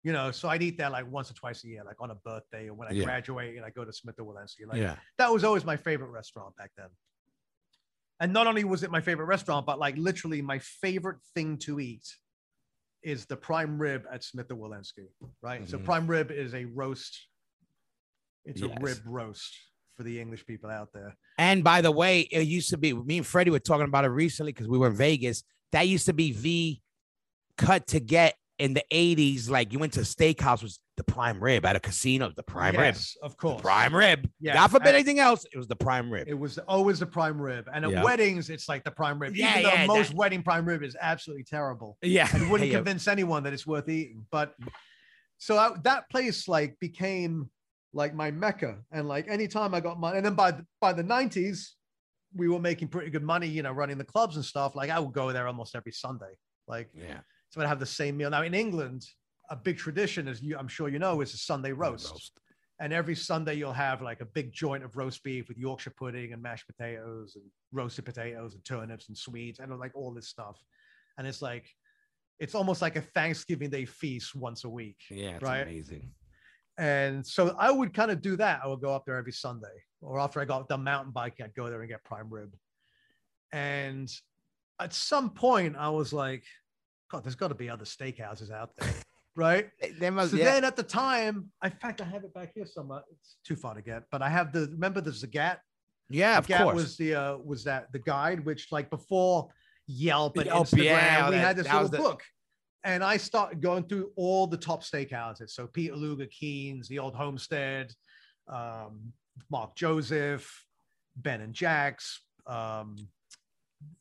You 0.04 0.14
know, 0.14 0.32
so 0.32 0.50
I'd 0.50 0.64
eat 0.64 0.78
that 0.80 0.92
like 0.92 1.10
once 1.12 1.30
or 1.30 1.36
twice 1.36 1.64
a 1.64 1.68
year, 1.68 1.84
like 1.86 1.98
on 2.02 2.10
a 2.10 2.16
birthday 2.16 2.68
or 2.70 2.74
when 2.74 2.88
I 2.88 2.94
Yeah. 2.94 3.04
graduate 3.04 3.56
and 3.56 3.64
I 3.66 3.70
go 3.70 3.86
to 3.86 3.94
Smith 3.94 4.16
and 4.18 4.28
Wollensky. 4.28 4.66
Like 4.68 4.80
yeah 4.80 4.96
that 5.18 5.32
was 5.32 5.44
always 5.44 5.64
my 5.64 5.78
favorite 5.78 6.10
restaurant 6.10 6.56
back 6.56 6.72
then. 6.76 6.88
And 8.20 8.34
not 8.34 8.48
only 8.48 8.64
was 8.64 8.84
it 8.84 8.92
my 8.92 9.02
favorite 9.02 9.26
restaurant, 9.26 9.66
but 9.66 9.80
like 9.80 9.96
literally 9.98 10.42
my 10.42 10.60
favorite 10.60 11.18
thing 11.36 11.58
to 11.60 11.80
eat 11.80 12.08
is 13.04 13.26
the 13.26 13.36
prime 13.38 13.80
rib 13.80 14.06
at 14.12 14.24
Smith 14.24 14.50
and 14.52 14.60
Wollensky, 14.60 15.08
right? 15.42 15.68
So 15.68 15.78
Mhm. 15.80 15.86
prime 15.86 16.08
rib 16.08 16.32
is 16.32 16.54
a 16.54 16.66
roast. 16.66 17.28
It's 18.46 18.62
Yes. 18.62 18.72
a 18.76 18.80
rib 18.80 19.02
roast 19.06 19.56
for 19.96 20.04
the 20.04 20.20
English 20.20 20.46
people 20.46 20.70
out 20.70 20.92
there. 20.94 21.16
and 21.38 21.64
by 21.64 21.82
the 21.82 21.92
way 21.92 22.22
it 22.22 22.48
used 22.48 22.70
to 22.70 22.78
be 22.78 22.94
me 22.94 23.18
and 23.18 23.26
freddie 23.26 23.50
were 23.50 23.60
talking 23.60 23.86
about 23.88 24.06
it 24.06 24.10
recently 24.10 24.52
because 24.52 24.68
we 24.68 24.78
were 24.78 24.88
in 24.88 24.96
vegas 24.96 25.44
that 25.72 25.88
used 25.88 26.06
to 26.06 26.14
be 26.14 26.34
the 26.34 26.80
cut 27.58 27.88
to 27.88 28.00
get 28.00 28.36
in 28.62 28.74
the 28.76 28.84
80s 28.94 29.50
like 29.50 29.74
you 29.74 29.80
went 29.80 29.92
to 29.94 30.02
a 30.02 30.04
steakhouse 30.04 30.62
was 30.62 30.80
the 30.98 31.04
prime 31.04 31.44
rib 31.44 31.66
at 31.66 31.76
a 31.76 31.80
casino 31.80 32.32
the 32.36 32.44
prime 32.44 32.76
rib 32.76 32.94
yes, 32.96 33.18
of 33.24 33.32
the 33.32 33.38
course. 33.38 33.62
prime 33.62 33.94
rib 33.96 34.30
Yeah, 34.40 34.54
god 34.54 34.68
forbid 34.70 34.90
and- 34.90 34.96
anything 34.98 35.20
else 35.20 35.46
it 35.52 35.58
was 35.58 35.68
the 35.68 35.76
prime 35.76 36.12
rib 36.12 36.28
It 36.28 36.38
was 36.46 36.58
always 36.60 37.00
the 37.00 37.06
prime 37.08 37.42
rib. 37.42 37.68
And 37.74 37.86
at 37.86 37.92
Yeah. 37.92 38.04
weddings, 38.04 38.50
it's 38.52 38.70
like 38.70 38.84
the 38.84 38.92
prime 38.92 39.18
rib. 39.20 39.36
Yeah, 39.36 39.52
Even 39.52 39.64
though 39.64 39.74
yeah, 39.74 39.86
most 39.88 40.10
that- 40.10 40.18
wedding 40.18 40.44
prime 40.44 40.66
rib 40.66 40.84
is 40.84 40.96
absolutely 41.02 41.44
terrible. 41.44 41.98
yeah 42.04 42.28
and 42.36 42.52
wouldn't 42.52 42.70
Yeah. 42.70 42.78
convince 42.78 43.08
anyone 43.08 43.42
that 43.44 43.54
it's 43.54 43.66
worth 43.66 43.90
eating. 43.90 44.28
But 44.32 44.54
so 45.40 45.58
I, 45.58 45.72
that 45.84 46.08
place 46.12 46.48
like 46.48 46.78
became 46.80 47.50
like 47.94 48.14
my 48.14 48.30
mecca, 48.32 48.74
and 48.92 49.08
like 49.08 49.28
anytime 49.28 49.74
I 49.74 49.80
got 49.80 50.00
money, 50.00 50.18
and 50.18 50.26
then 50.26 50.36
by 50.36 50.52
the, 50.52 50.66
by 50.80 50.94
the 50.94 51.04
nineties, 51.04 51.76
we 52.36 52.48
were 52.48 52.60
making 52.60 52.88
pretty 52.90 53.10
good 53.10 53.24
money, 53.24 53.48
you 53.48 53.64
know, 53.64 53.72
running 53.72 53.98
the 53.98 54.06
clubs 54.14 54.36
and 54.38 54.46
stuff. 54.46 54.76
Like 54.76 54.90
I 54.92 55.00
would 55.00 55.14
go 55.14 55.32
there 55.34 55.48
almost 55.48 55.76
every 55.76 55.92
Sunday, 55.92 56.34
like 56.68 56.90
Yeah. 56.94 57.22
So 57.52 57.62
I'd 57.62 57.68
have 57.68 57.80
the 57.80 57.86
same 57.86 58.18
meal. 58.18 58.30
Now 58.30 58.44
in 58.44 58.54
England, 58.54 59.06
a 59.50 59.56
big 59.56 59.78
tradition, 59.78 60.28
as 60.28 60.42
you 60.42 60.58
I'm 60.58 60.68
sure 60.68 60.90
you 60.90 61.00
know, 61.00 61.22
is 61.22 61.34
a 61.34 61.38
Sunday 61.38 61.74
roast. 61.74 62.32
And 62.80 62.92
every 62.92 63.14
Sunday 63.14 63.54
you'll 63.56 63.74
have 63.74 64.02
like 64.02 64.22
a 64.22 64.26
big 64.26 64.52
joint 64.52 64.84
of 64.84 64.98
roast 64.98 65.24
beef 65.24 65.48
with 65.48 65.58
Yorkshire 65.58 65.94
pudding 65.96 66.34
and 66.34 66.42
mashed 66.42 66.66
potatoes 66.66 67.36
and 67.36 67.44
roasted 67.72 68.06
potatoes 68.06 68.56
and 68.56 68.66
turnips 68.66 69.08
and 69.08 69.16
sweets 69.16 69.60
and 69.60 69.78
like 69.78 69.92
all 69.94 70.12
this 70.12 70.30
stuff. 70.30 70.58
And 71.18 71.28
it's 71.28 71.44
like, 71.44 71.70
it's 72.40 72.56
almost 72.56 72.82
like 72.82 72.96
a 72.96 73.02
Thanksgiving 73.02 73.70
Day 73.70 73.86
feast 73.86 74.34
once 74.34 74.64
a 74.64 74.70
week. 74.70 74.98
Yeah, 75.12 75.36
it's 75.36 75.44
Right. 75.44 75.62
amazing. 75.62 76.12
And 76.80 77.24
so 77.28 77.56
I 77.60 77.70
would 77.70 77.94
kind 77.94 78.10
of 78.10 78.20
do 78.20 78.36
that. 78.38 78.62
I 78.64 78.68
would 78.68 78.82
go 78.82 78.96
up 78.96 79.06
there 79.06 79.18
every 79.18 79.34
Sunday, 79.34 79.68
or 80.02 80.20
after 80.20 80.40
I 80.40 80.46
got 80.46 80.68
done 80.68 80.84
mountain 80.84 81.12
biking, 81.12 81.46
I'd 81.46 81.54
go 81.54 81.70
there 81.70 81.82
and 81.82 81.90
get 81.90 82.04
prime 82.04 82.30
rib. 82.32 82.56
And 83.52 84.12
at 84.80 84.94
some 84.94 85.30
point, 85.30 85.76
I 85.78 85.90
was 85.90 86.14
like, 86.14 86.44
God, 87.12 87.24
there's 87.24 87.36
got 87.36 87.50
to 87.50 87.56
be 87.56 87.70
other 87.70 87.86
steakhouses 87.86 88.52
out 88.52 88.72
there, 88.78 88.94
right? 89.36 89.70
They 90.00 90.10
must, 90.10 90.32
So 90.32 90.38
yeah. 90.38 90.46
then 90.46 90.64
at 90.64 90.76
the 90.76 90.84
time, 90.84 91.52
in 91.64 91.72
fact, 91.72 92.00
I 92.02 92.06
have 92.06 92.24
it 92.24 92.34
back 92.34 92.52
here 92.56 92.66
somewhere. 92.66 93.02
It's 93.12 93.36
too 93.46 93.56
far 93.56 93.74
to 93.76 93.82
get, 93.82 94.04
but 94.12 94.22
I 94.22 94.30
have 94.30 94.52
the 94.54 94.62
remember 94.72 95.02
the 95.02 95.12
Zagat. 95.12 95.58
yeah, 96.10 96.38
of 96.38 96.48
Zagat 96.48 96.64
course. 96.64 96.76
was 96.76 96.98
the 96.98 97.16
uh 97.16 97.38
was 97.38 97.64
that 97.66 97.92
the 97.92 98.00
guide, 98.00 98.46
which 98.46 98.72
like 98.72 98.90
before 98.90 99.50
Yelp 99.88 100.38
and 100.38 100.46
Yelp, 100.46 100.68
Instagram, 100.68 100.84
yeah, 100.84 101.30
we 101.30 101.36
that- 101.36 101.46
had 101.48 101.56
this 101.58 101.66
little 101.72 101.88
the- 101.90 101.98
book. 101.98 102.24
And 102.84 103.04
I 103.04 103.18
started 103.18 103.62
going 103.62 103.84
through 103.84 104.12
all 104.16 104.48
the 104.48 104.58
top 104.58 104.84
steakhouses. 104.84 105.52
So 105.52 105.68
Peter 105.68 105.96
Luger, 105.96 106.26
Keen's, 106.26 106.88
the 106.88 106.98
old 106.98 107.14
Homestead, 107.14 107.94
um, 108.48 109.14
Mark 109.52 109.76
Joseph, 109.76 110.66
Ben 111.16 111.42
and 111.42 111.54
Jack's, 111.54 112.22
um, 112.48 112.96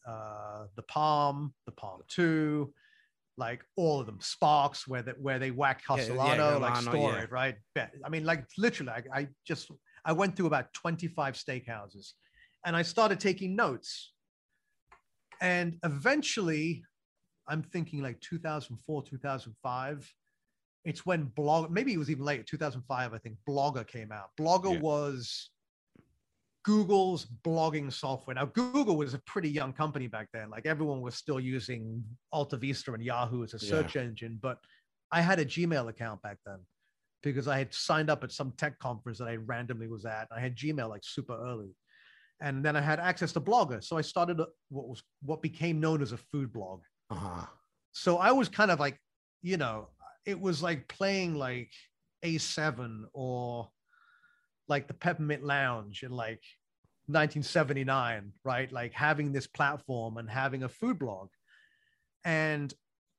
uh, 0.07 0.65
the 0.77 0.83
Palm, 0.83 1.53
the 1.67 1.73
Palm 1.73 2.01
Two, 2.09 2.73
like 3.41 3.65
all 3.77 3.99
of 3.99 4.07
them. 4.07 4.19
Sparks, 4.21 4.87
where 4.87 5.03
they 5.03 5.13
where 5.13 5.41
they 5.41 5.51
whack 5.51 5.83
Yeah, 5.89 5.97
yeah, 5.97 6.03
Castellano, 6.07 6.59
like 6.61 6.75
Castellano, 6.75 7.09
store 7.09 7.19
yeah. 7.19 7.27
right? 7.31 7.57
I 8.05 8.09
mean, 8.09 8.25
like 8.25 8.45
literally, 8.57 8.93
I, 8.93 9.21
I 9.21 9.29
just 9.45 9.69
I 10.05 10.13
went 10.13 10.37
through 10.37 10.47
about 10.47 10.73
25 10.75 11.35
steakhouses 11.35 12.13
and 12.65 12.77
I 12.77 12.83
started 12.83 13.19
taking 13.19 13.57
notes. 13.57 14.13
And 15.41 15.79
eventually, 15.85 16.85
I'm 17.49 17.63
thinking 17.63 18.03
like 18.03 18.21
2004, 18.21 19.03
2005. 19.05 20.15
It's 20.85 21.05
when 21.05 21.25
blog, 21.25 21.71
maybe 21.71 21.93
it 21.93 21.99
was 21.99 22.11
even 22.11 22.25
later, 22.25 22.43
2005, 22.43 23.13
I 23.13 23.19
think 23.19 23.37
Blogger 23.49 23.87
came 23.87 24.13
out. 24.13 24.31
Blogger 24.39 24.75
Yeah. 24.75 24.81
was 24.81 25.51
Google's 26.65 27.27
blogging 27.45 27.93
software. 27.93 28.35
Now, 28.35 28.45
Google 28.47 28.97
was 28.97 29.15
a 29.15 29.19
pretty 29.21 29.49
young 29.49 29.73
company 29.73 30.09
back 30.09 30.29
then. 30.33 30.51
Like 30.51 30.67
everyone 30.67 31.01
was 31.01 31.15
still 31.15 31.41
using 31.41 32.05
Alta 32.33 32.57
Vista 32.57 32.93
and 32.93 33.03
Yahoo 33.03 33.43
as 33.45 33.55
a 33.55 33.59
Yeah. 33.65 33.71
search 33.71 33.97
engine. 33.97 34.39
But 34.41 34.59
I 35.11 35.23
had 35.23 35.39
a 35.39 35.45
Gmail 35.45 35.89
account 35.89 36.23
back 36.23 36.39
then 36.45 36.59
because 37.23 37.49
I 37.49 37.59
had 37.59 37.73
signed 37.73 38.11
up 38.11 38.25
at 38.25 38.33
some 38.33 38.53
tech 38.53 38.79
conference 38.79 39.19
that 39.19 39.29
I 39.29 39.37
randomly 39.37 39.89
was 39.89 40.05
at. 40.05 40.29
I 40.31 40.41
had 40.41 40.57
Gmail 40.57 40.89
like 40.89 41.03
super 41.05 41.35
early. 41.35 41.75
And 42.43 42.65
then 42.65 42.77
I 42.77 42.81
had 42.81 43.01
access 43.01 43.33
to 43.33 43.41
Blogger. 43.41 43.83
So 43.83 43.99
I 43.99 44.01
started 44.03 44.39
what 44.71 44.89
was 44.89 45.03
what 45.23 45.43
became 45.43 45.81
known 45.81 46.01
as 46.03 46.13
a 46.13 46.17
food 46.17 46.53
blog. 46.53 46.83
uh-huh. 47.11 47.47
So 47.93 48.19
I 48.19 48.33
was 48.33 48.49
kind 48.49 48.71
of 48.71 48.81
like, 48.81 48.99
you 49.43 49.57
know, 49.57 49.89
it 50.25 50.41
was 50.41 50.63
like 50.63 50.89
playing 50.89 51.35
like 51.35 51.71
A7 52.25 53.05
or 53.13 53.69
like 54.71 54.87
the 54.87 54.95
Peppermint 54.95 55.45
Lounge 55.45 56.03
in 56.03 56.13
like 56.13 56.43
1979, 57.07 58.33
right? 58.45 58.73
Like 58.73 58.93
having 58.95 59.33
this 59.33 59.47
platform 59.47 60.17
and 60.17 60.31
having 60.31 60.63
a 60.63 60.69
food 60.69 60.99
blog. 60.99 61.29
And 62.25 62.73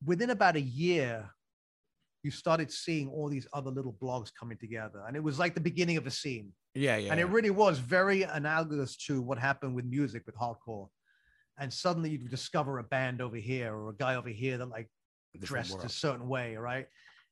within 0.03 0.29
about 0.29 0.55
a 0.55 0.61
year, 0.61 1.29
you 2.23 2.31
started 2.31 2.71
seeing 2.71 3.09
all 3.09 3.29
these 3.29 3.47
other 3.53 3.69
little 3.69 3.95
blogs 4.01 4.31
coming 4.33 4.57
together. 4.57 5.03
And 5.07 5.17
it 5.17 5.23
was 5.23 5.37
like 5.37 5.53
the 5.53 5.61
beginning 5.61 5.97
of 5.97 6.07
a 6.07 6.11
scene. 6.11 6.53
Yeah, 6.73 6.95
yeah. 6.97 7.11
And 7.11 7.19
it 7.19 7.25
really 7.25 7.49
was 7.49 7.79
very 7.79 8.23
analogous 8.23 8.95
to 9.07 9.21
what 9.21 9.37
happened 9.37 9.75
with 9.75 9.85
music 9.85 10.23
with 10.25 10.35
hardcore. 10.35 10.87
And 11.59 11.71
suddenly 11.71 12.11
you 12.11 12.17
discover 12.17 12.79
a 12.79 12.83
band 12.83 13.21
over 13.21 13.35
here 13.35 13.75
or 13.75 13.89
a 13.89 13.95
guy 13.95 14.15
over 14.15 14.29
here 14.29 14.57
that 14.57 14.69
like 14.69 14.89
dressed 15.41 15.83
a 15.83 15.89
certain 15.89 16.27
way, 16.29 16.55
right? 16.55 16.87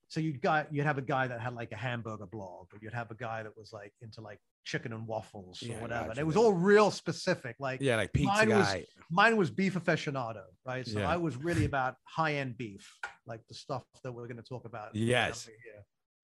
So 0.10 0.20
you'd 0.20 0.41
got 0.41 0.74
you'd 0.74 0.86
have 0.86 0.97
a 0.97 1.03
guy 1.03 1.28
that 1.28 1.39
had 1.39 1.53
like 1.53 1.72
a 1.72 1.76
hamburger 1.76 2.26
blog, 2.26 2.68
or 2.74 2.80
you'd 2.82 2.93
have 2.95 3.12
a 3.12 3.16
guy 3.16 3.43
that 3.43 3.55
was 3.55 3.72
like 3.72 3.93
into 4.01 4.22
like 4.22 4.39
chicken 4.66 4.91
and 4.91 5.05
waffles 5.07 5.62
or 5.68 5.76
I 5.78 5.82
whatever. 5.82 6.10
And 6.10 6.18
it 6.20 6.26
was 6.26 6.36
all 6.36 6.51
real 6.51 6.89
specific. 6.91 7.55
Like 7.60 7.80
Yeah, 7.80 7.95
like 7.97 8.12
pizza 8.12 8.28
mine 8.32 8.49
was- 8.49 8.76
mine 9.12 9.38
was 9.38 9.51
beef 9.51 9.76
aficionado, 9.76 10.41
right? 10.66 10.86
So 10.88 10.99
Yeah. 10.99 11.10
I 11.10 11.18
was 11.18 11.38
really 11.38 11.66
about 11.72 11.95
high 12.05 12.36
end 12.36 12.57
beef, 12.57 12.91
like 13.28 13.41
the 13.47 13.53
stuff 13.53 13.84
that 14.03 14.12
we're 14.12 14.28
going 14.28 14.38
to 14.38 14.43
talk 14.43 14.66
about. 14.66 14.95
Yes. 14.95 15.47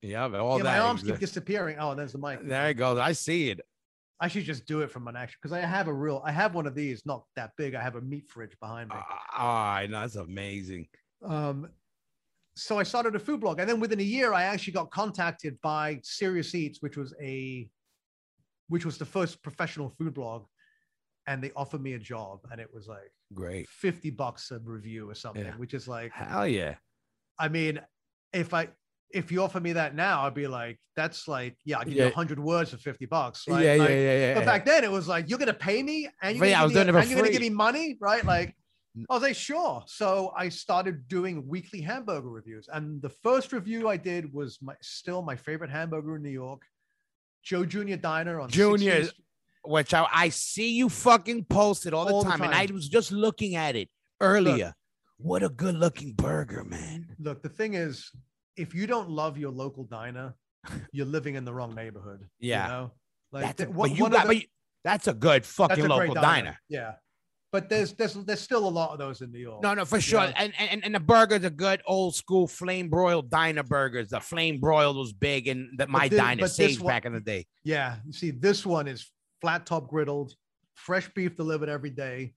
Yeah, 0.02 0.28
but 0.28 0.40
all 0.40 0.58
yeah, 0.58 0.64
that. 0.64 0.80
my 0.80 0.80
arms 0.80 1.04
exa- 1.04 1.08
keep 1.12 1.20
disappearing. 1.20 1.78
Oh, 1.80 1.94
there's 1.96 2.12
the 2.12 2.18
mic. 2.20 2.44
there 2.44 2.70
it 2.70 2.76
goes. 2.76 2.98
I 3.00 3.12
see 3.14 3.50
it. 3.52 3.62
I 4.20 4.28
should 4.30 4.46
just 4.46 4.66
do 4.66 4.82
it 4.82 4.90
from 4.92 5.08
an 5.08 5.16
action 5.16 5.38
because 5.42 5.52
I 5.54 5.60
have 5.60 5.88
a 5.88 5.94
real, 5.94 6.22
I 6.26 6.32
have 6.32 6.56
one 6.56 6.66
of 6.68 6.74
these, 6.74 7.06
not 7.06 7.24
that 7.36 7.52
big. 7.58 7.76
I 7.76 7.82
have 7.84 7.96
a 7.96 8.02
meat 8.02 8.28
fridge 8.30 8.56
behind 8.60 8.90
me. 8.90 8.96
Ah, 8.98 9.82
oh, 9.84 9.88
that's 9.92 10.16
amazing. 10.16 10.88
Um, 11.24 11.70
so 12.56 12.80
I 12.80 12.84
started 12.84 13.16
a 13.16 13.20
food 13.20 13.42
blog, 13.42 13.60
and 13.60 13.70
then 13.70 13.80
within 13.80 14.00
a 14.00 14.04
year, 14.04 14.34
I 14.34 14.44
actually 14.44 14.74
got 14.74 14.90
contacted 14.90 15.60
by 15.62 16.00
Serious 16.04 16.56
Eats, 16.56 16.82
which 16.82 16.96
was 16.96 17.14
a, 17.22 17.70
which 18.70 18.86
was 18.86 18.98
the 18.98 19.06
first 19.06 19.44
professional 19.44 19.90
food 19.90 20.14
blog, 20.14 20.46
and 21.28 21.44
they 21.44 21.52
offered 21.56 21.82
me 21.82 21.94
a 21.94 22.00
job, 22.00 22.40
and 22.52 22.62
it 22.62 22.74
was 22.74 22.88
like 22.88 23.12
Great. 23.34 23.68
fifty 23.68 24.10
bucks 24.10 24.52
a 24.52 24.60
review 24.60 25.10
or 25.10 25.16
something, 25.16 25.44
Yeah. 25.44 25.58
which 25.58 25.74
is 25.74 25.88
like, 25.88 26.14
Hell 26.14 26.48
yeah. 26.48 26.76
I 27.38 27.50
mean, 27.50 27.82
if 28.32 28.54
I 28.54 28.70
if 29.12 29.32
you 29.32 29.42
offer 29.44 29.60
me 29.60 29.74
that 29.74 29.96
now, 29.96 30.26
I'd 30.26 30.34
be 30.34 30.48
like, 30.48 30.80
that's 30.96 31.28
like, 31.28 31.56
yeah, 31.64 31.80
I'll 31.80 31.86
give 31.86 31.94
Yeah. 31.94 32.06
you 32.06 32.12
hundred 32.12 32.40
words 32.40 32.72
for 32.72 32.78
fifty 32.78 33.06
bucks, 33.06 33.46
right? 33.50 33.64
Yeah, 33.64 33.74
yeah, 33.76 33.82
Like, 33.82 33.90
yeah, 33.90 34.18
yeah. 34.18 34.34
But 34.34 34.46
back 34.46 34.66
then 34.66 34.84
it 34.86 34.92
was 34.92 35.10
like, 35.10 35.30
you're 35.30 35.40
gonna 35.40 35.54
pay 35.54 35.84
me 35.84 36.08
and 36.22 36.38
you're 36.38 36.46
yeah, 36.46 36.60
gonna, 36.62 36.68
give, 36.70 36.70
me, 36.70 36.74
doing 36.76 36.88
it 36.88 36.92
for 36.94 36.98
and 37.00 37.10
you're 37.10 37.20
gonna 37.20 37.32
give 37.32 37.42
me 37.42 37.50
money, 37.50 37.98
right? 38.00 38.26
Like 38.26 38.56
I 39.10 39.14
was 39.14 39.24
like, 39.24 39.36
sure. 39.36 39.84
So 39.88 40.32
I 40.38 40.50
started 40.50 41.08
doing 41.08 41.48
weekly 41.48 41.82
hamburger 41.82 42.30
reviews. 42.30 42.70
And 42.72 43.02
the 43.02 43.10
first 43.10 43.52
review 43.52 43.90
I 43.90 43.98
did 43.98 44.34
was 44.34 44.58
my 44.62 44.74
still 44.82 45.22
my 45.22 45.36
favorite 45.36 45.70
hamburger 45.70 46.16
in 46.16 46.22
New 46.24 46.30
York, 46.30 46.62
Joe 47.44 47.66
Junior 47.66 47.98
Diner 47.98 48.40
on 48.40 48.50
Junior, 48.50 49.02
16th 49.02 49.12
which 49.68 49.94
I, 49.94 50.08
I 50.14 50.30
see 50.30 50.76
you 50.76 50.90
fucking 50.90 51.46
posted 51.46 51.94
all 51.94 52.06
the, 52.06 52.14
All 52.14 52.24
the 52.24 52.30
time, 52.30 52.42
and 52.44 52.54
I 52.54 52.68
was 52.72 52.88
just 52.88 53.12
looking 53.12 53.56
at 53.56 53.76
it 53.76 53.90
earlier. 54.22 54.76
what 55.18 55.42
a 55.44 55.50
good 55.50 55.76
looking 55.76 56.14
burger, 56.14 56.64
man. 56.64 57.08
Look, 57.20 57.42
the 57.42 57.50
thing 57.50 57.74
is, 57.74 58.12
if 58.56 58.76
you 58.76 58.86
don't 58.88 59.10
love 59.10 59.38
your 59.38 59.52
local 59.52 59.84
diner, 59.84 60.36
you're 60.92 61.06
living 61.08 61.34
in 61.36 61.46
the 61.46 61.54
wrong 61.54 61.74
neighborhood. 61.74 62.28
Yeah. 62.40 62.66
You 62.66 62.72
know? 62.72 62.92
Like 63.32 63.44
That's 63.44 63.62
a, 63.62 63.66
th- 63.66 63.70
but 63.70 63.76
one- 63.78 63.96
you 63.96 64.10
got, 64.10 64.28
the- 64.28 64.36
you- 64.36 64.48
that's 64.84 65.08
a 65.08 65.14
good 65.16 65.46
fucking 65.46 65.84
a 65.84 65.88
local 65.88 66.14
diner. 66.14 66.60
Yeah. 66.70 66.94
But 67.56 67.70
there's 67.70 67.94
there's 67.94 68.16
there's 68.16 68.42
still 68.42 68.68
a 68.68 68.74
lot 68.82 68.92
of 68.92 69.00
those 69.00 69.22
in 69.22 69.32
New 69.32 69.40
York. 69.40 69.64
No, 69.64 69.74
no, 69.74 69.86
for 69.86 70.02
sure. 70.02 70.24
Yeah. 70.26 70.34
And, 70.36 70.54
and 70.60 70.84
and 70.84 70.94
the 70.94 71.00
burgers 71.00 71.46
are 71.46 71.50
good, 71.50 71.82
old 71.88 72.14
school 72.14 72.48
flame 72.48 72.90
broiled 72.90 73.30
diner 73.30 73.64
burgers. 73.64 74.10
The 74.10 74.20
flame 74.20 74.60
broiled 74.60 74.98
was 74.98 75.14
big 75.14 75.48
in 75.48 75.72
that 75.78 75.88
my 75.90 76.10
thi- 76.10 76.18
diner, 76.18 76.48
one- 76.48 76.88
back 76.88 77.06
in 77.06 77.14
the 77.14 77.22
day. 77.22 77.46
Yeah. 77.64 77.96
You 78.06 78.12
see, 78.12 78.32
this 78.32 78.66
one 78.66 78.90
is 78.90 79.10
flat 79.40 79.66
top 79.66 79.90
griddled, 79.90 80.32
fresh 80.74 81.10
beef 81.16 81.38
delivered 81.38 81.70
every 81.70 81.92
day. 81.92 82.34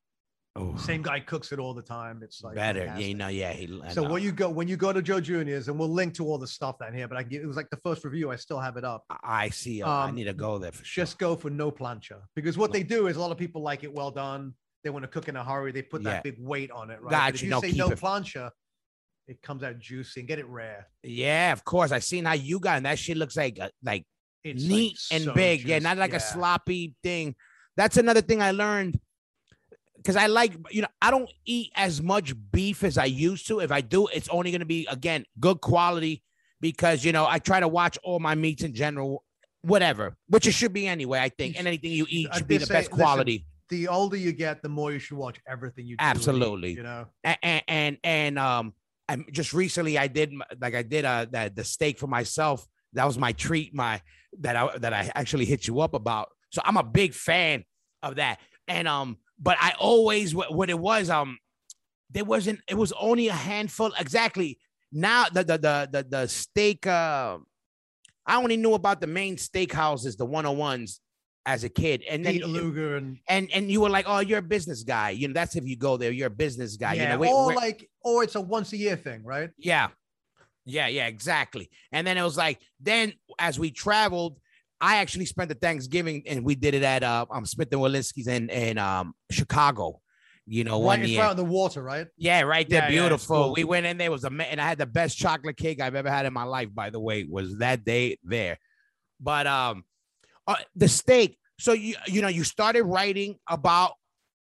Oh, 0.54 0.76
Same 0.76 1.02
guy 1.02 1.18
cooks 1.20 1.50
it 1.52 1.58
all 1.58 1.74
the 1.74 1.82
time. 1.82 2.20
It's 2.22 2.42
like 2.42 2.54
better. 2.56 2.80
Yeah, 2.80 2.84
fantastic. 2.86 3.08
you 3.08 3.14
know, 3.14 3.28
yeah. 3.28 3.52
He, 3.52 3.66
So 3.90 4.02
know. 4.04 4.10
when 4.12 4.22
you 4.22 4.30
go 4.32 4.48
when 4.50 4.68
you 4.68 4.76
go 4.76 4.92
to 4.92 5.02
Joe 5.02 5.20
Junior's, 5.20 5.66
and 5.68 5.76
we'll 5.78 5.88
link 6.00 6.14
to 6.14 6.24
all 6.26 6.38
the 6.38 6.46
stuff 6.48 6.78
down 6.78 6.94
here, 6.94 7.08
but 7.08 7.16
I 7.18 7.24
give, 7.24 7.42
it 7.42 7.46
was 7.46 7.56
like 7.56 7.70
the 7.70 7.76
first 7.78 8.04
review. 8.04 8.30
I 8.30 8.36
still 8.36 8.60
have 8.60 8.76
it 8.76 8.84
up. 8.84 9.02
I 9.24 9.48
see. 9.50 9.82
uh, 9.82 9.88
I 9.88 10.08
Um, 10.10 10.14
need 10.14 10.24
to 10.24 10.32
go 10.32 10.58
there 10.58 10.70
for 10.72 10.84
sure. 10.84 11.02
Just 11.04 11.18
go 11.18 11.34
for 11.36 11.50
no 11.50 11.70
plancha 11.72 12.20
because 12.36 12.56
what 12.56 12.72
they 12.72 12.82
do 12.84 13.08
is 13.08 13.16
a 13.16 13.20
lot 13.20 13.32
of 13.32 13.38
people 13.38 13.62
like 13.62 13.82
it 13.82 13.92
well 13.92 14.12
done. 14.12 14.54
They 14.84 14.90
want 14.90 15.02
to 15.04 15.08
cook 15.08 15.28
in 15.28 15.36
a 15.36 15.44
hurry. 15.44 15.72
They 15.72 15.82
put 15.82 16.02
Yeah. 16.02 16.10
that 16.14 16.22
big 16.24 16.36
weight 16.38 16.70
on 16.70 16.90
it, 16.90 17.00
right? 17.02 17.10
Got 17.10 17.26
But 17.32 17.34
if 17.36 17.42
you. 17.42 17.50
No, 17.50 17.60
say 17.60 17.72
no 17.72 17.90
it- 17.90 17.98
plancha, 17.98 18.50
it 19.26 19.42
comes 19.42 19.62
out 19.62 19.78
juicy 19.78 20.20
and 20.20 20.28
get 20.28 20.38
it 20.38 20.46
rare. 20.46 20.88
Yeah, 21.02 21.52
of 21.52 21.64
course. 21.64 21.92
I 21.92 21.98
seen 21.98 22.24
how 22.24 22.32
you 22.34 22.60
got, 22.60 22.76
and 22.78 22.86
that 22.86 22.98
shit 22.98 23.16
looks 23.16 23.36
like 23.36 23.58
uh, 23.60 23.68
like 23.82 24.06
It's 24.44 24.62
like 24.62 24.70
neat 24.70 24.98
and 25.10 25.24
so 25.24 25.34
big. 25.34 25.66
Yeah, 25.66 25.78
not 25.80 25.98
like 25.98 26.12
Yeah. 26.12 26.18
a 26.18 26.20
sloppy 26.20 26.94
thing. 27.02 27.34
That's 27.76 27.96
another 27.96 28.22
thing 28.22 28.40
I 28.40 28.52
learned 28.52 28.98
because 29.96 30.16
I 30.16 30.26
like, 30.26 30.54
you 30.70 30.82
know, 30.82 30.88
I 31.02 31.10
don't 31.10 31.30
eat 31.44 31.70
as 31.74 32.00
much 32.00 32.32
beef 32.52 32.82
as 32.84 32.96
I 32.98 33.04
used 33.06 33.46
to. 33.48 33.60
If 33.60 33.70
I 33.72 33.80
do, 33.80 34.06
it's 34.06 34.28
only 34.28 34.50
going 34.52 34.60
to 34.60 34.66
be, 34.66 34.86
again, 34.86 35.24
good 35.40 35.60
quality 35.60 36.22
because, 36.60 37.04
you 37.04 37.12
know, 37.12 37.26
I 37.26 37.38
try 37.40 37.60
to 37.60 37.68
watch 37.68 37.98
all 38.04 38.18
my 38.20 38.34
meats 38.34 38.62
in 38.62 38.74
general, 38.74 39.24
whatever, 39.62 40.16
which 40.28 40.46
it 40.46 40.52
should 40.52 40.72
be 40.72 40.86
anyway, 40.86 41.18
I 41.20 41.28
think. 41.28 41.58
And 41.58 41.66
anything 41.68 41.90
you 41.92 42.06
eat 42.08 42.28
should 42.34 42.48
be 42.48 42.56
the 42.58 42.66
say- 42.66 42.74
best 42.74 42.90
listen, 42.92 43.04
quality. 43.04 43.44
The 43.70 43.88
older 43.88 44.16
you 44.16 44.32
get, 44.32 44.62
the 44.62 44.68
more 44.68 44.92
you 44.92 44.98
should 44.98 45.18
watch 45.18 45.38
everything 45.46 45.86
you 45.86 45.96
do 45.96 46.04
Absolutely. 46.04 46.72
You 46.72 46.82
know, 46.82 47.06
And, 47.24 47.62
and, 47.68 47.98
and, 48.02 48.38
um, 48.38 48.74
I'm 49.08 49.24
just 49.32 49.54
recently 49.54 49.96
I 49.96 50.06
did 50.06 50.34
like 50.60 50.74
I 50.74 50.82
did 50.82 51.04
uh 51.04 51.24
the, 51.30 51.50
the 51.54 51.64
steak 51.64 51.98
for 51.98 52.06
myself. 52.06 52.66
That 52.92 53.06
was 53.06 53.18
my 53.18 53.32
treat, 53.32 53.74
my 53.74 54.02
that 54.40 54.54
I 54.54 54.76
that 54.78 54.92
I 54.92 55.10
actually 55.14 55.46
hit 55.46 55.66
you 55.66 55.80
up 55.80 55.94
about. 55.94 56.28
So 56.50 56.60
I'm 56.64 56.76
a 56.76 56.82
big 56.82 57.14
fan 57.14 57.64
of 58.02 58.16
that. 58.16 58.40
And 58.66 58.86
um, 58.86 59.16
but 59.38 59.56
I 59.60 59.74
always 59.78 60.34
what, 60.34 60.52
what 60.52 60.68
it 60.68 60.78
was 60.78 61.08
um, 61.08 61.38
there 62.10 62.24
wasn't. 62.24 62.60
It 62.68 62.74
was 62.74 62.92
only 63.00 63.28
a 63.28 63.32
handful 63.32 63.92
exactly. 63.98 64.58
Now 64.92 65.24
the 65.32 65.44
the 65.44 65.58
the 65.58 65.88
the, 65.90 66.06
the 66.08 66.26
steak. 66.26 66.86
Uh, 66.86 67.38
I 68.26 68.36
only 68.36 68.58
knew 68.58 68.74
about 68.74 69.00
the 69.00 69.06
main 69.06 69.36
steakhouses, 69.36 70.18
the 70.18 70.26
101s, 70.26 70.98
as 71.46 71.64
a 71.64 71.68
kid, 71.68 72.02
and 72.08 72.24
then 72.24 72.38
Luger 72.40 72.96
and 72.96 73.18
and 73.28 73.50
and 73.54 73.70
you 73.70 73.80
were 73.80 73.88
like, 73.90 74.04
oh, 74.08 74.18
you're 74.20 74.38
a 74.40 74.42
business 74.42 74.82
guy. 74.82 75.10
You 75.10 75.28
know, 75.28 75.34
that's 75.34 75.56
if 75.56 75.64
you 75.64 75.76
go 75.76 75.96
there, 75.96 76.10
you're 76.10 76.26
a 76.26 76.30
business 76.30 76.76
guy. 76.76 76.94
yeah, 76.94 77.02
you 77.02 77.08
know, 77.08 77.18
we- 77.18 77.28
or 77.28 77.54
like 77.54 77.88
or 78.02 78.22
it's 78.24 78.34
a 78.34 78.40
once 78.40 78.72
a 78.72 78.76
year 78.76 78.96
thing, 78.96 79.24
right? 79.24 79.50
yeah. 79.58 79.88
Yeah, 80.70 80.86
yeah, 80.88 81.06
exactly. 81.06 81.70
And 81.92 82.06
then 82.06 82.18
it 82.18 82.22
was 82.22 82.36
like, 82.36 82.60
then 82.78 83.14
as 83.38 83.58
we 83.58 83.70
traveled, 83.70 84.38
I 84.82 84.96
actually 84.96 85.24
spent 85.24 85.48
the 85.48 85.54
Thanksgiving 85.54 86.24
and 86.26 86.44
we 86.44 86.56
did 86.56 86.74
it 86.74 86.82
at 86.82 87.02
uh 87.02 87.24
um 87.30 87.46
Smith 87.46 87.68
and 87.72 87.80
Wollensky's 87.80 88.26
in 88.28 88.50
in 88.50 88.76
um 88.76 89.14
Chicago. 89.30 90.02
You 90.44 90.64
know, 90.64 90.78
Right, 90.78 90.84
one 90.84 91.00
it's 91.02 91.10
year. 91.12 91.22
right 91.22 91.30
on 91.30 91.36
the 91.36 91.44
water, 91.44 91.82
right? 91.82 92.06
Yeah, 92.18 92.42
right 92.42 92.68
there, 92.68 92.82
Yeah, 92.82 92.88
yeah, 92.88 93.00
beautiful. 93.00 93.44
cool. 93.44 93.52
We 93.54 93.64
went 93.64 93.86
in 93.86 93.96
there, 93.96 94.08
it 94.08 94.10
was 94.12 94.24
a 94.24 94.28
and 94.30 94.60
I 94.60 94.68
had 94.68 94.76
the 94.78 94.86
best 94.86 95.16
chocolate 95.16 95.56
cake 95.56 95.80
I've 95.80 95.94
ever 95.94 96.10
had 96.10 96.26
in 96.26 96.34
my 96.34 96.44
life. 96.44 96.68
By 96.74 96.90
the 96.90 97.00
way, 97.00 97.24
was 97.24 97.56
that 97.58 97.82
day 97.84 98.18
there. 98.22 98.58
But 99.20 99.46
um, 99.46 99.84
uh, 100.48 100.56
the 100.74 100.88
steak. 100.88 101.38
So 101.60 101.72
you 101.72 101.94
you 102.08 102.22
know 102.22 102.28
you 102.28 102.42
started 102.44 102.82
writing 102.82 103.36
about 103.48 103.92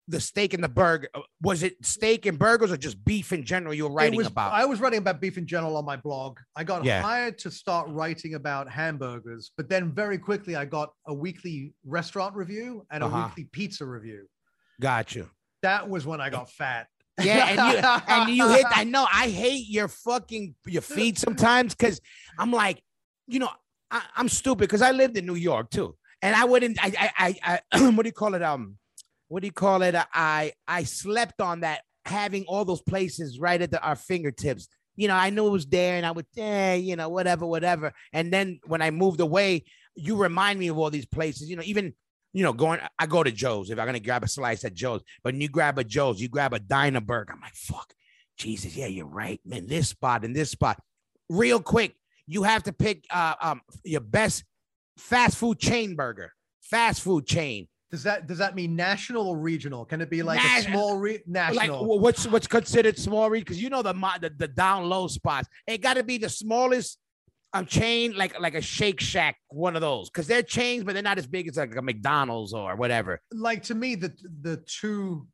the 0.09 0.21
steak 0.21 0.53
and 0.53 0.63
the 0.65 0.69
burger. 0.69 1.09
Uh, 1.15 1.21
Was 1.43 1.63
it 1.63 1.75
steak 1.85 2.27
and 2.27 2.39
burgers 2.39 2.73
or 2.73 2.77
just 2.77 3.03
beef 3.05 3.33
in 3.33 3.45
general? 3.45 3.73
You 3.73 3.85
were 3.89 3.95
writing 3.95 4.17
was, 4.17 4.27
about. 4.27 4.53
I 4.53 4.65
was 4.65 4.81
writing 4.81 4.99
about 4.99 5.21
beef 5.21 5.39
in 5.39 5.47
general 5.47 5.77
on 5.77 5.85
my 5.85 5.97
blog. 5.97 6.39
I 6.57 6.65
got 6.65 6.85
Yeah. 6.85 7.01
hired 7.03 7.39
to 7.39 7.51
start 7.51 7.89
writing 7.89 8.35
about 8.35 8.69
hamburgers, 8.69 9.53
but 9.57 9.69
then 9.69 9.93
very 9.93 10.19
quickly 10.19 10.57
I 10.57 10.65
got 10.65 10.91
a 11.07 11.15
weekly 11.15 11.73
restaurant 11.85 12.35
review 12.35 12.85
and 12.91 13.05
a 13.05 13.07
Uh-huh. 13.07 13.29
weekly 13.29 13.45
pizza 13.53 13.87
review. 13.87 14.27
Got 14.81 15.15
you. 15.15 15.31
That 15.63 15.89
was 15.89 16.05
when 16.05 16.21
I 16.21 16.31
got 16.31 16.51
fat. 16.51 16.89
Yeah, 17.23 17.47
and 17.51 17.59
you 17.73 18.15
and 18.15 18.37
you 18.37 18.49
hit. 18.49 18.67
I 18.71 18.85
know. 18.95 19.07
I 19.13 19.29
hate 19.29 19.69
your 19.69 19.87
fucking 19.87 20.57
your 20.67 20.83
feed 20.83 21.17
sometimes 21.19 21.75
because 21.77 22.01
I'm 22.39 22.51
like, 22.51 22.83
you 23.29 23.39
know, 23.39 23.51
I, 23.93 24.03
I'm 24.17 24.29
stupid 24.29 24.61
because 24.61 24.83
I 24.83 24.91
lived 24.91 25.17
in 25.17 25.27
New 25.27 25.35
York 25.35 25.71
too, 25.71 25.95
and 26.23 26.35
I 26.35 26.45
wouldn't. 26.45 26.79
I 26.83 27.11
I 27.17 27.37
I, 27.43 27.61
I 27.73 27.91
what 27.91 28.03
do 28.03 28.09
you 28.09 28.13
call 28.13 28.35
it? 28.35 28.43
Um, 28.43 28.79
what 29.29 29.43
do 29.43 29.47
you 29.47 29.53
call 29.53 29.83
it? 29.83 29.95
I 29.95 30.53
I 30.67 30.85
slept 30.85 31.41
on 31.41 31.61
that 31.61 31.83
having 32.05 32.45
all 32.49 32.65
those 32.65 32.83
places 32.83 33.39
right 33.39 33.61
at 33.61 33.71
the, 33.71 33.81
our 33.83 33.95
fingertips. 33.95 34.69
You 34.97 35.09
know, 35.09 35.15
I 35.15 35.31
knew 35.31 35.47
it 35.47 35.51
was 35.51 35.67
there, 35.67 35.97
and 35.97 36.05
I 36.05 36.11
would, 36.11 36.27
eh, 36.37 36.75
you 36.75 36.97
know, 36.97 37.09
whatever, 37.09 37.47
whatever. 37.47 37.93
And 38.13 38.33
then 38.33 38.61
when 38.67 38.83
I 38.83 38.91
moved 38.91 39.21
away, 39.21 39.65
you 39.95 40.17
remind 40.17 40.59
me 40.59 40.69
of 40.69 40.79
all 40.79 40.91
these 40.91 41.07
places. 41.07 41.49
You 41.49 41.57
know, 41.57 41.63
even 41.65 41.95
you 42.33 42.43
know, 42.43 42.55
going, 42.55 42.81
I 42.99 43.07
go 43.07 43.23
to 43.23 43.31
Joe's 43.31 43.71
if 43.71 43.79
I'm 43.79 43.87
gonna 43.87 44.01
grab 44.01 44.25
a 44.25 44.29
slice 44.29 44.65
at 44.65 44.75
Joe's. 44.75 45.03
But 45.23 45.35
when 45.35 45.41
you 45.43 45.49
grab 45.49 45.79
a 45.79 45.85
Joe's, 45.85 46.21
you 46.21 46.29
grab 46.29 46.55
a 46.55 46.59
Diner 46.59 47.01
Burger. 47.01 47.33
I'm 47.33 47.41
like, 47.41 47.55
fuck, 47.55 47.93
Jesus, 48.39 48.75
yeah, 48.75 48.87
you're 48.87 49.07
right, 49.07 49.41
man. 49.45 49.67
This 49.67 49.89
spot 49.89 50.25
and 50.25 50.35
this 50.35 50.51
spot. 50.51 50.81
Real 51.29 51.61
quick, 51.61 51.95
you 52.33 52.43
have 52.45 52.63
to 52.65 52.73
pick 52.73 53.05
uh, 53.11 53.35
um 53.41 53.61
your 53.85 54.01
best 54.01 54.45
fast 54.99 55.37
food 55.37 55.59
chain 55.59 55.95
burger, 55.97 56.33
fast 56.61 57.03
food 57.03 57.27
chain. 57.27 57.69
Does 57.91 58.05
that 58.05 58.27
does 58.27 58.39
that 58.39 58.55
mean 58.55 58.75
national 58.75 59.29
or 59.29 59.37
regional? 59.37 59.85
Can 59.85 60.01
it 60.01 60.09
be 60.09 60.23
like 60.23 60.41
a 60.43 60.49
Nas- 60.55 60.65
small 60.65 60.97
re- 60.99 61.13
Like 61.13 61.27
national? 61.27 61.85
wh- 61.85 62.01
what's 62.03 62.27
what's 62.27 62.47
considered 62.47 62.99
small 62.99 63.29
read? 63.29 63.41
Because 63.41 63.63
you 63.63 63.69
know 63.69 63.83
the, 63.83 63.93
the 63.93 64.31
the 64.39 64.49
down 64.49 64.89
low 64.89 65.09
spots. 65.09 65.47
It 65.67 65.83
got 65.83 65.95
to 65.95 66.03
be 66.03 66.17
the 66.17 66.31
smallest 66.31 66.99
um 67.53 67.67
chain, 67.67 68.17
like 68.17 68.41
like 68.41 68.55
a 68.55 68.63
Shake 68.63 68.99
Shack, 69.01 69.37
one 69.49 69.77
of 69.77 69.83
those. 69.83 70.09
Because 70.09 70.27
they're 70.27 70.43
chains, 70.43 70.85
but 70.85 70.95
they're 70.95 71.03
not 71.03 71.19
as 71.19 71.27
big 71.27 71.49
as 71.49 71.59
like 71.59 71.77
a 71.77 71.83
McDonald's 71.83 72.55
or 72.55 72.77
whatever. 72.77 73.21
like 73.31 73.63
to 73.65 73.75
me 73.75 73.95
the 73.95 74.11
the 74.41 74.57
two 74.67 75.27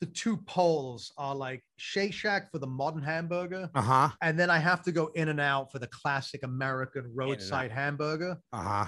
the 0.00 0.06
two 0.06 0.36
poles 0.36 1.12
are 1.18 1.34
like 1.34 1.62
Shake 1.76 2.12
Shack 2.14 2.50
for 2.52 2.58
the 2.58 2.66
modern 2.66 3.02
hamburger, 3.02 3.68
Uh 3.74 3.82
huh. 3.82 4.08
and 4.22 4.38
then 4.38 4.50
I 4.50 4.58
have 4.58 4.82
to 4.82 4.92
go 4.92 5.06
in 5.14 5.28
and 5.28 5.40
out 5.40 5.72
for 5.72 5.78
the 5.78 5.88
classic 5.88 6.42
American 6.44 7.10
roadside 7.14 7.70
hamburger. 7.72 8.36
Uh 8.52 8.62
huh. 8.62 8.86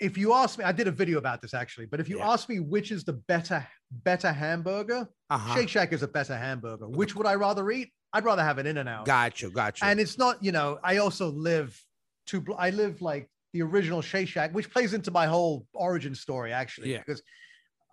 If 0.00 0.18
you 0.18 0.32
ask 0.32 0.58
me, 0.58 0.64
I 0.64 0.72
did 0.72 0.88
a 0.88 0.90
video 0.90 1.18
about 1.18 1.40
this 1.42 1.54
actually, 1.54 1.86
but 1.86 2.00
if 2.00 2.08
you 2.08 2.18
Yeah. 2.18 2.30
ask 2.32 2.48
me 2.48 2.58
which 2.58 2.90
is 2.90 3.04
the 3.04 3.12
better 3.12 3.66
better 3.90 4.32
hamburger, 4.32 5.08
Uh 5.30 5.38
huh. 5.38 5.54
Shake 5.54 5.68
Shack 5.68 5.92
is 5.92 6.02
a 6.02 6.08
better 6.08 6.36
hamburger. 6.36 6.88
Which 6.88 7.14
would 7.14 7.26
I 7.26 7.34
rather 7.36 7.70
eat? 7.70 7.92
I'd 8.12 8.24
rather 8.24 8.42
have 8.42 8.58
an 8.58 8.66
in 8.66 8.78
and 8.78 8.88
out. 8.88 9.06
Got 9.06 9.40
you. 9.40 9.50
Got 9.50 9.80
you. 9.80 9.86
And 9.86 10.00
it's 10.00 10.18
not, 10.18 10.42
you 10.42 10.50
know, 10.52 10.78
I 10.82 10.96
also 10.98 11.30
live 11.30 11.80
to 12.26 12.44
I 12.58 12.70
live 12.70 13.00
like 13.00 13.28
the 13.52 13.62
original 13.62 14.02
Shake 14.02 14.28
Shack, 14.28 14.52
which 14.54 14.70
plays 14.70 14.92
into 14.94 15.10
my 15.10 15.26
whole 15.26 15.66
origin 15.72 16.14
story 16.14 16.52
actually. 16.52 16.90
Yeah. 16.92 16.98
Because 16.98 17.22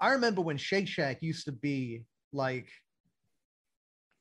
I 0.01 0.09
remember 0.11 0.41
when 0.41 0.57
Shake 0.57 0.87
Shack 0.87 1.21
used 1.21 1.45
to 1.45 1.51
be 1.51 2.03
like 2.31 2.69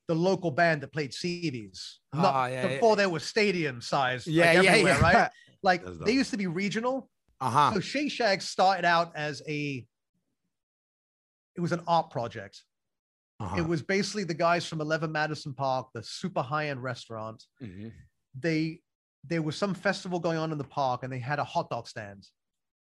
the 0.08 0.14
local 0.14 0.50
band 0.50 0.80
that 0.82 0.92
played 0.92 1.12
CDs, 1.12 1.96
not 2.14 2.34
Oh, 2.34 2.46
yeah, 2.46 2.62
yeah. 2.62 2.68
before 2.68 2.96
there 2.96 3.08
was 3.08 3.24
stadium 3.24 3.80
size. 3.80 4.26
yeah, 4.26 4.52
like, 4.54 4.64
yeah, 4.64 4.76
yeah. 4.76 5.00
right? 5.00 5.30
Like 5.62 5.84
That's 5.84 5.98
they 5.98 6.04
dope. 6.12 6.14
used 6.14 6.30
to 6.30 6.36
be 6.36 6.46
regional. 6.46 7.10
Uh 7.40 7.50
huh. 7.50 7.74
So 7.74 7.80
Shake 7.80 8.12
Shack 8.12 8.42
started 8.42 8.84
out 8.84 9.10
as 9.16 9.42
a. 9.48 9.84
It 11.56 11.60
was 11.60 11.72
an 11.72 11.82
art 11.88 12.10
project. 12.10 12.62
Uh-huh. 13.40 13.56
It 13.56 13.66
was 13.66 13.82
basically 13.82 14.22
the 14.24 14.34
guys 14.34 14.64
from 14.66 14.80
11 14.80 15.10
Madison 15.10 15.52
Park, 15.54 15.88
the 15.94 16.02
super 16.04 16.42
high-end 16.42 16.80
restaurant 16.82 17.44
Mhm. 17.62 17.92
they 18.38 18.80
there 19.24 19.42
was 19.42 19.56
some 19.56 19.74
festival 19.74 20.20
going 20.20 20.38
on 20.38 20.52
in 20.52 20.58
the 20.58 20.64
park 20.64 21.02
and 21.02 21.12
they 21.12 21.18
had 21.18 21.40
a 21.40 21.44
hot 21.44 21.68
dog 21.70 21.88
stand 21.88 22.24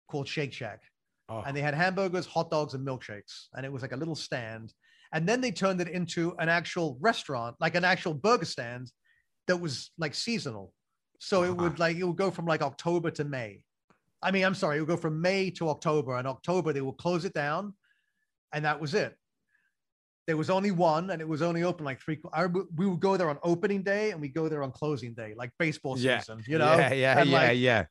called 0.07 0.27
Shake 0.27 0.53
Shack 0.53 0.81
Oh. 1.29 1.43
and 1.45 1.55
they 1.55 1.61
had 1.61 1.73
hamburgers, 1.73 2.25
hot 2.25 2.49
dogs, 2.49 2.73
and 2.73 2.87
milkshakes. 2.87 3.47
And 3.53 3.65
it 3.65 3.71
was 3.71 3.81
like 3.81 3.91
a 3.91 3.97
little 3.97 4.15
stand. 4.15 4.73
And 5.13 5.27
then 5.27 5.41
they 5.41 5.51
turned 5.51 5.81
it 5.81 5.87
into 5.89 6.35
an 6.39 6.49
actual 6.49 6.97
restaurant, 7.01 7.55
like 7.59 7.75
an 7.75 7.83
actual 7.83 8.13
burger 8.13 8.45
stand 8.45 8.91
that 9.47 9.57
was 9.57 9.91
like 9.97 10.15
seasonal. 10.15 10.73
So 11.19 11.43
it 11.43 11.55
would 11.55 11.79
like 11.79 11.97
it 11.97 12.03
would 12.03 12.17
go 12.17 12.31
from 12.31 12.45
like 12.45 12.61
October 12.61 13.11
to 13.11 13.23
May. 13.23 13.61
I 14.21 14.31
mean, 14.31 14.45
I'm 14.45 14.55
sorry, 14.55 14.77
it 14.77 14.81
would 14.81 14.89
go 14.89 14.97
from 14.97 15.21
May 15.21 15.49
to 15.51 15.69
October. 15.69 16.17
And 16.17 16.27
October 16.27 16.73
they 16.73 16.81
would 16.81 16.97
close 16.97 17.25
it 17.25 17.33
down, 17.33 17.73
and 18.53 18.65
that 18.65 18.79
was 18.79 18.93
it. 18.93 19.15
There 20.27 20.37
was 20.37 20.49
only 20.49 20.71
one, 20.71 21.09
and 21.11 21.21
it 21.21 21.27
was 21.27 21.41
only 21.41 21.63
open 21.63 21.85
like 21.85 22.01
three. 22.01 22.19
I, 22.33 22.45
we 22.47 22.85
would 22.85 22.99
go 22.99 23.15
there 23.17 23.29
on 23.29 23.39
opening 23.43 23.81
day, 23.81 24.11
and 24.11 24.19
we 24.21 24.27
go 24.27 24.49
there 24.49 24.61
on 24.61 24.71
closing 24.71 25.13
day, 25.13 25.33
like 25.37 25.51
baseball 25.57 25.97
Yeah. 25.97 26.19
season. 26.19 26.43
You 26.47 26.57
know, 26.57 26.75
Yeah, 26.77 26.93
yeah, 26.93 27.19
And, 27.19 27.29
yeah, 27.29 27.37
like, 27.37 27.57
yeah. 27.57 27.85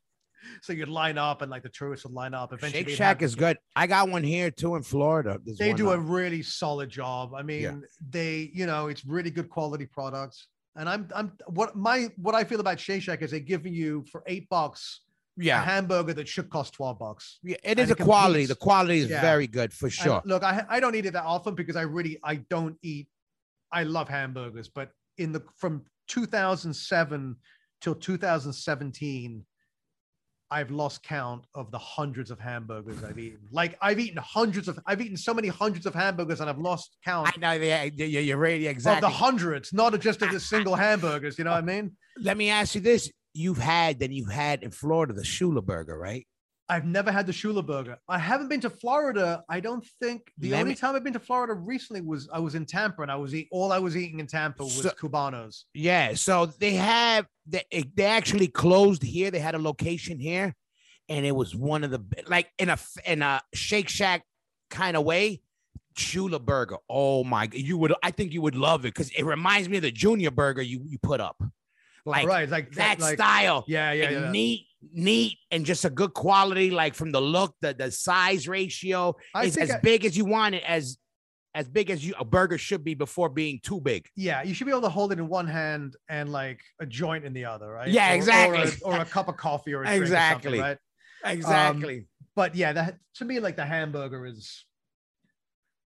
So 0.62 0.72
you'd 0.72 0.88
line 0.88 1.18
up, 1.18 1.42
and 1.42 1.51
like 1.51 1.62
the 1.62 1.68
tourists 1.68 2.05
would 2.05 2.14
line 2.14 2.34
up. 2.34 2.53
Eventually, 2.53 2.84
Shake 2.84 2.97
Shack 2.97 3.22
is 3.22 3.34
good. 3.34 3.57
I 3.74 3.86
got 3.86 4.09
one 4.09 4.22
here 4.22 4.51
too 4.51 4.76
in 4.76 4.82
Florida. 4.82 5.40
There's 5.44 5.59
they 5.59 5.72
do 5.72 5.90
uh, 5.90 5.94
a 5.94 5.99
really 5.99 6.42
solid 6.42 6.88
job. 6.90 7.34
I 7.34 7.42
mean, 7.42 7.84
they, 8.11 8.51
you 8.53 8.66
know, 8.66 8.88
it's 8.88 9.05
really 9.05 9.30
good 9.30 9.49
quality 9.49 9.86
products. 9.86 10.49
And 10.76 10.88
I'm, 10.88 11.09
I'm, 11.14 11.32
what 11.47 11.74
my, 11.74 12.09
what 12.16 12.34
I 12.34 12.44
feel 12.44 12.61
about 12.61 12.78
Shake 12.78 13.03
Shack 13.03 13.22
is 13.22 13.30
they're 13.30 13.40
giving 13.40 13.72
you 13.72 14.05
for 14.11 14.22
eight 14.26 14.49
bucks 14.51 15.01
yeah, 15.36 15.61
a 15.61 15.64
hamburger 15.64 16.14
that 16.14 16.28
should 16.28 16.49
cost 16.49 16.72
12 16.74 16.99
bucks. 16.99 17.38
Yeah, 17.42 17.57
it 17.57 17.61
and 17.64 17.78
is 17.80 17.90
it 17.90 18.01
a 18.01 18.05
quality. 18.05 18.47
The 18.47 18.55
quality 18.55 18.99
is 19.01 19.11
Yeah. 19.11 19.20
very 19.20 19.47
good 19.47 19.72
for 19.72 19.86
And 19.86 19.92
sure. 19.92 20.22
look, 20.24 20.42
I, 20.42 20.64
I 20.68 20.80
don't 20.80 20.94
eat 20.94 21.07
it 21.07 21.12
that 21.12 21.24
often 21.24 21.55
because 21.55 21.76
I 21.76 21.82
really, 21.82 22.18
I 22.24 22.36
don't 22.36 22.76
eat, 22.82 23.09
I 23.70 23.82
love 23.82 24.09
hamburgers, 24.09 24.68
but 24.68 24.90
in 25.18 25.32
the, 25.32 25.42
from 25.57 25.84
2007 26.09 27.36
till 27.80 27.94
2017, 27.94 29.44
I've 30.51 30.70
lost 30.70 31.03
count 31.03 31.44
of 31.55 31.70
the 31.70 31.78
hundreds 31.78 32.30
of 32.30 32.38
hamburgers 32.38 33.03
I've 33.03 33.18
eaten. 33.18 33.40
Like 33.51 33.76
I've 33.80 33.99
eaten 33.99 34.18
hundreds 34.18 34.68
of, 34.68 34.78
I've 34.86 35.01
eaten 35.01 35.16
so 35.16 35.34
many 35.34 35.49
hundreds 35.49 35.86
of 35.86 35.94
hamburgers 35.94 36.40
and 36.40 36.49
I've 36.49 36.59
lost 36.59 36.97
count 37.05 37.28
I 37.28 37.38
know. 37.38 37.53
Yeah, 37.53 37.84
yeah, 37.84 38.20
you're 38.20 38.36
right. 38.36 38.61
of 38.61 38.66
Exactly. 38.66 39.01
the 39.01 39.14
hundreds, 39.14 39.72
not 39.72 39.99
just 40.01 40.22
of 40.22 40.30
the 40.30 40.40
single 40.53 40.76
hamburgers. 40.76 41.38
You 41.38 41.44
know 41.44 41.51
what 41.51 41.59
I 41.59 41.66
mean? 41.66 41.97
Let 42.20 42.36
me 42.36 42.51
ask 42.51 42.75
you 42.75 42.80
this: 42.80 43.11
You've 43.34 43.58
had, 43.58 43.99
then 43.99 44.12
you 44.12 44.26
had 44.26 44.62
in 44.62 44.70
Florida 44.70 45.12
the 45.12 45.22
Shula 45.22 45.64
Burger, 45.64 45.99
right? 45.99 46.26
I've 46.68 46.84
never 46.84 47.13
had 47.13 47.26
the 47.26 47.33
Shula 47.33 47.64
burger. 47.64 47.97
I 48.09 48.18
haven't 48.18 48.49
been 48.49 48.61
to 48.63 48.71
Florida. 48.71 49.45
I 49.49 49.61
don't 49.61 49.87
think 50.01 50.33
the 50.38 50.51
Let 50.51 50.61
only 50.61 50.71
me- 50.71 50.76
time 50.76 50.97
I've 50.97 51.05
been 51.05 51.13
to 51.13 51.21
Florida 51.21 51.55
recently 51.55 52.01
was 52.01 52.29
I 52.33 52.41
was 52.41 52.55
in 52.57 52.67
Tampa 52.67 53.03
and 53.03 53.11
I 53.11 53.17
was 53.17 53.34
eat 53.34 53.49
all 53.53 53.72
I 53.72 53.79
was 53.79 53.97
eating 53.97 54.18
in 54.18 54.26
Tampa 54.26 54.64
was 54.64 54.83
So- 54.83 54.91
Cubanos. 54.91 55.64
Yeah. 55.75 56.14
So 56.14 56.47
they 56.47 56.75
have 56.75 57.26
they 57.47 57.63
eh, 57.71 57.84
they 57.95 58.05
actually 58.05 58.49
closed 58.49 59.03
here. 59.03 59.30
They 59.30 59.38
had 59.38 59.55
a 59.55 59.59
location 59.61 60.18
here, 60.18 60.57
and 61.09 61.25
it 61.25 61.33
was 61.37 61.55
one 61.55 61.84
of 61.84 61.91
the 61.93 62.03
like 62.26 62.49
in 62.59 62.68
a 62.68 62.79
in 63.05 63.22
a 63.22 63.41
Shake 63.55 63.88
Shack 63.88 64.22
kind 64.71 64.97
of 64.97 65.05
way. 65.05 65.43
Shula 65.97 66.45
Burger. 66.45 66.76
Oh 66.91 67.25
my! 67.25 67.47
god, 67.47 67.59
You 67.59 67.79
would. 67.79 67.95
I 68.03 68.11
think 68.11 68.34
you 68.34 68.43
would 68.43 68.55
love 68.57 68.84
it 68.84 68.93
because 68.93 69.09
it 69.11 69.25
reminds 69.25 69.68
me 69.68 69.76
of 69.79 69.83
the 69.83 69.91
Junior 69.91 70.30
Burger 70.30 70.61
you 70.61 70.83
you 70.87 70.99
put 70.99 71.21
up, 71.22 71.43
like 72.05 72.26
right, 72.26 72.49
like 72.51 72.72
that 72.72 73.01
like, 73.01 73.14
style. 73.14 73.64
Yeah, 73.67 73.93
yeah, 73.93 74.11
yeah. 74.11 74.30
neat, 74.30 74.67
neat, 74.92 75.38
and 75.50 75.64
just 75.64 75.84
a 75.84 75.91
good 75.91 76.14
quality, 76.14 76.71
like 76.71 76.95
from 76.95 77.13
the 77.13 77.21
look, 77.21 77.54
the 77.61 77.75
the 77.75 77.91
size 77.91 78.46
ratio. 78.49 79.14
I 79.34 79.45
it's 79.46 79.57
as 79.57 79.71
I- 79.71 79.80
big 79.80 80.04
as 80.04 80.17
you 80.17 80.25
want 80.25 80.54
it, 80.54 80.63
as 80.67 80.99
as 81.54 81.68
big 81.68 81.88
as 81.91 82.04
you 82.04 82.14
a 82.18 82.25
burger 82.25 82.58
should 82.58 82.84
be 82.84 82.92
before 82.95 83.29
being 83.30 83.58
too 83.63 83.80
big. 83.80 84.07
Yeah, 84.14 84.42
you 84.42 84.53
should 84.53 84.67
be 84.67 84.71
able 84.72 84.83
to 84.83 84.91
hold 84.91 85.13
it 85.13 85.18
in 85.18 85.26
one 85.26 85.46
hand 85.46 85.96
and 86.11 86.30
like 86.30 86.61
a 86.80 86.87
joint 86.87 87.25
in 87.25 87.33
the 87.33 87.46
other, 87.46 87.71
right? 87.72 87.88
Yeah, 87.88 88.13
Or- 88.13 88.14
exactly. 88.17 88.58
Or 88.84 88.92
a, 88.95 88.99
or 88.99 89.03
a 89.03 89.04
cup 89.07 89.29
of 89.29 89.37
coffee 89.38 89.72
or 89.72 89.80
or 89.80 89.84
Exactly. 89.87 90.58
something, 90.58 90.61
right? 90.61 90.79
Exactly. 91.25 91.99
Um, 92.00 92.07
but 92.34 92.54
yeah, 92.54 92.75
that 92.75 92.99
to 93.14 93.25
me, 93.25 93.41
like 93.41 93.57
the 93.57 93.64
hamburger 93.64 94.26
is, 94.26 94.67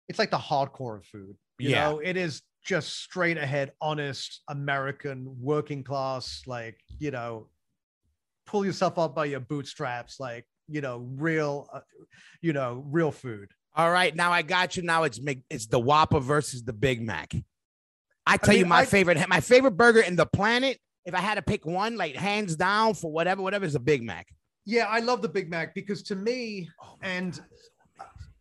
it's 0.07 0.19
like 0.19 0.29
the 0.31 0.37
hardcore 0.37 0.97
of 0.97 1.05
food. 1.05 1.35
You 1.57 1.69
Yeah. 1.71 1.89
know, 1.89 1.99
it 1.99 2.15
is 2.15 2.41
just 2.63 2.99
straight 2.99 3.37
ahead, 3.37 3.71
honest 3.81 4.41
American 4.49 5.35
working 5.39 5.83
class, 5.83 6.43
like 6.45 6.79
you 6.99 7.09
know, 7.11 7.49
pull 8.45 8.65
yourself 8.65 8.97
up 8.97 9.15
by 9.15 9.25
your 9.25 9.39
bootstraps, 9.39 10.19
like 10.19 10.45
you 10.67 10.81
know, 10.81 11.07
real, 11.15 11.67
uh, 11.73 11.81
you 12.41 12.53
know, 12.53 12.83
real 12.87 13.11
food. 13.11 13.49
All 13.75 13.91
right, 13.91 14.15
now 14.15 14.31
I 14.31 14.41
got 14.41 14.77
you. 14.77 14.83
Now 14.83 15.03
it's 15.03 15.19
it's 15.49 15.67
the 15.67 15.79
Whopper 15.79 16.19
versus 16.19 16.63
the 16.63 16.73
Big 16.73 17.01
Mac. 17.01 17.33
I 18.25 18.37
tell 18.37 18.55
you 18.55 18.61
mean, 18.61 18.69
my 18.69 18.79
I- 18.79 18.85
favorite 18.85 19.27
my 19.29 19.41
favorite 19.41 19.77
burger 19.77 20.01
in 20.01 20.15
the 20.15 20.25
planet. 20.25 20.79
If 21.05 21.13
I 21.13 21.19
had 21.19 21.35
to 21.35 21.43
pick 21.43 21.65
one, 21.65 21.97
like 21.97 22.15
hands 22.15 22.55
down 22.55 22.95
for 22.95 23.11
whatever, 23.11 23.43
whatever 23.43 23.65
is 23.65 23.75
a 23.75 23.79
Big 23.79 24.01
Mac. 24.01 24.27
Yeah, 24.65 24.85
I 24.85 24.99
love 24.99 25.21
the 25.21 25.29
Big 25.29 25.49
Mac 25.49 25.75
because 25.75 26.01
to 26.03 26.15
me, 26.15 26.67
and 27.03 27.39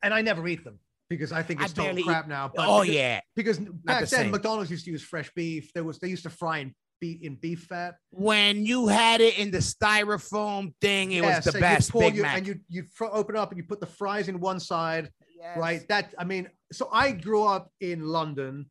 and 0.02 0.14
I 0.14 0.22
never 0.22 0.46
eat 0.48 0.64
them 0.64 0.78
because 1.10 1.32
I 1.32 1.42
think 1.42 1.60
I 1.60 1.64
it's 1.64 1.74
total 1.74 2.02
crap 2.02 2.26
now. 2.28 2.50
But 2.54 2.66
oh 2.66 2.80
because, 2.82 2.94
yeah, 2.94 3.20
because 3.36 3.58
back 3.58 4.04
the 4.04 4.16
then. 4.16 4.30
McDonald's 4.30 4.70
used 4.70 4.86
to 4.86 4.90
use 4.90 5.02
fresh 5.02 5.30
beef. 5.34 5.70
There 5.74 5.84
was 5.84 5.98
they 5.98 6.08
used 6.08 6.22
to 6.22 6.30
fry 6.30 6.58
in 6.58 6.68
beef 6.68 6.76
in 7.02 7.36
beef 7.36 7.64
fat. 7.64 7.96
when 8.10 8.64
you 8.64 8.88
had 8.88 9.20
it 9.20 9.38
in 9.38 9.50
the 9.50 9.58
styrofoam 9.58 10.72
thing, 10.80 11.12
it 11.12 11.22
Yeah, 11.22 11.36
was 11.36 11.44
the 11.44 11.60
best 11.60 11.92
Big 11.92 12.16
Mac. 12.20 12.38
And 12.38 12.46
you 12.46 12.60
you 12.68 12.84
open 13.00 13.36
it 13.36 13.38
up 13.38 13.50
and 13.50 13.58
you 13.58 13.64
put 13.64 13.80
the 13.80 13.86
fries 13.86 14.28
in 14.28 14.40
one 14.40 14.60
side, 14.60 15.10
Yes. 15.36 15.58
right? 15.58 15.88
That 15.88 16.14
I 16.18 16.24
mean, 16.24 16.48
so 16.72 16.88
I 16.92 17.12
grew 17.12 17.44
up 17.44 17.70
in 17.80 18.00
London. 18.06 18.70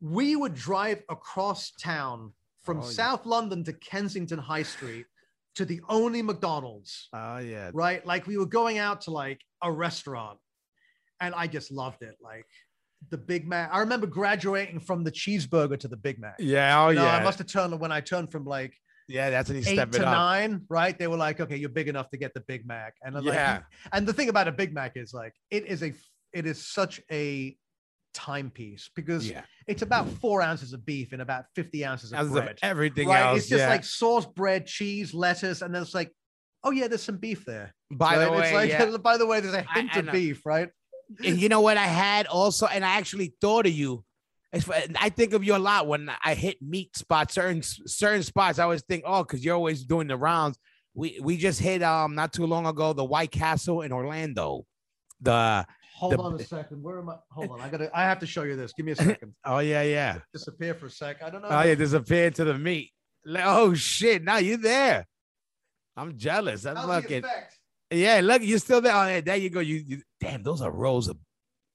We 0.00 0.36
would 0.36 0.54
drive 0.54 1.02
across 1.08 1.70
town 1.72 2.32
from 2.62 2.80
Oh, 2.80 2.84
yeah. 2.84 2.90
South 2.90 3.24
London 3.26 3.64
to 3.64 3.72
Kensington 3.72 4.38
High 4.38 4.64
Street 4.64 5.06
to 5.54 5.64
the 5.64 5.80
only 5.88 6.20
McDonald's, 6.22 7.08
Oh 7.14 7.38
yeah. 7.38 7.70
right? 7.72 8.04
Like 8.04 8.26
we 8.26 8.36
were 8.36 8.46
going 8.46 8.78
out 8.78 9.00
to 9.02 9.10
like 9.10 9.40
a 9.62 9.72
restaurant, 9.72 10.38
and 11.20 11.34
I 11.34 11.46
just 11.46 11.70
loved 11.70 12.02
it. 12.02 12.16
Like 12.20 12.44
the 13.10 13.18
Big 13.18 13.46
Mac. 13.46 13.70
I 13.72 13.80
remember 13.80 14.06
graduating 14.06 14.80
from 14.80 15.04
the 15.04 15.12
cheeseburger 15.12 15.78
to 15.80 15.88
the 15.88 15.96
Big 15.96 16.18
Mac. 16.18 16.36
Yeah. 16.38 16.84
Oh 16.84 16.88
You 16.90 16.96
know, 16.96 17.04
yeah. 17.04 17.16
I 17.16 17.22
must 17.22 17.38
have 17.38 17.46
turned 17.46 17.78
when 17.80 17.92
I 17.92 18.00
turned 18.00 18.30
from 18.32 18.44
like 18.44 18.74
yeah. 19.08 19.30
That's 19.30 19.48
when 19.48 19.58
you 19.62 19.64
eight 19.66 19.76
to 19.76 19.82
up. 19.82 20.12
nine, 20.12 20.62
right? 20.68 20.98
They 20.98 21.06
were 21.06 21.16
like, 21.16 21.40
okay, 21.40 21.56
you're 21.56 21.68
big 21.68 21.88
enough 21.88 22.10
to 22.10 22.16
get 22.16 22.34
the 22.34 22.40
Big 22.40 22.66
Mac. 22.66 22.94
And 23.02 23.16
I'm 23.16 23.24
like, 23.24 23.34
Yeah. 23.34 23.60
and 23.92 24.06
the 24.06 24.12
thing 24.12 24.28
about 24.28 24.48
a 24.48 24.52
Big 24.52 24.74
Mac 24.74 24.96
is 24.96 25.14
like 25.14 25.32
it 25.50 25.66
is 25.66 25.82
a 25.82 25.92
it 26.32 26.46
is 26.46 26.66
such 26.66 27.00
a 27.10 27.56
timepiece 28.14 28.90
because 28.96 29.28
Yeah. 29.28 29.42
it's 29.66 29.82
about 29.82 30.08
four 30.08 30.42
ounces 30.42 30.72
of 30.72 30.84
beef 30.84 31.12
and 31.12 31.22
about 31.22 31.44
50 31.54 31.84
ounces 31.84 32.12
of 32.12 32.18
As 32.18 32.34
of 32.34 32.48
everything 32.62 33.08
right? 33.08 33.20
else. 33.26 33.40
it's 33.40 33.48
just 33.48 33.60
yeah. 33.60 33.68
like 33.68 33.84
sauce, 33.84 34.26
bread, 34.26 34.66
cheese, 34.66 35.14
lettuce, 35.14 35.62
and 35.62 35.74
then 35.74 35.82
it's 35.82 35.94
like, 35.94 36.10
oh 36.64 36.70
yeah, 36.70 36.88
there's 36.88 37.02
some 37.02 37.18
beef 37.18 37.44
there. 37.44 37.74
By 37.92 38.18
the 38.18 38.30
way, 38.32 38.42
it's 38.44 38.52
like 38.52 38.70
yeah. 38.70 38.96
by 39.02 39.18
the 39.18 39.26
way, 39.26 39.40
there's 39.40 39.54
a 39.54 39.66
hint 39.74 39.90
I 39.94 40.00
of 40.00 40.08
uh, 40.08 40.12
beef, 40.12 40.44
right? 40.44 40.70
And 41.24 41.40
you 41.40 41.48
know 41.48 41.60
what 41.60 41.76
I 41.76 41.86
had 41.86 42.26
also, 42.26 42.66
and 42.66 42.84
I 42.84 42.96
actually 42.96 43.34
thought 43.40 43.66
of 43.66 43.72
you. 43.72 44.04
I 44.52 45.10
think 45.10 45.34
of 45.34 45.44
you 45.44 45.54
a 45.54 45.58
lot 45.58 45.86
when 45.86 46.10
I 46.24 46.34
hit 46.34 46.62
meat 46.62 46.96
spots, 46.96 47.34
certain 47.34 47.62
certain 47.62 48.22
spots. 48.22 48.58
I 48.58 48.62
always 48.64 48.82
think, 48.82 49.04
oh, 49.06 49.22
because 49.22 49.44
you're 49.44 49.54
always 49.54 49.84
doing 49.84 50.06
the 50.08 50.16
rounds. 50.16 50.58
We 50.94 51.18
we 51.22 51.36
just 51.36 51.60
hit 51.60 51.82
um 51.82 52.14
not 52.14 52.32
too 52.32 52.46
long 52.46 52.66
ago 52.66 52.92
the 52.94 53.04
White 53.04 53.30
Castle 53.30 53.82
in 53.82 53.92
Orlando. 53.92 54.64
The 55.20 55.66
Hold 55.96 56.12
The- 56.14 56.18
on 56.22 56.34
a 56.40 56.44
second. 56.44 56.82
Where 56.82 56.98
am 57.00 57.08
I? 57.10 57.16
Hold 57.32 57.50
on. 57.50 57.60
I 57.60 57.68
gotta 57.68 57.90
I 57.94 58.04
have 58.04 58.18
to 58.20 58.26
show 58.26 58.44
you 58.44 58.56
this. 58.56 58.72
Give 58.74 58.86
me 58.86 58.92
a 58.92 58.96
second. 58.96 59.34
oh 59.44 59.58
yeah 59.58 59.82
yeah 59.82 60.18
Disappear 60.32 60.74
for 60.74 60.86
a 60.86 60.90
sec. 60.90 61.22
I 61.22 61.28
don't 61.30 61.42
know. 61.42 61.48
oh 61.50 61.62
yeah 61.62 61.74
disappeared 61.74 62.34
to 62.36 62.44
the 62.44 62.56
meat. 62.56 62.92
Oh 63.38 63.74
shit! 63.74 64.22
Now 64.22 64.36
you're 64.38 64.56
there. 64.56 65.06
I'm 65.96 66.16
jealous. 66.16 66.64
I'm 66.64 66.76
How's 66.76 66.86
the 66.86 66.92
looking. 66.94 67.24
effect? 67.24 67.55
Yeah, 67.90 68.20
look, 68.22 68.42
you're 68.42 68.58
still 68.58 68.80
there. 68.80 68.94
Oh, 68.94 69.06
yeah, 69.06 69.20
there 69.20 69.36
you 69.36 69.50
go. 69.50 69.60
You, 69.60 69.76
you 69.86 70.02
damn, 70.20 70.42
those 70.42 70.60
are 70.60 70.70
rows 70.70 71.08
of 71.08 71.16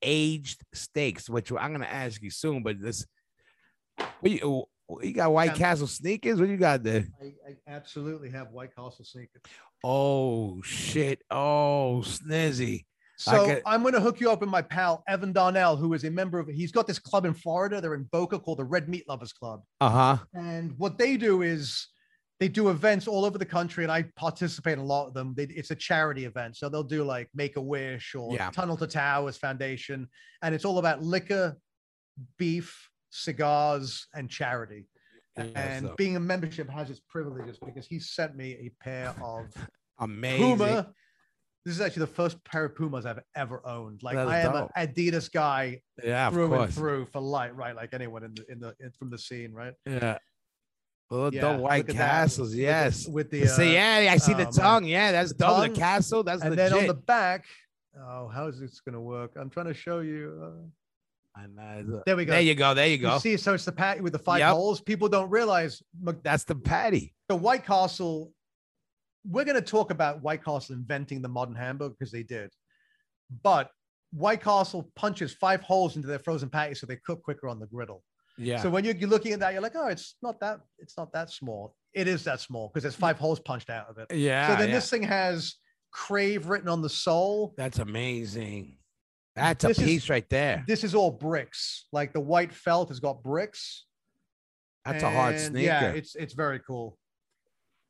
aged 0.02 0.62
steaks, 0.74 1.30
which 1.30 1.52
I'm 1.52 1.72
gonna 1.72 1.86
ask 1.86 2.22
you 2.22 2.30
soon. 2.32 2.64
But 2.64 2.82
this, 2.82 3.06
what 4.20 4.32
you, 4.32 4.66
you 5.02 5.14
got 5.14 5.32
White 5.32 5.52
Yeah. 5.52 5.58
Castle 5.58 5.88
sneakers? 5.88 6.40
What 6.40 6.50
you 6.50 6.58
got 6.58 6.84
there? 6.84 7.06
I, 7.22 7.26
I 7.50 7.56
absolutely 7.74 8.30
have 8.32 8.52
White 8.52 8.76
Castle 8.76 9.06
sneakers. 9.06 9.42
Oh 9.84 10.62
shit! 10.64 11.22
Oh 11.32 12.02
snizzy! 12.04 12.86
So 13.18 13.46
could- 13.46 13.62
I'm 13.66 13.82
going 13.84 13.94
to 13.94 14.02
hook 14.02 14.20
you 14.20 14.32
up 14.32 14.42
with 14.42 14.50
my 14.50 14.62
pal 14.64 15.04
Evan 15.08 15.32
Darnell, 15.32 15.78
who 15.78 15.94
is 15.94 16.04
a 16.04 16.10
member 16.12 16.40
of. 16.40 16.48
He's 16.50 16.72
got 16.72 16.88
this 16.88 17.00
club 17.00 17.24
in 17.26 17.34
Florida. 17.34 17.80
They're 17.80 17.94
in 17.96 18.04
Boca 18.12 18.38
called 18.38 18.60
the 18.60 18.64
Red 18.66 18.90
Meat 18.90 19.08
Lovers 19.08 19.32
Club, 19.32 19.62
Uh 19.80 19.90
huh. 19.90 20.18
and 20.34 20.74
what 20.78 20.98
they 20.98 21.16
do 21.18 21.42
is 21.42 21.88
they 22.42 22.48
do 22.48 22.70
events 22.70 23.08
all 23.08 23.24
over 23.24 23.38
the 23.38 23.46
country, 23.46 23.84
and 23.84 23.92
I 23.92 24.02
participate 24.16 24.74
in 24.74 24.80
a 24.80 24.84
lot 24.84 25.06
of 25.06 25.14
them. 25.14 25.36
They, 25.38 25.44
it's 25.44 25.70
a 25.70 25.76
charity 25.76 26.26
event, 26.26 26.58
so 26.58 26.70
they'll 26.70 26.82
do 26.84 27.04
like 27.04 27.30
Make 27.36 27.56
a 27.56 27.62
Wish 27.62 28.16
or 28.16 28.34
Yeah. 28.34 28.50
Tunnel 28.50 28.76
to 28.78 28.88
Towers 28.88 29.38
Foundation, 29.38 30.08
and 30.42 30.56
it's 30.56 30.66
all 30.66 30.80
about 30.80 31.04
liquor, 31.04 31.56
beef, 32.40 32.90
cigars, 33.12 34.08
and 34.16 34.28
charity. 34.28 34.88
and 35.38 35.96
being 35.98 36.16
a 36.16 36.20
membership 36.20 36.68
has 36.68 36.90
its 36.90 37.00
privileges 37.08 37.60
because 37.64 37.86
he 37.86 38.00
sent 38.00 38.36
me 38.36 38.54
a 38.54 38.84
pair 38.84 39.14
of 39.24 39.46
amazing. 40.00 40.58
Puma. 40.58 40.92
This 41.64 41.76
is 41.76 41.82
actually 41.82 42.02
the 42.02 42.14
first 42.14 42.44
pair 42.44 42.66
of 42.66 42.76
Pumas 42.76 43.06
I've 43.06 43.20
ever 43.36 43.62
owned. 43.68 44.02
Like 44.02 44.18
I 44.18 44.40
am 44.40 44.52
dope. 44.54 44.72
an 44.76 44.88
Adidas 44.88 45.32
guy 45.32 45.80
Yeah, 46.04 46.32
through 46.32 46.52
and 46.56 46.74
through 46.74 47.06
for 47.06 47.22
light, 47.22 47.56
right? 47.56 47.76
Like 47.76 47.94
anyone 47.94 48.24
in 48.24 48.34
the 48.34 48.46
in 48.52 48.60
the 48.60 48.76
in, 48.80 48.90
from 48.98 49.12
the 49.12 49.20
scene, 49.20 49.54
right? 49.54 49.74
Yeah. 49.86 50.18
Oh, 51.14 51.30
Yeah, 51.32 51.54
the 51.54 51.58
White 51.62 51.82
at 51.82 51.88
that, 51.88 51.94
Castles, 51.96 52.50
with 52.50 52.56
the- 52.58 52.62
yes. 52.64 53.08
With 53.08 53.30
the, 53.30 53.46
See, 53.48 53.78
uh, 53.78 54.00
yeah, 54.00 54.12
I 54.14 54.18
see 54.18 54.34
oh, 54.34 54.38
the 54.38 54.44
man. 54.46 54.54
tongue. 54.54 54.86
Yeah, 54.86 55.12
that's 55.12 55.34
The 55.34 55.38
double 55.40 55.62
the 55.64 55.70
castle. 55.70 56.24
That's 56.24 56.40
the 56.42 56.48
and 56.48 56.56
legit. 56.56 56.72
then 56.72 56.80
on 56.82 56.88
the 56.88 56.94
back. 56.94 57.46
Oh, 58.00 58.28
how 58.30 58.48
is 58.48 58.60
this 58.60 58.80
gonna 58.80 59.02
work? 59.02 59.32
I'm 59.36 59.50
trying 59.50 59.66
to 59.68 59.74
show 59.74 60.00
you. 60.00 60.42
Uh, 60.42 60.68
there 62.06 62.16
we 62.16 62.26
go. 62.26 62.32
There 62.34 62.42
you 62.42 62.56
go. 62.56 62.74
There 62.74 62.86
you 62.88 62.94
You 62.94 62.98
go. 63.00 63.18
see, 63.20 63.38
so 63.38 63.54
it's 63.54 63.66
the 63.66 63.72
patty 63.72 64.02
with 64.02 64.14
the 64.14 64.20
five 64.20 64.40
Yep. 64.40 64.52
holes. 64.54 64.82
People 64.82 65.08
don't 65.10 65.30
realize 65.30 65.82
Mc- 66.02 66.22
That's 66.24 66.44
the 66.44 66.56
patty. 66.56 67.14
the 67.30 67.36
White 67.36 67.66
Castle. 67.66 68.34
We're 69.26 69.46
going 69.46 69.56
to 69.56 69.62
talk 69.62 69.92
about 69.92 70.22
White 70.24 70.44
Castle 70.44 70.76
inventing 70.76 71.22
the 71.22 71.30
modern 71.30 71.56
hamburger 71.56 71.94
because 71.98 72.12
they 72.12 72.24
did, 72.24 72.52
but 73.44 73.70
White 74.12 74.42
Castle 74.42 74.92
punches 74.96 75.32
five 75.34 75.62
holes 75.62 75.96
into 75.96 76.08
their 76.08 76.20
frozen 76.20 76.50
patty 76.50 76.74
so 76.76 76.86
they 76.88 76.98
cook 76.98 77.24
quicker 77.24 77.48
on 77.48 77.60
the 77.60 77.68
griddle. 77.68 78.04
Yeah. 78.42 78.62
So 78.62 78.70
when 78.70 78.84
you're, 78.84 78.96
you're 78.96 79.10
looking 79.10 79.34
at 79.34 79.40
that, 79.40 79.54
you're 79.54 79.62
like, 79.62 79.76
oh, 79.76 79.88
it's 79.88 80.16
not 80.22 80.40
that, 80.40 80.60
it's 80.80 80.98
not 80.98 81.14
that 81.14 81.30
small. 81.30 81.76
It 81.94 82.08
is 82.08 82.24
that 82.24 82.40
small 82.40 82.70
because 82.70 82.84
there's 82.84 82.96
five 82.96 83.18
holes 83.20 83.40
punched 83.40 83.70
out 83.70 83.88
of 83.90 83.98
it. 83.98 84.14
yeah. 84.16 84.48
so 84.48 84.56
then 84.56 84.70
yeah. 84.70 84.76
this 84.76 84.90
thing 84.90 85.04
has 85.04 85.56
crave 85.92 86.48
written 86.48 86.70
on 86.70 86.82
the 86.82 86.90
sole. 86.90 87.54
That's 87.58 87.80
amazing. 87.80 88.78
That's 89.36 89.64
a 89.64 89.68
This 89.70 89.80
is- 89.80 89.86
piece 89.86 90.10
right 90.10 90.28
there. 90.30 90.64
This 90.68 90.84
is 90.84 90.96
all 90.96 91.12
bricks. 91.12 91.86
Like 91.92 92.14
the 92.14 92.20
white 92.20 92.54
felt 92.54 92.90
has 92.90 93.00
got 93.00 93.24
bricks. 93.24 93.86
That's 94.86 95.04
a 95.04 95.10
hard 95.12 95.36
and 95.36 95.44
sneaker. 95.44 95.66
Yeah, 95.66 95.92
it's 95.92 96.16
it's 96.16 96.34
very 96.34 96.60
cool. 96.60 96.98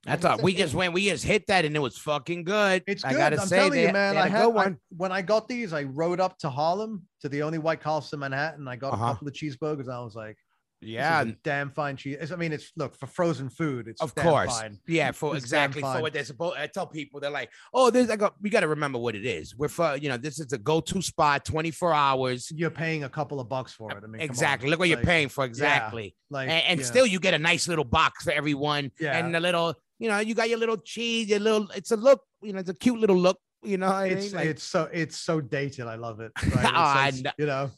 That's 0.04 0.26
a, 0.26 0.38
we 0.42 0.56
just 0.56 0.74
went, 0.74 0.94
we 0.94 1.08
just 1.10 1.24
hit 1.24 1.46
that 1.48 1.64
and 1.64 1.76
it 1.76 1.80
was 1.80 1.98
fucking 1.98 2.44
good. 2.44 2.84
It's 2.88 3.04
good. 3.04 3.12
I 3.14 3.18
gotta 3.18 3.42
I'm 3.42 3.48
say, 3.48 3.56
telling 3.58 3.72
they, 3.74 3.88
you, 3.88 3.94
man. 3.94 4.16
they 4.16 4.22
I 4.22 4.28
had 4.28 4.42
a 4.42 4.46
had 4.46 4.54
good 4.54 4.74
I- 4.74 4.76
when 4.98 5.12
I 5.12 5.22
got 5.22 5.48
these, 5.48 5.74
I 5.74 5.84
rode 5.84 6.20
up 6.20 6.38
to 6.40 6.50
Harlem 6.50 7.04
to 7.22 7.30
the 7.30 7.44
only 7.44 7.60
White 7.60 7.82
Castle 7.84 8.16
in 8.16 8.22
Manhattan. 8.22 8.68
I 8.68 8.76
got 8.78 8.94
Uh-huh. 8.94 9.06
a 9.06 9.08
couple 9.14 9.28
of 9.28 9.34
cheeseburgers. 9.34 9.90
I 9.90 10.00
was 10.00 10.16
like, 10.16 10.38
yeah, 10.84 11.22
a 11.22 11.26
damn 11.44 11.70
fine 11.70 11.96
cheese. 11.96 12.32
I 12.32 12.36
mean, 12.36 12.52
it's 12.52 12.72
look 12.76 12.96
for 12.96 13.06
frozen 13.06 13.52
food. 13.52 13.88
It's 13.88 14.02
of 14.02 14.16
course. 14.16 14.60
fine. 14.60 14.80
Yeah, 14.88 15.12
for 15.12 15.36
It's 15.36 15.46
exactly 15.46 15.84
for 15.84 16.02
what 16.02 16.12
they're 16.12 16.24
supposed. 16.26 16.58
I 16.58 16.66
tell 16.66 16.88
people 16.88 17.20
they're 17.20 17.30
like, 17.30 17.52
oh, 17.72 17.92
this 17.92 18.10
I 18.10 18.16
got. 18.16 18.34
We 18.42 18.50
got 18.50 18.62
to 18.62 18.68
remember 18.68 18.98
what 18.98 19.16
it 19.16 19.24
is. 19.24 19.56
We're 19.56 19.68
for 19.68 19.96
you 19.98 20.10
know, 20.10 20.18
this 20.18 20.40
is 20.40 20.52
a 20.54 20.58
go-to 20.58 21.04
spot, 21.04 21.46
twenty 21.46 21.70
four 21.70 21.94
hours. 21.94 22.52
You're 22.52 22.72
paying 22.72 23.04
a 23.04 23.10
couple 23.10 23.40
of 23.40 23.48
bucks 23.48 23.74
for 23.74 23.92
it. 23.92 24.04
I 24.04 24.08
mean. 24.08 24.24
Exactly. 24.24 24.72
Look 24.72 24.80
what 24.80 24.90
you're 24.90 24.98
paying 25.04 25.30
for. 25.30 25.46
Exactly. 25.46 26.16
Like, 26.32 26.50
and 26.50 26.64
and 26.66 26.80
yeah. 26.80 26.86
still, 26.88 27.06
you 27.06 27.20
get 27.20 27.36
a 27.36 27.40
nice 27.40 27.68
little 27.68 27.86
box 27.86 28.24
for 28.24 28.32
everyone. 28.32 28.92
Yeah. 29.00 29.16
And 29.20 29.36
the 29.36 29.40
little, 29.40 29.76
you 30.02 30.10
know, 30.10 30.18
you 30.18 30.34
got 30.34 30.50
your 30.50 30.58
little 30.58 30.78
cheese, 30.78 31.28
your 31.30 31.40
little. 31.40 31.70
It's 31.76 31.92
a 31.92 31.96
look. 31.96 32.24
You 32.42 32.54
know, 32.54 32.60
it's 32.60 32.70
a 32.70 32.74
cute 32.74 33.00
little 33.00 33.16
look. 33.16 33.38
You 33.62 33.78
know, 33.78 33.86
what 33.86 33.96
I 33.96 34.06
it's 34.08 34.26
mean? 34.26 34.36
Like, 34.36 34.48
it's 34.48 34.64
so 34.64 34.90
it's 34.92 35.16
so 35.16 35.40
dated. 35.40 35.86
I 35.86 35.94
love 35.96 36.20
it. 36.22 36.32
Right? 36.42 36.66
It's- 36.66 36.72
Oh, 36.74 36.74
I 36.74 37.12
know. 37.24 37.32
you 37.38 37.46
know, 37.46 37.72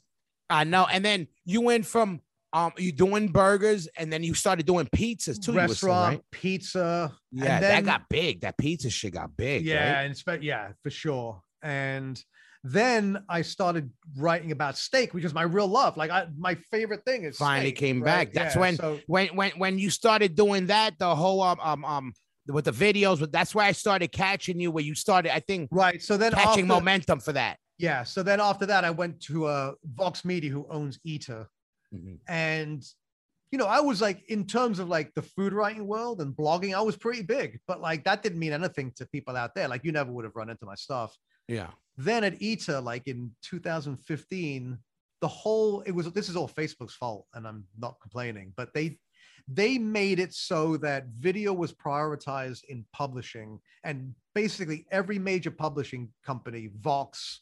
I 0.49 0.63
know. 0.63 0.87
And 0.89 1.03
then 1.03 1.27
you 1.43 1.59
went 1.59 1.85
from 1.85 2.21
um, 2.53 2.71
you 2.77 2.93
doing 2.93 3.27
burgers, 3.27 3.89
and 3.97 4.13
then 4.13 4.23
you 4.23 4.33
started 4.35 4.65
doing 4.65 4.85
pizzas 4.85 5.37
too. 5.43 5.51
were 5.51 5.57
saying, 5.57 5.67
restaurant 5.67 6.13
right? 6.15 6.21
pizza. 6.31 7.13
Yeah, 7.33 7.59
then, 7.59 7.83
that 7.83 7.91
got 7.91 8.09
big. 8.09 8.39
That 8.41 8.57
pizza 8.57 8.89
shit 8.89 9.13
got 9.15 9.35
big. 9.35 9.65
yeah, 9.65 9.95
right? 9.97 10.01
and 10.05 10.15
spe- 10.15 10.43
yeah, 10.43 10.69
for 10.81 10.91
sure. 10.91 11.41
And 11.61 12.23
then 12.63 13.23
I 13.27 13.41
started 13.41 13.91
writing 14.15 14.51
about 14.51 14.77
steak, 14.77 15.13
which 15.13 15.25
is 15.25 15.33
my 15.33 15.41
real 15.43 15.67
love. 15.67 15.97
Like 15.97 16.11
I, 16.11 16.27
my 16.37 16.55
favorite 16.71 17.03
thing 17.05 17.23
is 17.25 17.37
Finally 17.37 17.69
steak, 17.71 17.77
came 17.77 18.01
right? 18.01 18.27
back. 18.27 18.33
That's 18.33 18.55
Yeah, 18.55 18.61
when- 18.61 18.75
So 18.77 18.99
when 19.07 19.27
when 19.35 19.51
when 19.57 19.77
you 19.79 19.89
started 19.89 20.35
doing 20.35 20.67
that, 20.67 20.97
the 20.97 21.13
whole 21.15 21.41
um 21.41 21.59
um 21.61 21.83
um 21.85 22.13
with 22.47 22.65
the 22.65 22.71
videos, 22.71 23.19
but 23.19 23.31
that's 23.31 23.53
where 23.55 23.65
I 23.65 23.71
started 23.73 24.11
catching 24.11 24.59
you. 24.59 24.71
Where 24.71 24.83
you 24.83 24.95
started, 24.95 25.33
I 25.33 25.39
think, 25.39 25.69
right. 25.71 26.01
So 26.01 26.15
then 26.17 26.31
catching 26.33 26.63
after, 26.63 26.65
momentum 26.65 27.19
for 27.19 27.33
that. 27.33 27.57
Yeah. 27.77 28.03
So 28.03 28.23
then 28.23 28.39
after 28.39 28.65
that, 28.65 28.85
I 28.85 28.91
went 28.91 29.21
to 29.23 29.45
uh, 29.45 29.71
Vox 29.95 30.23
Media, 30.23 30.51
who 30.51 30.65
owns 30.69 30.99
Eater, 31.03 31.47
Mhm. 31.93 32.19
and 32.27 32.83
you 33.51 33.59
know, 33.59 33.67
I 33.67 33.81
was 33.81 34.01
like, 34.01 34.23
in 34.29 34.47
terms 34.47 34.79
of 34.79 34.89
like 34.89 35.13
the 35.13 35.21
food 35.21 35.53
writing 35.53 35.85
world 35.85 36.21
and 36.21 36.35
blogging, 36.35 36.75
I 36.75 36.81
was 36.81 36.95
pretty 36.97 37.21
big, 37.21 37.59
but 37.67 37.81
like 37.81 38.03
that 38.05 38.23
didn't 38.23 38.39
mean 38.39 38.51
anything 38.51 38.91
to 38.95 39.05
people 39.05 39.35
out 39.37 39.53
there. 39.53 39.67
Like 39.67 39.83
you 39.83 39.91
never 39.91 40.11
would 40.11 40.25
have 40.25 40.35
run 40.35 40.49
into 40.49 40.65
my 40.65 40.73
stuff. 40.75 41.15
Yeah. 41.47 41.67
Then 41.97 42.23
at 42.23 42.41
Eater, 42.41 42.81
like 42.81 43.07
in 43.07 43.31
2015, 43.43 44.77
the 45.21 45.27
whole 45.27 45.81
it 45.81 45.91
was 45.91 46.11
this 46.11 46.29
is 46.29 46.35
all 46.35 46.49
Facebook's 46.49 46.95
fault, 46.95 47.27
and 47.33 47.47
I'm 47.47 47.65
not 47.77 47.97
complaining, 48.01 48.53
but 48.57 48.73
they 48.73 48.97
they 49.47 49.77
made 49.77 50.19
it 50.19 50.33
so 50.33 50.77
that 50.77 51.07
video 51.19 51.53
was 51.53 51.73
prioritized 51.73 52.63
in 52.65 52.85
publishing, 52.93 53.59
and 53.83 54.13
basically 54.33 54.85
every 54.91 55.19
major 55.19 55.51
publishing 55.51 56.09
company, 56.25 56.71
Vox, 56.79 57.41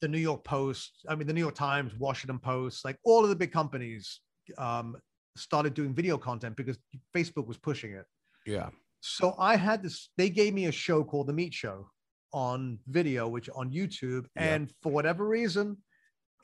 the 0.00 0.08
New 0.08 0.18
York 0.18 0.44
Post, 0.44 1.04
I 1.08 1.14
mean 1.14 1.26
the 1.26 1.32
New 1.32 1.40
York 1.40 1.54
Times, 1.54 1.94
Washington 1.98 2.38
Post, 2.38 2.84
like 2.84 2.98
all 3.04 3.22
of 3.22 3.30
the 3.30 3.36
big 3.36 3.52
companies 3.52 4.20
um, 4.58 4.96
started 5.36 5.74
doing 5.74 5.94
video 5.94 6.18
content 6.18 6.56
because 6.56 6.78
Facebook 7.16 7.46
was 7.46 7.56
pushing 7.56 7.92
it. 7.92 8.04
Yeah. 8.46 8.68
So 9.00 9.34
I 9.38 9.56
had 9.56 9.82
this, 9.82 10.10
they 10.16 10.30
gave 10.30 10.54
me 10.54 10.66
a 10.66 10.72
show 10.72 11.04
called 11.04 11.26
The 11.26 11.32
Meat 11.32 11.52
Show 11.52 11.90
on 12.34 12.80
video, 12.88 13.28
which 13.28 13.48
on 13.54 13.70
YouTube. 13.70 14.26
Yeah. 14.36 14.54
And 14.54 14.72
for 14.82 14.92
whatever 14.92 15.26
reason, 15.26 15.78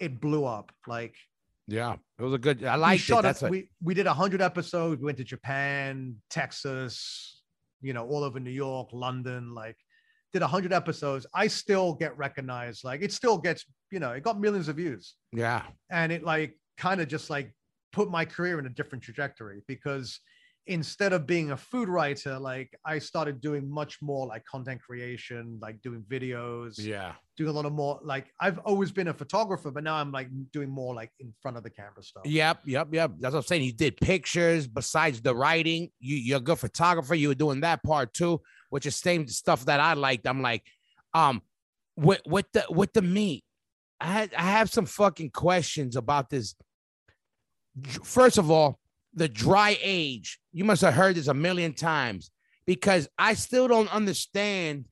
it 0.00 0.20
blew 0.20 0.46
up. 0.46 0.72
Like 0.86 1.14
Yeah. 1.66 1.96
It 2.18 2.22
was 2.22 2.32
a 2.32 2.38
good. 2.38 2.64
I 2.64 2.76
we 2.76 2.80
liked 2.80 3.10
it. 3.10 3.22
That's 3.22 3.42
it. 3.42 3.46
a, 3.46 3.50
We, 3.50 3.68
we 3.82 3.92
did 3.92 4.06
100 4.06 4.40
episodes. 4.40 5.00
We 5.00 5.06
went 5.06 5.18
to 5.18 5.24
Japan, 5.24 6.16
Texas, 6.30 7.42
you 7.82 7.92
know, 7.92 8.06
all 8.06 8.24
over 8.24 8.40
New 8.40 8.50
York, 8.50 8.88
London, 8.92 9.52
like 9.52 9.76
did 10.32 10.42
100 10.42 10.72
episodes. 10.72 11.26
I 11.34 11.48
still 11.48 11.94
get 11.94 12.16
recognized. 12.16 12.84
Like 12.84 13.02
it 13.02 13.12
still 13.12 13.36
gets, 13.36 13.66
you 13.90 13.98
know, 13.98 14.12
it 14.12 14.22
got 14.22 14.40
millions 14.40 14.68
of 14.68 14.76
views 14.76 15.14
yeah. 15.32 15.62
and 15.90 16.12
it 16.12 16.22
like 16.22 16.56
kind 16.78 17.00
of 17.00 17.08
just 17.08 17.30
like 17.30 17.52
put 17.92 18.08
my 18.08 18.24
career 18.24 18.60
in 18.60 18.66
a 18.66 18.70
different 18.70 19.02
trajectory 19.02 19.62
because 19.66 20.20
instead 20.66 21.12
of 21.12 21.26
being 21.26 21.52
a 21.52 21.56
food 21.56 21.88
writer 21.88 22.38
like 22.38 22.70
i 22.84 22.98
started 22.98 23.40
doing 23.40 23.68
much 23.68 23.96
more 24.02 24.26
like 24.26 24.44
content 24.44 24.80
creation 24.80 25.58
like 25.60 25.80
doing 25.80 26.04
videos 26.08 26.74
Yeah. 26.78 27.14
doing 27.36 27.48
a 27.48 27.52
lot 27.52 27.64
of 27.64 27.72
more 27.72 27.98
like 28.04 28.30
i've 28.40 28.58
always 28.58 28.92
been 28.92 29.08
a 29.08 29.14
photographer 29.14 29.70
but 29.70 29.82
now 29.82 29.94
i'm 29.94 30.12
like 30.12 30.28
doing 30.52 30.68
more 30.68 30.94
like 30.94 31.10
in 31.18 31.32
front 31.40 31.56
of 31.56 31.62
the 31.62 31.70
camera 31.70 32.02
stuff 32.02 32.22
Yep, 32.26 32.60
yep, 32.66 32.88
yep. 32.92 33.12
That's 33.18 33.32
what 33.32 33.40
I'm 33.40 33.46
saying. 33.46 33.62
You 33.62 33.72
did 33.72 33.96
pictures 33.96 34.66
besides 34.68 35.22
the 35.22 35.34
writing. 35.34 35.88
You 35.98 36.16
you're 36.16 36.38
a 36.38 36.40
good 36.40 36.58
photographer. 36.58 37.14
You 37.14 37.28
were 37.28 37.34
doing 37.34 37.60
that 37.62 37.82
part 37.82 38.12
too, 38.12 38.40
which 38.68 38.84
is 38.86 38.94
same 38.96 39.26
stuff 39.28 39.64
that 39.64 39.80
I 39.80 39.94
liked. 39.94 40.26
I'm 40.26 40.42
like, 40.42 40.62
um, 41.14 41.40
with 41.96 42.20
with 42.26 42.46
the 42.52 42.64
with 42.70 42.92
the 42.92 43.02
meat, 43.02 43.42
I 44.00 44.06
had 44.06 44.34
I 44.34 44.42
have 44.42 44.70
some 44.70 44.86
fucking 44.86 45.30
questions 45.30 45.96
about 45.96 46.28
this. 46.30 46.54
First 48.04 48.38
of 48.38 48.50
all, 48.50 48.78
the 49.14 49.28
dry 49.28 49.78
age. 49.82 50.38
You 50.52 50.64
must 50.64 50.82
have 50.82 50.94
heard 50.94 51.16
this 51.16 51.28
a 51.28 51.34
million 51.34 51.74
times 51.74 52.30
because 52.66 53.08
I 53.18 53.34
still 53.34 53.68
don't 53.68 53.92
understand. 53.92 54.86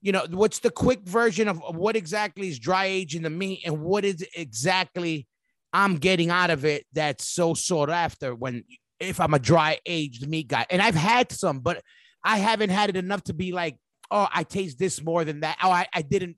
You 0.00 0.12
know, 0.12 0.26
what's 0.30 0.58
the 0.58 0.70
quick 0.70 1.02
version 1.04 1.48
of, 1.48 1.62
of 1.62 1.76
what 1.76 1.96
exactly 1.96 2.48
is 2.48 2.58
dry 2.58 2.86
age 2.86 3.14
in 3.14 3.22
the 3.22 3.30
meat 3.30 3.62
and 3.64 3.80
what 3.80 4.04
is 4.04 4.26
exactly 4.36 5.28
I'm 5.72 5.96
getting 5.96 6.30
out 6.30 6.50
of 6.50 6.64
it 6.64 6.84
that's 6.92 7.26
so 7.26 7.54
sought 7.54 7.88
after 7.88 8.34
when 8.34 8.64
if 8.98 9.20
I'm 9.20 9.34
a 9.34 9.38
dry 9.38 9.78
aged 9.86 10.28
meat 10.28 10.48
guy. 10.48 10.66
And 10.70 10.82
I've 10.82 10.94
had 10.94 11.32
some, 11.32 11.60
but 11.60 11.82
I 12.24 12.38
haven't 12.38 12.70
had 12.70 12.90
it 12.90 12.96
enough 12.96 13.24
to 13.24 13.34
be 13.34 13.52
like, 13.52 13.76
oh, 14.10 14.28
I 14.32 14.42
taste 14.44 14.78
this 14.78 15.02
more 15.02 15.24
than 15.24 15.40
that. 15.40 15.56
Oh, 15.62 15.70
I, 15.70 15.86
I 15.94 16.02
didn't, 16.02 16.36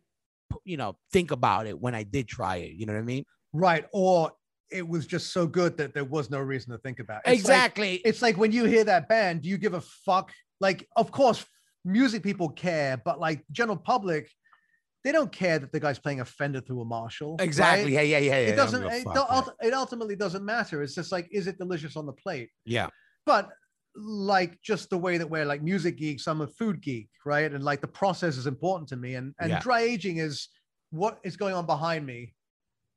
you 0.64 0.76
know, 0.76 0.96
think 1.12 1.30
about 1.30 1.66
it 1.66 1.78
when 1.78 1.94
I 1.94 2.04
did 2.04 2.28
try 2.28 2.56
it. 2.56 2.72
You 2.72 2.86
know 2.86 2.92
what 2.92 3.00
I 3.00 3.02
mean? 3.02 3.24
right 3.54 3.86
or 3.92 4.32
it 4.70 4.86
was 4.86 5.06
just 5.06 5.32
so 5.32 5.46
good 5.46 5.76
that 5.78 5.94
there 5.94 6.04
was 6.04 6.30
no 6.30 6.38
reason 6.40 6.72
to 6.72 6.78
think 6.78 6.98
about 7.00 7.18
it. 7.26 7.32
It's 7.32 7.44
like- 7.44 7.54
exactly. 7.54 7.94
it's 8.04 8.22
like 8.22 8.36
when 8.36 8.52
you 8.52 8.64
hear 8.64 8.84
that 8.84 9.08
band, 9.08 9.42
do 9.42 9.48
you 9.48 9.58
give 9.58 9.74
a 9.74 9.80
fuck? 9.80 10.32
Like, 10.60 10.88
of 10.96 11.10
course, 11.10 11.44
music 11.84 12.22
people 12.22 12.48
care, 12.48 12.96
but 13.04 13.20
like 13.20 13.44
general 13.52 13.76
public, 13.76 14.30
they 15.04 15.12
don't 15.12 15.30
care 15.30 15.58
that 15.58 15.70
the 15.70 15.78
guy's 15.80 15.98
playing 15.98 16.20
a 16.20 16.24
Fender 16.24 16.60
through 16.60 16.80
a 16.80 16.84
Marshall. 16.84 17.36
right? 17.38 17.44
exactly. 17.46 17.92
Yeah, 17.92 18.00
yeah, 18.00 18.18
yeah. 18.18 18.30
yeah. 18.40 18.48
It 18.52 18.56
doesn't. 18.56 18.84
It, 18.84 19.04
fuck, 19.04 19.14
don't- 19.14 19.48
yeah. 19.60 19.68
it 19.68 19.74
ultimately 19.74 20.16
doesn't 20.16 20.44
matter. 20.44 20.82
It's 20.82 20.94
just 20.94 21.12
like, 21.12 21.28
is 21.30 21.46
it 21.46 21.58
delicious 21.58 21.94
on 21.96 22.06
the 22.06 22.12
plate? 22.14 22.48
Yeah. 22.64 22.88
But 23.26 23.50
like 23.96 24.60
just 24.62 24.90
the 24.90 24.98
way 24.98 25.18
that 25.18 25.28
we're 25.28 25.44
like 25.44 25.62
music 25.62 25.98
geeks, 25.98 26.26
I'm 26.26 26.40
a 26.40 26.46
food 26.48 26.80
geek, 26.80 27.08
right? 27.26 27.52
And 27.52 27.62
like 27.62 27.80
the 27.80 27.86
process 27.86 28.36
is 28.36 28.46
important 28.46 28.88
to 28.88 28.96
me. 28.96 29.14
And 29.14 29.34
and 29.38 29.50
Yeah. 29.50 29.60
dry 29.60 29.82
aging 29.82 30.16
is 30.18 30.48
what 30.90 31.18
is 31.22 31.36
going 31.36 31.54
on 31.54 31.66
behind 31.66 32.06
me 32.06 32.34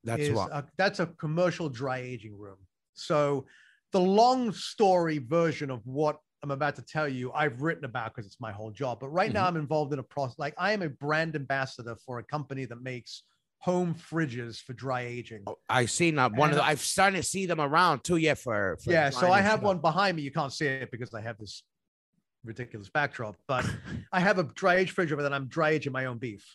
That's 0.08 0.30
what. 0.30 0.52
a, 0.52 0.66
that's 0.78 1.00
a 1.00 1.06
commercial 1.06 1.70
dry 1.70 2.00
aging 2.00 2.38
room. 2.38 2.58
So 2.94 3.46
the 3.92 4.00
long 4.00 4.52
story 4.52 5.20
version 5.20 5.70
of 5.70 5.82
what 5.86 6.20
I'm 6.44 6.52
about 6.52 6.76
to 6.76 6.82
tell 6.82 7.08
you, 7.08 7.32
I've 7.34 7.62
written 7.62 7.86
about 7.86 8.14
because 8.14 8.26
it's 8.26 8.40
my 8.40 8.52
whole 8.52 8.72
job. 8.72 9.00
But 9.00 9.10
right 9.10 9.32
now 9.32 9.46
Mm-hmm. 9.48 9.56
I'm 9.58 9.62
involved 9.62 9.94
in 9.94 10.00
a 10.00 10.04
process. 10.04 10.38
Like 10.40 10.54
I 10.58 10.72
am 10.72 10.82
a 10.82 10.90
brand 10.90 11.36
ambassador 11.36 11.96
for 12.06 12.20
a 12.20 12.24
company 12.24 12.66
that 12.66 12.82
makes 12.82 13.24
home 13.60 13.96
fridges 13.96 14.60
for 14.62 14.74
dry 14.74 15.02
aging. 15.02 15.44
I 15.68 15.86
see 15.86 16.12
now 16.12 16.30
one 16.30 16.50
of 16.52 16.58
And- 16.58 16.60
the. 16.60 16.64
I've 16.64 16.80
started 16.80 17.18
to 17.18 17.24
see 17.24 17.46
them 17.48 17.60
around 17.60 18.04
too. 18.04 18.18
Yeah, 18.18 18.36
for, 18.36 18.78
for 18.84 18.92
yeah. 18.92 19.10
So 19.10 19.32
I 19.32 19.42
have 19.42 19.54
stuff. 19.60 19.64
one 19.64 19.80
behind 19.80 20.18
me. 20.18 20.24
You 20.24 20.32
can't 20.32 20.54
see 20.54 20.68
it 20.68 20.92
because 20.92 21.14
I 21.14 21.22
have 21.22 21.38
this 21.40 21.64
ridiculous 22.46 22.90
backdrop, 22.90 23.36
but 23.48 23.66
I 24.14 24.20
have 24.20 24.38
a 24.38 24.44
dry 24.44 24.76
age 24.76 24.92
fridge 24.92 25.12
over 25.12 25.24
that 25.24 25.34
I'm 25.34 25.48
dry 25.48 25.72
aging 25.72 25.92
my 25.94 26.06
own 26.06 26.18
beef. 26.20 26.46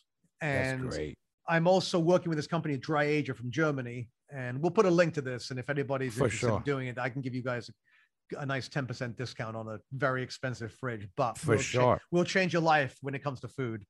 And 0.41 0.85
That's 0.85 0.97
great. 0.97 1.15
I'm 1.49 1.67
also 1.67 1.99
working 1.99 2.29
with 2.29 2.39
this 2.39 2.47
company, 2.47 2.77
Dry 2.77 3.05
Ager 3.05 3.35
from 3.35 3.51
Germany, 3.51 4.09
and 4.35 4.61
we'll 4.61 4.71
put 4.71 4.87
a 4.87 4.91
link 4.91 5.15
to 5.15 5.21
this. 5.21 5.51
And 5.51 5.59
if 5.59 5.69
anybody's 5.69 6.15
For 6.15 6.25
interested 6.25 6.47
sure. 6.49 6.57
in 6.59 6.63
doing 6.63 6.89
it, 6.89 6.99
I 6.99 7.09
can 7.09 7.21
give 7.21 7.35
you 7.35 7.43
guys 7.43 7.69
a, 8.33 8.39
a 8.41 8.47
nice 8.47 8.69
10% 8.69 9.17
discount 9.17 9.57
on 9.57 9.69
a 9.69 9.79
very 9.93 10.23
expensive 10.23 10.73
fridge. 10.73 11.09
But 11.17 11.39
For 11.39 11.53
we'll 11.53 11.59
cha- 11.59 11.63
sure. 11.81 12.01
we'll 12.11 12.25
change 12.25 12.53
your 12.53 12.63
life 12.63 12.97
when 13.01 13.15
it 13.15 13.23
comes 13.23 13.41
to 13.41 13.49
food. 13.49 13.85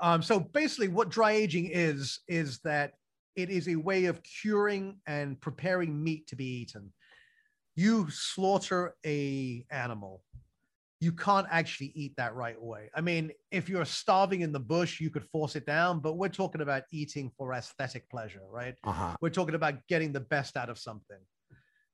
Um, 0.00 0.22
so 0.22 0.40
basically, 0.40 0.88
what 0.88 1.10
dry 1.10 1.32
aging 1.32 1.70
is 1.72 2.20
is 2.26 2.58
that 2.60 2.92
it 3.36 3.50
is 3.50 3.68
a 3.68 3.76
way 3.76 4.06
of 4.06 4.22
curing 4.22 4.98
and 5.06 5.38
preparing 5.40 6.02
meat 6.02 6.26
to 6.28 6.36
be 6.36 6.46
eaten. 6.62 6.92
You 7.76 8.08
slaughter 8.10 8.94
a 9.06 9.64
animal, 9.70 10.22
you 11.00 11.12
can't 11.12 11.46
actually 11.50 11.92
eat 11.94 12.14
that 12.18 12.34
right 12.34 12.56
away. 12.60 12.90
I 12.94 13.00
mean, 13.00 13.32
if 13.50 13.70
you're 13.70 13.86
starving 13.86 14.42
in 14.42 14.52
the 14.52 14.60
bush, 14.60 15.00
you 15.00 15.08
could 15.08 15.24
force 15.24 15.56
it 15.56 15.64
down, 15.64 16.00
but 16.00 16.18
we're 16.18 16.28
talking 16.28 16.60
about 16.60 16.82
eating 16.92 17.30
for 17.38 17.54
aesthetic 17.54 18.08
pleasure, 18.10 18.42
right? 18.50 18.74
Uh 18.84 18.92
huh. 18.92 19.16
We're 19.22 19.30
talking 19.30 19.54
about 19.54 19.74
getting 19.88 20.12
the 20.12 20.20
best 20.20 20.58
out 20.58 20.68
of 20.68 20.78
something, 20.78 21.16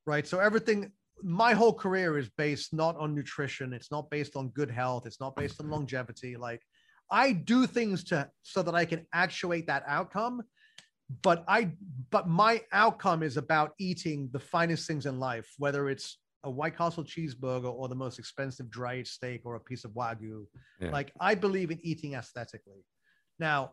right? 0.05 0.27
So 0.27 0.39
everything, 0.39 0.91
my 1.23 1.53
whole 1.53 1.73
career 1.73 2.17
is 2.17 2.29
based 2.37 2.73
not 2.73 2.97
on 2.97 3.15
nutrition. 3.15 3.71
It's 3.71 3.91
not 3.91 4.09
based 4.09 4.35
on 4.35 4.49
good 4.49 4.69
health. 4.69 5.05
It's 5.05 5.21
not 5.21 5.37
based 5.37 5.61
on 5.61 5.69
longevity. 5.69 6.35
Like 6.35 6.61
I 7.09 7.31
do 7.31 7.65
things 7.65 8.03
to 8.05 8.29
so 8.43 8.61
that 8.61 8.75
I 8.75 8.83
can 8.83 9.07
actuate 9.13 9.67
that 9.67 9.83
outcome, 9.87 10.43
but 11.21 11.45
I, 11.47 11.71
but 12.09 12.27
my 12.27 12.61
outcome 12.73 13.23
is 13.23 13.37
about 13.37 13.71
eating 13.79 14.29
the 14.33 14.39
finest 14.39 14.85
things 14.85 15.05
in 15.05 15.17
life, 15.17 15.49
whether 15.57 15.89
it's 15.89 16.17
a 16.43 16.49
White 16.49 16.77
Castle 16.77 17.03
cheeseburger 17.03 17.71
or 17.71 17.87
the 17.87 17.95
most 17.95 18.19
expensive 18.19 18.69
dried 18.69 19.07
steak 19.07 19.41
or 19.45 19.55
a 19.55 19.59
piece 19.59 19.83
of 19.83 19.91
wagyu. 19.91 20.45
Yeah. 20.79 20.91
Like 20.91 21.11
I 21.19 21.35
believe 21.35 21.71
in 21.71 21.79
eating 21.81 22.13
aesthetically. 22.13 22.85
Now, 23.39 23.71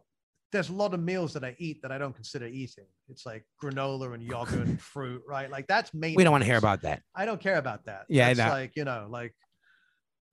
there's 0.52 0.70
a 0.70 0.72
lot 0.72 0.94
of 0.94 1.00
meals 1.00 1.32
that 1.32 1.44
I 1.44 1.56
eat 1.58 1.82
that 1.82 1.90
I 1.90 1.98
don't 1.98 2.14
consider 2.14 2.46
eating. 2.46 2.86
It's 3.08 3.26
like 3.26 3.44
granola 3.62 4.14
and 4.14 4.22
yogurt 4.22 4.66
and 4.66 4.80
fruit, 4.92 5.22
right? 5.28 5.50
Like 5.50 5.66
that's 5.66 5.92
main. 5.92 6.14
We 6.14 6.22
don't 6.22 6.30
want 6.30 6.42
to 6.42 6.46
hear 6.46 6.58
about 6.58 6.82
that. 6.82 7.02
I 7.14 7.26
don't 7.26 7.40
care 7.40 7.56
about 7.56 7.84
that. 7.86 8.06
Yeah, 8.08 8.28
it's 8.28 8.38
like 8.38 8.72
you 8.76 8.84
know, 8.84 9.08
like 9.10 9.34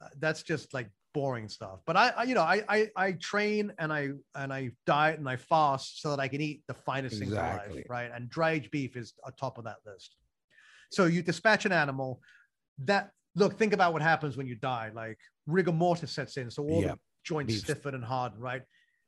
uh, 0.03 0.10
that's 0.20 0.44
just 0.44 0.74
like 0.74 0.90
boring 1.14 1.49
stuff. 1.49 1.80
But 1.86 1.98
I, 1.98 2.10
I 2.10 2.24
you 2.24 2.36
know, 2.36 2.44
I, 2.44 2.64
I 2.70 2.90
I 2.95 3.12
train 3.14 3.74
and 3.80 3.91
I 3.91 4.10
and 4.36 4.53
I 4.53 4.72
diet 4.86 5.18
and 5.18 5.28
I 5.28 5.38
fast 5.38 6.02
so 6.02 6.12
that 6.12 6.20
I 6.20 6.28
can 6.28 6.40
eat 6.40 6.64
the 6.68 6.76
finest 6.76 7.18
things 7.18 7.32
in 7.32 7.38
life, 7.38 7.84
right? 7.90 8.12
And 8.14 8.30
dry 8.30 8.52
aged 8.52 8.72
beef 8.72 8.95
is 8.95 9.14
on 9.26 9.34
top 9.34 9.58
of 9.58 9.64
that 9.66 9.78
list. 9.86 10.16
So 10.91 11.05
you 11.05 11.22
dispatch 11.22 11.65
an 11.65 11.72
animal. 11.72 12.22
That 12.80 13.11
look, 13.35 13.57
think 13.57 13.73
about 13.73 13.93
what 13.93 14.01
happens 14.01 14.38
when 14.38 14.47
you 14.47 14.55
die. 14.55 14.91
Like 14.93 15.18
rigor 15.47 15.72
mortis 15.72 16.11
sets 16.11 16.38
in, 16.38 16.51
so 16.51 16.63
all 16.63 16.81
Yeah. 16.81 16.91
the 16.93 16.99
joints 17.23 17.57
stiffen 17.57 17.95
and 17.95 18.03
harden, 18.03 18.39
right? 18.39 18.63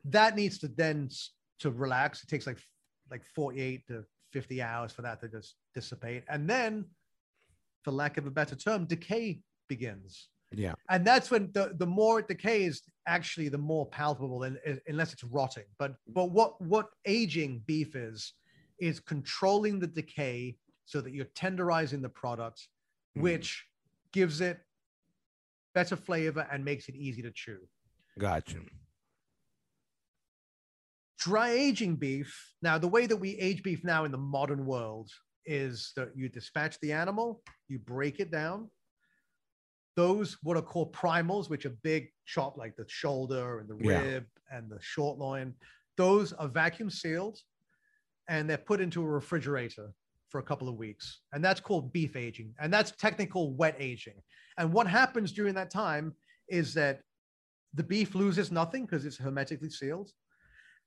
That 0.05 0.35
needs 0.35 0.57
to 0.60 0.68
then 0.68 1.10
to 1.60 1.72
relax. 1.72 2.23
It 2.23 2.27
takes 2.30 2.47
like 2.47 2.60
like 3.11 3.23
48 3.35 3.85
to 3.88 4.05
50 4.31 4.61
hours 4.61 4.91
for 4.91 5.03
that 5.03 5.19
to 5.22 5.27
just 5.27 5.55
dissipate. 5.76 6.23
And 6.30 6.49
then, 6.49 6.85
for 7.84 7.91
lack 7.91 8.18
of 8.18 8.26
a 8.26 8.31
better 8.31 8.55
term, 8.55 8.85
decay 8.85 9.41
begins. 9.68 10.30
Yeah. 10.51 10.73
And 10.89 11.05
that's 11.05 11.30
when 11.31 11.51
the, 11.53 11.73
the 11.77 11.85
more 11.85 12.19
it 12.19 12.27
decays, 12.27 12.81
actually, 13.07 13.49
the 13.49 13.57
more 13.57 13.88
palpable, 13.88 14.43
and 14.43 14.57
unless 14.88 15.11
it's 15.14 15.23
rotting. 15.23 15.65
But 15.77 15.95
but 16.07 16.31
what 16.31 16.61
what 16.61 16.89
aging 17.05 17.64
beef 17.65 17.95
is 17.95 18.34
is 18.80 18.99
controlling 18.99 19.80
the 19.80 19.88
decay 19.88 20.55
so 20.85 21.01
that 21.01 21.11
you're 21.14 21.26
tenderizing 21.26 22.01
the 22.01 22.10
product, 22.10 22.68
Mhm. 23.15 23.22
which 23.22 23.65
gives 24.11 24.41
it 24.41 24.65
better 25.73 25.95
flavor 25.95 26.47
and 26.51 26.64
makes 26.64 26.88
it 26.89 26.95
easy 26.95 27.22
to 27.22 27.31
chew. 27.31 27.68
Gotcha. 28.19 28.60
dry 31.19 31.51
aging 31.51 31.95
beef. 31.95 32.53
Now, 32.61 32.77
the 32.77 32.88
way 32.89 33.05
that 33.05 33.15
we 33.15 33.38
age 33.38 33.64
beef 33.64 33.81
now 33.85 34.03
in 34.03 34.11
the 34.11 34.18
modern 34.18 34.65
world 34.65 35.10
is 35.45 35.93
that 35.95 36.10
you 36.18 36.27
dispatch 36.27 36.77
the 36.81 36.91
animal, 36.91 37.41
you 37.69 37.80
break 37.80 38.19
it 38.19 38.30
down. 38.30 38.69
Those 39.95 40.34
what 40.43 40.57
are 40.57 40.61
called 40.61 40.93
primals, 40.93 41.49
which 41.49 41.65
are 41.65 41.69
big 41.81 42.11
chop 42.26 42.57
like 42.57 42.76
the 42.76 42.84
shoulder 42.89 43.60
and 43.60 43.69
the 43.69 43.77
Yeah. 43.77 44.01
rib 44.01 44.27
and 44.51 44.69
the 44.69 44.81
short 44.81 45.18
loin. 45.18 45.55
Those 45.95 46.34
are 46.34 46.49
vacuum 46.49 46.89
sealed 46.89 47.39
and 48.27 48.49
they're 48.49 48.57
put 48.57 48.81
into 48.81 49.01
a 49.01 49.07
refrigerator 49.07 49.93
for 50.34 50.39
a 50.39 50.43
couple 50.43 50.68
of 50.68 50.76
weeks. 50.76 51.19
And 51.31 51.45
that's 51.45 51.61
called 51.61 51.93
beef 51.93 52.15
aging. 52.15 52.55
And 52.60 52.73
that's 52.73 52.89
technical 52.89 53.53
wet 53.53 53.76
aging. 53.77 54.15
And 54.57 54.73
what 54.73 54.88
happens 54.88 55.31
during 55.31 55.53
that 55.53 55.69
time 55.69 56.15
is 56.49 56.73
that 56.73 57.01
the 57.76 57.84
beef 57.84 58.15
loses 58.15 58.51
nothing 58.51 58.85
because 58.85 59.05
it's 59.05 59.15
hermetically 59.15 59.69
sealed. 59.69 60.10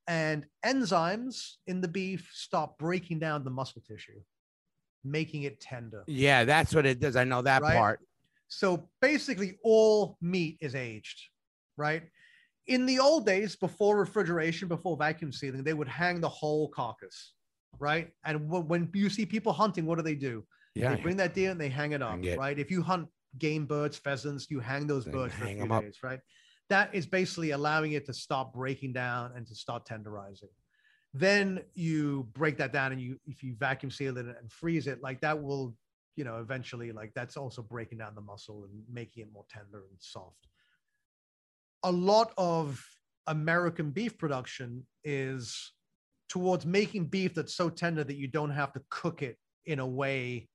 And 0.09 0.47
enzymes 0.65 1.55
in 1.69 1.81
the 1.81 1.87
beef 1.87 2.29
stop 2.35 2.77
breaking 2.77 3.21
down 3.21 3.45
the 3.45 3.51
muscle 3.51 3.83
tissue, 3.87 4.21
making 5.05 5.45
it 5.45 5.61
tender. 5.61 6.03
Yeah, 6.09 6.45
that's 6.45 6.75
what 6.75 6.85
it 6.85 6.99
does. 6.99 7.15
I 7.15 7.23
know 7.23 7.43
that 7.43 7.63
Right? 7.63 7.77
part. 7.77 8.01
So 8.49 8.89
basically, 9.01 9.59
all 9.63 10.19
meat 10.21 10.59
is 10.61 10.75
aged, 10.75 11.21
right? 11.77 12.03
In 12.67 12.85
the 12.85 12.99
old 12.99 13.27
days, 13.27 13.55
before 13.55 13.97
refrigeration, 13.97 14.67
before 14.67 14.97
vacuum 14.97 15.31
sealing, 15.33 15.63
they 15.63 15.75
would 15.75 15.89
hang 15.89 16.21
the 16.21 16.29
whole 16.29 16.69
carcass, 16.69 17.33
right? 17.79 18.13
And 18.25 18.49
wh- 18.51 18.69
when 18.69 18.91
you 18.95 19.09
see 19.11 19.27
people 19.27 19.53
hunting, 19.53 19.87
what 19.87 19.97
do 19.97 20.03
they 20.03 20.15
do? 20.15 20.45
Yeah. 20.75 20.95
They 20.95 21.03
bring 21.03 21.17
that 21.19 21.35
deer 21.35 21.51
and 21.51 21.61
they 21.61 21.69
hang 21.69 21.93
it 21.93 22.03
up, 22.03 22.11
Hang 22.11 22.25
it. 22.25 22.39
right? 22.39 22.59
If 22.59 22.71
you 22.71 22.83
hunt 22.83 23.09
game 23.39 23.67
birds, 23.67 23.97
pheasants, 23.97 24.51
you 24.51 24.61
hang 24.61 24.87
those 24.87 25.05
Then 25.05 25.13
birds 25.15 25.35
for 25.35 25.45
a 25.45 25.47
hang 25.47 25.57
few 25.57 25.65
'em 25.65 25.73
up. 25.73 25.83
days, 25.83 25.99
right? 26.03 26.21
That 26.69 26.95
is 26.95 27.07
basically 27.07 27.51
allowing 27.53 27.93
it 27.93 28.07
to 28.07 28.13
stop 28.15 28.53
breaking 28.53 28.93
down 28.93 29.33
and 29.37 29.47
to 29.47 29.55
start 29.55 29.87
tenderizing. 29.87 30.51
Then 31.15 31.65
you 31.75 32.25
break 32.33 32.59
that 32.59 32.73
down 32.73 32.93
and 32.93 33.01
you, 33.01 33.19
if 33.27 33.43
you 33.43 33.55
vacuum 33.55 33.91
seal 33.91 34.17
it 34.19 34.27
and 34.27 34.51
freeze 34.53 34.87
it, 34.87 35.01
like 35.01 35.21
that 35.21 35.41
will, 35.43 35.77
you 36.17 36.25
know, 36.25 36.39
eventually, 36.41 36.93
like 36.93 37.13
that's 37.15 37.37
also 37.37 37.63
breaking 37.63 37.99
down 37.99 38.15
the 38.15 38.21
muscle 38.21 38.65
and 38.65 38.83
making 38.91 39.23
it 39.23 39.33
more 39.33 39.47
tender 39.49 39.85
and 39.89 39.99
soft. 40.01 40.49
A 41.85 41.93
lot 41.93 42.33
of 42.37 42.85
American 43.29 43.91
beef 43.93 44.19
production 44.19 44.87
is 45.05 45.73
towards 46.29 46.67
making 46.67 47.07
beef 47.07 47.35
that's 47.35 47.55
so 47.55 47.69
tender 47.69 48.05
that 48.05 48.17
you 48.17 48.27
don't 48.29 48.51
have 48.51 48.73
to 48.73 48.83
cook 48.91 49.23
it 49.23 49.37
in 49.65 49.79
a 49.79 49.87
way 49.87 50.49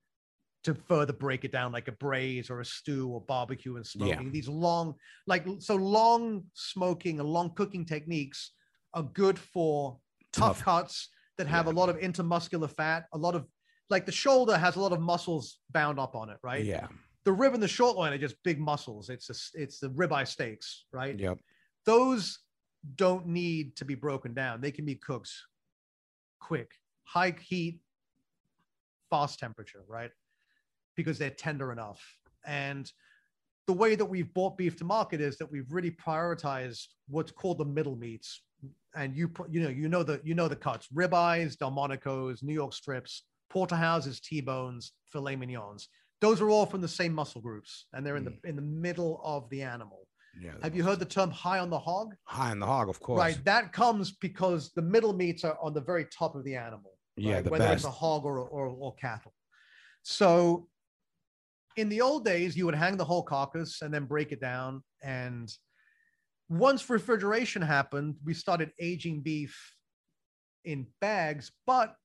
to 0.64 0.76
further 0.76 1.14
break 1.14 1.44
it 1.44 1.52
down 1.52 1.72
like 1.72 1.88
a 1.88 1.92
braise 1.94 2.50
or 2.50 2.60
a 2.60 2.66
stew 2.66 3.10
or 3.10 3.22
barbecue 3.22 3.78
and 3.78 3.86
Yeah. 3.96 4.06
smoking 4.16 4.32
these 4.32 4.48
long 4.48 4.96
like 5.28 5.46
so 5.60 5.76
long 5.76 6.46
smoking 6.54 7.20
and 7.20 7.28
long 7.28 7.54
cooking 7.56 7.86
techniques 7.86 8.52
are 8.94 9.04
good 9.04 9.40
for 9.40 10.00
tough, 10.32 10.58
Tough. 10.58 10.64
cuts 10.64 11.10
that 11.38 11.48
have 11.48 11.68
a 11.68 11.72
lot 11.72 11.90
of 11.90 11.98
intermuscular 11.98 12.70
fat 12.70 13.06
a 13.14 13.18
lot 13.18 13.34
of 13.36 13.48
like 13.90 14.06
the 14.06 14.12
shoulder 14.12 14.58
has 14.58 14.76
a 14.76 14.80
lot 14.80 14.92
of 14.94 15.02
muscles 15.02 15.60
bound 15.72 16.00
up 16.00 16.16
on 16.16 16.30
it 16.30 16.38
right 16.44 16.64
Yeah. 16.64 16.88
the 17.24 17.32
rib 17.34 17.54
and 17.56 17.64
the 17.64 17.68
short 17.68 17.96
loin 17.98 18.14
are 18.14 18.18
just 18.18 18.36
big 18.44 18.60
muscles 18.60 19.10
it's 19.10 19.30
a, 19.30 19.60
it's 19.60 19.80
the 19.80 19.90
ribeye 19.90 20.28
steaks 20.28 20.86
right 20.94 21.18
Yep. 21.20 21.40
those 21.86 22.38
don't 22.96 23.28
need 23.28 23.76
to 23.76 23.86
be 23.86 23.94
broken 23.94 24.34
down. 24.34 24.60
They 24.60 24.72
can 24.72 24.86
be 24.86 24.96
cooked 24.96 25.32
quick, 26.42 26.72
high 27.04 27.36
heat, 27.40 27.80
fast 29.10 29.40
temperature, 29.40 29.84
right? 29.88 30.12
Because 30.96 31.18
they're 31.18 31.30
tender 31.30 31.72
enough. 31.72 32.02
And 32.46 32.92
the 33.68 33.74
way 33.74 33.96
that 33.96 34.06
we've 34.06 34.34
bought 34.34 34.58
beef 34.58 34.76
to 34.78 34.84
market 34.84 35.22
is 35.22 35.38
that 35.38 35.50
we've 35.52 35.72
really 35.72 35.92
prioritized 35.92 36.88
what's 37.08 37.32
called 37.32 37.60
the 37.60 37.66
middle 37.66 37.96
meats. 37.96 38.42
And 38.96 39.16
you 39.16 39.32
you 39.50 39.62
know, 39.62 39.70
you 39.70 39.88
know 39.88 40.04
the 40.04 40.20
you 40.24 40.36
know 40.36 40.48
the 40.48 40.56
cuts: 40.56 40.88
ribeyes, 40.94 41.58
Delmonico's, 41.58 42.44
New 42.44 42.54
York 42.54 42.74
strips, 42.74 43.24
porterhouses, 43.50 44.20
T-bones, 44.20 44.92
filet 45.06 45.36
mignons. 45.36 45.88
Those 46.20 46.42
are 46.42 46.50
all 46.50 46.66
from 46.66 46.82
the 46.82 46.88
same 46.88 47.14
muscle 47.14 47.42
groups, 47.42 47.86
and 47.94 48.06
they're 48.06 48.18
in 48.18 48.26
the 48.26 48.32
mm. 48.32 48.46
in 48.46 48.56
the 48.56 48.62
middle 48.62 49.22
of 49.24 49.50
the 49.50 49.62
animal. 49.62 50.08
Yeah. 50.40 50.52
Have 50.64 50.76
you 50.76 50.84
heard 50.84 51.00
the 51.00 51.06
term 51.06 51.32
high 51.32 51.60
on 51.60 51.70
the 51.70 51.80
hog? 51.80 52.16
high 52.24 52.52
on 52.52 52.60
the 52.60 52.66
hog, 52.66 52.90
of 52.90 53.00
course. 53.00 53.20
Right. 53.20 53.44
That 53.46 53.74
comes 53.74 54.12
because 54.12 54.72
the 54.74 54.82
middle 54.82 55.14
meats 55.14 55.44
are 55.44 55.58
on 55.62 55.74
the 55.74 55.82
very 55.82 56.06
top 56.06 56.36
of 56.36 56.44
the 56.44 56.56
animal. 56.56 56.94
Yeah, 57.18 57.36
right? 57.36 57.52
whether 57.52 57.66
best. 57.66 57.86
it's 57.86 57.86
a 57.86 57.92
hog 57.92 58.26
or, 58.26 58.40
or, 58.40 58.68
or 58.68 58.96
cattle. 58.96 59.34
So 60.04 60.68
in 61.76 61.90
the 61.90 62.02
old 62.02 62.26
days, 62.26 62.56
you 62.56 62.66
would 62.66 62.76
hang 62.76 62.98
the 62.98 63.06
whole 63.06 63.24
carcass 63.24 63.82
and 63.82 63.94
then 63.94 64.06
break 64.06 64.32
it 64.32 64.42
down. 64.42 64.84
And 65.04 65.52
once 66.50 66.90
refrigeration 66.90 67.62
happened, 67.62 68.16
we 68.24 68.34
started 68.34 68.72
aging 68.80 69.22
beef 69.22 69.76
in 70.66 70.88
bags, 71.00 71.52
but 71.66 71.96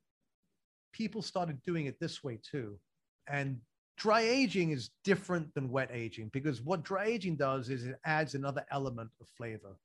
people 0.92 1.22
started 1.22 1.62
doing 1.62 1.86
it 1.86 1.98
this 2.00 2.22
way 2.22 2.38
too. 2.48 2.78
And 3.28 3.58
dry 3.96 4.20
aging 4.22 4.70
is 4.70 4.90
different 5.04 5.52
than 5.54 5.70
wet 5.70 5.90
aging 5.92 6.28
because 6.32 6.60
what 6.62 6.82
dry 6.82 7.06
aging 7.06 7.36
does 7.36 7.70
is 7.70 7.84
it 7.86 7.96
adds 8.04 8.34
another 8.34 8.64
element 8.70 9.10
of 9.20 9.28
flavor. 9.36 9.76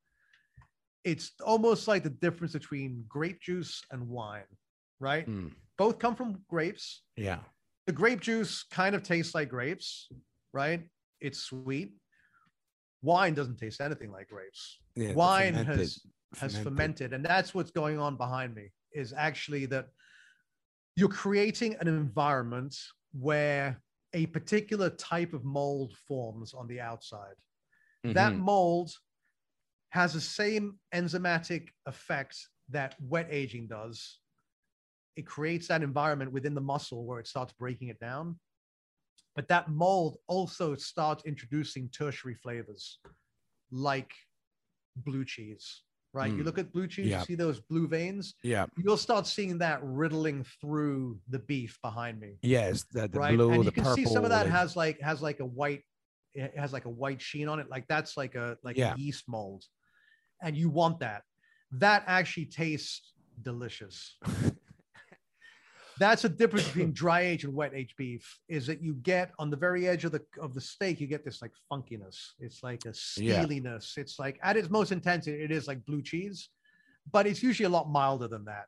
It's 1.03 1.31
almost 1.43 1.87
like 1.87 2.03
the 2.03 2.09
difference 2.09 2.53
between 2.53 3.05
grape 3.07 3.41
juice 3.41 3.81
and 3.91 4.07
wine, 4.07 4.43
right? 4.99 5.27
Mm, 5.27 5.51
Both 5.77 5.97
come 5.99 6.15
from 6.15 6.41
grapes. 6.49 7.01
yeah. 7.15 7.39
The 7.87 7.93
grape 7.93 8.21
juice 8.21 8.63
kind 8.69 8.93
of 8.95 9.01
tastes 9.01 9.33
like 9.33 9.49
grapes, 9.49 10.07
right? 10.53 10.87
It's 11.19 11.39
sweet. 11.39 11.93
Wine 13.01 13.33
doesn't 13.33 13.57
taste 13.57 13.81
anything 13.81 14.11
like 14.11 14.27
grapes. 14.29 14.77
yeah 14.95 15.13
Wine 15.13 15.53
fermented- 15.53 15.77
has 15.79 15.99
has 16.37 16.57
fermented 16.57 17.11
and 17.11 17.25
that's 17.25 17.53
what's 17.53 17.71
going 17.71 17.99
on 17.99 18.15
behind 18.15 18.55
me 18.55 18.69
is 18.93 19.13
actually 19.17 19.65
that 19.65 19.87
you're 20.95 21.09
creating 21.09 21.75
an 21.81 21.89
environment 21.89 22.73
where 23.11 23.81
a 24.13 24.25
particular 24.27 24.89
type 24.89 25.33
of 25.33 25.43
mold 25.43 25.95
forms 26.07 26.53
on 26.53 26.67
the 26.67 26.79
outside. 26.81 27.35
That 28.03 28.33
Mhm. 28.33 28.39
mold 28.39 28.99
has 29.89 30.13
the 30.13 30.21
same 30.21 30.79
enzymatic 30.93 31.69
effect 31.85 32.49
that 32.69 32.99
wet 33.01 33.27
aging 33.29 33.67
does. 33.67 34.19
It 35.15 35.25
creates 35.25 35.67
that 35.67 35.83
environment 35.83 36.31
within 36.31 36.53
the 36.55 36.61
muscle 36.61 37.05
where 37.05 37.19
it 37.19 37.27
starts 37.27 37.53
breaking 37.53 37.89
it 37.89 37.99
down. 37.99 38.39
But 39.35 39.47
that 39.47 39.69
mold 39.69 40.21
also 40.27 40.75
starts 40.75 41.25
introducing 41.25 41.89
tertiary 41.89 42.35
flavors 42.35 42.99
like 43.71 44.13
blue 44.95 45.23
cheese 45.25 45.83
right 46.13 46.31
you 46.31 46.43
Mm. 46.43 46.45
look 46.45 46.57
at 46.57 46.71
blue 46.73 46.87
cheese 46.87 47.07
Yeah. 47.07 47.19
you 47.19 47.25
see 47.25 47.35
those 47.35 47.59
blue 47.61 47.87
veins 47.87 48.35
Yeah. 48.43 48.65
you'll 48.77 48.97
start 48.97 49.25
seeing 49.27 49.57
that 49.59 49.79
riddling 49.83 50.43
through 50.59 51.19
the 51.29 51.39
beef 51.39 51.77
behind 51.81 52.19
me 52.19 52.37
Yes. 52.41 52.83
The, 52.91 53.07
the 53.07 53.19
right 53.19 53.35
blue, 53.35 53.51
and 53.51 53.61
the 53.61 53.65
you 53.65 53.71
can 53.71 53.83
purple. 53.83 53.95
see 53.95 54.05
some 54.05 54.23
of 54.23 54.29
that 54.29 54.45
the- 54.45 54.51
has 54.51 54.75
like 54.75 54.99
has 55.01 55.21
like 55.21 55.39
a 55.39 55.45
white 55.45 55.83
it 56.33 56.57
has 56.57 56.71
like 56.73 56.85
a 56.85 56.89
white 56.89 57.21
sheen 57.21 57.47
on 57.47 57.59
it 57.59 57.69
like 57.69 57.87
that's 57.87 58.17
like 58.17 58.35
a 58.35 58.57
like 58.63 58.77
Yeah. 58.77 58.93
a 58.93 58.97
yeast 58.97 59.27
mold 59.27 59.63
and 60.41 60.55
you 60.57 60.69
want 60.69 60.99
that 60.99 61.23
that 61.71 62.03
actually 62.07 62.45
tastes 62.45 63.13
delicious 63.41 64.17
that's 65.99 66.21
the 66.23 66.29
difference 66.29 66.65
between 66.67 66.91
dry 66.91 67.21
aged 67.21 67.45
and 67.45 67.53
wet 67.53 67.73
aged 67.73 67.95
beef 67.97 68.39
is 68.47 68.65
that 68.67 68.81
you 68.81 68.93
get 68.95 69.31
on 69.39 69.49
the 69.49 69.57
very 69.57 69.87
edge 69.87 70.05
of 70.05 70.11
the 70.11 70.21
of 70.41 70.53
the 70.53 70.61
steak 70.61 70.99
you 71.01 71.07
get 71.07 71.23
this 71.25 71.41
like 71.41 71.51
funkiness 71.71 72.31
it's 72.39 72.63
like 72.63 72.83
a 72.85 72.93
Yeah. 73.17 73.41
steeliness 73.43 73.97
it's 73.97 74.17
like 74.19 74.39
at 74.43 74.57
its 74.57 74.69
most 74.69 74.91
intense 74.91 75.27
it 75.27 75.39
it 75.39 75.51
is 75.51 75.67
like 75.67 75.85
blue 75.85 76.01
cheese 76.01 76.49
but 77.11 77.27
it's 77.27 77.41
usually 77.43 77.65
a 77.65 77.69
lot 77.69 77.89
milder 77.89 78.27
than 78.27 78.45
that 78.45 78.65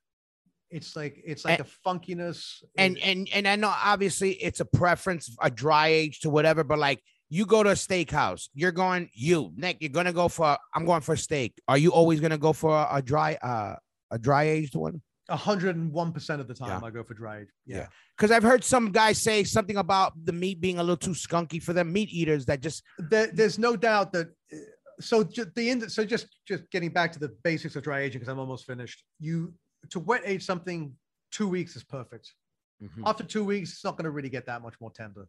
it's 0.72 0.96
like 0.96 1.22
it's 1.26 1.46
like 1.46 1.60
And- 1.60 1.68
a 1.68 1.90
funkiness 1.90 2.64
and 2.78 2.98
and 3.00 3.30
and 3.34 3.48
I 3.48 3.56
know 3.56 3.72
obviously 3.74 4.32
it's 4.34 4.60
a 4.60 4.66
preference, 4.66 5.36
a 5.42 5.52
dry 5.52 5.90
age 5.90 6.22
to 6.22 6.30
whatever, 6.32 6.64
but 6.64 6.80
like 6.80 7.00
you 7.30 7.46
go 7.46 7.62
to 7.64 7.70
a 7.70 7.74
steakhouse, 7.74 8.50
you're 8.56 8.72
going, 8.72 9.10
you 9.14 9.52
Nick, 9.56 9.78
you're 9.82 9.90
gonna 9.90 10.14
go 10.14 10.28
for. 10.28 10.58
I'm 10.74 10.86
going 10.86 11.02
for 11.02 11.16
steak. 11.16 11.54
Are 11.68 11.78
you 11.78 11.92
always 11.92 12.20
gonna 12.20 12.38
go 12.40 12.54
for 12.54 12.76
a, 12.76 12.88
a 12.98 13.02
dry, 13.04 13.36
uh, 13.42 13.76
a 14.12 14.18
dry 14.20 14.44
aged 14.46 14.76
one? 14.76 15.02
A 15.30 15.38
hundred 15.38 15.76
and 15.78 15.92
one 15.92 16.12
percent 16.12 16.42
of 16.42 16.48
the 16.50 16.54
time, 16.54 16.82
Yeah. 16.82 16.88
I 16.88 16.92
go 16.92 17.04
for 17.04 17.14
dried. 17.14 17.48
Yeah. 17.66 17.78
Yeah. 17.78 17.88
Because 18.18 18.30
I've 18.32 18.44
heard 18.44 18.64
some 18.64 18.92
guys 18.92 19.22
say 19.22 19.44
something 19.46 19.78
about 19.78 20.14
the 20.26 20.34
meat 20.34 20.60
being 20.60 20.80
a 20.80 20.84
little 20.84 20.98
too 20.98 21.12
skunky 21.12 21.62
for 21.64 21.72
them 21.74 21.94
meat 21.94 22.10
eaters 22.12 22.46
that 22.48 22.60
just 22.62 22.84
There, 23.00 23.28
there's 23.28 23.58
no 23.58 23.76
doubt 23.78 24.12
that. 24.14 24.28
uh, 24.52 24.58
So 25.00 25.24
the 25.24 25.70
end. 25.70 25.90
So 25.92 26.04
just 26.06 26.28
just 26.46 26.70
getting 26.72 26.92
back 26.92 27.12
to 27.14 27.20
the 27.20 27.30
basics 27.44 27.76
of 27.78 27.84
dry 27.84 28.02
aging 28.02 28.20
because 28.20 28.32
I'm 28.32 28.40
almost 28.40 28.66
finished. 28.68 29.04
You 29.20 29.54
to 29.92 30.00
wet 30.00 30.22
age 30.26 30.44
something, 30.46 30.94
two 31.32 31.48
weeks 31.48 31.76
is 31.76 31.84
perfect. 31.84 32.34
Hmm. 32.82 33.04
After 33.06 33.24
two 33.24 33.44
weeks, 33.46 33.72
it's 33.74 33.84
not 33.84 33.96
going 33.98 34.06
to 34.06 34.12
really 34.12 34.30
get 34.30 34.46
that 34.46 34.62
much 34.62 34.76
more 34.82 34.92
tender. 34.92 35.26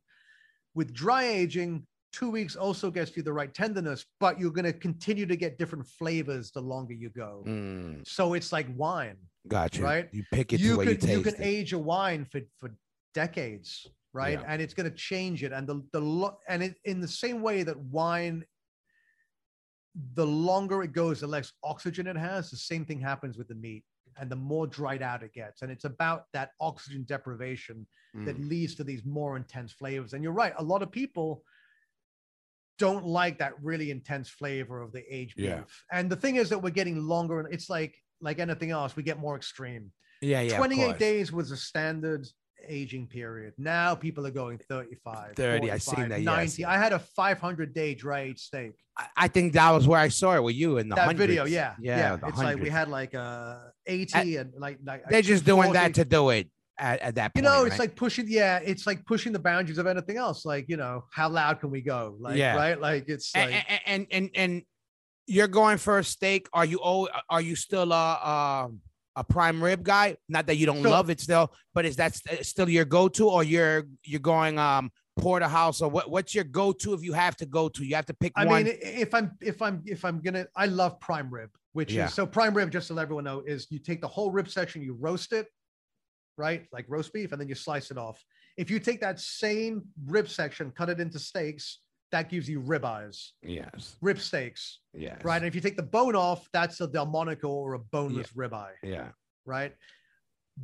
With 0.75 0.93
dry 0.93 1.25
aging, 1.25 1.87
two 2.15 2.31
weeks 2.31 2.55
also 2.55 2.91
gets 2.91 3.17
you 3.17 3.23
the 3.23 3.33
right 3.33 3.53
tenderness, 3.53 4.07
but 4.21 4.39
you're 4.39 4.53
going 4.53 4.65
to 4.65 4.73
continue 4.73 5.27
to 5.27 5.37
get 5.37 5.59
different 5.59 5.87
flavors 5.87 6.51
the 6.53 6.61
longer 6.61 6.95
you 6.95 7.11
go. 7.11 7.43
Mm, 7.47 8.07
So 8.07 8.35
it's 8.35 8.53
like 8.53 8.67
wine. 8.77 9.17
gotcha. 9.49 9.83
Right? 9.83 10.09
You 10.13 10.25
pick 10.33 10.53
it 10.53 10.61
you 10.61 10.77
can 10.79 10.87
you 11.09 11.17
you, 11.19 11.23
can 11.23 11.35
it. 11.35 11.41
age 11.41 11.73
a 11.73 11.79
wine 11.79 12.25
for 12.31 12.41
for 12.61 12.71
decades 13.15 13.87
right 14.13 14.39
Yeah. 14.41 14.47
and 14.51 14.63
it's 14.63 14.75
going 14.75 14.91
to 14.91 14.97
change 14.97 15.39
it 15.47 15.53
and 15.53 15.65
the 15.71 15.77
the 15.93 16.01
lo- 16.01 16.39
and 16.49 16.63
it, 16.63 16.75
in 16.85 17.01
the 17.01 17.13
same 17.25 17.39
way 17.43 17.63
that 17.69 17.79
wine 18.01 18.45
the 20.15 20.27
longer 20.27 20.83
it 20.83 20.93
goes, 20.93 21.21
the 21.21 21.27
less 21.27 21.53
oxygen 21.63 22.07
it 22.09 22.17
has. 22.17 22.51
The 22.51 22.57
same 22.57 22.85
thing 22.85 22.99
happens 23.01 23.39
with 23.39 23.47
the 23.47 23.55
meat, 23.55 23.85
and 24.19 24.29
the 24.29 24.35
more 24.53 24.67
dried 24.67 25.03
out 25.03 25.23
it 25.23 25.33
gets. 25.33 25.63
And 25.63 25.71
it's 25.71 25.85
about 25.85 26.25
that 26.33 26.51
oxygen 26.61 27.05
deprivation 27.07 27.87
that 28.27 28.37
Mm. 28.37 28.49
leads 28.49 28.75
to 28.77 28.85
these 28.85 29.05
more 29.05 29.37
intense 29.37 29.73
flavors. 29.73 30.13
And 30.13 30.23
you're 30.25 30.33
right, 30.45 30.53
a 30.59 30.63
lot 30.73 30.83
of 30.83 30.91
people 30.91 31.45
don't 32.79 33.07
like 33.07 33.39
that 33.39 33.53
really 33.63 33.91
intense 33.91 34.29
flavor 34.29 34.81
of 34.83 34.93
the 34.93 35.03
aged 35.15 35.39
Yeah. 35.39 35.59
beef. 35.59 35.85
And 35.93 36.11
the 36.11 36.17
thing 36.17 36.37
is 36.37 36.49
that 36.51 36.61
we're 36.63 36.71
getting 36.71 37.03
longer, 37.03 37.41
and 37.41 37.53
it's 37.53 37.69
like 37.71 37.97
like 38.21 38.39
anything 38.39 38.71
else, 38.71 38.97
we 38.97 39.03
get 39.03 39.19
more 39.19 39.37
extreme. 39.37 39.91
Yeah, 40.23 40.41
yeah. 40.41 40.57
28 40.57 40.99
days 40.99 41.31
was 41.31 41.51
a 41.51 41.57
standard 41.57 42.27
aging 42.67 43.07
period. 43.07 43.53
Now 43.59 43.95
people 43.95 44.27
are 44.27 44.31
going 44.31 44.57
35, 44.59 45.35
30, 45.37 45.71
I 45.71 45.77
seen 45.79 45.95
45, 45.97 46.25
that, 46.25 46.59
yes. 46.59 46.67
I 46.67 46.79
had 46.79 46.95
a 46.95 46.99
500 46.99 47.75
day 47.75 47.95
dry 47.95 48.21
aged 48.21 48.39
steak. 48.41 48.73
I- 48.97 49.09
I 49.17 49.29
think 49.29 49.53
that 49.53 49.71
was 49.73 49.87
where 49.87 50.01
I 50.01 50.09
saw 50.09 50.35
it 50.37 50.43
with 50.43 50.55
you 50.55 50.79
in 50.79 50.89
the 50.89 50.95
that 50.95 51.15
video, 51.17 51.45
yeah, 51.45 51.75
yeah. 51.81 52.17
the 52.17 52.29
It's 52.29 52.39
like 52.39 52.59
we 52.59 52.71
had 52.71 52.89
like 52.89 53.15
uh, 53.15 53.19
a 53.19 53.73
80 53.87 54.37
and 54.37 54.53
like, 54.59 54.79
like 54.85 55.03
They're 55.11 55.21
just 55.21 55.45
doing 55.45 55.73
that 55.75 55.95
to 55.95 56.05
do 56.07 56.31
it 56.31 56.49
at, 56.79 57.01
at 57.01 57.15
that 57.15 57.33
you 57.35 57.43
know, 57.43 57.63
it's 57.65 57.73
right? 57.73 57.81
like 57.81 57.97
pushing, 57.97 58.27
yeah, 58.29 58.59
it's 58.65 58.87
like 58.87 59.05
pushing 59.07 59.33
the 59.33 59.39
boundaries 59.39 59.79
of 59.79 59.87
anything 59.87 60.17
else. 60.17 60.45
Like, 60.45 60.67
you 60.69 60.77
know, 60.77 61.05
how 61.13 61.29
loud 61.29 61.61
can 61.61 61.71
we 61.71 61.81
go? 61.81 62.17
Like, 62.19 62.37
Yeah. 62.37 62.57
right? 62.57 62.81
Like, 62.81 63.09
it's 63.09 63.35
like, 63.35 63.65
and, 63.69 63.81
and 63.87 64.07
and 64.11 64.31
and 64.35 64.63
you're 65.27 65.49
going 65.49 65.79
for 65.79 65.99
a 65.99 66.05
steak. 66.05 66.49
Are 66.53 66.65
you 66.65 66.81
oh 66.83 67.09
are 67.31 67.41
you 67.41 67.57
still 67.57 67.93
a 67.93 68.65
um 68.65 68.81
a 69.17 69.23
prime 69.25 69.63
rib 69.63 69.85
guy? 69.85 70.17
Not 70.29 70.47
that 70.49 70.57
you 70.57 70.67
don't 70.67 70.83
So- 70.83 70.91
love 70.91 71.11
it 71.11 71.21
still, 71.21 71.53
but 71.75 71.85
is 71.85 71.97
that 71.97 72.17
still 72.43 72.69
your 72.69 72.85
go-to, 72.85 73.29
or 73.29 73.45
you're 73.45 73.85
you're 74.03 74.21
going 74.21 74.59
um 74.59 74.91
porterhouse, 75.17 75.81
or 75.81 75.89
what? 75.89 76.11
What's 76.11 76.35
your 76.35 76.45
go-to 76.45 76.93
if 76.95 77.03
you 77.05 77.13
have 77.13 77.37
to 77.37 77.47
go 77.47 77.69
to? 77.69 77.85
You 77.85 77.95
have 77.95 78.07
to 78.07 78.15
pick 78.15 78.33
I 78.37 78.47
one. 78.47 78.65
mean, 78.65 78.75
if 78.83 79.15
I'm, 79.15 79.31
if 79.41 79.63
I'm, 79.63 79.81
if 79.87 80.05
I'm 80.05 80.21
gonna, 80.21 80.47
I 80.57 80.67
love 80.67 80.99
prime 80.99 81.33
rib, 81.33 81.51
which 81.73 81.93
Yeah. 81.93 82.07
is 82.07 82.15
so 82.15 82.27
prime 82.27 82.53
rib. 82.53 82.73
Just 82.73 82.89
to 82.89 82.95
let 82.95 83.03
everyone 83.03 83.23
know, 83.25 83.41
is 83.47 83.69
you 83.71 83.79
take 83.79 84.01
the 84.01 84.09
whole 84.09 84.33
rib 84.33 84.49
section, 84.49 84.83
you 84.83 84.95
roast 84.95 85.33
it, 85.33 85.47
right, 86.37 86.67
like 86.73 86.85
roast 86.89 87.13
beef, 87.13 87.33
and 87.33 87.41
then 87.41 87.49
you 87.49 87.55
slice 87.55 87.91
it 87.91 87.99
off. 87.99 88.23
If 88.57 88.71
you 88.71 88.79
take 88.79 89.01
that 89.01 89.21
same 89.21 89.83
rib 90.07 90.29
section, 90.29 90.71
cut 90.71 90.89
it 90.89 91.01
into 91.01 91.19
steaks, 91.19 91.79
that 92.13 92.29
gives 92.29 92.49
you 92.49 92.61
rib 92.61 92.85
eyes, 92.85 93.33
yes, 93.43 93.97
rib 94.01 94.21
steaks, 94.21 94.79
yes, 94.93 95.19
right? 95.25 95.39
And 95.39 95.47
if 95.47 95.55
you 95.55 95.61
take 95.61 95.77
the 95.77 95.83
bone 95.83 96.15
off, 96.15 96.49
that's 96.53 96.81
a 96.81 96.87
Delmonico 96.87 97.49
or 97.49 97.75
a 97.75 97.79
boneless 97.79 98.37
rib 98.37 98.55
eye, 98.55 98.75
Yeah, 98.83 99.09
right? 99.45 99.75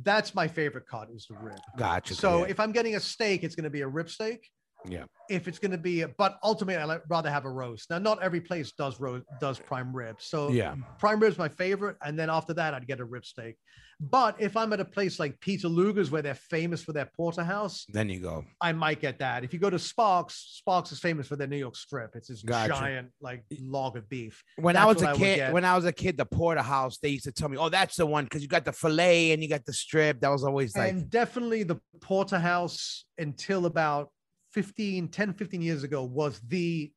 That's 0.03 0.33
my 0.33 0.47
favorite 0.47 0.87
cut 0.87 1.09
is 1.13 1.25
the 1.29 1.35
rib. 1.35 1.59
gotcha. 1.77 2.15
So 2.15 2.39
yeah. 2.39 2.51
if 2.51 2.59
I'm 2.61 2.71
getting 2.71 2.95
a 2.95 2.99
steak, 2.99 3.43
it's 3.43 3.55
going 3.55 3.65
to 3.65 3.69
be 3.69 3.81
a 3.81 3.87
rib 3.87 4.09
steak. 4.09 4.49
Yeah. 4.87 5.03
If 5.29 5.47
it's 5.47 5.59
going 5.59 5.71
to 5.71 5.77
be, 5.77 6.03
but 6.17 6.37
ultimately, 6.43 6.81
I'd 6.81 7.01
rather 7.07 7.29
have 7.29 7.45
a 7.45 7.49
roast. 7.49 7.89
Now, 7.89 7.99
not 7.99 8.21
every 8.21 8.41
place 8.41 8.71
does 8.71 8.99
roast 8.99 9.25
does 9.39 9.59
prime 9.59 9.95
rib. 9.95 10.17
So 10.19 10.49
yeah, 10.49 10.75
prime 10.99 11.19
rib's 11.19 11.37
my 11.37 11.47
favorite, 11.47 11.95
and 12.03 12.19
then 12.19 12.29
after 12.29 12.53
that, 12.55 12.73
I'd 12.73 12.87
get 12.87 12.99
a 12.99 13.05
rib 13.05 13.25
steak. 13.25 13.55
But 14.01 14.35
if 14.39 14.57
I'm 14.57 14.73
at 14.73 14.79
a 14.79 14.85
place 14.85 15.19
like 15.19 15.39
Peter 15.39 15.67
Luger's, 15.67 16.09
where 16.09 16.23
they're 16.23 16.33
famous 16.33 16.83
for 16.83 16.91
their 16.91 17.09
porterhouse, 17.15 17.85
then 17.87 18.09
you 18.09 18.19
go. 18.19 18.43
I 18.59 18.73
might 18.73 18.99
get 18.99 19.19
that. 19.19 19.43
If 19.43 19.53
you 19.53 19.59
go 19.59 19.69
to 19.69 19.77
Sparks, 19.77 20.57
Sparks 20.57 20.91
is 20.91 20.99
famous 20.99 21.27
for 21.27 21.35
their 21.35 21.47
New 21.47 21.57
York 21.57 21.75
strip. 21.75 22.15
It's 22.15 22.27
this 22.27 22.41
Gotcha. 22.41 22.73
giant 22.73 23.11
like 23.21 23.43
log 23.61 23.95
of 23.97 24.09
beef. 24.09 24.43
When 24.57 24.75
I 24.75 24.85
was 24.85 25.03
a 25.03 25.09
I 25.09 25.15
kid, 25.15 25.53
when 25.53 25.63
I 25.63 25.75
was 25.75 25.85
a 25.85 25.93
kid, 25.93 26.17
the 26.17 26.25
porterhouse, 26.25 26.97
they 26.97 27.09
used 27.09 27.25
to 27.25 27.31
tell 27.31 27.47
me, 27.47 27.57
"Oh, 27.57 27.69
that's 27.69 27.95
the 27.95 28.07
one," 28.07 28.23
because 28.23 28.41
you 28.41 28.47
got 28.47 28.65
the 28.65 28.73
fillet 28.73 29.31
and 29.31 29.43
you 29.43 29.47
got 29.47 29.65
the 29.65 29.73
strip. 29.73 30.19
That 30.21 30.29
was 30.29 30.43
always 30.43 30.75
like, 30.75 30.89
and 30.89 31.09
definitely 31.09 31.63
the 31.63 31.79
porterhouse 32.01 33.05
until 33.19 33.67
about 33.67 34.09
15 34.51 35.07
10 35.09 35.33
15 35.33 35.61
years 35.61 35.83
ago 35.83 36.03
was 36.03 36.39
the 36.47 36.91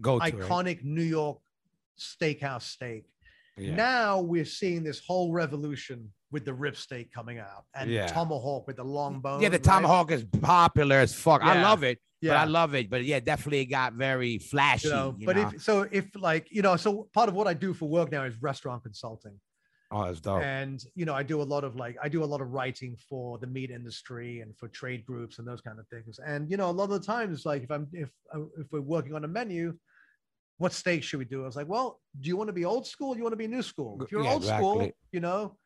go 0.00 0.18
iconic 0.20 0.82
New 0.84 1.02
York 1.02 1.38
steakhouse 1.98 2.62
steak. 2.62 3.04
Yeah. 3.56 3.74
Now 3.74 4.20
we're 4.20 4.44
seeing 4.44 4.84
this 4.84 5.02
whole 5.04 5.32
revolution 5.32 6.12
with 6.30 6.44
the 6.44 6.52
rib 6.54 6.76
steak 6.76 7.12
coming 7.12 7.38
out 7.38 7.64
and 7.74 7.90
Yeah. 7.90 8.06
tomahawk 8.06 8.66
with 8.66 8.76
the 8.76 8.84
long 8.84 9.20
bone. 9.20 9.40
yeah, 9.40 9.48
the 9.48 9.56
right? 9.56 9.64
tomahawk 9.64 10.10
is 10.12 10.24
popular 10.42 10.96
as 10.96 11.14
fuck. 11.14 11.42
I 11.42 11.62
love 11.62 11.82
it. 11.82 11.98
Yeah. 12.20 12.32
But 12.32 12.36
I 12.36 12.44
love 12.44 12.74
it. 12.74 12.90
But 12.90 13.04
yeah, 13.04 13.20
definitely 13.20 13.64
got 13.64 13.94
very 13.94 14.38
flashy. 14.38 14.88
you 14.88 14.94
know, 14.94 15.14
you 15.18 15.26
but 15.26 15.36
know? 15.36 15.48
if 15.54 15.62
so, 15.62 15.88
if 15.90 16.06
like 16.16 16.48
you 16.50 16.62
know, 16.62 16.76
so 16.76 17.08
part 17.12 17.28
of 17.28 17.34
what 17.34 17.46
I 17.46 17.54
do 17.54 17.72
for 17.72 17.88
work 17.88 18.10
now 18.12 18.24
is 18.24 18.40
restaurant 18.42 18.82
consulting, 18.82 19.38
oh, 19.90 20.06
that's 20.06 20.20
dope. 20.20 20.42
and 20.42 20.84
you 20.94 21.04
know, 21.04 21.14
I 21.14 21.22
do 21.22 21.40
a 21.40 21.44
lot 21.44 21.64
of 21.64 21.76
like 21.76 21.96
I 22.02 22.08
do 22.08 22.22
a 22.22 22.26
lot 22.26 22.40
of 22.40 22.52
writing 22.52 22.96
for 23.08 23.38
the 23.38 23.46
meat 23.46 23.70
industry 23.70 24.40
and 24.40 24.56
for 24.56 24.68
trade 24.68 25.04
groups 25.06 25.38
and 25.38 25.46
those 25.46 25.60
kind 25.60 25.78
of 25.78 25.86
things. 25.88 26.18
And 26.24 26.50
you 26.50 26.56
know, 26.56 26.70
a 26.70 26.72
lot 26.72 26.84
of 26.84 26.90
the 26.90 27.00
times, 27.00 27.44
like 27.46 27.62
if 27.62 27.70
I'm 27.70 27.88
if 27.92 28.10
uh, 28.34 28.40
if 28.58 28.70
we're 28.70 28.80
working 28.80 29.14
on 29.14 29.24
a 29.24 29.28
menu, 29.28 29.76
what 30.58 30.72
steak 30.72 31.02
should 31.02 31.18
we 31.18 31.24
do? 31.24 31.42
I 31.42 31.46
was 31.46 31.56
like, 31.56 31.68
well, 31.68 32.00
do 32.20 32.28
you 32.28 32.36
want 32.36 32.48
to 32.48 32.52
be 32.52 32.64
old 32.64 32.86
school? 32.86 33.14
Do 33.14 33.18
you 33.18 33.24
want 33.24 33.32
to 33.32 33.36
be 33.36 33.46
new 33.46 33.62
school? 33.62 33.98
If 34.02 34.12
you're 34.12 34.24
Yeah, 34.24 34.32
old 34.32 34.44
school, 34.44 34.90
you 35.12 35.20
know, 35.20 35.56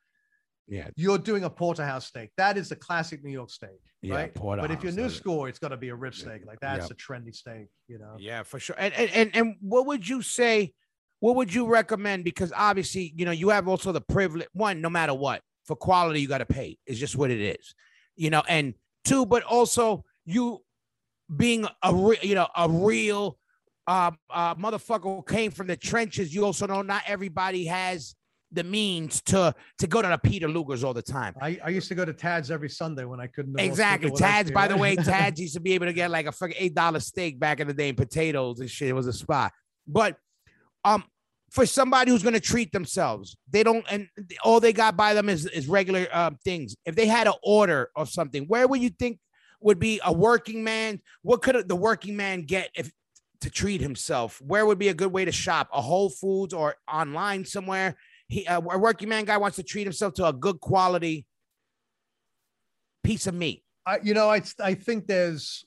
yeah, 0.68 0.88
you're 0.96 1.18
doing 1.18 1.44
a 1.44 1.50
porterhouse 1.50 2.06
steak. 2.06 2.30
That 2.36 2.56
is 2.56 2.68
the 2.68 2.76
classic 2.76 3.24
New 3.24 3.32
York 3.32 3.50
steak, 3.50 3.80
yeah. 4.02 4.14
right? 4.14 4.34
But 4.34 4.70
if 4.70 4.82
you're 4.82 4.92
new 4.92 5.10
school, 5.10 5.46
it's 5.46 5.58
got 5.58 5.68
to 5.68 5.76
be 5.76 5.88
a 5.88 5.94
rib 5.94 6.14
steak. 6.14 6.46
Like 6.46 6.60
that's 6.60 6.90
Yeah. 6.90 6.92
a 6.92 6.94
trendy 6.94 7.34
steak, 7.34 7.68
you 7.88 7.98
know. 7.98 8.16
Yeah, 8.18 8.42
for 8.42 8.60
sure. 8.60 8.76
And, 8.78 8.94
and 8.94 9.10
and 9.10 9.36
and 9.36 9.56
what 9.60 9.86
would 9.86 10.08
you 10.08 10.22
say? 10.22 10.74
What 11.22 11.36
would 11.36 11.54
you 11.54 11.66
recommend? 11.66 12.24
Because 12.24 12.52
obviously, 12.52 13.14
you 13.14 13.24
know, 13.24 13.30
you 13.30 13.50
have 13.50 13.68
also 13.68 13.92
the 13.92 14.00
privilege. 14.00 14.48
One, 14.54 14.80
no 14.80 14.90
matter 14.90 15.14
what, 15.14 15.40
for 15.66 15.76
quality, 15.76 16.20
you 16.20 16.26
got 16.26 16.38
to 16.38 16.46
pay. 16.46 16.78
It's 16.84 16.98
just 16.98 17.14
what 17.14 17.30
it 17.30 17.40
is, 17.40 17.76
you 18.16 18.28
know. 18.28 18.42
And 18.48 18.74
two, 19.04 19.24
but 19.24 19.44
also 19.44 20.04
you 20.24 20.64
being 21.36 21.64
a 21.84 21.94
re- 21.94 22.18
you 22.22 22.34
know 22.34 22.48
a 22.56 22.68
real 22.68 23.38
uh, 23.86 24.10
uh, 24.30 24.56
motherfucker 24.56 25.04
who 25.04 25.22
came 25.22 25.52
from 25.52 25.68
the 25.68 25.76
trenches. 25.76 26.34
You 26.34 26.44
also 26.44 26.66
know 26.66 26.82
not 26.82 27.04
everybody 27.06 27.66
has 27.66 28.16
the 28.50 28.64
means 28.64 29.22
to 29.26 29.54
to 29.78 29.86
go 29.86 30.02
to 30.02 30.08
the 30.08 30.18
Peter 30.18 30.48
Lugers 30.48 30.82
all 30.82 30.92
the 30.92 31.02
time. 31.02 31.36
I, 31.40 31.56
I 31.64 31.68
used 31.68 31.86
to 31.86 31.94
go 31.94 32.04
to 32.04 32.12
Tad's 32.12 32.50
every 32.50 32.68
Sunday 32.68 33.04
when 33.04 33.20
I 33.20 33.28
couldn't. 33.28 33.60
Exactly. 33.60 34.10
Tad's, 34.10 34.50
by 34.50 34.66
the 34.66 34.76
way, 34.76 34.96
Tad's 34.96 35.40
used 35.40 35.54
to 35.54 35.60
be 35.60 35.74
able 35.74 35.86
to 35.86 35.92
get 35.92 36.10
like 36.10 36.26
a 36.26 36.32
fucking 36.32 36.56
eight 36.58 36.74
dollar 36.74 36.98
steak 36.98 37.38
back 37.38 37.60
in 37.60 37.68
the 37.68 37.74
day 37.74 37.90
and 37.90 37.96
potatoes 37.96 38.58
and 38.58 38.68
shit. 38.68 38.88
It 38.88 38.94
was 38.94 39.06
a 39.06 39.12
spot. 39.12 39.52
But 39.86 40.16
um, 40.84 41.04
for 41.50 41.66
somebody 41.66 42.10
who's 42.10 42.22
gonna 42.22 42.40
treat 42.40 42.72
themselves, 42.72 43.36
they 43.50 43.62
don't, 43.62 43.84
and 43.90 44.08
all 44.42 44.60
they 44.60 44.72
got 44.72 44.96
by 44.96 45.14
them 45.14 45.28
is 45.28 45.46
is 45.46 45.68
regular 45.68 46.06
um 46.12 46.36
things. 46.44 46.76
If 46.86 46.94
they 46.94 47.06
had 47.06 47.26
an 47.26 47.34
order 47.42 47.90
of 47.94 48.08
something, 48.08 48.44
where 48.44 48.66
would 48.66 48.80
you 48.80 48.90
think 48.90 49.18
would 49.60 49.78
be 49.78 50.00
a 50.04 50.12
working 50.12 50.64
man? 50.64 51.00
What 51.22 51.42
could 51.42 51.68
the 51.68 51.76
working 51.76 52.16
man 52.16 52.42
get 52.42 52.70
if 52.74 52.90
to 53.42 53.50
treat 53.50 53.80
himself? 53.80 54.40
Where 54.40 54.64
would 54.66 54.78
be 54.78 54.88
a 54.88 54.94
good 54.94 55.12
way 55.12 55.24
to 55.24 55.32
shop? 55.32 55.68
A 55.72 55.80
Whole 55.80 56.10
Foods 56.10 56.54
or 56.54 56.76
online 56.92 57.44
somewhere? 57.44 57.96
He, 58.28 58.46
uh, 58.46 58.60
a 58.60 58.78
working 58.78 59.08
man 59.08 59.24
guy 59.24 59.36
wants 59.36 59.56
to 59.56 59.62
treat 59.62 59.84
himself 59.84 60.14
to 60.14 60.26
a 60.26 60.32
good 60.32 60.58
quality 60.60 61.26
piece 63.04 63.26
of 63.26 63.34
meat. 63.34 63.62
I, 63.84 63.98
you 64.02 64.14
know, 64.14 64.30
I 64.30 64.42
I 64.58 64.74
think 64.74 65.06
there's, 65.06 65.64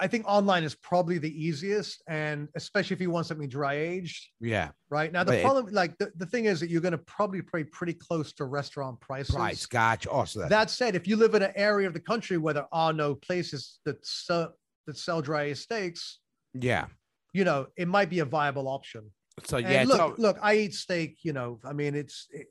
I 0.00 0.06
think 0.06 0.24
online 0.26 0.64
is 0.64 0.74
probably 0.74 1.18
the 1.18 1.30
easiest, 1.30 2.02
and 2.08 2.48
especially 2.56 2.94
if 2.94 3.00
you 3.00 3.10
want 3.10 3.26
something 3.26 3.48
dry 3.48 3.74
aged, 3.74 4.28
Yeah. 4.40 4.70
right? 4.88 5.12
Now 5.12 5.22
the 5.24 5.32
But 5.32 5.38
it- 5.38 5.42
problem, 5.42 5.66
like 5.72 5.98
the, 5.98 6.10
the 6.16 6.26
thing 6.26 6.46
is 6.46 6.58
that 6.60 6.70
you're 6.70 6.80
going 6.80 6.92
to 6.92 6.98
probably 6.98 7.42
pay 7.42 7.64
pretty 7.64 7.92
close 7.94 8.32
to 8.34 8.46
restaurant 8.46 8.98
prices. 9.00 9.34
Price. 9.34 9.60
Scotch. 9.60 10.06
Also, 10.06 10.40
oh, 10.40 10.42
that. 10.42 10.48
That 10.48 10.70
said, 10.70 10.94
if 10.94 11.06
you 11.06 11.16
live 11.16 11.34
in 11.34 11.42
an 11.42 11.52
area 11.54 11.86
of 11.86 11.92
the 11.94 12.00
country 12.00 12.38
where 12.38 12.54
there 12.54 12.68
are 12.72 12.92
no 12.92 13.14
places 13.14 13.78
that 13.84 14.04
sell 14.04 14.54
that 14.86 14.96
sell 14.96 15.20
dry 15.20 15.42
aged 15.44 15.58
steaks, 15.60 16.18
yeah. 16.54 16.86
you 17.34 17.44
know, 17.44 17.66
it 17.76 17.86
might 17.86 18.08
be 18.08 18.20
a 18.20 18.24
viable 18.24 18.66
option. 18.66 19.10
So 19.44 19.58
And 19.58 19.68
yeah. 19.68 19.84
look, 19.84 20.18
look, 20.18 20.38
I 20.42 20.56
eat 20.56 20.74
steak. 20.74 21.18
You 21.22 21.32
know, 21.34 21.60
I 21.64 21.72
mean, 21.74 21.94
it's 21.94 22.26
it, 22.30 22.46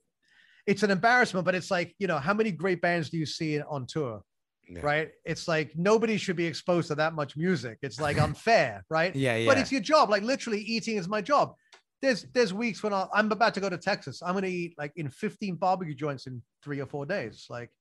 it's 0.67 0.83
an 0.83 0.91
embarrassment, 0.91 1.45
but 1.45 1.55
it's 1.55 1.71
like 1.71 1.95
you 1.99 2.07
know, 2.07 2.19
how 2.19 2.33
many 2.33 2.51
great 2.51 2.79
bands 2.81 3.09
do 3.09 3.17
you 3.17 3.25
see 3.25 3.59
on 3.59 3.87
tour? 3.87 4.21
Yeah. 4.69 4.81
Right? 4.83 5.09
It's 5.25 5.47
like 5.47 5.71
nobody 5.75 6.17
should 6.17 6.35
be 6.35 6.45
exposed 6.45 6.89
to 6.89 6.95
that 6.95 7.13
much 7.13 7.35
music. 7.35 7.79
It's 7.81 7.99
like 7.99 8.21
unfair, 8.21 8.85
right? 8.89 9.15
yeah. 9.15 9.35
Yeah. 9.35 9.47
But 9.47 9.57
it's 9.57 9.71
your 9.71 9.81
job. 9.81 10.09
Like 10.09 10.23
literally, 10.23 10.61
eating 10.61 10.97
is 10.97 11.07
my 11.07 11.21
job. 11.21 11.55
There's 12.01 12.25
there's 12.33 12.53
weeks 12.53 12.83
when 12.83 12.93
I'll, 12.93 13.09
I'm 13.13 13.31
about 13.31 13.53
to 13.55 13.59
go 13.59 13.69
to 13.69 13.77
Texas. 13.77 14.21
I'm 14.23 14.35
gonna 14.35 14.47
eat 14.47 14.75
like 14.77 14.93
in 14.95 15.09
15 15.09 15.55
barbecue 15.55 15.95
joints 15.95 16.27
in 16.27 16.41
three 16.63 16.79
or 16.79 16.85
four 16.85 17.05
days. 17.05 17.47
Like 17.49 17.71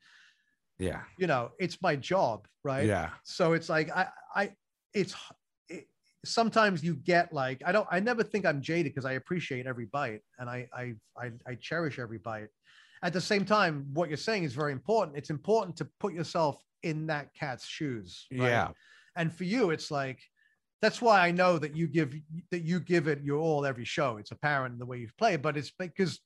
yeah. 0.78 1.02
you 1.18 1.26
know, 1.26 1.50
it's 1.58 1.80
my 1.82 1.96
job, 1.96 2.46
right? 2.64 2.86
Yeah. 2.86 3.10
So 3.24 3.52
it's 3.52 3.68
like 3.68 3.90
I 3.94 4.08
I 4.34 4.52
it's 4.94 5.14
it, 5.68 5.86
sometimes 6.24 6.82
you 6.82 6.94
get 6.96 7.32
like 7.32 7.62
I 7.66 7.72
don't 7.72 7.86
I 7.90 8.00
never 8.00 8.22
think 8.22 8.46
I'm 8.46 8.62
jaded 8.62 8.92
because 8.92 9.04
I 9.04 9.12
appreciate 9.12 9.66
every 9.66 9.86
bite 9.86 10.22
and 10.38 10.48
I, 10.48 10.68
I 10.72 10.94
I 11.16 11.32
I 11.46 11.54
cherish 11.56 11.98
every 11.98 12.18
bite. 12.18 12.48
At 13.02 13.12
the 13.12 13.20
same 13.20 13.44
time, 13.44 13.86
what 13.92 14.08
you're 14.08 14.16
saying 14.16 14.42
is 14.42 14.54
very 14.54 14.72
important. 14.72 15.16
It's 15.16 15.30
important 15.30 15.76
to 15.76 15.88
put 16.00 16.12
yourself 16.12 16.56
in 16.82 17.06
that 17.08 17.34
cat's 17.34 17.66
shoes. 17.66 18.26
right? 18.32 18.48
Yeah. 18.48 18.68
And 19.16 19.32
for 19.32 19.44
you, 19.44 19.70
it's 19.70 19.90
like 19.90 20.20
that's 20.80 21.02
why 21.02 21.26
I 21.26 21.32
know 21.32 21.58
that 21.58 21.74
you 21.76 21.88
give 21.88 22.14
that 22.52 22.62
you 22.62 22.78
give 22.80 23.08
it 23.08 23.22
your 23.22 23.38
all 23.38 23.66
every 23.66 23.84
show. 23.84 24.16
It's 24.18 24.30
apparent 24.30 24.74
in 24.74 24.78
the 24.78 24.86
way 24.86 24.98
you 24.98 25.08
play, 25.18 25.36
but 25.36 25.56
it's 25.56 25.72
because 25.78 26.20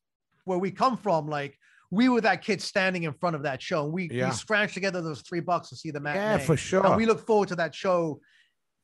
where 0.44 0.58
we 0.58 0.70
come 0.70 0.96
from, 0.96 1.26
like 1.26 1.56
we 1.90 2.08
were 2.08 2.20
that 2.22 2.42
kid 2.42 2.60
standing 2.60 3.04
in 3.04 3.12
front 3.14 3.36
of 3.36 3.42
that 3.44 3.60
show, 3.62 3.84
and 3.84 3.92
we, 3.92 4.08
Yeah. 4.10 4.26
we 4.28 4.34
scratched 4.34 4.74
together 4.74 5.00
those 5.02 5.20
three 5.22 5.40
bucks 5.40 5.68
to 5.70 5.76
see 5.76 5.90
the 5.90 6.00
matinee. 6.00 6.22
Yeah, 6.22 6.38
for 6.38 6.56
sure. 6.56 6.84
And 6.86 6.96
we 6.96 7.06
look 7.06 7.26
forward 7.26 7.48
to 7.48 7.56
that 7.56 7.74
show 7.74 8.20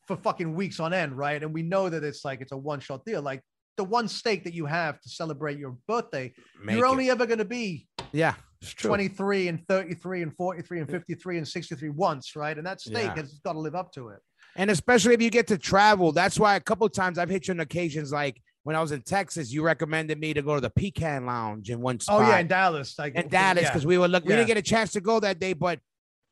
for 0.07 0.17
fucking 0.17 0.55
weeks 0.55 0.79
on 0.81 0.93
end, 0.95 1.17
right? 1.17 1.43
And 1.43 1.53
we 1.53 1.63
know 1.63 1.89
that 1.89 2.05
it's 2.05 2.25
like 2.25 2.41
it's 2.41 2.53
a 2.53 2.57
one 2.57 2.81
shot 2.81 3.05
deal. 3.05 3.21
Like 3.23 3.43
the 3.77 3.85
one 3.85 4.09
steak 4.09 4.45
that 4.45 4.55
you 4.55 4.67
have 4.67 5.01
to 5.01 5.09
celebrate 5.09 5.59
your 5.59 5.77
birthday, 5.87 6.33
Make 6.63 6.77
you're 6.77 6.87
it. 6.87 6.91
only 6.91 7.11
ever 7.11 7.27
going 7.27 7.39
to 7.39 7.45
be 7.45 7.87
yeah, 8.13 8.35
it's 8.61 8.71
true. 8.73 8.89
23 8.89 9.49
and 9.49 9.67
33 9.69 10.23
and 10.23 10.37
43 10.37 10.81
and 10.81 10.91
53 10.91 11.39
and 11.39 11.49
63 11.49 11.89
once, 11.91 12.35
right? 12.37 12.57
And 12.57 12.67
that 12.67 12.81
steak 12.81 12.95
Yeah. 13.05 13.15
has 13.17 13.39
got 13.45 13.53
to 13.55 13.59
live 13.59 13.75
up 13.75 13.93
to 13.93 14.09
it. 14.09 14.21
And 14.57 14.71
especially 14.71 15.15
if 15.15 15.23
you 15.23 15.31
get 15.31 15.47
to 15.49 15.59
travel, 15.59 16.11
that's 16.13 16.39
why 16.39 16.57
a 16.57 16.61
couple 16.61 16.87
of 16.87 16.93
times 16.93 17.19
I've 17.19 17.29
hit 17.29 17.47
you 17.49 17.55
on 17.55 17.61
occasions 17.61 18.11
like 18.13 18.41
when 18.65 18.75
I 18.77 18.81
was 18.81 18.93
in 18.93 19.03
Texas, 19.03 19.53
you 19.53 19.63
recommended 19.63 20.19
me 20.19 20.35
to 20.35 20.43
go 20.43 20.55
to 20.57 20.61
the 20.61 20.71
Pecan 20.71 21.25
Lodge 21.27 21.71
in 21.71 21.81
one 21.81 22.01
spot. 22.01 22.23
Oh 22.23 22.29
yeah, 22.29 22.39
in 22.39 22.49
Dallas, 22.49 22.99
like 22.99 23.15
in 23.15 23.29
Dallas 23.29 23.63
yeah. 23.63 23.71
because 23.71 23.87
we 23.87 23.97
were 23.99 24.09
look. 24.09 24.25
We 24.25 24.31
didn't 24.31 24.47
get 24.49 24.57
a 24.57 24.63
chance 24.63 24.93
to 24.93 25.01
go 25.01 25.21
that 25.21 25.39
day, 25.39 25.53
but 25.53 25.79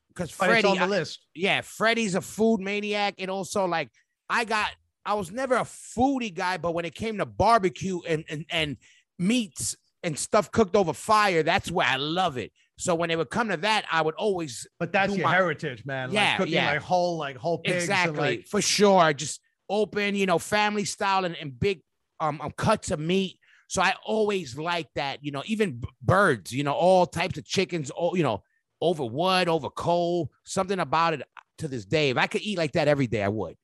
because 0.09 0.31
But 0.35 0.49
it's 0.49 0.61
Freddie, 0.61 0.67
on 0.67 0.77
the 0.77 0.83
I- 0.83 0.99
list. 0.99 1.19
yeah, 1.33 1.61
Freddie's 1.61 2.15
a 2.15 2.21
food 2.21 2.59
maniac, 2.59 3.15
and 3.19 3.31
also 3.31 3.65
like 3.65 3.89
I 4.29 4.43
got, 4.45 4.69
I 5.05 5.13
was 5.13 5.31
never 5.31 5.55
a 5.55 5.61
foodie 5.61 6.33
guy, 6.33 6.57
but 6.57 6.73
when 6.73 6.85
it 6.85 6.93
came 6.93 7.17
to 7.19 7.25
barbecue 7.25 8.01
and 8.07 8.23
and 8.29 8.45
and 8.51 8.77
meats 9.17 9.75
and 10.03 10.17
stuff 10.17 10.51
cooked 10.51 10.75
over 10.75 10.93
fire, 10.93 11.43
that's 11.43 11.71
where 11.71 11.87
I 11.87 11.95
love 11.97 12.37
it. 12.37 12.51
So 12.77 12.93
when 12.93 13.09
it 13.09 13.17
would 13.17 13.29
come 13.31 13.49
to 13.49 13.57
that, 13.57 13.85
I 13.91 14.01
would 14.01 14.15
always 14.15 14.67
But 14.79 14.91
that's 14.91 15.15
your 15.15 15.25
my- 15.27 15.33
heritage, 15.33 15.85
man. 15.85 16.11
Yeah, 16.11 16.29
like 16.29 16.37
cooking 16.37 16.53
yeah. 16.53 16.71
like 16.71 16.81
whole, 16.81 17.17
like 17.17 17.35
whole 17.37 17.57
pigs. 17.59 17.83
exactly 17.83 18.19
like, 18.19 18.45
for 18.47 18.61
sure, 18.61 19.13
just 19.13 19.41
open, 19.69 20.15
you 20.15 20.25
know, 20.27 20.37
family 20.37 20.85
style 20.85 21.25
and, 21.25 21.35
and 21.35 21.59
big 21.59 21.81
um, 22.19 22.39
um 22.41 22.51
cuts 22.51 22.91
of 22.91 22.99
meat. 22.99 23.39
So 23.67 23.81
I 23.81 23.95
always 24.05 24.57
like 24.57 24.87
that, 24.95 25.23
you 25.23 25.31
know, 25.31 25.43
even 25.45 25.77
b- 25.79 25.87
birds, 26.01 26.53
you 26.53 26.63
know, 26.63 26.73
all 26.73 27.05
types 27.05 27.37
of 27.37 27.45
chickens, 27.45 27.89
all 27.89 28.15
you 28.15 28.23
know, 28.23 28.43
over 28.79 29.03
wood, 29.03 29.49
over 29.49 29.69
coal, 29.71 30.29
something 30.45 30.79
about 30.79 31.15
it 31.15 31.23
to 31.57 31.67
this 31.67 31.83
day. 31.83 32.11
If 32.11 32.17
I 32.17 32.27
could 32.27 32.41
eat 32.43 32.57
like 32.59 32.73
that 32.73 32.87
every 32.87 33.07
day, 33.07 33.23
I 33.23 33.27
would, 33.27 33.55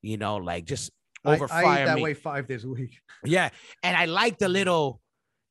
you 0.00 0.16
know, 0.16 0.36
like 0.38 0.64
just 0.64 0.90
I, 1.24 1.34
over 1.34 1.46
I 1.52 1.60
eat 1.82 1.84
that 1.84 1.94
meat. 1.96 2.02
way 2.02 2.14
five 2.14 2.48
days 2.48 2.64
a 2.64 2.68
week. 2.70 2.98
Yeah, 3.22 3.50
and 3.82 3.96
I 3.96 4.06
like 4.06 4.38
the 4.38 4.48
little. 4.48 5.01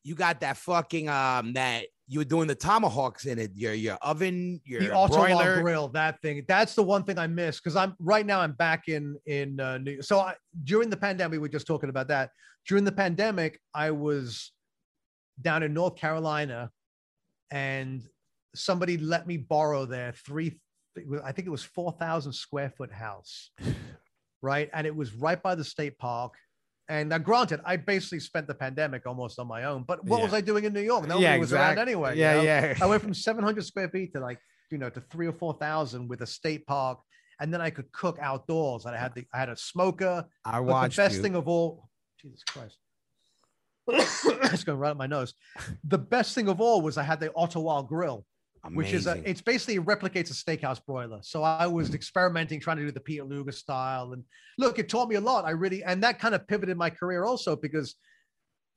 You 0.04 0.16
got 0.16 0.40
that 0.42 0.58
fucking 0.58 1.10
um 1.10 1.54
that 1.54 1.86
you 2.12 2.20
were 2.20 2.26
doing 2.26 2.46
the 2.46 2.56
tomahawks 2.56 3.26
in 3.26 3.40
it. 3.40 3.52
Your 3.56 3.74
your 3.74 3.96
oven, 4.02 4.60
your 4.66 4.82
the 5.56 5.62
grill, 5.62 5.88
that 5.90 6.22
thing. 6.22 6.44
That's 6.46 6.76
the 6.76 6.84
one 6.84 7.06
thing 7.06 7.18
I 7.18 7.26
miss 7.28 7.58
because 7.58 7.78
I'm 7.78 7.96
right 8.00 8.26
now. 8.26 8.42
I'm 8.42 8.52
back 8.52 8.90
in 8.90 9.18
in 9.28 9.62
uh, 9.62 9.78
New. 9.78 10.02
So 10.02 10.20
I, 10.20 10.36
during 10.66 10.90
the 10.90 10.98
pandemic, 10.98 11.32
we 11.32 11.38
were 11.38 11.48
just 11.48 11.68
talking 11.68 11.90
about 11.90 12.10
that. 12.10 12.32
During 12.68 12.84
the 12.84 12.92
pandemic, 12.92 13.62
I 13.74 13.92
was 13.92 14.52
down 15.42 15.64
in 15.64 15.74
North 15.74 15.96
Carolina, 15.96 16.70
and 17.50 18.04
somebody 18.54 18.98
let 18.98 19.26
me 19.26 19.38
borrow 19.38 19.86
their 19.86 20.12
three. 20.12 20.60
I 21.24 21.32
think 21.32 21.48
it 21.48 21.52
was 21.52 21.64
four 21.64 21.94
thousand 21.94 22.34
square 22.34 22.74
foot 22.76 22.92
house, 22.92 23.52
right? 24.42 24.70
And 24.74 24.86
it 24.86 24.94
was 24.94 25.14
right 25.14 25.42
by 25.42 25.56
the 25.56 25.64
state 25.64 25.98
park. 25.98 26.34
And 26.92 27.08
now, 27.08 27.20
granted, 27.20 27.62
I 27.64 27.78
basically 27.78 28.20
spent 28.20 28.48
the 28.48 28.54
pandemic 28.54 29.06
almost 29.06 29.40
on 29.40 29.48
my 29.48 29.64
own. 29.64 29.84
But 29.84 30.04
what 30.04 30.18
Yeah. 30.18 30.24
was 30.26 30.34
I 30.34 30.42
doing 30.42 30.66
in 30.66 30.74
New 30.74 30.82
York? 30.82 31.08
Nobody 31.08 31.40
was 31.40 31.54
around 31.54 31.80
anyway. 31.80 32.16
you 32.16 32.22
Yeah, 32.22 32.34
know? 32.36 32.42
yeah. 32.42 32.78
I 32.82 32.86
went 32.86 33.02
from 33.02 33.14
700 33.14 33.64
square 33.66 33.88
feet 33.88 34.12
to 34.14 34.20
like, 34.20 34.40
you 34.70 34.78
know, 34.78 34.90
to 34.90 35.00
three 35.00 35.26
or 35.26 35.32
4,000 35.32 36.10
with 36.10 36.22
a 36.22 36.28
state 36.28 36.68
park. 36.68 37.00
And 37.40 37.54
then 37.54 37.62
I 37.62 37.70
could 37.70 37.90
cook 37.94 38.20
outdoors. 38.22 38.86
And 38.86 38.94
I 38.94 38.98
had 39.00 39.16
the, 39.16 39.24
I 39.34 39.38
had 39.40 39.48
a 39.48 39.56
smoker. 39.56 40.26
I 40.44 40.52
But 40.60 40.64
watched 40.64 40.98
the 40.98 41.02
best 41.04 41.16
you. 41.16 41.22
thing 41.22 41.36
of 41.36 41.48
all, 41.48 41.88
Jesus 42.22 42.44
Christ. 42.44 42.78
it's 43.88 44.66
going 44.66 44.78
right 44.78 44.92
up 44.92 44.98
my 44.98 45.08
nose. 45.08 45.34
The 45.86 45.98
best 45.98 46.36
thing 46.36 46.50
of 46.50 46.60
all 46.60 46.82
was 46.82 46.98
I 46.98 47.04
had 47.04 47.22
the 47.22 47.32
Otto 47.38 47.62
Wilde 47.62 47.88
grill, 47.88 48.26
which 48.70 48.94
is 48.94 49.08
a, 49.08 49.22
it's 49.28 49.42
basically 49.42 49.80
replicates 49.80 50.30
a 50.30 50.34
steakhouse 50.34 50.80
broiler. 50.86 51.20
So 51.24 51.44
I 51.44 51.66
was 51.66 51.90
mm. 51.90 51.96
experimenting, 51.96 52.60
trying 52.60 52.78
to 52.78 52.84
do 52.84 52.92
the 52.92 53.00
Peter 53.00 53.24
Luger 53.24 53.52
style. 53.52 54.14
And 54.14 54.24
look, 54.58 54.78
it 54.78 54.88
taught 54.88 55.10
me 55.10 55.16
a 55.16 55.22
lot. 55.22 55.46
I 55.46 55.52
really, 55.52 55.84
and 55.84 56.04
that 56.04 56.20
kind 56.20 56.36
of 56.36 56.48
pivoted 56.48 56.78
my 56.78 56.90
career 56.90 57.24
also 57.24 57.56
because 57.56 57.96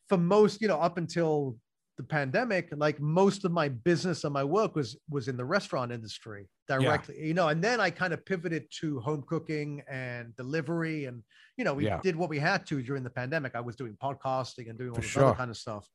for 0.09 0.17
most, 0.17 0.63
you 0.63 0.69
know, 0.69 0.79
up 0.79 0.97
until 0.97 1.57
the 1.97 2.03
pandemic, 2.03 2.71
like 2.77 2.99
most 2.99 3.45
of 3.45 3.53
my 3.53 3.69
business 3.69 4.25
and 4.25 4.33
my 4.33 4.43
work 4.43 4.75
was 4.75 4.97
was 5.09 5.29
in 5.29 5.37
the 5.37 5.45
restaurant 5.45 5.93
industry 5.93 6.49
directly, 6.67 7.15
you 7.21 7.35
know, 7.35 7.49
and 7.49 7.63
then 7.63 7.79
I 7.79 7.91
kind 7.91 8.13
of 8.13 8.25
pivoted 8.25 8.67
to 8.81 9.01
home 9.01 9.23
cooking 9.29 9.83
and 9.89 10.35
delivery. 10.37 11.05
And, 11.05 11.23
you 11.57 11.65
know, 11.65 11.75
we 11.75 11.85
Yeah. 11.85 12.01
did 12.03 12.17
what 12.17 12.31
we 12.31 12.39
had 12.39 12.67
to 12.67 12.83
during 12.83 13.05
the 13.05 13.11
pandemic. 13.11 13.55
I 13.55 13.61
was 13.61 13.77
doing 13.77 13.97
podcasting 14.03 14.71
and 14.71 14.79
doing 14.79 14.91
all 14.91 14.97
For 14.97 15.03
this 15.03 15.11
sure. 15.11 15.25
other 15.27 15.37
kind 15.37 15.51
of 15.51 15.57
stuff. 15.57 15.89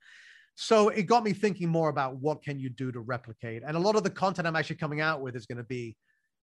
So 0.56 0.90
it 0.90 1.04
got 1.04 1.24
me 1.24 1.32
thinking 1.34 1.70
more 1.70 1.90
about 1.90 2.18
what 2.18 2.44
can 2.44 2.60
you 2.60 2.70
do 2.70 2.92
to 2.92 3.00
replicate. 3.00 3.64
And 3.66 3.78
a 3.78 3.80
lot 3.80 3.96
of 3.96 4.04
the 4.04 4.10
content 4.10 4.48
I'm 4.48 4.56
actually 4.56 4.76
coming 4.76 5.00
out 5.02 5.22
with 5.22 5.36
is 5.36 5.46
going 5.46 5.58
to 5.58 5.64
be 5.64 5.96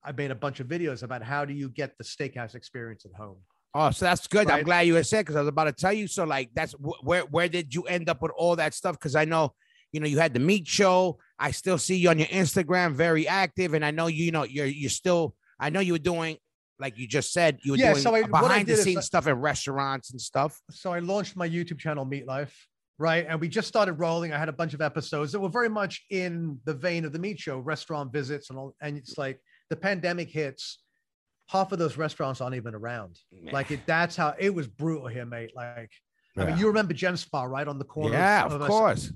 I 0.02 0.12
made 0.12 0.30
a 0.30 0.34
bunch 0.34 0.60
of 0.60 0.66
videos 0.66 1.02
about 1.02 1.22
how 1.22 1.44
do 1.44 1.52
you 1.52 1.68
get 1.68 1.96
the 1.98 2.04
steakhouse 2.04 2.54
experience 2.54 3.04
at 3.04 3.12
home. 3.14 3.36
Oh, 3.74 3.90
so 3.90 4.04
that's 4.06 4.26
good. 4.26 4.50
I'm 4.50 4.64
glad 4.64 4.80
you 4.86 5.00
said 5.04 5.20
because 5.20 5.36
I 5.36 5.40
was 5.40 5.48
about 5.48 5.64
to 5.64 5.72
tell 5.72 5.92
you. 5.92 6.08
So, 6.08 6.24
like, 6.24 6.50
that's 6.54 6.72
wh- 6.72 7.04
where 7.04 7.22
where 7.22 7.48
did 7.48 7.72
you 7.74 7.82
end 7.82 8.08
up 8.08 8.20
with 8.22 8.32
all 8.36 8.56
that 8.56 8.74
stuff? 8.74 8.96
Because 8.98 9.14
I 9.14 9.24
know, 9.26 9.52
you 9.92 10.00
know, 10.00 10.06
you 10.08 10.18
had 10.18 10.34
the 10.34 10.40
meat 10.40 10.66
show. 10.66 11.18
I 11.38 11.52
still 11.52 11.78
see 11.78 11.96
you 11.96 12.08
on 12.10 12.18
your 12.18 12.26
Instagram, 12.28 12.94
very 12.94 13.28
active, 13.28 13.74
and 13.74 13.84
I 13.84 13.90
know 13.92 14.08
you 14.08 14.24
you 14.24 14.32
know 14.32 14.42
you're 14.42 14.66
you're 14.66 14.90
still. 14.90 15.36
I 15.60 15.70
know 15.70 15.78
you 15.80 15.92
were 15.92 15.98
doing 16.00 16.38
like 16.80 16.98
you 16.98 17.06
just 17.06 17.32
said. 17.32 17.58
You 17.62 17.72
were 17.72 17.78
Yeah, 17.78 17.92
doing 17.92 18.02
so 18.02 18.14
I- 18.16 18.22
behind 18.22 18.66
the 18.66 18.76
scenes 18.76 18.96
I- 18.96 19.00
stuff 19.02 19.26
in 19.28 19.34
restaurants 19.34 20.10
and 20.10 20.20
stuff. 20.20 20.58
so 20.70 20.92
I 20.92 20.98
launched 21.00 21.36
my 21.36 21.48
YouTube 21.48 21.78
channel, 21.78 22.04
Meat 22.06 22.26
Life, 22.26 22.66
right? 23.00 23.24
And 23.26 23.40
we 23.40 23.48
just 23.48 23.66
started 23.66 23.94
rolling. 23.94 24.32
I 24.32 24.38
had 24.38 24.50
a 24.50 24.52
bunch 24.52 24.74
of 24.74 24.82
episodes 24.82 25.32
that 25.32 25.40
were 25.40 25.48
very 25.48 25.70
much 25.70 26.04
in 26.10 26.58
the 26.66 26.74
vein 26.74 27.04
of 27.06 27.12
the 27.12 27.18
meat 27.18 27.40
show, 27.40 27.58
restaurant 27.58 28.12
visits, 28.12 28.50
and 28.50 28.58
all. 28.58 28.76
And 28.82 28.96
it's 28.98 29.16
like 29.16 29.40
the 29.70 29.76
pandemic 29.76 30.28
hits, 30.28 30.80
half 31.48 31.72
of 31.72 31.78
those 31.78 31.96
restaurants 31.96 32.40
aren't 32.42 32.54
even 32.56 32.74
around. 32.74 33.18
Like 33.50 33.70
it, 33.70 33.80
that's 33.86 34.16
how 34.16 34.34
it 34.38 34.54
was 34.54 34.68
brutal 34.68 35.08
here, 35.08 35.24
mate. 35.24 35.52
Like 35.56 35.90
I 36.36 36.44
mean, 36.44 36.58
you 36.58 36.66
remember 36.68 36.92
Gem 36.92 37.16
Spa, 37.16 37.42
right 37.44 37.66
on 37.66 37.78
the 37.78 37.84
corner? 37.84 38.12
yeah, 38.14 38.44
of 38.44 38.60
us- 38.60 38.68
course, 38.68 39.12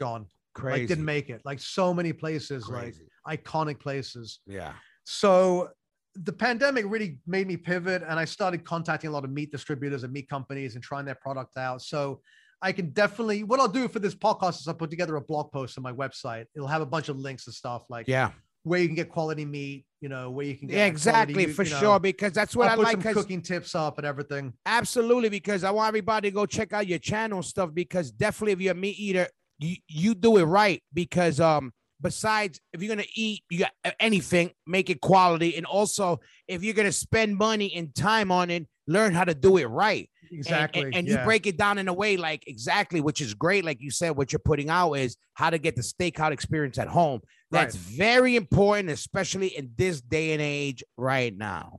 gone. 0.00 0.26
crazy, 0.54 0.80
Like 0.80 0.88
didn't 0.88 1.04
make 1.04 1.28
it. 1.28 1.42
Like 1.44 1.60
so 1.60 1.92
many 1.92 2.12
places, 2.14 2.64
crazy. 2.64 3.02
like 3.26 3.44
iconic 3.44 3.78
places. 3.80 4.40
yeah, 4.46 4.72
So 5.04 5.68
the 6.16 6.32
pandemic 6.32 6.84
really 6.88 7.18
made 7.26 7.46
me 7.48 7.56
pivot 7.56 8.02
and 8.08 8.18
I 8.20 8.24
started 8.24 8.64
contacting 8.64 9.10
a 9.10 9.12
lot 9.12 9.24
of 9.24 9.30
meat 9.30 9.50
distributors 9.50 10.04
and 10.04 10.12
meat 10.12 10.28
companies 10.28 10.74
and 10.76 10.82
trying 10.82 11.04
their 11.04 11.16
product 11.16 11.56
out. 11.56 11.82
So 11.82 12.20
I 12.62 12.72
can 12.72 12.90
definitely 12.90 13.42
what 13.44 13.60
I'll 13.60 13.68
do 13.68 13.88
for 13.88 13.98
this 13.98 14.14
podcast 14.14 14.60
is 14.60 14.68
I'll 14.68 14.74
put 14.74 14.90
together 14.90 15.16
a 15.16 15.20
blog 15.20 15.52
post 15.52 15.76
on 15.78 15.82
my 15.82 15.92
website. 15.92 16.46
It'll 16.54 16.68
have 16.68 16.82
a 16.82 16.86
bunch 16.86 17.08
of 17.08 17.18
links 17.18 17.46
and 17.46 17.54
stuff 17.54 17.84
like 17.88 18.08
yeah, 18.08 18.30
where 18.62 18.80
you 18.80 18.86
can 18.86 18.94
get 18.94 19.08
quality 19.10 19.44
meat, 19.44 19.84
you 20.00 20.08
know, 20.08 20.30
where 20.30 20.46
you 20.46 20.56
can 20.56 20.68
get 20.68 20.76
yeah, 20.78 20.86
exactly 20.86 21.42
you- 21.46 21.52
for 21.52 21.64
you 21.64 21.70
know. 21.70 21.80
sure. 21.80 22.00
Because 22.00 22.32
that's 22.32 22.56
what 22.56 22.68
I'll 22.68 22.80
I 22.80 22.92
like. 22.92 23.00
cooking 23.02 23.42
tips 23.42 23.74
up 23.74 23.98
and 23.98 24.06
everything. 24.06 24.52
Absolutely, 24.66 25.28
because 25.28 25.64
I 25.64 25.70
want 25.70 25.88
everybody 25.88 26.30
to 26.30 26.34
go 26.34 26.46
check 26.46 26.72
out 26.72 26.86
your 26.86 26.98
channel 26.98 27.42
stuff. 27.42 27.70
Because 27.74 28.10
definitely, 28.10 28.52
if 28.52 28.60
you're 28.60 28.72
a 28.72 28.76
meat 28.76 28.98
eater, 28.98 29.28
you, 29.58 29.76
you 29.88 30.14
do 30.14 30.38
it 30.38 30.44
right. 30.44 30.82
Because 30.92 31.40
um, 31.40 31.72
besides, 32.00 32.60
if 32.72 32.82
you're 32.82 32.94
gonna 32.94 33.06
eat, 33.14 33.42
you 33.50 33.60
got 33.60 33.72
anything, 34.00 34.50
make 34.66 34.90
it 34.90 35.00
quality, 35.00 35.56
and 35.56 35.66
also 35.66 36.20
if 36.48 36.62
you're 36.62 36.74
gonna 36.74 36.92
spend 36.92 37.36
money 37.36 37.74
and 37.74 37.94
time 37.94 38.30
on 38.32 38.50
it, 38.50 38.66
learn 38.86 39.12
how 39.14 39.24
to 39.24 39.34
do 39.34 39.56
it 39.58 39.66
right. 39.66 40.10
And- 40.34 40.40
Exactly. 40.40 40.82
And, 40.82 40.94
and 40.96 41.08
yeah. 41.08 41.18
you 41.20 41.24
break 41.24 41.46
it 41.46 41.56
down 41.56 41.78
in 41.78 41.88
a 41.88 41.92
way 41.92 42.16
like 42.16 42.44
exactly, 42.46 43.00
which 43.00 43.20
is 43.20 43.34
great. 43.34 43.64
Like 43.64 43.80
you 43.80 43.90
said, 43.90 44.10
what 44.10 44.32
you're 44.32 44.40
putting 44.40 44.68
out 44.70 44.94
is 44.94 45.16
how 45.34 45.50
to 45.50 45.58
get 45.58 45.76
the 45.76 45.82
steakhouse 45.82 46.32
experience 46.32 46.78
at 46.78 46.88
home. 46.88 47.20
That's 47.50 47.76
very 47.76 48.34
important, 48.34 48.90
especially 48.90 49.48
in 49.56 49.70
this 49.76 50.00
day 50.00 50.32
and 50.32 50.42
age 50.42 50.82
right 50.96 51.36
now. 51.36 51.78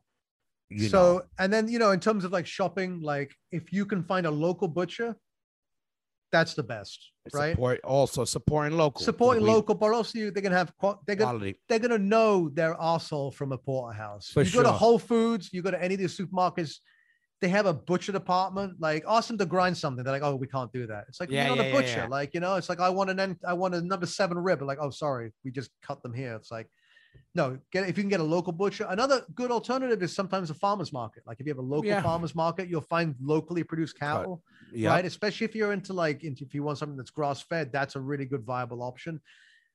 You 0.70 0.88
so 0.90 1.18
know. 1.18 1.22
and 1.38 1.54
then 1.54 1.68
you 1.68 1.78
know 1.80 1.92
in 1.92 2.00
terms 2.00 2.24
of 2.26 2.32
like 2.32 2.48
shopping 2.48 3.00
like 3.02 3.32
if 3.52 3.72
you 3.72 3.86
can 3.86 4.04
find 4.04 4.26
a 4.26 4.32
local 4.32 4.68
butcher 4.68 5.16
that's 6.32 6.56
the 6.56 6.64
best 6.64 7.12
right 7.34 7.52
Support, 7.52 7.82
also 7.84 8.26
supporting 8.26 8.76
local. 8.78 9.00
supporting 9.02 9.44
We- 9.44 9.50
local 9.50 9.76
but 9.76 9.94
also 9.94 10.18
you, 10.18 10.32
they're 10.32 10.42
gonna 10.42 10.58
have 10.58 10.74
they're 11.06 11.16
gonna 11.16 11.30
quality. 11.32 11.60
they're 11.70 11.80
gonna 11.80 12.00
know 12.00 12.50
their 12.50 12.74
arsehole 12.76 13.32
from 13.34 13.52
a 13.52 13.58
porterhouse 13.60 14.30
For 14.30 14.42
you 14.42 14.52
go 14.52 14.64
to 14.64 14.72
whole 14.72 14.98
foods 14.98 15.52
you 15.54 15.62
go 15.62 15.70
to 15.72 15.82
any 15.82 15.94
of 15.94 16.00
these 16.00 16.18
supermarkets 16.18 16.78
they 17.46 17.50
have 17.52 17.68
a 17.68 17.74
butcher 17.74 18.12
department 18.12 18.74
like 18.80 19.04
ask 19.08 19.28
them 19.28 19.38
to 19.38 19.46
grind 19.46 19.78
something. 19.78 20.04
They're 20.04 20.14
like 20.14 20.24
oh 20.24 20.36
we 20.36 20.48
can't 20.48 20.72
do 20.74 20.88
that. 20.88 21.06
It's 21.08 21.20
like 21.20 21.30
Yeah, 21.30 21.46
you're 21.48 21.56
not 21.56 21.64
yeah, 21.66 21.72
a 21.72 21.76
butcher 21.76 21.98
yeah. 22.00 22.08
like 22.08 22.34
you 22.34 22.40
know 22.40 22.56
it's 22.56 22.70
like 22.70 22.80
i 22.80 22.90
want 22.90 23.12
an 23.12 23.20
en- 23.20 23.38
i 23.48 23.54
want 23.54 23.76
a 23.76 23.82
number 23.82 24.08
seven 24.08 24.36
rib. 24.40 24.64
Like 24.64 24.80
oh 24.82 24.90
sorry 24.90 25.32
we 25.44 25.52
just 25.52 25.70
cut 25.84 26.02
them 26.02 26.12
here. 26.12 26.34
It's 26.34 26.50
like 26.50 26.68
no 27.36 27.60
get 27.72 27.88
if 27.88 27.98
you 27.98 28.04
can 28.04 28.10
get 28.10 28.20
a 28.20 28.24
local 28.24 28.52
butcher 28.52 28.88
another 28.90 29.22
good 29.36 29.52
alternative 29.52 30.02
is 30.02 30.16
sometimes 30.16 30.50
a 30.50 30.56
farmer's 30.56 30.92
market. 30.92 31.22
Like 31.28 31.40
if 31.40 31.46
you 31.46 31.52
have 31.52 31.60
a 31.60 31.70
local 31.76 31.86
Yeah. 31.86 32.02
farmer's 32.02 32.34
market 32.34 32.68
you'll 32.68 32.82
find 32.82 33.14
locally 33.22 33.64
produced 33.64 34.00
cattle 34.00 34.42
Yeah. 34.74 34.90
right? 34.90 35.06
Especially 35.06 35.46
if 35.46 35.54
you're 35.56 35.72
into 35.72 35.94
like 35.94 36.24
into, 36.24 36.44
if 36.46 36.56
you 36.56 36.64
want 36.64 36.80
something 36.80 36.98
that's 36.98 37.12
grass 37.12 37.44
fed 37.44 37.72
that's 37.72 37.96
a 37.96 38.00
really 38.00 38.26
good 38.26 38.44
viable 38.44 38.82
option 38.82 39.22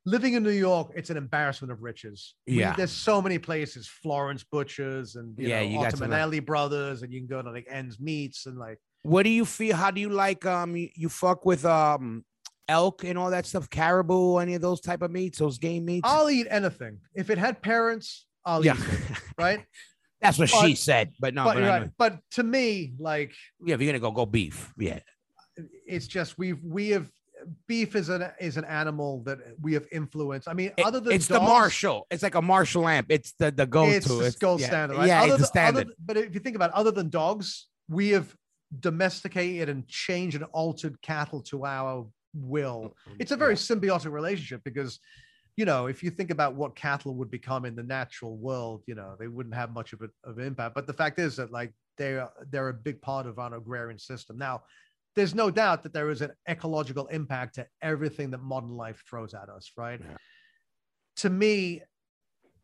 living 0.06 0.35
in 0.35 0.43
new 0.43 0.51
york 0.51 0.90
it's 0.94 1.10
an 1.10 1.16
embarrassment 1.16 1.70
of 1.70 1.82
riches 1.82 2.35
We- 2.47 2.60
Yeah. 2.60 2.74
there's 2.74 2.93
so 2.93 3.20
many 3.20 3.39
places 3.39 3.86
florence 3.86 4.44
butchers 4.44 5.16
and 5.16 5.39
you 5.39 5.48
Yeah, 5.48 5.60
know 5.60 5.68
you 5.68 5.78
got 5.82 5.94
to 5.97 6.06
like- 6.06 6.47
brothers 6.47 7.02
and 7.02 7.12
you 7.12 7.20
can 7.20 7.27
go 7.28 7.43
to 7.43 7.51
like 7.51 7.66
ends 7.70 8.01
meats 8.01 8.47
and 8.47 8.59
like 8.59 8.78
What 9.02 9.22
do 9.24 9.31
you 9.31 9.44
feel? 9.47 9.77
How 9.77 9.90
do 9.90 10.01
you 10.01 10.10
like? 10.10 10.44
Um, 10.44 10.77
you, 10.77 10.89
you 10.94 11.09
fuck 11.09 11.44
with 11.47 11.64
um 11.64 12.24
elk 12.68 13.02
and 13.05 13.18
all 13.18 13.31
that 13.31 13.47
stuff, 13.47 13.68
caribou, 13.68 14.36
any 14.36 14.55
of 14.55 14.62
those 14.62 14.81
type 14.81 15.02
of 15.02 15.10
meats, 15.10 15.39
those 15.39 15.59
game 15.59 15.85
meats. 15.85 16.09
i'll 16.09 16.31
eat 16.31 16.47
anything 16.51 16.98
if 17.14 17.31
it 17.31 17.39
had 17.39 17.60
parents 17.62 18.27
i'll 18.44 18.64
yeah. 18.64 18.77
eat 18.77 18.85
it 19.10 19.18
right 19.39 19.64
That's 20.22 20.39
what 20.39 20.51
she 20.51 20.74
said. 20.74 21.12
But 21.18 21.32
no, 21.35 21.44
but, 21.44 21.55
but, 21.55 21.62
right. 21.62 21.90
but 21.97 22.12
to 22.32 22.43
me, 22.43 22.93
like 22.98 23.32
yeah, 23.64 23.74
if 23.74 23.81
you're 23.81 23.90
gonna 23.90 24.01
go, 24.01 24.10
go 24.10 24.27
beef. 24.27 24.70
Yeah, 24.77 25.01
it's 25.86 26.06
just 26.06 26.36
we've 26.39 26.62
we 26.62 26.90
have 26.90 27.09
beef 27.67 27.95
is 27.95 28.09
an 28.09 28.31
is 28.41 28.57
an 28.57 28.65
animal 28.65 29.23
that 29.25 29.39
we 29.61 29.75
have 29.75 29.87
influenced. 29.93 30.49
I 30.49 30.55
mean, 30.55 30.73
It- 30.77 30.85
other 30.85 31.01
than 31.01 31.12
it's 31.12 31.27
the 31.27 31.41
Marshall. 31.41 32.07
It's 32.11 32.23
like 32.23 32.35
a 32.35 32.43
Marshall 32.43 32.89
amp. 32.89 33.07
It's 33.11 33.33
the 33.33 33.51
the 33.51 33.67
go 33.67 33.87
to. 33.87 33.97
it's 33.97 34.07
the 34.07 34.37
gold 34.41 34.61
yeah, 34.61 34.67
standard. 34.67 34.99
Right? 34.99 35.09
Yeah, 35.09 35.23
other 35.23 35.35
it's 35.35 35.51
the 35.51 35.51
than- 35.55 35.75
standard. 35.75 35.89
but 36.05 36.17
if 36.17 36.35
you 36.35 36.41
think 36.41 36.57
about 36.57 36.71
it, 36.71 36.77
other 36.77 36.91
than 36.91 37.09
dogs, 37.11 37.69
we 37.89 38.11
have 38.11 38.35
domesticated 38.79 39.69
and 39.69 39.87
changed 39.89 40.37
and 40.37 40.45
altered 40.53 41.01
cattle 41.03 41.43
to 41.43 41.65
our 41.67 42.07
will. 42.35 42.95
Mm-hmm. 43.09 43.17
It's 43.19 43.33
a 43.33 43.37
very 43.37 43.55
symbiotic 43.55 44.12
relationship 44.12 44.62
because, 44.65 45.01
you 45.57 45.65
know, 45.65 45.87
if 45.87 46.03
you 46.03 46.11
think 46.11 46.31
about 46.31 46.55
what 46.55 46.77
cattle 46.77 47.15
would 47.17 47.31
become 47.31 47.65
in 47.65 47.75
the 47.75 47.83
natural 47.83 48.37
world, 48.37 48.83
you 48.87 48.95
know, 48.95 49.17
they 49.19 49.27
wouldn't 49.27 49.55
have 49.55 49.73
much 49.73 49.93
of, 49.93 50.03
a, 50.03 50.11
of 50.29 50.39
an 50.39 50.47
impact. 50.47 50.75
But 50.75 50.87
the 50.87 50.93
fact 50.93 51.19
is 51.19 51.37
that 51.37 51.51
like 51.51 51.73
they're 51.99 52.29
they're 52.51 52.69
a 52.69 52.75
big 52.75 53.03
part 53.03 53.27
of 53.27 53.39
our 53.39 53.55
agrarian 53.55 53.99
system. 53.99 54.39
Now, 54.39 54.62
there's 55.16 55.35
no 55.35 55.51
doubt 55.51 55.82
that 55.82 55.93
there 55.93 56.11
is 56.11 56.20
an 56.23 56.31
ecological 56.49 57.07
impact 57.09 57.57
to 57.57 57.66
everything 57.82 58.31
that 58.31 58.41
modern 58.43 58.70
life 58.70 59.03
throws 59.09 59.35
at 59.35 59.49
us, 59.49 59.73
right? 59.77 60.01
Yeah. 60.01 60.16
To 61.16 61.31
me, 61.31 61.82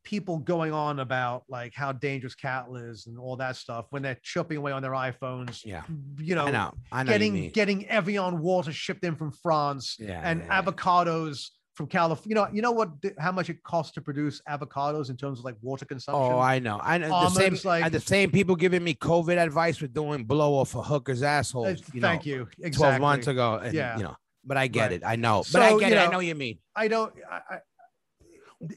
people 0.05 0.39
going 0.39 0.73
on 0.73 1.01
about 1.01 1.43
like 1.49 1.75
how 1.75 1.91
dangerous 1.91 2.37
cattle 2.37 2.77
is 2.77 3.09
and 3.09 3.19
all 3.19 3.37
that 3.37 3.57
stuff 3.57 3.87
when 3.91 4.03
they're 4.03 4.19
chipping 4.23 4.57
away 4.57 4.71
on 4.71 4.81
their 4.81 4.93
iPhones, 4.93 5.65
Yeah, 5.65 5.83
you 6.19 6.37
know, 6.37 6.47
I 6.47 6.51
know. 6.53 6.75
I 6.93 7.03
know. 7.03 7.11
getting 7.11 7.51
getting 7.51 7.87
Evian 7.89 8.39
water 8.41 8.73
shipped 8.73 9.05
in 9.05 9.17
from 9.17 9.33
France 9.33 9.97
Yeah, 9.99 10.21
and 10.23 10.43
yeah. 10.47 10.63
avocados 10.63 11.49
from 11.77 11.87
California. 11.87 12.29
You 12.31 12.35
know, 12.35 12.49
you 12.55 12.63
know 12.63 12.73
what 12.73 12.91
how 13.19 13.31
much 13.33 13.49
it 13.51 13.63
costs 13.63 13.93
to 13.95 14.01
produce 14.01 14.41
avocados 14.49 15.11
in 15.11 15.17
terms 15.17 15.39
of 15.39 15.45
like 15.45 15.55
water 15.63 15.85
consumption. 15.85 16.33
Oh, 16.35 16.39
I 16.39 16.59
know. 16.59 16.81
I 16.83 16.99
know. 16.99 17.09
The 17.09 17.29
same, 17.31 17.57
like- 17.65 17.85
and 17.85 17.93
the 17.95 18.01
same 18.01 18.31
people 18.31 18.57
giving 18.57 18.83
me 18.83 18.95
COVID 18.95 19.37
advice 19.37 19.77
for 19.77 19.87
doing 19.87 20.25
blow 20.25 20.55
off 20.55 20.75
a 20.75 20.83
hooker's 20.83 21.23
asshole. 21.23 21.69
You 21.93 22.01
know, 22.01 22.09
Thank 22.09 22.27
you. 22.27 22.49
Exactly. 22.59 22.71
Twelve 22.73 23.01
months 23.01 23.27
ago. 23.29 23.57
And, 23.63 23.75
Yeah. 23.75 23.97
You 23.99 24.05
know, 24.05 24.17
but 24.45 24.57
I 24.57 24.67
get 24.69 24.83
Right. 24.85 24.93
it. 24.93 25.03
I 25.05 25.17
know. 25.17 25.45
But 25.53 25.63
I 25.63 25.79
get 25.79 25.93
it. 25.93 25.99
I 25.99 26.05
know, 26.07 26.11
know 26.13 26.17
what 26.19 26.27
you 26.27 26.35
mean. 26.35 26.59
I 26.75 26.89
don't. 26.89 27.13
I, 27.31 27.41
I, 27.51 27.59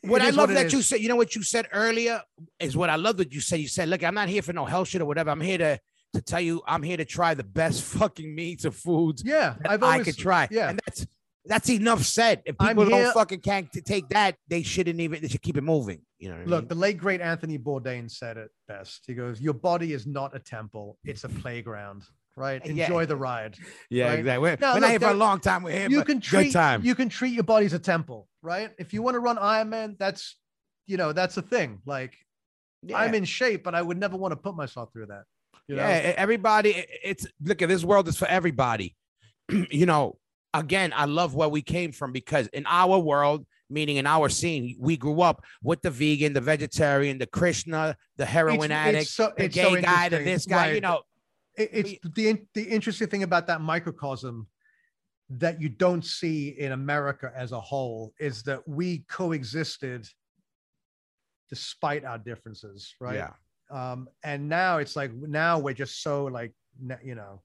What 0.03 0.21
I 0.21 0.31
love 0.31 0.51
it 0.51 0.55
that 0.55 0.73
you 0.73 0.81
said, 0.81 0.99
you 0.99 1.07
know 1.07 1.15
what 1.15 1.35
you 1.35 1.43
said 1.43 1.67
earlier 1.71 2.21
is 2.59 2.75
what 2.75 2.89
I 2.89 2.95
love 2.97 3.15
that 3.17 3.33
you 3.33 3.39
said. 3.39 3.59
You 3.61 3.69
said, 3.69 3.87
look, 3.87 4.03
I'm 4.03 4.13
not 4.13 4.27
here 4.27 4.41
for 4.41 4.51
no 4.51 4.65
hell 4.65 4.83
shit 4.83 5.01
or 5.01 5.05
whatever. 5.05 5.29
I'm 5.29 5.39
here 5.41 5.57
to 5.57 5.79
to 6.15 6.21
tell 6.23 6.41
you, 6.41 6.61
I'm 6.67 6.81
here 6.81 6.97
to 6.97 7.05
try 7.05 7.33
the 7.35 7.43
best 7.43 7.83
fucking 7.97 8.33
meats 8.35 8.65
or 8.65 8.71
foods 8.71 9.21
Yeah, 9.23 9.55
I've 9.63 9.83
I 9.83 9.91
always 9.93 10.05
could 10.07 10.17
try. 10.17 10.47
Yeah, 10.51 10.69
And 10.69 10.79
that's 10.85 11.05
that's 11.45 11.69
enough 11.69 12.03
said. 12.03 12.41
If 12.45 12.57
people 12.57 12.85
here- 12.85 13.03
don't 13.03 13.13
fucking 13.13 13.41
can't 13.41 13.71
take 13.71 14.09
that, 14.09 14.35
they 14.47 14.63
shouldn't 14.63 14.99
even 14.99 15.21
they 15.21 15.27
should 15.27 15.41
keep 15.41 15.57
it 15.57 15.63
moving. 15.63 16.01
You 16.17 16.29
know 16.29 16.35
what 16.35 16.41
I 16.41 16.49
Look, 16.49 16.61
mean? 16.63 16.67
the 16.69 16.75
late 16.75 16.97
great 16.97 17.21
Anthony 17.21 17.57
Bourdain 17.57 18.11
said 18.11 18.37
it 18.37 18.49
best. 18.67 19.03
He 19.07 19.13
goes, 19.13 19.39
"Your 19.39 19.53
body 19.53 19.93
is 19.93 20.05
not 20.05 20.35
a 20.35 20.39
temple; 20.39 20.97
it's 21.03 21.23
a 21.23 21.29
playground." 21.29 22.03
Right? 22.35 22.65
Yeah. 22.65 22.85
Enjoy 22.85 23.05
the 23.05 23.17
ride. 23.17 23.57
yeah, 23.89 24.09
right? 24.09 24.19
exactly. 24.19 24.41
We're, 24.41 24.57
Now, 24.61 24.69
we're 24.69 24.73
look, 24.75 24.81
not 24.81 24.89
here 24.91 24.99
for 24.99 25.07
a 25.07 25.13
long 25.13 25.39
time. 25.39 25.63
We're 25.63 25.71
here 25.71 25.89
you 25.89 26.05
can 26.05 26.21
treat 26.21 26.53
time. 26.53 26.83
you 26.83 26.95
can 26.95 27.09
treat 27.09 27.33
your 27.33 27.43
body 27.43 27.65
as 27.65 27.73
a 27.73 27.79
temple, 27.79 28.29
right? 28.41 28.71
If 28.77 28.93
you 28.93 29.01
want 29.01 29.15
to 29.15 29.19
run 29.19 29.37
Ironman, 29.37 29.97
that's 29.97 30.37
you 30.87 30.97
know 30.97 31.11
that's 31.11 31.37
a 31.37 31.41
thing. 31.41 31.81
Like 31.85 32.15
I'm 32.93 33.13
in 33.13 33.25
shape, 33.25 33.63
but 33.63 33.75
I 33.75 33.81
would 33.81 33.97
never 33.97 34.15
want 34.15 34.31
to 34.31 34.37
put 34.37 34.55
myself 34.55 34.93
through 34.93 35.07
that. 35.07 35.23
You 35.67 35.75
know? 35.75 35.83
yeah, 35.83 36.13
everybody. 36.17 36.85
It's 37.03 37.27
look 37.43 37.61
at 37.61 37.69
this 37.69 37.83
world 37.83 38.07
is 38.07 38.17
for 38.17 38.27
everybody. 38.27 38.95
you 39.49 39.85
know, 39.85 40.17
again, 40.53 40.93
I 40.95 41.05
love 41.05 41.35
where 41.35 41.49
we 41.49 41.61
came 41.61 41.91
from 41.91 42.11
because 42.11 42.47
in 42.47 42.65
our 42.65 42.99
world, 42.99 43.45
meaning 43.69 43.97
in 43.97 44.07
our 44.07 44.29
scene, 44.29 44.75
we 44.79 44.97
grew 44.97 45.21
up 45.21 45.43
with 45.61 45.81
the 45.81 45.91
vegan, 45.91 46.33
the 46.33 46.41
vegetarian, 46.41 47.17
the 47.19 47.27
Krishna, 47.27 47.95
the 48.17 48.25
heroin 48.25 48.71
It's- 48.71 48.87
addict, 48.87 49.01
it's 49.03 49.11
so, 49.11 49.33
the 49.37 49.45
it's 49.45 49.55
so 49.55 49.75
gay 49.75 49.81
guy, 49.81 50.09
the 50.09 50.17
interesting. 50.19 50.25
this 50.25 50.45
guy. 50.45 50.71
You 50.71 50.81
know, 50.81 51.03
It- 51.55 51.69
it's 51.73 52.13
the 52.15 52.41
the 52.53 52.63
interesting 52.63 53.07
thing 53.07 53.23
about 53.23 53.47
that 53.47 53.61
microcosm 53.61 54.47
that 55.31 55.61
you 55.61 55.69
don't 55.69 56.03
see 56.03 56.49
in 56.49 56.71
America 56.71 57.31
as 57.35 57.51
a 57.51 57.59
whole 57.59 58.13
is 58.19 58.41
that 58.43 58.67
we 58.67 58.99
coexisted 59.09 60.07
despite 61.49 62.05
our 62.05 62.17
differences, 62.17 62.95
right? 62.99 63.15
Yeah. 63.15 63.33
Um, 63.69 64.07
and 64.23 64.49
now 64.49 64.77
it's 64.77 64.95
like 64.95 65.13
now 65.13 65.59
we're 65.59 65.73
just 65.75 66.01
so 66.01 66.25
like 66.25 66.53
you 67.03 67.13
know, 67.15 67.41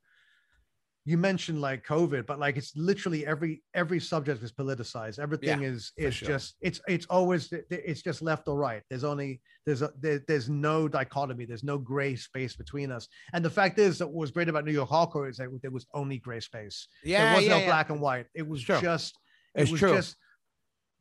you 1.07 1.19
mentioned 1.19 1.61
like 1.61 1.85
COVID, 1.87 2.25
but 2.25 2.39
like 2.39 2.57
it's 2.57 2.75
literally 2.77 3.27
every 3.27 3.63
every 3.75 4.01
subject 4.01 4.43
is 4.43 4.53
politicized. 4.53 5.19
Everything 5.19 5.63
is 5.63 5.93
is 5.99 6.15
sure. 6.15 6.29
just 6.29 6.57
it's 6.63 6.81
it's 6.89 7.05
always 7.07 7.53
it's 7.71 8.01
just 8.01 8.23
left 8.23 8.49
or 8.49 8.57
right. 8.57 8.83
There's 8.89 9.05
only 9.05 9.43
there's 9.67 9.83
a 9.83 9.91
there, 10.01 10.23
there's 10.27 10.49
no 10.49 10.89
dichotomy. 10.89 11.45
There's 11.45 11.63
no 11.63 11.77
gray 11.77 12.17
space 12.17 12.57
between 12.57 12.91
us. 12.91 13.07
And 13.35 13.45
the 13.45 13.51
fact 13.51 13.79
is 13.79 13.99
that 13.99 14.07
what 14.07 14.17
was 14.17 14.31
great 14.31 14.49
about 14.49 14.65
New 14.65 14.73
York 14.73 14.89
hardcore 14.89 15.29
is 15.29 15.37
that 15.37 15.49
there 15.61 15.71
was 15.71 15.87
only 15.93 16.17
gray 16.19 16.41
space. 16.41 16.89
Yeah, 17.05 17.25
there 17.25 17.35
was 17.37 17.45
yeah, 17.45 17.51
no 17.51 17.59
yeah. 17.59 17.67
black 17.67 17.91
and 17.91 18.01
white. 18.01 18.27
It 18.35 18.49
was 18.49 18.63
Sure. 18.63 18.81
just 18.81 19.19
it 19.55 19.63
It's 19.63 19.71
was 19.71 19.81
true. 19.81 19.95
just 19.95 20.17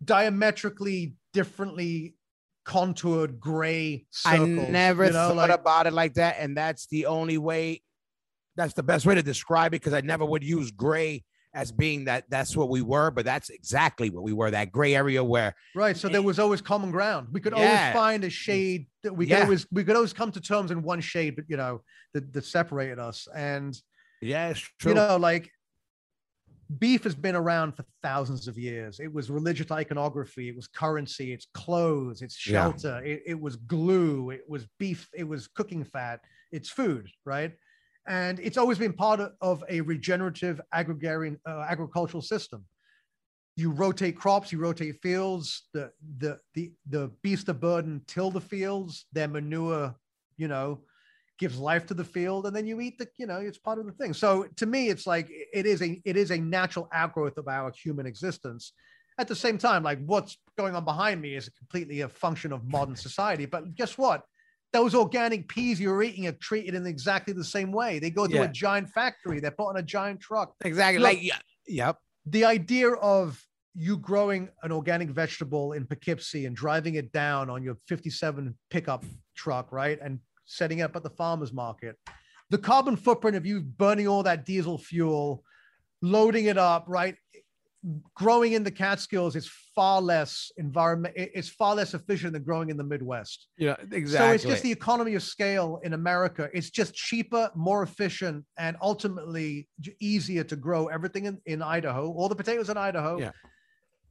diametrically 0.03 1.15
differently 1.33 2.15
contoured 2.65 3.39
gray 3.39 4.05
circles. 4.11 4.49
I 4.49 4.69
never 4.69 5.05
you 5.05 5.11
know, 5.11 5.29
thought 5.29 5.35
like- 5.37 5.51
about 5.51 5.87
it 5.87 5.93
like 5.93 6.15
that, 6.15 6.37
and 6.39 6.57
that's 6.57 6.87
the 6.87 7.05
only 7.05 7.37
way. 7.37 7.81
That's 8.55 8.73
the 8.73 8.83
best 8.83 9.05
way 9.05 9.15
to 9.15 9.23
describe 9.23 9.73
it 9.73 9.81
because 9.81 9.93
I 9.93 10.01
never 10.01 10.25
would 10.25 10.43
use 10.43 10.71
gray 10.71 11.23
as 11.55 11.71
being 11.71 12.05
that. 12.05 12.25
That's 12.29 12.55
what 12.55 12.69
we 12.69 12.81
were, 12.81 13.11
but 13.11 13.25
that's 13.25 13.49
exactly 13.49 14.09
what 14.09 14.23
we 14.23 14.33
were. 14.33 14.51
That 14.51 14.71
gray 14.71 14.95
area 14.95 15.23
where 15.23 15.55
Right. 15.75 15.97
So 15.97 16.07
there 16.09 16.21
was 16.21 16.39
always 16.39 16.61
common 16.61 16.91
ground. 16.91 17.27
We 17.31 17.39
could 17.39 17.53
Yeah. 17.53 17.63
always 17.65 17.93
find 17.93 18.23
a 18.23 18.29
shade 18.29 18.87
that 19.03 19.13
we 19.13 19.25
could 19.25 19.37
Yeah. 19.37 19.43
always 19.43 19.65
we 19.71 19.83
could 19.83 19.95
always 19.95 20.13
come 20.13 20.31
to 20.31 20.41
terms 20.41 20.71
in 20.71 20.81
one 20.83 21.01
shade, 21.01 21.35
but 21.35 21.45
you 21.47 21.57
know, 21.57 21.81
that, 22.13 22.31
that 22.33 22.45
separated 22.45 22.99
us. 22.99 23.27
And 23.35 23.79
yeah, 24.21 24.49
it's 24.49 24.59
true. 24.79 24.91
you 24.91 24.95
know, 24.95 25.17
like 25.17 25.51
beef 26.79 27.03
has 27.03 27.13
been 27.15 27.35
around 27.35 27.73
for 27.73 27.85
thousands 28.01 28.47
of 28.47 28.57
years. 28.57 28.99
It 28.99 29.11
was 29.11 29.29
religious 29.29 29.69
iconography, 29.71 30.49
it 30.49 30.55
was 30.55 30.67
currency, 30.67 31.33
it's 31.33 31.47
clothes, 31.53 32.21
it's 32.21 32.47
Yeah. 32.47 32.63
shelter, 32.63 33.03
it, 33.03 33.23
it 33.27 33.39
was 33.39 33.55
glue, 33.57 34.31
it 34.31 34.41
was 34.47 34.67
beef, 34.79 35.09
it 35.13 35.23
was 35.25 35.47
cooking 35.47 35.83
fat, 35.83 36.21
it's 36.51 36.69
food, 36.69 37.09
right? 37.25 37.53
And 38.07 38.39
it's 38.39 38.57
always 38.57 38.77
been 38.77 38.93
part 38.93 39.21
of, 39.41 39.63
a 39.69 39.81
regenerative 39.81 40.59
agrarian 40.73 41.39
uh, 41.47 41.65
agricultural 41.69 42.21
system. 42.21 42.65
You 43.55 43.71
rotate 43.71 44.17
crops, 44.17 44.51
you 44.51 44.59
rotate 44.59 44.99
fields. 45.01 45.67
The 45.73 45.91
the 46.17 46.39
the 46.55 46.71
the 46.89 47.11
beast 47.21 47.49
of 47.49 47.61
burden 47.61 48.01
till 48.07 48.31
the 48.31 48.41
fields. 48.41 49.05
Their 49.13 49.27
manure, 49.27 49.95
you 50.37 50.47
know, 50.47 50.81
gives 51.37 51.57
life 51.59 51.85
to 51.87 51.93
the 51.93 52.03
field, 52.03 52.47
and 52.47 52.55
then 52.55 52.65
you 52.65 52.81
eat 52.81 52.97
the. 52.97 53.07
You 53.17 53.27
know, 53.27 53.37
it's 53.37 53.59
part 53.59 53.79
of 53.79 53.85
the 53.85 53.91
thing. 53.91 54.13
So 54.13 54.47
to 54.55 54.65
me, 54.65 54.89
it's 54.89 55.05
like 55.05 55.27
it 55.29 55.65
is 55.65 55.81
a 55.81 56.01
it 56.03 56.17
is 56.17 56.31
a 56.31 56.37
natural 56.37 56.89
outgrowth 56.91 57.37
of 57.37 57.47
our 57.47 57.71
human 57.71 58.07
existence. 58.07 58.73
At 59.19 59.27
the 59.27 59.35
same 59.35 59.59
time, 59.59 59.83
like 59.83 60.03
what's 60.03 60.37
going 60.57 60.75
on 60.75 60.83
behind 60.83 61.21
me 61.21 61.35
is 61.35 61.47
completely 61.49 62.01
a 62.01 62.09
function 62.09 62.51
of 62.51 62.65
modern 62.65 62.95
society. 62.95 63.45
But 63.45 63.75
guess 63.75 63.97
what? 63.99 64.23
Those 64.73 64.95
organic 64.95 65.47
peas 65.47 65.79
you're 65.79 66.01
eating 66.01 66.25
are 66.27 66.31
treated 66.33 66.73
in 66.73 66.85
exactly 66.87 67.33
the 67.33 67.43
same 67.43 67.71
way. 67.71 67.99
They 67.99 68.09
go 68.09 68.25
to 68.27 68.33
Yeah. 68.33 68.43
a 68.43 68.47
giant 68.51 68.89
factory. 68.89 69.39
They're 69.39 69.51
put 69.51 69.67
on 69.69 69.77
a 69.77 69.83
giant 69.83 70.19
truck 70.19 70.55
exactly. 70.65 70.97
Look- 70.99 71.13
like 71.13 71.23
yeah, 71.23 71.37
yep. 71.67 71.99
the 72.25 72.43
idea 72.45 72.89
of 72.93 73.39
you 73.75 73.97
growing 73.97 74.49
an 74.63 74.71
organic 74.71 75.09
vegetable 75.09 75.73
in 75.73 75.85
Poughkeepsie 75.85 76.45
and 76.45 76.55
driving 76.55 76.95
it 76.95 77.11
down 77.11 77.49
on 77.49 77.63
your 77.63 77.75
57 77.87 78.55
pickup 78.69 79.03
truck, 79.35 79.71
right? 79.71 79.99
And 80.01 80.19
setting 80.45 80.79
it 80.79 80.83
up 80.83 80.95
at 80.95 81.03
the 81.03 81.09
farmer's 81.09 81.53
market. 81.53 81.97
The 82.49 82.57
carbon 82.57 82.95
footprint 82.95 83.35
of 83.37 83.45
you 83.45 83.61
burning 83.61 84.07
all 84.07 84.23
that 84.23 84.45
diesel 84.45 84.77
fuel, 84.77 85.43
loading 86.01 86.45
it 86.45 86.57
up, 86.57 86.85
right? 86.87 87.15
Growing 88.15 88.53
in 88.53 88.63
the 88.63 88.71
Catskills 88.71 89.35
is 89.35 89.49
far 89.75 90.01
less 90.01 90.51
environment. 90.57 91.13
It's 91.17 91.49
far 91.49 91.75
less 91.75 91.93
efficient 91.93 92.31
than 92.33 92.43
growing 92.43 92.69
in 92.69 92.77
the 92.77 92.83
Midwest. 92.83 93.47
Yeah, 93.57 93.75
exactly. 93.91 94.27
So 94.29 94.33
it's 94.33 94.43
just 94.45 94.63
the 94.63 94.71
economy 94.71 95.15
of 95.15 95.23
scale 95.23 95.81
in 95.83 95.91
America. 95.93 96.49
It's 96.53 96.69
just 96.69 96.93
cheaper, 96.95 97.51
more 97.55 97.83
efficient, 97.83 98.45
and 98.57 98.77
ultimately 98.81 99.67
easier 99.99 100.45
to 100.45 100.55
grow 100.55 100.87
everything 100.87 101.25
in, 101.25 101.39
in 101.45 101.61
Idaho. 101.61 102.09
All 102.13 102.29
the 102.29 102.35
potatoes 102.35 102.69
in 102.69 102.77
Idaho. 102.77 103.19
Yeah. 103.19 103.31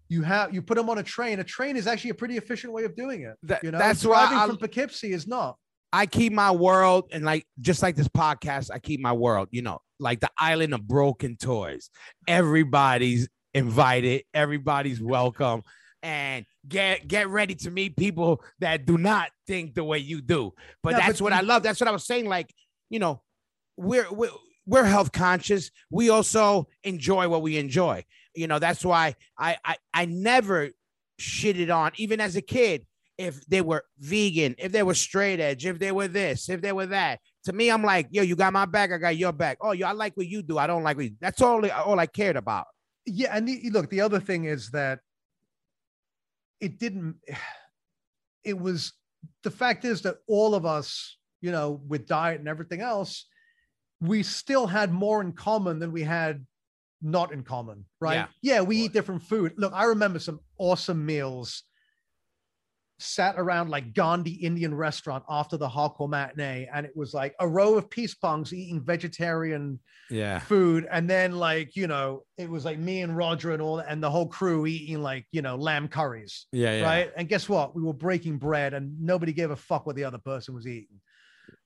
You 0.09 0.21
have 0.23 0.53
you 0.53 0.61
put 0.61 0.77
them 0.77 0.91
on 0.91 0.99
a 0.99 1.03
train. 1.03 1.41
A 1.41 1.45
train 1.45 1.75
is 1.79 1.87
actually 1.87 2.11
a 2.11 2.15
pretty 2.15 2.37
efficient 2.37 2.75
way 2.75 2.85
of 2.85 2.95
doing 2.95 3.23
it. 3.23 3.37
That- 3.45 3.65
You 3.65 3.71
know, 3.71 3.79
that's 3.79 4.05
why 4.05 4.27
driving 4.27 4.39
I- 4.39 4.47
from 4.49 4.59
Poughkeepsie 4.59 5.13
is 5.13 5.27
not. 5.27 5.57
I 5.95 6.07
keep 6.07 6.33
my 6.33 6.51
world 6.51 7.09
and 7.13 7.23
like 7.25 7.47
just 7.61 7.83
like 7.83 7.97
this 7.97 8.09
podcast, 8.09 8.71
I 8.71 8.79
keep 8.79 9.01
my 9.01 9.13
world, 9.13 9.49
you 9.51 9.61
know, 9.63 9.79
like 9.99 10.21
the 10.21 10.31
island 10.39 10.73
of 10.75 10.87
broken 10.89 11.37
toys. 11.37 11.91
Everybody's 12.27 13.29
invited, 13.55 14.25
everybody's 14.35 15.01
welcome. 15.01 15.63
And 16.05 16.45
get 16.67 17.07
get 17.07 17.29
ready 17.29 17.55
to 17.57 17.71
meet 17.71 17.97
people 17.97 18.43
that 18.59 18.87
do 18.87 18.99
not 18.99 19.31
think 19.47 19.75
the 19.75 19.85
way 19.85 19.99
you 19.99 20.21
do. 20.21 20.53
But 20.83 20.95
Yeah, 20.95 21.07
that's 21.07 21.21
but 21.21 21.25
what 21.25 21.33
I 21.33 21.43
love. 21.43 21.63
That's 21.63 21.81
what 21.81 21.87
I 21.89 21.93
was 21.93 22.05
saying. 22.05 22.27
Like, 22.27 22.53
you 22.91 22.99
know, 22.99 23.23
we're 23.77 24.11
we're 24.11 24.31
we're 24.67 24.85
health 24.85 25.13
conscious. 25.13 25.71
We 25.91 26.11
also 26.11 26.67
enjoy 26.83 27.29
what 27.29 27.43
we 27.43 27.57
enjoy. 27.57 28.05
You 28.35 28.49
know, 28.49 28.59
that's 28.59 28.85
why 28.85 29.15
I 29.39 29.59
I 29.65 29.77
I 29.95 30.05
never 30.07 30.71
shitted 31.21 31.73
on, 31.75 31.93
even 31.97 32.21
as 32.21 32.35
a 32.35 32.43
kid 32.43 32.85
if 33.19 33.45
they 33.47 33.61
were 33.61 33.85
vegan, 33.99 34.55
if 34.59 34.73
they 34.73 34.83
were 34.83 34.95
straight 34.95 35.39
edge, 35.39 35.67
if 35.67 35.79
they 35.79 35.93
were 35.93 36.09
this, 36.09 36.49
if 36.49 36.61
they 36.61 36.73
were 36.73 36.87
that. 36.87 37.21
To 37.45 37.53
me, 37.53 37.71
I'm 37.71 37.83
like, 37.83 38.09
yo, 38.11 38.23
you 38.23 38.37
got 38.37 38.53
my 38.53 38.67
back, 38.67 38.93
I 38.93 38.99
got 38.99 39.17
your 39.17 39.33
back. 39.33 39.59
Oh, 39.61 39.73
yo, 39.73 39.87
I 39.87 39.93
like 39.93 40.17
what 40.17 40.27
you 40.27 40.43
do. 40.43 40.59
I 40.59 40.67
don't 40.67 40.83
like 40.83 40.97
what 40.97 41.07
you. 41.07 41.13
That's 41.21 41.41
all. 41.41 41.65
All 41.71 41.99
I 41.99 42.07
cared 42.07 42.37
about. 42.37 42.67
Yeah, 43.07 43.37
and 43.37 43.49
the, 43.49 43.71
look, 43.71 43.91
the 43.91 44.01
other 44.01 44.21
thing 44.21 44.45
is 44.45 44.71
that 44.71 45.01
it 46.61 46.79
didn't. 46.79 47.17
It 48.45 48.59
was 48.59 48.93
the 49.45 49.53
fact 49.53 49.85
is 49.85 50.03
that 50.03 50.17
all 50.27 50.57
of 50.57 50.67
us, 50.67 51.17
you 51.41 51.53
know, 51.53 51.81
with 51.87 52.09
diet 52.09 52.41
and 52.41 52.49
everything 52.49 52.81
else, 52.81 53.25
we 54.01 54.25
still 54.25 54.67
had 54.67 54.93
more 54.93 55.21
in 55.21 55.31
common 55.31 55.79
than 55.79 55.93
we 55.93 56.03
had 56.03 56.45
not 57.01 57.33
in 57.33 57.45
common, 57.45 57.85
right? 58.01 58.15
Yeah. 58.15 58.27
Yeah, 58.43 58.61
we 58.63 58.79
eat 58.79 58.93
different 58.93 59.23
food. 59.23 59.53
Look, 59.57 59.73
I 59.73 59.85
remember 59.85 60.19
some 60.19 60.41
awesome 60.59 61.07
meals 61.07 61.63
sat 63.03 63.35
around 63.39 63.69
like 63.71 63.93
Gandhi 63.95 64.33
Indian 64.33 64.75
restaurant 64.75 65.25
after 65.29 65.57
the 65.57 65.69
hardcore 65.69 66.09
matinee, 66.09 66.69
and 66.73 66.87
it 66.87 66.97
was 66.97 67.13
like 67.13 67.35
a 67.41 67.49
row 67.49 67.75
of 67.77 67.91
peace 67.91 68.15
punks 68.15 68.53
eating 68.53 68.81
vegetarian 68.81 69.81
Yeah. 70.11 70.39
food, 70.39 70.87
and 70.91 71.09
then 71.09 71.33
like 71.33 71.75
you 71.77 71.87
know, 71.87 72.25
it 72.39 72.49
was 72.49 72.65
like 72.65 72.79
me 72.79 73.03
and 73.03 73.17
Roger 73.17 73.53
and 73.53 73.61
all, 73.63 73.81
and 73.81 74.03
the 74.03 74.11
whole 74.11 74.27
crew 74.29 74.67
eating 74.67 75.03
like 75.03 75.27
you 75.33 75.43
know 75.43 75.57
lamb 75.57 75.89
curries, 75.89 76.47
Yeah. 76.53 76.77
Yeah. 76.79 76.83
right? 76.85 77.13
And 77.17 77.29
guess 77.29 77.49
what? 77.49 77.75
We 77.75 77.83
were 77.83 77.93
breaking 77.95 78.39
bread, 78.39 78.75
and 78.75 79.01
nobody 79.01 79.33
gave 79.33 79.51
a 79.51 79.57
fuck 79.57 79.87
what 79.87 79.97
the 79.97 80.05
other 80.05 80.19
person 80.19 80.55
was 80.55 80.67
eating. 80.67 81.01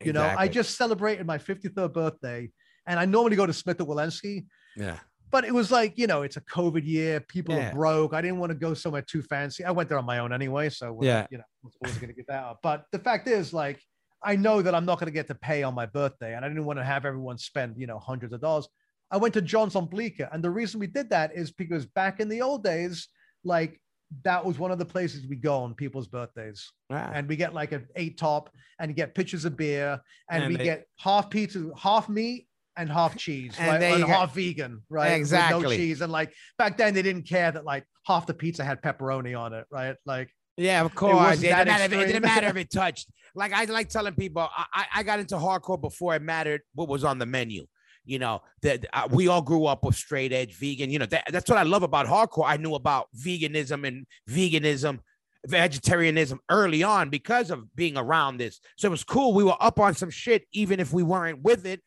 You 0.03 0.13
know, 0.13 0.35
I 0.37 0.49
just 0.49 0.77
celebrated 0.77 1.27
my 1.27 1.39
53rd 1.39 1.93
birthday, 1.93 2.51
and 2.87 2.99
I 2.99 3.05
normally 3.05 3.37
go 3.37 3.47
to 3.47 3.53
Smith 3.53 3.81
at 3.81 3.87
Wollensky, 3.87 4.47
Yeah. 4.77 4.99
But 5.31 5.45
it 5.45 5.53
was 5.53 5.71
like 5.71 5.97
you 5.99 6.07
know, 6.07 6.23
it's 6.23 6.37
a 6.37 6.41
COVID 6.43 6.85
year, 6.87 7.21
people 7.21 7.55
Yeah. 7.55 7.71
are 7.71 7.75
broke. 7.75 8.15
I 8.15 8.21
didn't 8.23 8.39
want 8.39 8.51
to 8.51 8.57
go 8.59 8.75
somewhere 8.75 9.03
too 9.03 9.23
fancy. 9.23 9.65
I 9.65 9.71
went 9.71 9.89
there 9.89 9.99
on 9.99 10.07
my 10.07 10.19
own 10.19 10.33
anyway, 10.33 10.69
so 10.71 10.99
Yeah. 11.03 11.27
you 11.31 11.39
know, 11.39 11.45
I 11.65 11.69
wasn't 11.83 12.01
going 12.01 12.11
to 12.13 12.17
get 12.17 12.27
that. 12.29 12.45
Up. 12.45 12.59
But 12.63 12.85
the 12.93 12.99
fact 12.99 13.29
is, 13.29 13.53
like, 13.53 13.81
I 14.23 14.37
know 14.37 14.63
that 14.63 14.75
I'm 14.75 14.85
not 14.87 14.99
going 14.99 15.07
to 15.07 15.13
get 15.13 15.27
to 15.29 15.35
pay 15.35 15.63
on 15.63 15.75
my 15.75 15.87
birthday, 15.87 16.35
and 16.35 16.45
I 16.45 16.49
didn't 16.49 16.65
want 16.65 16.79
to 16.79 16.85
have 16.85 17.05
everyone 17.05 17.39
spend 17.39 17.77
you 17.79 17.87
know 17.87 17.99
hundreds 17.99 18.33
of 18.33 18.41
dollars. 18.41 18.69
I 19.11 19.19
went 19.19 19.35
to 19.35 19.43
John's 19.43 19.77
on 19.77 19.87
Bleecker, 19.87 20.29
and 20.33 20.43
the 20.43 20.51
reason 20.51 20.81
we 20.81 20.87
did 20.89 21.11
that 21.11 21.35
is 21.35 21.53
because 21.53 21.87
back 21.87 22.19
in 22.21 22.29
the 22.29 22.43
old 22.43 22.65
days, 22.65 23.09
like 23.45 23.81
that 24.23 24.45
was 24.45 24.57
one 24.59 24.71
of 24.71 24.79
the 24.79 24.85
places 24.85 25.27
we 25.27 25.35
go 25.37 25.59
on 25.65 25.75
people's 25.75 26.07
birthdays 26.07 26.71
Ah. 26.91 27.11
and 27.13 27.29
we 27.29 27.35
get 27.35 27.53
like 27.55 27.73
an 27.73 27.87
eight 27.97 28.17
top 28.17 28.51
and 28.79 28.95
get 28.95 29.15
pitchers 29.17 29.45
of 29.45 29.57
beer 29.57 30.01
and, 30.31 30.45
And 30.45 30.53
we 30.53 30.57
they- 30.57 30.65
get 30.65 30.87
half 30.99 31.29
pizza, 31.29 31.71
half 31.77 32.09
meat 32.09 32.47
and 32.77 32.91
half 32.91 33.17
cheese, 33.17 33.55
And 33.59 33.69
right? 33.69 33.83
And 33.83 34.05
half 34.05 34.35
vegan, 34.35 34.83
right? 34.89 35.21
With 35.21 35.33
no 35.33 35.63
cheese. 35.77 36.01
And 36.01 36.13
like 36.13 36.33
back 36.59 36.77
then 36.77 36.95
they 36.95 37.03
didn't 37.03 37.27
care 37.29 37.51
that 37.51 37.65
like 37.65 37.85
half 38.07 38.27
the 38.27 38.35
pizza 38.35 38.65
had 38.65 38.83
pepperoni 38.83 39.39
on 39.39 39.53
it, 39.53 39.65
right? 39.71 39.97
Like 40.05 40.31
Yeah, 40.57 40.85
of 40.85 40.95
course. 40.95 41.13
It, 41.13 41.17
wasn't 41.17 41.43
didn't 41.43 41.67
matter 41.69 41.85
if, 41.85 41.93
it 41.93 42.07
didn't 42.07 42.23
matter 42.23 42.47
if 42.49 42.57
it 42.65 42.71
touched. 42.71 43.09
Like 43.35 43.53
I 43.53 43.65
like 43.65 43.89
telling 43.89 44.15
people, 44.15 44.43
I, 44.43 44.65
I- 44.73 44.87
I 44.97 45.03
got 45.03 45.19
into 45.21 45.37
hardcore 45.37 45.81
before 45.81 46.15
it 46.15 46.23
mattered 46.23 46.63
what 46.75 46.89
was 46.89 47.05
on 47.05 47.19
the 47.19 47.27
menu. 47.27 47.67
You 48.09 48.21
know, 48.21 48.43
that 48.63 48.87
uh, 48.93 49.09
we 49.11 49.27
all 49.27 49.43
grew 49.43 49.67
up 49.67 49.85
with 49.85 49.97
straight 49.97 50.33
edge 50.33 50.55
vegan. 50.55 50.91
You 50.91 51.01
know, 51.01 51.07
that, 51.07 51.25
that's 51.33 51.51
what 51.51 51.59
I 51.59 51.65
love 51.65 51.83
about 51.83 52.07
hardcore. 52.07 52.45
I 52.47 52.57
knew 52.57 52.75
about 52.77 53.09
veganism 53.19 53.85
and 53.87 54.07
veganism, 54.31 55.01
vegetarianism 55.45 56.39
early 56.49 56.83
on 56.83 57.11
because 57.11 57.51
of 57.51 57.75
being 57.75 57.97
around 57.97 58.37
this. 58.39 58.61
So 58.77 58.87
it 58.87 58.91
was 58.91 59.03
cool. 59.03 59.35
We 59.35 59.43
were 59.45 59.57
up 59.61 59.81
on 59.81 59.95
some 59.95 60.11
shit, 60.11 60.45
even 60.53 60.79
if 60.79 60.93
we 60.93 61.03
weren't 61.03 61.43
with 61.43 61.67
it. 61.67 61.83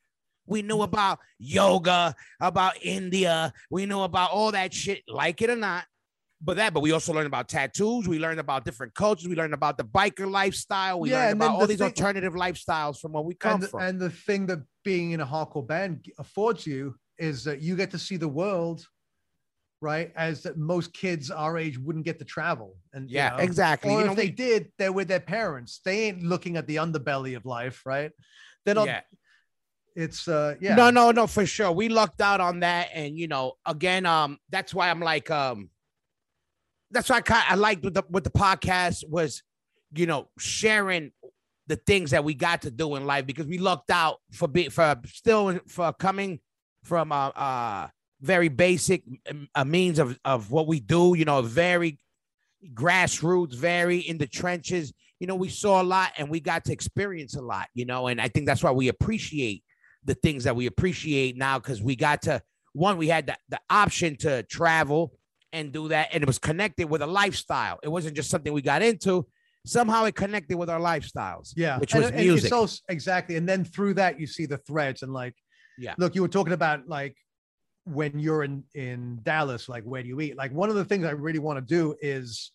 We 0.50 0.62
knew 0.64 0.82
about 0.82 1.20
yoga, 1.38 2.16
about 2.42 2.74
India. 2.82 3.54
We 3.70 3.86
knew 3.86 4.02
about 4.02 4.32
all 4.32 4.52
that 4.52 4.74
shit, 4.74 5.04
like 5.08 5.42
it 5.42 5.50
or 5.50 5.56
not 5.56 5.86
but 6.42 6.56
that, 6.56 6.74
but 6.74 6.80
we 6.80 6.94
also 6.94 7.12
learned 7.12 7.28
about 7.28 7.50
tattoos. 7.50 8.08
We 8.08 8.18
learned 8.18 8.40
about 8.40 8.64
different 8.64 8.94
cultures. 8.96 9.28
We 9.28 9.36
learned 9.36 9.54
about 9.54 9.78
the 9.78 9.84
biker 9.84 10.26
lifestyle. 10.32 10.98
We 11.02 11.10
Yeah, 11.12 11.24
learned 11.24 11.34
about 11.34 11.52
all 11.56 11.60
the 11.60 11.68
these 11.68 11.80
thing- 11.80 11.88
alternative 11.88 12.32
lifestyles 12.32 12.98
from 13.02 13.12
where 13.12 13.22
we 13.24 13.36
come 13.36 13.56
and, 13.56 13.64
the- 13.64 13.68
from. 13.68 13.82
and 13.82 14.00
the 14.00 14.10
thing 14.10 14.46
that 14.46 14.60
being 14.86 15.12
in 15.12 15.20
a 15.20 15.26
hardcore 15.28 15.68
band 15.68 16.06
affords 16.18 16.66
you 16.66 16.96
is 17.18 17.44
that 17.44 17.62
you 17.62 17.76
get 17.76 17.92
to 17.92 18.00
see 18.00 18.16
the 18.16 18.30
world, 18.30 18.88
right? 19.82 20.14
As 20.16 20.42
that 20.44 20.58
most 20.58 20.94
kids 20.94 21.30
our 21.30 21.58
age 21.58 21.78
wouldn't 21.78 22.06
get 22.06 22.20
to 22.20 22.26
travel. 22.26 22.78
And 22.94 23.10
you 23.10 23.18
yeah, 23.18 23.32
know, 23.32 23.38
exactly. 23.40 23.92
Or 23.92 23.96
You 23.96 24.00
if 24.06 24.08
know, 24.08 24.16
they 24.16 24.28
we- 24.28 24.32
did, 24.32 24.72
they're 24.78 24.94
with 24.94 25.10
their 25.10 25.20
parents. 25.20 25.82
They 25.84 26.06
ain't 26.06 26.24
looking 26.24 26.56
at 26.56 26.68
the 26.68 26.78
underbelly 26.78 27.36
of 27.36 27.46
life, 27.46 27.86
right? 27.86 28.12
They're 28.64 28.76
not. 28.76 28.88
yeah. 28.88 29.02
It's 30.00 30.30
uh, 30.30 30.56
yeah. 30.62 30.76
No, 30.76 30.90
no, 30.92 31.12
no, 31.12 31.28
for 31.28 31.46
sure. 31.46 31.74
We 31.74 31.90
lucked 31.90 32.22
out 32.22 32.40
on 32.40 32.62
that, 32.62 32.88
and 32.94 33.18
you 33.18 33.28
know, 33.28 33.54
again, 33.66 34.06
um, 34.06 34.38
that's 34.50 34.74
why 34.74 34.90
I'm 34.90 35.02
like, 35.02 35.30
um, 35.30 35.70
that's 36.90 37.10
why 37.10 37.18
I 37.18 37.22
kind 37.22 37.44
I 37.50 37.56
liked 37.56 37.84
with 37.84 37.96
the 37.96 38.04
with 38.10 38.24
the 38.24 38.30
podcast 38.30 39.04
was, 39.10 39.44
you 39.94 40.06
know, 40.06 40.30
sharing 40.38 41.12
the 41.68 41.76
things 41.76 42.12
that 42.12 42.24
we 42.24 42.34
got 42.34 42.62
to 42.62 42.72
do 42.72 42.96
in 42.96 43.06
life 43.06 43.26
because 43.26 43.46
we 43.46 43.58
lucked 43.58 43.92
out 43.92 44.20
for 44.32 44.48
being 44.48 44.70
for 44.70 44.96
still 45.06 45.60
for 45.68 45.92
coming 45.92 46.40
from 46.86 47.12
a, 47.12 47.34
uh 47.36 47.88
very 48.22 48.48
basic 48.48 49.04
a 49.54 49.66
means 49.66 50.00
of 50.00 50.18
of 50.24 50.50
what 50.50 50.66
we 50.66 50.80
do. 50.80 51.14
You 51.18 51.26
know, 51.26 51.42
very 51.42 52.00
grassroots, 52.74 53.54
very 53.54 53.98
in 53.98 54.18
the 54.18 54.28
trenches. 54.28 54.94
You 55.20 55.28
know, 55.28 55.36
we 55.36 55.50
saw 55.50 55.82
a 55.82 55.84
lot 55.84 56.14
and 56.18 56.30
we 56.30 56.40
got 56.40 56.64
to 56.66 56.72
experience 56.72 57.36
a 57.36 57.42
lot. 57.42 57.68
You 57.74 57.84
know, 57.84 58.08
and 58.08 58.22
I 58.22 58.30
think 58.30 58.46
that's 58.46 58.64
why 58.64 58.72
we 58.72 58.88
appreciate 58.88 59.64
the 60.04 60.16
things 60.16 60.44
that 60.46 60.56
we 60.56 60.66
appreciate 60.66 61.38
now 61.38 61.60
because 61.60 61.82
we 61.82 61.96
got 61.96 62.22
to 62.24 62.42
one 62.74 62.98
we 62.98 63.08
had 63.08 63.28
the, 63.28 63.38
the 63.50 63.60
option 63.70 64.16
to 64.18 64.44
travel 64.44 65.14
and 65.52 65.72
do 65.72 65.88
that 65.88 66.10
and 66.14 66.24
it 66.24 66.28
was 66.28 66.40
connected 66.40 66.90
with 66.90 67.02
a 67.02 67.08
lifestyle. 67.08 67.80
It 67.84 67.90
wasn't 67.90 68.16
just 68.16 68.30
something 68.30 68.54
we 68.54 68.62
got 68.62 68.82
into. 68.82 69.26
Somehow 69.66 70.06
it 70.06 70.16
connected 70.16 70.58
with 70.58 70.70
our 70.70 70.80
lifestyles 70.80 71.54
yeah. 71.56 71.78
which 71.80 71.94
and, 71.94 72.04
was 72.04 72.12
and 72.12 72.20
music. 72.20 72.46
it's 72.46 72.54
also 72.54 72.82
exactly. 72.88 73.36
And 73.36 73.48
then 73.48 73.66
through 73.66 73.96
that 73.96 74.20
you 74.20 74.28
see 74.28 74.46
the 74.46 74.58
threads 74.58 75.04
and 75.04 75.12
like 75.12 75.36
Yeah. 75.78 75.96
look 75.98 76.16
you 76.16 76.22
were 76.22 76.28
talking 76.28 76.54
about 76.54 76.88
like 76.88 77.16
when 77.86 78.20
you're 78.20 78.44
in 78.44 78.64
in 78.76 79.20
dallas 79.24 79.68
like 79.68 79.84
where 79.84 80.04
do 80.04 80.08
you 80.08 80.22
eat? 80.22 80.38
Like 80.38 80.52
one 80.52 80.70
of 80.70 80.76
the 80.76 80.86
things 80.86 81.06
i 81.06 81.12
really 81.12 81.40
want 81.40 81.58
to 81.58 81.66
do 81.66 81.96
is 82.02 82.52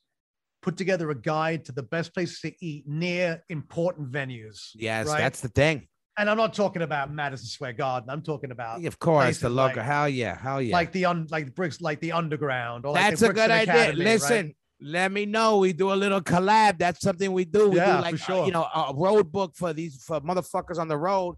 put 0.62 0.76
together 0.76 1.10
a 1.10 1.14
guide 1.14 1.64
to 1.66 1.72
the 1.72 1.82
best 1.82 2.14
places 2.14 2.40
to 2.40 2.52
eat 2.64 2.84
near 2.86 3.42
important 3.48 4.10
venues 4.10 4.70
yes 4.74 5.06
right? 5.08 5.18
that's 5.18 5.40
the 5.40 5.48
thing 5.48 5.86
and 6.19 6.31
i'm 6.31 6.36
not 6.36 6.55
talking 6.55 6.82
about 6.82 7.12
madison 7.12 7.47
square 7.47 7.73
garden. 7.73 8.09
I'm 8.11 8.23
talking 8.23 8.51
about 8.51 8.85
of 8.85 8.99
course 8.99 9.39
the 9.39 9.49
local 9.49 9.78
like- 9.78 9.86
hell 9.86 10.09
yeah 10.09 10.39
hell 10.39 10.61
yeah. 10.62 10.73
like 10.74 10.93
the 10.93 11.05
un 11.07 11.27
like 11.31 11.47
the 11.47 11.51
bricks 11.53 11.81
like 11.81 12.01
the 12.01 12.12
underground 12.12 12.85
or 12.86 12.93
like 12.93 13.11
that's 13.11 13.23
a 13.23 13.32
good 13.32 13.51
idea. 13.51 13.74
Academy, 13.74 14.05
right? 14.05 14.12
listen 14.12 14.55
let 14.81 15.12
me 15.12 15.24
know. 15.24 15.59
We 15.59 15.73
do 15.73 15.93
a 15.93 15.95
little 15.95 16.20
collab. 16.20 16.78
That's 16.78 17.01
something 17.01 17.32
we 17.32 17.47
do. 17.47 17.70
We 17.70 17.77
Yeah, 17.77 17.97
do 17.97 18.03
like 18.03 18.16
for 18.19 18.23
uh, 18.32 18.35
sure. 18.36 18.47
you 18.47 18.53
know 18.53 18.65
a 18.65 18.93
road 18.95 19.32
book 19.32 19.55
for 19.57 19.73
these 19.73 20.03
for 20.03 20.20
motherfuckers 20.20 20.78
on 20.78 20.89
the 20.89 20.97
road. 20.99 21.36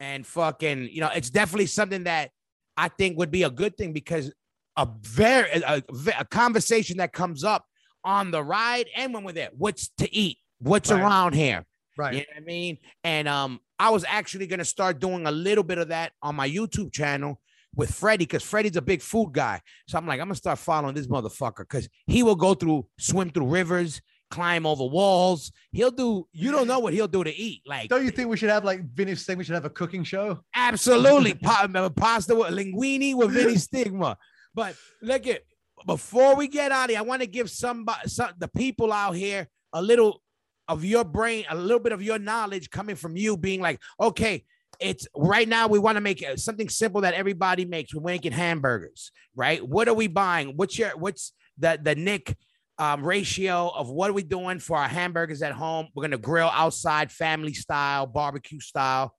And 0.00 0.26
fucking 0.26 0.88
you 0.92 1.00
know 1.00 1.10
it's 1.14 1.28
definitely 1.30 1.66
something 1.66 2.04
that 2.04 2.30
i 2.76 2.88
think 2.88 3.16
would 3.18 3.30
be 3.30 3.42
a 3.44 3.50
good 3.50 3.76
thing 3.76 3.92
because 3.92 4.32
a 4.76 4.86
very 5.02 5.50
a, 5.62 5.82
a 6.18 6.24
conversation 6.26 6.98
that 6.98 7.12
comes 7.12 7.44
up 7.44 7.64
on 8.04 8.30
the 8.30 8.42
ride 8.42 8.86
and 8.94 9.12
when 9.14 9.24
we're 9.24 9.32
there 9.32 9.50
what's 9.56 9.88
to 9.98 10.14
eat 10.14 10.36
what's 10.60 10.90
Right. 10.90 11.00
around 11.00 11.34
here 11.34 11.64
right. 11.96 12.12
you 12.14 12.20
know 12.20 12.26
what 12.34 12.42
I 12.42 12.44
mean? 12.44 12.78
And 13.04 13.26
um, 13.26 13.60
I 13.78 13.90
was 13.90 14.04
actually 14.06 14.46
gonna 14.46 14.64
start 14.64 15.00
doing 15.00 15.26
a 15.26 15.30
little 15.30 15.64
bit 15.64 15.78
of 15.78 15.88
that 15.88 16.12
on 16.22 16.34
my 16.34 16.48
YouTube 16.48 16.92
channel 16.92 17.40
with 17.74 17.94
Freddie, 17.94 18.24
because 18.24 18.42
Freddie's 18.42 18.76
a 18.76 18.82
big 18.82 19.02
food 19.02 19.32
guy. 19.32 19.60
So 19.86 19.98
I'm 19.98 20.06
like, 20.06 20.20
I'm 20.20 20.26
gonna 20.26 20.34
start 20.34 20.58
following 20.58 20.94
this 20.94 21.06
motherfucker 21.06 21.58
because 21.58 21.88
he 22.06 22.22
will 22.22 22.36
go 22.36 22.54
through, 22.54 22.86
swim 22.98 23.30
through 23.30 23.48
rivers, 23.48 24.00
climb 24.30 24.66
over 24.66 24.84
walls. 24.84 25.52
He'll 25.72 25.90
do, 25.90 26.26
you 26.32 26.50
don't 26.50 26.66
know 26.66 26.78
what 26.78 26.94
he'll 26.94 27.06
do 27.08 27.22
to 27.22 27.34
eat. 27.34 27.62
Like 27.66 27.88
don't 27.88 28.04
you 28.04 28.10
think 28.10 28.28
we 28.28 28.36
should 28.36 28.50
have 28.50 28.64
like 28.64 28.82
Vinnie 28.92 29.12
we 29.12 29.44
should 29.44 29.54
have 29.54 29.64
a 29.64 29.70
cooking 29.70 30.04
show 30.04 30.40
Absolutely. 30.54 31.34
Pa- 31.42 31.68
pasta 31.94 32.34
with 32.34 32.48
linguine 32.48 33.14
with 33.14 33.32
Vinnie 33.32 33.56
Stigma. 33.56 34.16
But 34.54 34.74
look 35.02 35.26
at 35.26 35.42
before 35.86 36.34
we 36.34 36.48
get 36.48 36.72
out 36.72 36.84
of 36.84 36.90
here, 36.90 36.98
I 36.98 37.02
want 37.02 37.22
to 37.22 37.28
give 37.28 37.50
somebody 37.50 38.08
some 38.08 38.30
the 38.38 38.48
people 38.48 38.92
out 38.92 39.14
here 39.14 39.48
a 39.72 39.82
little 39.82 40.22
of 40.68 40.84
your 40.84 41.04
brain, 41.04 41.44
a 41.48 41.54
little 41.56 41.80
bit 41.80 41.92
of 41.92 42.02
your 42.02 42.18
knowledge 42.18 42.70
coming 42.70 42.96
from 42.96 43.16
you 43.16 43.36
being 43.36 43.60
like, 43.60 43.80
okay, 44.00 44.44
it's 44.80 45.06
right 45.16 45.48
now 45.48 45.68
we 45.68 45.78
want 45.78 45.96
to 45.96 46.00
make 46.00 46.24
something 46.36 46.68
simple 46.68 47.00
that 47.02 47.14
everybody 47.14 47.64
makes. 47.64 47.94
We're 47.94 48.02
making 48.02 48.32
hamburgers, 48.32 49.10
right? 49.34 49.66
What 49.66 49.88
are 49.88 49.94
we 49.94 50.06
buying? 50.06 50.56
What's 50.56 50.78
your 50.78 50.90
what's 50.96 51.32
the 51.56 51.78
the 51.82 51.94
Nick 51.94 52.36
um, 52.78 53.02
ratio 53.02 53.68
of 53.74 53.88
what 53.88 54.10
are 54.10 54.12
we 54.12 54.22
doing 54.22 54.58
for 54.58 54.76
our 54.76 54.88
hamburgers 54.88 55.40
at 55.40 55.52
home? 55.52 55.88
We're 55.94 56.02
gonna 56.02 56.18
grill 56.18 56.50
outside, 56.52 57.10
family 57.10 57.54
style, 57.54 58.06
barbecue 58.06 58.60
style. 58.60 59.14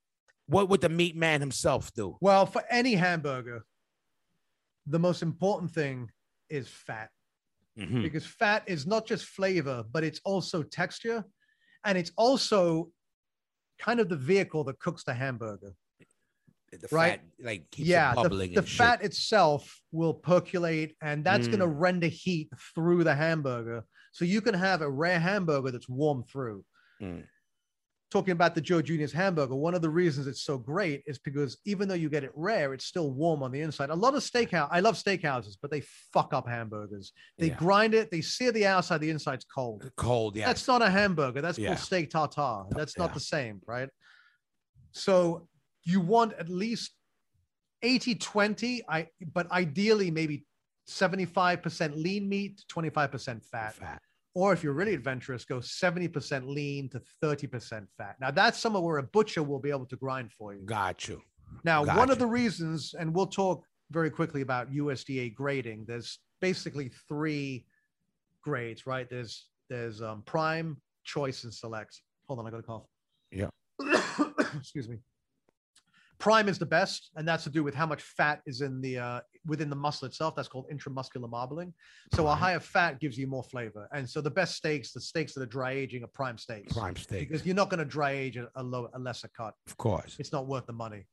What 0.46 0.68
would 0.68 0.80
the 0.80 0.88
meat 0.88 1.16
man 1.16 1.40
himself 1.40 1.92
do? 1.92 2.16
Well, 2.20 2.46
for 2.46 2.62
any 2.70 2.94
hamburger, 2.94 3.64
the 4.86 4.98
most 4.98 5.22
important 5.22 5.72
thing 5.72 6.08
is 6.48 6.68
fat 6.68 7.10
Mhm. 7.78 8.02
because 8.02 8.24
fat 8.24 8.62
is 8.66 8.86
not 8.86 9.06
just 9.06 9.24
flavor, 9.24 9.84
but 9.90 10.04
it's 10.04 10.20
also 10.24 10.62
texture. 10.62 11.24
And 11.84 11.96
it's 11.96 12.12
also 12.16 12.90
kind 13.78 14.00
of 14.00 14.08
the 14.08 14.16
vehicle 14.16 14.64
that 14.64 14.78
cooks 14.78 15.04
the 15.04 15.14
hamburger. 15.14 15.72
The 16.70 16.88
right? 16.92 17.20
fat, 17.20 17.20
like 17.40 17.70
keeps 17.70 17.88
yeah, 17.88 18.14
the, 18.14 18.22
bubbling. 18.22 18.52
the 18.52 18.62
fat 18.62 19.02
itself 19.02 19.80
will 19.90 20.12
percolate 20.12 20.96
and 21.00 21.24
that's 21.24 21.46
going 21.48 21.60
to 21.60 21.66
Mm. 21.66 21.80
render 21.80 22.06
heat 22.08 22.50
through 22.74 23.04
the 23.04 23.14
hamburger. 23.14 23.84
So 24.12 24.24
you 24.26 24.42
can 24.42 24.54
have 24.54 24.82
a 24.82 24.90
rare 24.90 25.18
hamburger 25.18 25.70
that's 25.70 25.88
warm 25.88 26.24
through. 26.30 26.64
Mm. 27.00 27.24
Talking 28.10 28.32
about 28.32 28.54
the 28.54 28.62
Joe 28.62 28.80
Junior's 28.80 29.12
hamburger, 29.12 29.54
one 29.54 29.74
of 29.74 29.82
the 29.82 29.90
reasons 29.90 30.26
it's 30.26 30.40
so 30.40 30.56
great 30.56 31.02
is 31.06 31.18
because 31.18 31.58
even 31.66 31.88
though 31.88 31.94
you 31.94 32.08
get 32.08 32.24
it 32.24 32.30
rare, 32.34 32.72
it's 32.72 32.86
still 32.86 33.10
warm 33.10 33.42
on 33.42 33.52
the 33.52 33.60
inside. 33.60 33.90
A 33.90 33.94
lot 33.94 34.14
of 34.14 34.22
steakhouse, 34.22 34.66
I 34.70 34.80
love 34.80 34.94
steakhouses, 34.94 35.58
but 35.60 35.70
they 35.70 35.82
fuck 36.14 36.32
up 36.32 36.48
hamburgers. 36.48 37.12
They 37.36 37.48
Yeah. 37.48 37.56
grind 37.58 37.92
it, 37.92 38.10
they 38.10 38.22
sear 38.22 38.50
the 38.50 38.66
outside, 38.66 39.02
the 39.02 39.10
inside's 39.10 39.44
cold. 39.44 39.82
Uh, 39.84 39.90
cold, 39.98 40.36
yeah. 40.36 40.46
That's 40.46 40.66
not 40.66 40.80
a 40.80 40.88
hamburger. 40.88 41.42
That's 41.42 41.58
Yeah. 41.58 41.68
called 41.68 41.80
steak 41.80 42.08
tartare. 42.08 42.64
That's 42.70 42.96
not 42.96 43.10
Yeah. 43.10 43.14
the 43.14 43.20
same, 43.20 43.60
right? 43.66 43.90
So 44.92 45.46
you 45.84 46.00
want 46.00 46.32
at 46.34 46.48
least 46.48 46.92
80 47.82 48.14
20, 48.14 48.82
I 48.88 49.08
but 49.34 49.50
ideally 49.52 50.10
maybe 50.10 50.46
75% 50.86 51.94
lean 51.94 52.26
meat, 52.26 52.64
25% 52.68 53.44
fat. 53.44 53.74
fat. 53.74 54.00
Or 54.38 54.52
if 54.52 54.62
you're 54.62 54.72
really 54.72 54.94
adventurous, 54.94 55.44
go 55.44 55.56
70% 55.58 56.46
lean 56.46 56.88
to 56.90 57.02
30% 57.20 57.88
fat. 57.98 58.14
Now 58.20 58.30
that's 58.30 58.56
somewhere 58.56 58.80
where 58.80 58.98
a 58.98 59.02
butcher 59.02 59.42
will 59.42 59.58
be 59.58 59.70
able 59.70 59.86
to 59.86 59.96
grind 59.96 60.30
for 60.32 60.54
you. 60.54 60.60
Got 60.64 61.08
you. 61.08 61.20
Now, 61.64 61.80
one 61.80 61.96
Gotcha. 61.96 62.12
of 62.12 62.18
the 62.20 62.26
reasons, 62.28 62.94
and 62.96 63.12
we'll 63.12 63.26
talk 63.26 63.64
very 63.90 64.10
quickly 64.10 64.42
about 64.42 64.70
USDA 64.70 65.34
grading. 65.34 65.86
There's 65.88 66.20
basically 66.40 66.92
three 67.08 67.66
grades, 68.40 68.86
right? 68.86 69.10
There's 69.10 69.48
there's 69.68 70.02
um, 70.02 70.22
prime, 70.24 70.76
choice, 71.02 71.42
and 71.42 71.52
select. 71.52 72.00
Hold 72.28 72.38
on, 72.38 72.46
I 72.46 72.50
got 72.50 72.60
a 72.60 72.62
cough. 72.62 72.84
Yeah. 73.32 73.48
Excuse 74.56 74.88
me. 74.88 74.98
Prime 76.18 76.48
is 76.48 76.58
the 76.58 76.66
best, 76.66 77.10
and 77.14 77.26
that's 77.28 77.44
to 77.44 77.50
do 77.50 77.62
with 77.62 77.74
how 77.76 77.86
much 77.86 78.02
fat 78.02 78.40
is 78.44 78.60
in 78.60 78.80
the 78.80 78.98
uh, 78.98 79.20
within 79.46 79.70
the 79.70 79.76
muscle 79.76 80.06
itself. 80.06 80.34
That's 80.34 80.48
called 80.48 80.66
intramuscular 80.72 81.30
marbling. 81.30 81.72
So 82.14 82.26
a 82.26 82.34
higher 82.34 82.58
fat 82.58 82.98
gives 82.98 83.16
you 83.16 83.28
more 83.28 83.44
flavor, 83.44 83.88
and 83.92 84.08
so 84.08 84.20
the 84.20 84.30
best 84.30 84.56
steaks, 84.56 84.92
the 84.92 85.00
steaks 85.00 85.32
that 85.34 85.42
are 85.42 85.46
dry 85.46 85.72
aging, 85.72 86.02
are 86.02 86.08
prime 86.08 86.36
steaks. 86.36 86.72
Prime 86.72 86.96
steaks, 86.96 87.28
Because 87.28 87.46
you're 87.46 87.54
not 87.54 87.70
going 87.70 87.78
to 87.78 87.84
dry 87.84 88.10
age 88.12 88.36
a, 88.36 88.48
a 88.56 88.62
low, 88.62 88.90
a 88.94 88.98
lesser 88.98 89.28
cut 89.36 89.54
Of 89.68 89.76
course. 89.76 90.16
it's 90.18 90.32
not 90.32 90.46
worth 90.48 90.66
the 90.66 90.72
money 90.72 91.06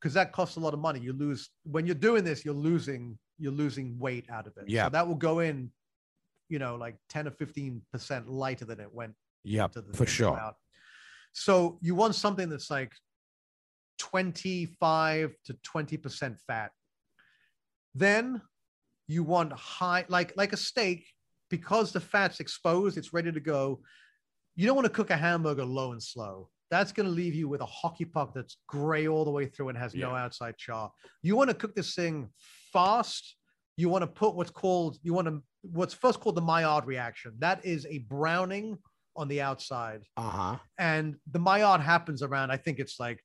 because 0.00 0.14
that 0.14 0.30
costs 0.30 0.54
a 0.56 0.60
lot 0.60 0.72
of 0.72 0.78
money. 0.78 1.00
You 1.00 1.12
lose 1.14 1.50
when 1.64 1.84
you're 1.84 1.96
doing 1.96 2.22
this, 2.22 2.44
you're 2.44 2.54
losing 2.54 3.18
you're 3.40 3.52
losing 3.52 3.98
weight 3.98 4.26
out 4.30 4.46
of 4.46 4.52
it. 4.56 4.68
Yeah. 4.68 4.84
so 4.86 4.90
that 4.90 5.06
will 5.08 5.16
go 5.16 5.40
in, 5.40 5.72
you 6.48 6.60
know, 6.60 6.76
like 6.76 6.96
ten 7.08 7.26
or 7.26 7.32
fifteen 7.32 7.82
percent 7.92 8.28
lighter 8.28 8.64
than 8.64 8.78
it 8.78 8.92
went 8.94 9.14
the 9.90 9.96
for 9.96 10.06
sure. 10.06 10.38
out. 10.38 10.54
So 11.32 11.78
you 11.82 11.96
want 11.96 12.14
something 12.14 12.48
that's 12.48 12.70
like 12.70 12.92
twenty 13.98 14.66
five 14.80 15.34
to 15.44 15.54
twenty 15.62 15.96
percent 15.96 16.38
fat. 16.46 16.70
Then 17.94 18.40
you 19.06 19.22
want 19.22 19.52
high, 19.52 20.04
like 20.08 20.36
like 20.36 20.52
a 20.52 20.56
steak, 20.56 21.06
because 21.50 21.92
the 21.92 22.00
fat's 22.00 22.40
exposed, 22.40 22.96
it's 22.98 23.12
ready 23.12 23.32
to 23.32 23.40
go. 23.40 23.80
You 24.56 24.66
don't 24.66 24.76
want 24.76 24.86
to 24.86 24.92
cook 24.92 25.10
a 25.10 25.16
hamburger 25.16 25.64
low 25.64 25.92
and 25.92 26.02
slow. 26.02 26.50
That's 26.70 26.92
going 26.92 27.06
to 27.06 27.12
leave 27.12 27.34
you 27.34 27.48
with 27.48 27.62
a 27.62 27.66
hockey 27.66 28.04
puck 28.04 28.34
that's 28.34 28.58
gray 28.66 29.08
all 29.08 29.24
the 29.24 29.30
way 29.30 29.46
through 29.46 29.70
and 29.70 29.78
has 29.78 29.94
no 29.94 30.14
outside 30.14 30.58
char. 30.58 30.92
You 31.22 31.34
want 31.34 31.48
to 31.48 31.54
cook 31.54 31.74
this 31.74 31.94
thing 31.94 32.28
fast. 32.72 33.36
You 33.78 33.88
want 33.88 34.02
to 34.02 34.06
put 34.06 34.34
what's 34.34 34.50
called 34.50 34.98
you 35.02 35.14
want 35.14 35.28
to 35.28 35.42
what's 35.62 35.94
first 35.94 36.20
called 36.20 36.34
the 36.34 36.42
Maillard 36.42 36.84
reaction. 36.86 37.32
That 37.38 37.64
is 37.64 37.86
a 37.86 37.98
browning 37.98 38.76
on 39.16 39.26
the 39.28 39.40
outside, 39.40 40.02
Uh 40.16 40.30
huh. 40.30 40.56
and 40.78 41.16
the 41.32 41.40
Maillard 41.40 41.80
happens 41.80 42.22
around. 42.22 42.52
I 42.52 42.56
think 42.56 42.78
it's 42.78 43.00
like 43.00 43.20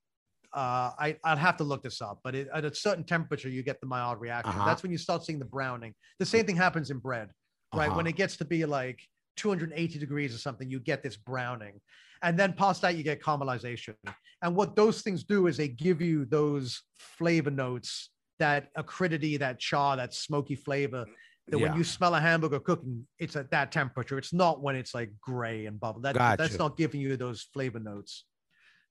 uh, 0.54 0.92
I 1.00 1.18
I'd 1.24 1.38
have 1.38 1.58
to 1.58 1.64
look 1.64 1.84
this 1.84 2.02
up, 2.02 2.20
but 2.24 2.36
it, 2.36 2.48
at 2.54 2.64
a 2.66 2.74
certain 2.74 3.04
temperature 3.04 3.50
you 3.50 3.64
get 3.64 3.80
the 3.82 3.88
Maillard 3.88 4.20
reaction. 4.20 4.54
Uh-huh. 4.56 4.66
That's 4.66 4.84
when 4.84 4.92
you 4.92 4.98
start 4.98 5.24
seeing 5.26 5.40
the 5.40 5.46
browning. 5.46 5.94
The 6.20 6.26
same 6.26 6.46
thing 6.46 6.56
happens 6.56 6.90
in 6.92 7.00
bread 7.00 7.30
right? 7.74 7.90
When 7.90 8.02
Uh-huh. 8.06 8.10
it 8.10 8.16
gets 8.16 8.38
to 8.38 8.46
be 8.46 8.66
like 8.66 9.02
280 9.38 9.98
degrees 10.00 10.34
or 10.34 10.38
something, 10.38 10.70
you 10.70 10.80
get 10.80 11.02
this 11.02 11.18
browning. 11.18 11.82
And 12.22 12.38
then 12.38 12.54
past 12.54 12.82
that, 12.84 12.96
you 12.96 13.04
get 13.04 13.22
caramelization. 13.22 13.96
And 14.42 14.56
what 14.56 14.76
those 14.76 15.02
things 15.02 15.24
do 15.24 15.48
is 15.48 15.58
they 15.58 15.68
give 15.70 16.02
you 16.02 16.26
those 16.26 16.82
flavor 17.00 17.50
notes, 17.52 18.12
that 18.40 18.70
acridity, 18.76 19.38
that 19.38 19.60
char, 19.60 19.98
that 19.98 20.14
smoky 20.14 20.56
flavor. 20.56 21.06
That 21.48 21.58
Yeah. 21.58 21.70
when 21.70 21.76
you 21.78 21.84
smell 21.84 22.16
a 22.16 22.22
hamburger 22.22 22.60
cooking, 22.60 23.08
it's 23.20 23.36
at 23.36 23.52
that 23.52 23.72
temperature. 23.72 24.18
It's 24.18 24.34
not 24.34 24.62
when 24.62 24.76
it's 24.76 24.94
like 24.94 25.12
gray 25.20 25.66
and 25.66 25.80
bubble. 25.80 26.02
That, 26.02 26.16
Gotcha. 26.16 26.38
That's 26.38 26.60
not 26.60 26.78
giving 26.78 27.02
you 27.02 27.18
those 27.18 27.42
flavor 27.54 27.80
notes. 27.80 28.26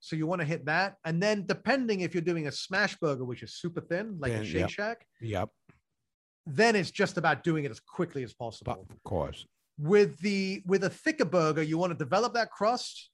So 0.03 0.17
you 0.17 0.27
want 0.27 0.41
to 0.41 0.45
hit 0.45 0.65
that. 0.65 0.97
And 1.05 1.23
then 1.23 1.45
depending 1.45 2.01
if 2.01 2.13
you're 2.13 2.21
doing 2.21 2.47
a 2.47 2.51
smash 2.51 2.97
burger, 2.97 3.23
which 3.23 3.41
is 3.41 3.53
super 3.55 3.79
thin, 3.79 4.17
like 4.19 4.33
a 4.33 4.43
Shake 4.43 4.59
yep. 4.59 4.69
Shack, 4.69 5.05
Yep. 5.21 5.47
then 6.45 6.75
it's 6.75 6.91
just 6.91 7.17
about 7.17 7.41
doing 7.45 7.63
it 7.63 7.71
as 7.71 7.79
quickly 7.79 8.21
as 8.21 8.33
But 8.33 8.45
possible 8.45 8.85
of 8.89 9.03
course. 9.03 9.45
with 9.77 10.19
the 10.19 10.61
with 10.65 10.83
a 10.83 10.89
thicker 10.89 11.23
burger 11.23 11.63
you 11.63 11.77
want 11.77 11.91
to 11.93 11.97
develop 11.97 12.33
that 12.33 12.51
crust 12.51 13.11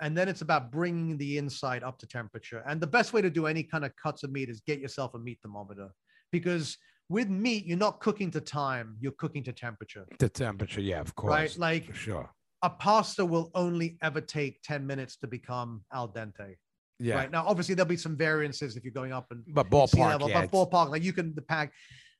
and 0.00 0.16
then 0.16 0.30
it's 0.30 0.40
about 0.40 0.72
bringing 0.72 1.18
the 1.18 1.36
inside 1.36 1.82
up 1.84 1.98
to 1.98 2.06
temperature 2.06 2.62
and 2.66 2.80
the 2.80 2.86
best 2.86 3.12
way 3.12 3.20
to 3.20 3.28
do 3.28 3.44
any 3.46 3.62
kind 3.62 3.84
of 3.84 3.92
cuts 4.02 4.22
of 4.24 4.32
meat 4.32 4.48
is 4.48 4.60
get 4.66 4.80
yourself 4.80 5.12
a 5.14 5.18
meat 5.18 5.38
thermometer 5.42 5.88
because 6.32 6.78
with 7.10 7.28
meat 7.28 7.66
you're 7.66 7.76
not 7.86 8.00
cooking 8.00 8.30
to 8.30 8.40
time 8.40 8.96
you're 8.98 9.12
cooking 9.22 9.44
to 9.44 9.52
temperature 9.52 10.06
The 10.18 10.30
temperature, 10.30 10.80
yeah, 10.80 11.00
of 11.00 11.14
course. 11.14 11.30
right 11.30 11.58
like 11.58 11.94
sure. 11.94 12.30
A 12.62 12.70
pasta 12.70 13.24
will 13.24 13.50
only 13.54 13.96
ever 14.02 14.20
take 14.20 14.62
10 14.62 14.86
minutes 14.86 15.16
to 15.16 15.26
become 15.26 15.82
al 15.92 16.08
dente 16.08 16.56
Yeah. 16.98 17.16
right 17.16 17.30
now 17.30 17.44
obviously 17.46 17.74
there'll 17.74 17.88
be 17.88 17.96
some 17.96 18.16
variances 18.16 18.76
if 18.76 18.84
you're 18.84 18.92
going 18.92 19.12
up 19.12 19.26
and 19.30 19.42
But 19.48 19.66
sea 19.66 19.70
ballpark, 19.70 20.08
level, 20.08 20.28
yeah. 20.28 20.46
but 20.46 20.50
ballpark, 20.52 20.90
like 20.90 21.02
you 21.02 21.12
can 21.12 21.34
the 21.34 21.42
pack. 21.42 21.72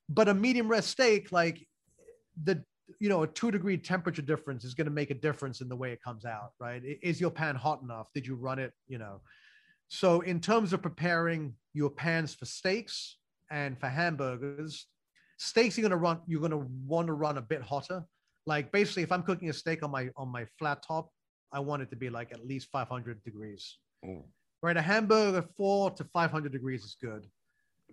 But 0.08 0.28
a 0.28 0.34
medium 0.34 0.68
rare 0.68 0.82
steak, 0.82 1.30
like 1.30 1.66
the 2.42 2.64
you 2.98 3.08
know 3.08 3.22
a 3.22 3.26
two 3.26 3.50
degree 3.52 3.78
temperature 3.78 4.22
difference 4.22 4.64
is 4.64 4.74
going 4.74 4.86
to 4.86 4.90
make 5.00 5.10
a 5.10 5.14
difference 5.28 5.60
in 5.60 5.68
the 5.68 5.76
way 5.76 5.92
it 5.92 6.02
comes 6.02 6.24
out, 6.24 6.50
right? 6.58 6.82
Is 7.02 7.20
your 7.20 7.30
pan 7.30 7.54
hot 7.54 7.82
enough? 7.82 8.08
Did 8.12 8.26
you 8.26 8.34
run 8.34 8.58
it? 8.58 8.72
You 8.88 8.98
know. 8.98 9.20
So 9.88 10.20
in 10.22 10.40
terms 10.40 10.72
of 10.72 10.82
preparing 10.82 11.54
your 11.74 11.90
pans 11.90 12.34
for 12.34 12.44
steaks 12.46 13.18
and 13.50 13.78
for 13.78 13.88
hamburgers, 13.88 14.86
steaks 15.36 15.76
you're 15.76 15.88
going 15.88 15.98
to 15.98 16.04
run. 16.08 16.20
You're 16.26 16.40
going 16.40 16.50
to 16.52 16.66
want 16.86 17.06
to 17.08 17.12
run 17.12 17.38
a 17.38 17.42
bit 17.42 17.62
hotter. 17.62 18.04
Like 18.46 18.72
basically, 18.72 19.02
if 19.02 19.12
I'm 19.12 19.22
cooking 19.22 19.50
a 19.50 19.52
steak 19.52 19.82
on 19.82 19.90
my 19.90 20.08
on 20.16 20.28
my 20.28 20.46
flat 20.58 20.82
top, 20.82 21.10
I 21.52 21.60
want 21.60 21.82
it 21.82 21.90
to 21.90 21.96
be 21.96 22.10
like 22.10 22.32
at 22.32 22.46
least 22.46 22.68
500 22.72 23.22
degrees. 23.22 23.78
Ooh, 24.04 24.24
Right, 24.62 24.76
a 24.76 24.82
hamburger 24.82 25.46
four 25.56 25.90
to 25.92 26.04
500 26.04 26.52
degrees 26.52 26.84
is 26.84 26.96
good 27.00 27.26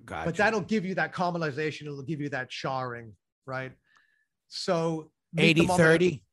Gotcha. 0.05 0.25
but 0.25 0.35
that'll 0.35 0.61
give 0.61 0.85
you 0.85 0.95
that 0.95 1.13
caramelization 1.13 1.83
it'll 1.83 2.03
give 2.03 2.21
you 2.21 2.29
that 2.29 2.49
charring 2.49 3.13
right 3.45 3.71
so 4.47 5.09
meat 5.33 5.57
80 5.59 5.67
30, 5.67 6.23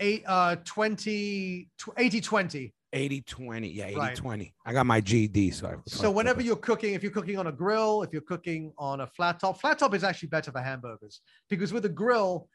eight 0.00 0.24
uh 0.26 0.56
20 0.64 1.68
80 1.96 2.20
20 2.20 2.74
80 2.90 3.20
20. 3.20 3.68
Yeah, 3.68 3.84
80 3.84 3.96
Right. 3.96 4.16
20. 4.16 4.54
I 4.64 4.72
got 4.72 4.86
my 4.86 5.00
GD. 5.00 5.52
So, 5.52 5.66
I 5.68 5.76
so 5.86 6.10
whenever 6.10 6.40
you're 6.40 6.56
cooking 6.56 6.94
if 6.94 7.02
you're 7.02 7.12
cooking 7.12 7.38
on 7.38 7.46
a 7.46 7.52
grill 7.52 8.02
if 8.02 8.12
you're 8.12 8.22
cooking 8.22 8.72
on 8.78 9.02
a 9.02 9.06
flat 9.06 9.40
top 9.40 9.60
flat 9.60 9.78
top 9.78 9.94
is 9.94 10.04
actually 10.04 10.28
better 10.28 10.50
for 10.50 10.60
hamburgers 10.60 11.20
because 11.50 11.72
with 11.72 11.84
a 11.84 11.90
grill 11.90 12.48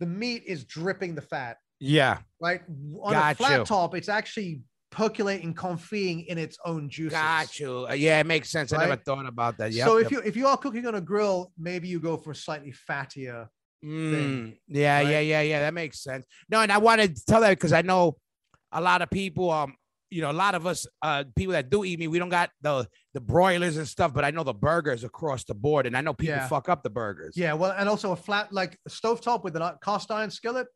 the 0.00 0.06
meat 0.06 0.42
is 0.46 0.64
dripping 0.64 1.14
the 1.14 1.22
fat 1.22 1.56
Yeah. 1.80 2.18
right 2.40 2.62
on 3.02 3.14
a 3.14 3.34
flat 3.34 3.58
you. 3.60 3.64
top 3.64 3.94
it's 3.94 4.08
actually 4.08 4.62
percolating 4.90 5.52
confying 5.52 6.20
in 6.26 6.38
its 6.38 6.56
own 6.64 6.88
juices 6.88 7.12
Got 7.12 7.60
you. 7.60 7.86
Uh, 7.88 7.92
Yeah, 7.92 8.20
it 8.20 8.26
makes 8.26 8.48
sense. 8.50 8.72
I 8.72 8.78
never 8.78 8.96
thought 8.96 9.26
about 9.26 9.58
that. 9.58 9.72
Yeah. 9.72 9.84
so 9.84 9.98
if 9.98 10.04
yep. 10.04 10.12
you 10.12 10.18
if 10.20 10.36
you 10.36 10.46
are 10.46 10.56
cooking 10.56 10.86
on 10.86 10.94
a 10.94 11.00
grill 11.00 11.52
maybe 11.58 11.88
you 11.88 12.00
go 12.00 12.16
for 12.16 12.32
slightly 12.34 12.72
fattier 12.88 13.48
Mm, 13.84 14.56
yeah, 14.66 15.00
yeah, 15.00 15.06
right? 15.16 15.20
yeah, 15.26 15.40
yeah. 15.42 15.60
That 15.60 15.72
makes 15.72 16.02
sense. 16.02 16.26
No, 16.50 16.60
and 16.60 16.72
I 16.72 16.78
wanted 16.78 17.14
to 17.14 17.24
tell 17.24 17.40
that 17.42 17.50
because 17.50 17.72
I 17.72 17.82
know 17.82 18.16
a 18.72 18.80
lot 18.80 19.02
of 19.02 19.10
people, 19.10 19.52
um, 19.52 19.74
you 20.10 20.22
know, 20.22 20.30
a 20.30 20.32
lot 20.32 20.54
of 20.54 20.66
us, 20.66 20.86
uh, 21.02 21.24
people 21.36 21.52
that 21.52 21.68
do 21.70 21.84
eat 21.84 21.98
meat, 21.98 22.08
we 22.08 22.18
don't 22.18 22.28
got 22.30 22.50
the 22.62 22.86
the 23.14 23.20
broilers 23.20 23.76
and 23.76 23.86
stuff, 23.86 24.12
but 24.14 24.24
I 24.24 24.30
know 24.30 24.42
the 24.44 24.54
burgers 24.54 25.04
across 25.04 25.44
the 25.44 25.54
board, 25.54 25.86
and 25.86 25.96
I 25.96 26.00
know 26.00 26.14
people 26.14 26.36
Yeah. 26.36 26.48
fuck 26.48 26.68
up 26.68 26.82
the 26.82 26.90
burgers. 26.90 27.34
Yeah, 27.36 27.52
well, 27.54 27.72
and 27.76 27.88
also 27.88 28.12
a 28.12 28.16
flat 28.16 28.52
like 28.52 28.78
a 28.86 28.90
stovetop 28.90 29.44
with 29.44 29.56
a 29.56 29.78
cast 29.82 30.10
iron 30.10 30.30
skillet. 30.30 30.66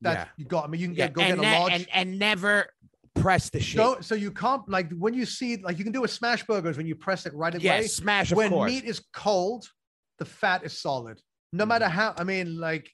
That 0.00 0.12
Yeah. 0.18 0.28
you 0.36 0.44
got. 0.44 0.64
I 0.64 0.68
mean, 0.68 0.80
you 0.80 0.86
can 0.88 0.96
yeah, 0.96 1.06
get 1.08 1.12
go 1.14 1.22
and, 1.22 1.40
get 1.40 1.56
a 1.56 1.58
large. 1.60 1.72
and 1.72 1.86
and 1.92 2.18
never 2.18 2.68
press 3.14 3.50
the 3.50 3.58
shit. 3.60 3.76
Don't, 3.78 4.04
so 4.04 4.14
you 4.14 4.30
can't 4.30 4.68
like 4.68 4.92
when 4.92 5.12
you 5.12 5.26
see 5.26 5.56
like 5.56 5.76
you 5.76 5.84
can 5.84 5.92
do 5.92 6.04
a 6.04 6.08
smash 6.08 6.46
burgers 6.46 6.76
when 6.76 6.86
you 6.86 6.94
press 6.94 7.26
it 7.26 7.34
right 7.34 7.54
away. 7.54 7.64
yeah, 7.64 7.82
smash 7.82 8.30
of 8.30 8.36
when 8.38 8.50
course. 8.50 8.70
meat 8.70 8.84
is 8.84 9.00
cold, 9.12 9.66
the 10.18 10.24
fat 10.24 10.62
is 10.64 10.80
solid. 10.80 11.20
No 11.52 11.64
Mhm. 11.64 11.68
matter 11.68 11.88
how. 11.88 12.14
I 12.16 12.22
mean, 12.24 12.58
like 12.58 12.88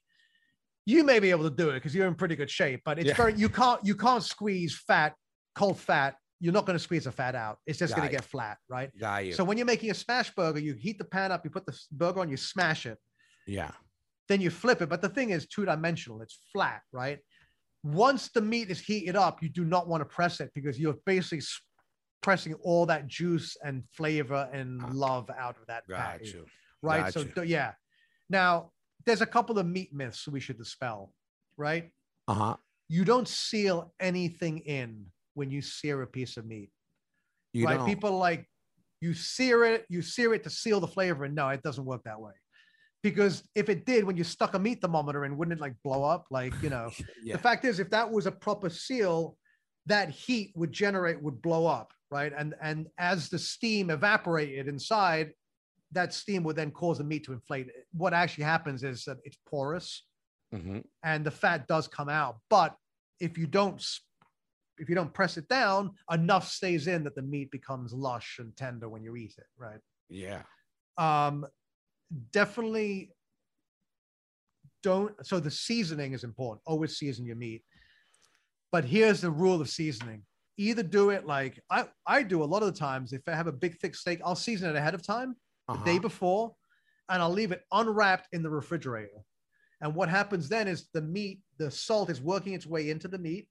you 0.86 1.04
may 1.04 1.18
be 1.18 1.30
able 1.30 1.44
to 1.48 1.54
do 1.54 1.70
it 1.70 1.74
because 1.74 1.94
you're 1.94 2.06
in 2.06 2.14
pretty 2.14 2.36
good 2.36 2.50
shape, 2.50 2.80
but 2.84 2.98
it's 2.98 3.08
Yeah. 3.08 3.14
very 3.16 3.34
you 3.34 3.48
can't 3.50 3.84
you 3.84 3.94
can't 3.94 4.22
squeeze 4.24 4.74
fat, 4.86 5.14
cold 5.54 5.78
fat. 5.78 6.16
You're 6.40 6.52
not 6.52 6.66
going 6.66 6.76
to 6.76 6.82
squeeze 6.82 7.04
the 7.04 7.12
fat 7.12 7.34
out. 7.34 7.58
It's 7.66 7.78
just 7.78 7.94
going 7.96 8.06
to 8.08 8.12
get 8.14 8.24
flat, 8.24 8.58
right? 8.68 8.90
Got 8.98 9.24
you. 9.26 9.32
So 9.32 9.44
when 9.44 9.56
you're 9.56 9.66
making 9.66 9.90
a 9.90 9.94
smash 9.94 10.34
burger, 10.34 10.58
you 10.58 10.74
heat 10.74 10.98
the 10.98 11.04
pan 11.04 11.32
up, 11.32 11.44
you 11.44 11.50
put 11.50 11.64
the 11.64 11.78
burger 11.92 12.20
on, 12.20 12.28
you 12.28 12.36
smash 12.36 12.86
it. 12.86 12.98
yeah, 13.46 13.70
then 14.28 14.40
you 14.40 14.50
flip 14.50 14.82
it. 14.82 14.88
But 14.88 15.00
the 15.00 15.08
thing 15.08 15.30
is 15.30 15.46
two 15.46 15.64
dimensional, 15.64 16.20
it's 16.22 16.38
flat, 16.52 16.82
right? 16.92 17.18
Once 17.82 18.28
the 18.30 18.40
meat 18.40 18.70
is 18.70 18.80
heated 18.80 19.16
up, 19.16 19.42
you 19.42 19.48
do 19.48 19.64
not 19.64 19.86
want 19.88 20.00
to 20.00 20.04
press 20.06 20.40
it 20.40 20.50
because 20.54 20.78
you're 20.78 20.96
basically 21.06 21.44
pressing 22.22 22.54
all 22.62 22.86
that 22.86 23.06
juice 23.06 23.56
and 23.62 23.84
flavor 23.92 24.48
and 24.52 24.80
Ah. 24.82 24.88
love 24.92 25.30
out 25.38 25.56
of 25.58 25.66
that 25.66 25.86
got 25.86 25.98
patty, 25.98 26.28
you. 26.30 26.46
right? 26.82 27.12
So 27.12 27.22
Gotcha. 27.22 27.34
th- 27.36 27.48
yeah. 27.48 27.72
Now 28.30 28.72
there's 29.06 29.20
a 29.20 29.26
couple 29.26 29.58
of 29.58 29.66
meat 29.66 29.92
myths 29.94 30.26
we 30.26 30.40
should 30.40 30.56
dispel, 30.58 31.12
right? 31.58 31.90
Uh 32.26 32.34
huh. 32.34 32.56
You 32.88 33.04
don't 33.04 33.28
seal 33.28 33.92
anything 34.00 34.58
in 34.60 35.06
when 35.34 35.50
you 35.50 35.60
sear 35.60 36.02
a 36.02 36.06
piece 36.06 36.36
of 36.36 36.46
meat, 36.46 36.70
You 37.52 37.66
right? 37.66 37.76
don't. 37.78 37.86
People 37.86 38.16
like 38.16 38.48
you 39.00 39.12
sear 39.14 39.64
it, 39.64 39.84
you 39.88 40.00
sear 40.02 40.32
it 40.34 40.42
to 40.44 40.50
seal 40.50 40.80
the 40.80 40.86
flavor, 40.88 41.24
and 41.24 41.34
no, 41.34 41.48
it 41.50 41.62
doesn't 41.62 41.84
work 41.84 42.02
that 42.04 42.20
way. 42.20 42.32
Because 43.02 43.42
if 43.54 43.68
it 43.68 43.84
did, 43.84 44.04
when 44.04 44.16
you 44.16 44.24
stuck 44.24 44.54
a 44.54 44.58
meat 44.58 44.80
thermometer 44.80 45.26
in, 45.26 45.36
wouldn't 45.36 45.58
it 45.58 45.60
like 45.60 45.74
blow 45.84 46.04
up? 46.04 46.26
Like 46.30 46.54
you 46.62 46.70
know, 46.70 46.90
yeah. 47.22 47.36
the 47.36 47.42
fact 47.42 47.64
is, 47.64 47.78
if 47.78 47.90
that 47.90 48.10
was 48.10 48.26
a 48.26 48.32
proper 48.32 48.70
seal, 48.70 49.36
that 49.86 50.08
heat 50.08 50.52
would 50.54 50.72
generate 50.72 51.20
would 51.22 51.42
blow 51.42 51.66
up, 51.66 51.92
right? 52.10 52.32
And 52.36 52.54
and 52.62 52.86
as 52.98 53.28
the 53.28 53.38
steam 53.38 53.90
evaporated 53.90 54.68
inside, 54.68 55.32
that 55.92 56.14
steam 56.14 56.44
would 56.44 56.56
then 56.56 56.70
cause 56.70 56.98
the 56.98 57.04
meat 57.04 57.24
to 57.24 57.32
inflate. 57.32 57.68
What 57.92 58.14
actually 58.14 58.44
happens 58.44 58.82
is 58.84 59.04
that 59.04 59.18
it's 59.24 59.38
porous 59.46 60.06
Mhm. 60.54 60.84
and 61.02 61.26
the 61.26 61.30
fat 61.30 61.66
does 61.66 61.88
come 61.88 62.08
out. 62.08 62.38
But 62.48 62.76
if 63.20 63.36
you 63.36 63.46
don't 63.46 63.84
if 64.78 64.88
you 64.88 64.94
don't 64.94 65.12
press 65.14 65.36
it 65.36 65.48
down, 65.48 65.92
enough 66.10 66.48
stays 66.48 66.86
in 66.86 67.04
that 67.04 67.14
the 67.14 67.22
meat 67.22 67.50
becomes 67.50 67.92
lush 67.92 68.38
and 68.40 68.56
tender 68.56 68.88
when 68.88 69.02
you 69.04 69.16
eat 69.16 69.34
it, 69.38 69.46
right? 69.56 69.80
Yeah. 70.08 70.42
um 70.98 71.46
definitely 72.32 73.10
don't 74.82 75.14
so 75.26 75.40
the 75.40 75.50
seasoning 75.50 76.12
is 76.12 76.24
important 76.24 76.60
always 76.66 76.96
season 76.98 77.24
your 77.24 77.36
meat 77.36 77.62
but 78.70 78.84
here's 78.84 79.20
the 79.22 79.30
rule 79.30 79.60
of 79.60 79.68
seasoning 79.68 80.22
either 80.58 80.82
do 80.82 81.10
it 81.10 81.26
like 81.26 81.58
i 81.70 81.86
i 82.06 82.22
do 82.22 82.42
a 82.42 82.44
lot 82.44 82.62
of 82.62 82.72
the 82.72 82.78
times 82.78 83.12
if 83.12 83.22
i 83.26 83.32
have 83.34 83.46
a 83.46 83.52
big 83.52 83.76
thick 83.80 83.94
steak 83.94 84.20
i'll 84.24 84.36
season 84.36 84.68
it 84.70 84.76
ahead 84.76 84.94
of 84.94 85.02
time 85.04 85.34
the 85.68 85.78
day 85.78 85.92
Uh-huh. 85.92 86.00
before 86.00 86.54
and 87.08 87.22
i'll 87.22 87.30
leave 87.32 87.50
it 87.50 87.62
unwrapped 87.72 88.28
in 88.32 88.42
the 88.42 88.50
refrigerator 88.50 89.24
and 89.80 89.94
what 89.94 90.08
happens 90.08 90.48
then 90.48 90.68
is 90.68 90.88
the 90.92 91.02
meat 91.02 91.40
the 91.58 91.70
salt 91.70 92.10
is 92.10 92.20
working 92.20 92.52
its 92.52 92.66
way 92.66 92.90
into 92.90 93.08
the 93.08 93.18
meat 93.18 93.48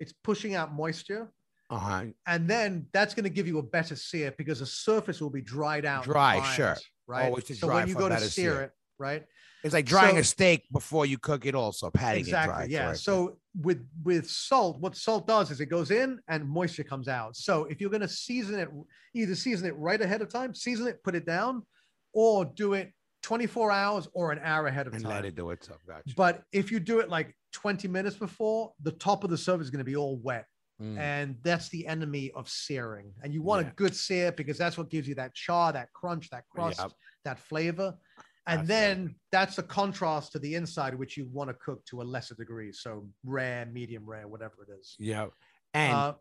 it's 0.00 0.12
pushing 0.24 0.54
out 0.54 0.72
moisture 0.74 1.30
Uh-huh. 1.70 2.04
and 2.26 2.48
then 2.48 2.86
that's 2.92 3.14
going 3.14 3.24
to 3.24 3.30
give 3.30 3.46
you 3.46 3.58
a 3.58 3.62
better 3.62 3.94
sear 3.94 4.34
because 4.36 4.58
the 4.60 4.66
surface 4.66 5.20
will 5.20 5.30
be 5.30 5.42
dried 5.42 5.84
out. 5.84 6.04
Dry, 6.04 6.42
sure. 6.56 6.76
Right. 7.06 7.26
Always 7.26 7.44
to 7.44 7.54
so 7.54 7.66
dry 7.68 7.76
when 7.80 7.88
you 7.88 7.94
go 7.94 8.08
to 8.08 8.18
sear 8.18 8.28
sear. 8.28 8.60
it, 8.62 8.70
right? 8.98 9.24
It's 9.62 9.74
like 9.74 9.84
drying 9.84 10.14
So- 10.16 10.20
a 10.20 10.24
steak 10.24 10.66
before 10.72 11.04
you 11.06 11.18
cook 11.18 11.44
it. 11.44 11.54
Also, 11.54 11.90
patting 11.90 12.20
exactly. 12.20 12.64
it 12.64 12.68
dry. 12.68 12.72
yeah. 12.72 12.84
correct. 12.86 13.00
So 13.00 13.36
with 13.60 13.86
with 14.02 14.26
salt, 14.30 14.80
what 14.80 14.96
salt 14.96 15.26
does 15.26 15.50
is 15.50 15.60
it 15.60 15.66
goes 15.66 15.90
in 15.90 16.18
and 16.28 16.48
moisture 16.48 16.84
comes 16.84 17.08
out. 17.08 17.36
So 17.36 17.64
if 17.66 17.78
you're 17.80 17.90
going 17.90 18.00
to 18.00 18.08
season 18.08 18.58
it, 18.58 18.68
either 19.14 19.34
season 19.34 19.66
it 19.68 19.76
right 19.76 20.00
ahead 20.00 20.22
of 20.22 20.32
time, 20.32 20.54
season 20.54 20.86
it, 20.86 21.02
put 21.04 21.14
it 21.14 21.26
down, 21.26 21.66
or 22.14 22.44
do 22.46 22.72
it 22.72 22.92
24 23.22 23.70
hours 23.70 24.08
or 24.14 24.32
an 24.32 24.40
hour 24.42 24.66
ahead 24.66 24.86
of 24.86 24.94
and 24.94 25.02
time. 25.02 25.12
let 25.12 25.24
it 25.26 25.34
do 25.36 25.50
it. 25.50 25.62
So 25.62 25.74
gotcha. 25.86 26.14
But 26.16 26.42
if 26.52 26.72
you 26.72 26.80
do 26.80 27.00
it 27.00 27.10
like 27.10 27.36
20 27.52 27.88
minutes 27.88 28.16
before, 28.16 28.72
the 28.82 28.92
top 28.92 29.24
of 29.24 29.30
the 29.30 29.38
surface 29.38 29.66
is 29.66 29.70
going 29.70 29.78
to 29.78 29.84
be 29.84 29.96
all 29.96 30.16
wet. 30.18 30.46
Mm. 30.82 30.96
and 30.96 31.36
that's 31.42 31.68
the 31.68 31.86
enemy 31.86 32.30
of 32.34 32.48
searing. 32.48 33.12
And 33.22 33.34
you 33.34 33.42
want 33.42 33.66
Yeah. 33.66 33.70
a 33.70 33.74
good 33.74 33.94
sear 33.94 34.32
because 34.32 34.56
that's 34.56 34.78
what 34.78 34.88
gives 34.88 35.06
you 35.06 35.14
that 35.16 35.34
char, 35.34 35.74
that 35.74 35.92
crunch, 35.92 36.30
that 36.30 36.44
crust, 36.48 36.80
Yep. 36.80 36.92
that 37.26 37.38
flavor. 37.38 37.98
And 38.46 38.66
then 38.66 39.14
that's 39.30 39.56
the 39.56 39.62
contrast 39.62 40.32
to 40.32 40.38
the 40.38 40.54
inside, 40.54 40.94
which 40.94 41.18
you 41.18 41.26
want 41.26 41.50
to 41.50 41.54
cook 41.54 41.84
to 41.90 42.00
a 42.00 42.04
lesser 42.04 42.34
degree. 42.34 42.72
So 42.72 43.06
rare, 43.24 43.66
medium 43.66 44.08
rare, 44.08 44.26
whatever 44.26 44.54
it 44.66 44.72
is. 44.80 44.96
Yeah. 44.98 45.26
And 45.74 45.92
Uh, 45.94 46.14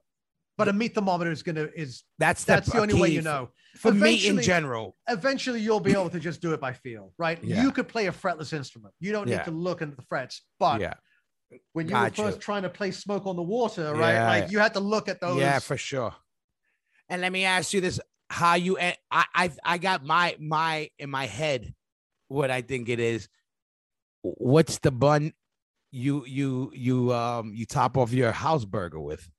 but 0.57 0.67
a 0.67 0.73
meat 0.73 0.93
thermometer 0.93 1.31
is 1.31 1.41
gonna 1.41 1.69
is 1.73 2.03
that's 2.17 2.43
that's 2.43 2.69
the 2.69 2.81
only 2.81 2.95
way 2.95 3.11
you 3.11 3.21
know. 3.21 3.51
For, 3.77 3.93
meat 3.93 4.25
in 4.25 4.41
general. 4.41 4.97
Eventually, 5.07 5.61
you'll 5.61 5.79
be 5.79 5.93
able 5.93 6.09
to 6.09 6.19
just 6.19 6.41
do 6.41 6.51
it 6.51 6.59
by 6.59 6.73
feel, 6.73 7.13
right? 7.17 7.41
Yeah. 7.41 7.63
You 7.63 7.71
could 7.71 7.87
play 7.87 8.07
a 8.07 8.11
fretless 8.11 8.51
instrument. 8.51 8.93
You 8.99 9.13
don't 9.13 9.29
need 9.29 9.45
to 9.45 9.51
look 9.51 9.81
into 9.81 9.95
the 9.95 10.01
frets. 10.01 10.41
But 10.59 10.81
yeah. 10.81 10.95
When 11.73 11.87
you 11.87 11.93
Gotcha. 11.93 12.21
were 12.21 12.31
first 12.31 12.41
trying 12.41 12.63
to 12.63 12.69
play 12.69 12.91
smoke 12.91 13.25
on 13.25 13.35
the 13.35 13.43
water, 13.43 13.93
right? 13.93 14.13
Yeah. 14.13 14.27
Like 14.27 14.51
you 14.51 14.59
had 14.59 14.73
to 14.75 14.79
look 14.79 15.07
at 15.07 15.21
those. 15.21 15.39
Yeah, 15.39 15.59
for 15.59 15.77
sure. 15.77 16.15
And 17.09 17.21
let 17.21 17.31
me 17.31 17.45
ask 17.45 17.73
you 17.73 17.81
this: 17.81 17.99
How 18.29 18.55
you? 18.55 18.77
I 18.79 18.95
I 19.11 19.51
I 19.63 19.77
got 19.77 20.03
my 20.03 20.35
my 20.39 20.89
in 20.99 21.09
my 21.09 21.25
head 21.25 21.73
what 22.27 22.51
I 22.51 22.61
think 22.61 22.89
it 22.89 22.99
is. 22.99 23.27
What's 24.21 24.79
the 24.79 24.91
bun 24.91 25.33
you 25.91 26.25
you 26.25 26.71
you 26.75 27.13
um 27.13 27.53
you 27.53 27.65
top 27.65 27.97
off 27.97 28.13
your 28.13 28.31
house 28.31 28.65
burger 28.65 28.99
with? 28.99 29.29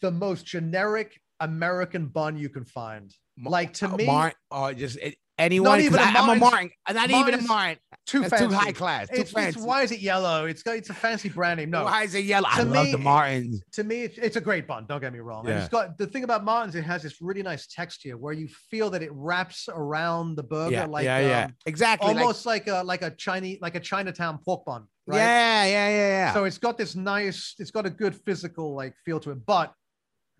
the 0.00 0.10
most 0.10 0.46
generic 0.46 1.20
American 1.40 2.06
bun 2.06 2.36
you 2.36 2.48
can 2.48 2.64
find. 2.64 3.12
Like 3.44 3.72
to 3.74 3.88
uh, 3.88 3.96
me, 3.96 4.30
or 4.50 4.74
just 4.74 4.98
a- 4.98 5.16
anyone? 5.38 5.78
'Cause 5.78 5.84
even 5.86 5.98
a 5.98 6.02
I, 6.02 6.08
am 6.22 6.28
a 6.30 6.36
Martin. 6.36 6.70
Not 6.92 7.10
even 7.10 7.34
a 7.34 7.42
Martin. 7.42 7.78
too 8.06 8.20
That's 8.20 8.30
fancy. 8.34 8.48
too 8.48 8.54
high 8.54 8.72
class. 8.72 9.08
Too 9.08 9.20
It's, 9.20 9.30
it's- 9.30 9.54
fancy. 9.54 9.60
why 9.66 9.82
is 9.82 9.92
it 9.92 10.00
yellow? 10.00 10.46
It's 10.46 10.62
got 10.62 10.76
it's 10.76 10.90
a 10.90 10.94
fancy 10.94 11.28
brand 11.28 11.58
name. 11.58 11.70
No, 11.70 11.84
Why 11.84 12.02
is 12.02 12.14
it 12.14 12.24
yellow? 12.24 12.48
I 12.50 12.58
To 12.58 12.64
love 12.64 12.86
me, 12.86 12.92
the 12.92 12.98
Martins. 12.98 13.62
to 13.72 13.84
me, 13.84 14.02
it's, 14.02 14.18
it's 14.18 14.36
a 14.36 14.40
great 14.40 14.66
bun. 14.66 14.86
Don't 14.88 15.00
get 15.00 15.12
me 15.12 15.20
wrong. 15.20 15.46
And 15.48 15.58
it's 15.58 15.68
got 15.68 15.96
the 15.98 16.06
thing 16.06 16.24
about 16.24 16.44
Martin's. 16.44 16.74
It 16.74 16.82
has 16.84 17.02
this 17.02 17.20
really 17.20 17.42
nice 17.42 17.66
texture 17.66 18.16
where 18.16 18.32
you 18.34 18.48
feel 18.70 18.90
that 18.90 19.02
it 19.02 19.10
wraps 19.12 19.68
around 19.72 20.34
the 20.36 20.42
burger, 20.42 20.72
Yeah, 20.72 20.86
like 20.86 21.04
yeah, 21.04 21.18
yeah. 21.20 21.44
um, 21.46 21.54
Exactly. 21.66 22.08
like- 22.12 22.18
almost 22.18 22.44
like 22.46 22.66
a 22.68 22.82
like 22.82 23.02
a 23.02 23.10
Chinese 23.12 23.58
like 23.62 23.74
a 23.74 23.80
Chinatown 23.80 24.38
pork 24.44 24.64
bun. 24.64 24.86
Right? 25.06 25.16
Yeah, 25.18 25.64
yeah, 25.64 25.88
yeah, 25.88 26.08
yeah. 26.08 26.32
So 26.34 26.44
it's 26.44 26.58
got 26.58 26.78
this 26.78 26.94
nice. 26.94 27.54
It's 27.58 27.70
got 27.72 27.86
a 27.86 27.90
good 27.90 28.14
physical 28.24 28.74
like 28.74 28.94
feel 29.04 29.20
to 29.20 29.30
it, 29.30 29.44
but. 29.46 29.72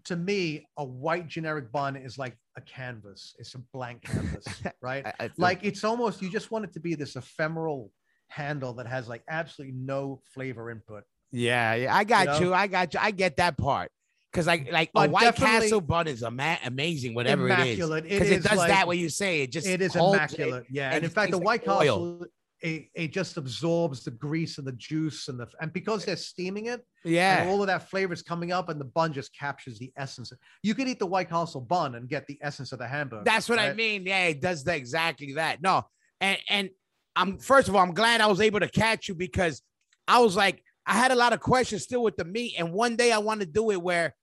To 0.07 0.17
me, 0.17 0.67
a 0.77 0.85
white 0.85 1.29
generic 1.29 1.71
bun 1.71 1.95
is 1.95 2.19
like 2.19 2.37
a 2.57 2.61
canvas. 2.61 3.35
It's 3.39 3.55
a 3.55 3.59
blank 3.73 4.03
canvas, 4.03 4.45
right? 4.83 5.07
I- 5.07 5.25
I 5.25 5.31
like 5.39 5.61
it's 5.63 5.85
almost 5.85 6.21
you 6.23 6.31
just 6.31 6.51
want 6.51 6.65
it 6.65 6.73
to 6.75 6.81
be 6.81 6.95
this 6.95 7.17
ephemeral 7.17 7.91
handle 8.29 8.75
that 8.75 8.87
has 8.87 9.09
like 9.09 9.23
absolutely 9.29 9.77
no 9.77 10.21
flavor 10.35 10.71
input. 10.71 11.05
Yeah, 11.31 11.75
yeah, 11.75 11.95
I 11.95 12.05
got 12.05 12.41
You 12.41 12.49
you. 12.49 12.55
I 12.55 12.67
got 12.67 12.93
you. 12.95 13.01
I 13.03 13.11
get 13.11 13.37
that 13.37 13.57
part. 13.57 13.91
Cause 14.35 14.47
like 14.47 14.73
like 14.73 14.91
a 14.95 15.09
White 15.09 15.35
Castle 15.35 15.83
bun 15.83 16.07
is 16.09 16.23
ama- 16.23 16.59
amazing, 16.65 17.15
whatever 17.15 17.45
immaculate. 17.47 18.07
it 18.07 18.13
is. 18.13 18.19
Because 18.19 18.31
it, 18.31 18.39
is 18.39 18.45
does 18.45 18.57
like- 18.59 18.69
that 18.71 18.87
when 18.89 18.99
you 18.99 19.11
say 19.11 19.43
it. 19.43 19.53
Just 19.53 19.67
it 19.67 19.83
is 19.83 19.95
immaculate. 19.95 20.65
Yeah, 20.71 20.87
and 20.87 20.97
and 20.97 21.05
in 21.05 21.11
fact, 21.11 21.33
the 21.33 21.39
White 21.39 21.67
like 21.67 21.83
oil. 21.87 22.25
It, 22.63 22.91
it 22.95 23.13
just 23.13 23.37
absorbs 23.37 24.05
the 24.05 24.13
grease 24.13 24.59
and 24.59 24.67
the 24.67 24.73
juice 24.73 25.27
and 25.27 25.39
the 25.39 25.49
and 25.61 25.73
because 25.73 26.05
they're 26.05 26.15
steaming 26.15 26.67
it, 26.67 26.81
and 27.05 27.13
Yeah, 27.13 27.45
all 27.49 27.61
of 27.61 27.67
that 27.67 27.91
flavor 27.91 28.13
is 28.13 28.23
coming 28.23 28.53
up, 28.53 28.69
and 28.69 28.81
the 28.81 28.85
bun 28.85 29.13
just 29.13 29.37
captures 29.37 29.81
the 29.81 29.93
essence. 29.97 30.33
You 30.63 30.75
could 30.77 30.87
eat 30.87 31.01
the 31.01 31.07
White 31.07 31.29
Castle 31.29 31.61
bun 31.61 31.97
and 31.97 32.09
get 32.09 32.27
the 32.29 32.39
essence 32.41 32.71
of 32.71 32.79
the 32.79 32.87
hamburger. 32.87 33.25
that's 33.25 33.49
what 33.49 33.59
I 33.59 33.75
mean. 33.75 34.07
Yeah, 34.07 34.27
it 34.27 34.41
does 34.41 34.63
the, 34.63 34.77
exactly 34.77 35.33
that. 35.33 35.61
No, 35.61 35.83
and 36.21 36.39
and 36.49 36.71
I'm 37.17 37.39
first 37.39 37.69
of 37.69 37.75
all, 37.75 37.83
I'm 37.83 37.95
glad 37.95 38.21
I 38.21 38.27
was 38.27 38.41
able 38.41 38.61
to 38.61 38.69
catch 38.69 39.09
you 39.09 39.17
because 39.17 39.61
I 40.07 40.21
was 40.21 40.37
like, 40.37 40.63
I 40.87 40.95
had 40.95 41.11
a 41.11 41.17
lot 41.17 41.33
of 41.33 41.41
questions 41.41 41.83
still 41.83 42.05
with 42.05 42.17
the 42.17 42.25
meat, 42.25 42.55
and 42.59 42.73
one 42.73 42.95
day 42.95 43.11
I 43.11 43.19
want 43.19 43.41
to 43.41 43.47
do 43.47 43.71
it 43.73 43.83
where. 43.83 44.15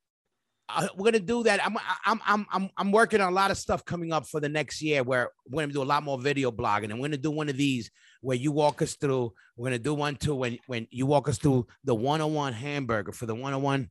Uh, 0.72 0.88
we're 0.96 1.06
gonna 1.06 1.20
do 1.20 1.42
that. 1.44 1.66
I'm, 1.66 1.76
I'm 2.06 2.22
I'm 2.26 2.46
I'm 2.52 2.70
I'm 2.78 2.92
working 2.92 3.22
on 3.22 3.32
a 3.32 3.36
lot 3.36 3.50
of 3.50 3.58
stuff 3.58 3.84
coming 3.84 4.14
up 4.14 4.28
for 4.28 4.40
the 4.40 4.50
next 4.50 4.82
year 4.82 5.04
where 5.04 5.32
we're 5.50 5.64
gonna 5.64 5.74
do 5.74 5.82
a 5.82 5.84
lot 5.84 6.04
more 6.04 6.20
video 6.20 6.52
blogging, 6.52 6.92
and 6.92 7.00
we're 7.00 7.08
gonna 7.08 7.18
do 7.18 7.32
one 7.32 7.50
of 7.50 7.58
these 7.58 7.90
where 8.22 8.38
you 8.38 8.52
walk 8.52 8.82
us 8.84 8.96
through. 8.96 9.34
We're 9.58 9.66
gonna 9.70 9.80
do 9.80 9.96
one 9.96 10.16
too 10.16 10.36
when 10.36 10.60
when 10.68 10.88
you 10.92 11.06
walk 11.08 11.28
us 11.28 11.40
through 11.40 11.66
the 11.86 11.96
one-on-one 11.96 12.54
hamburger 12.54 13.12
for 13.12 13.26
the 13.26 13.34
one-on-one 13.36 13.90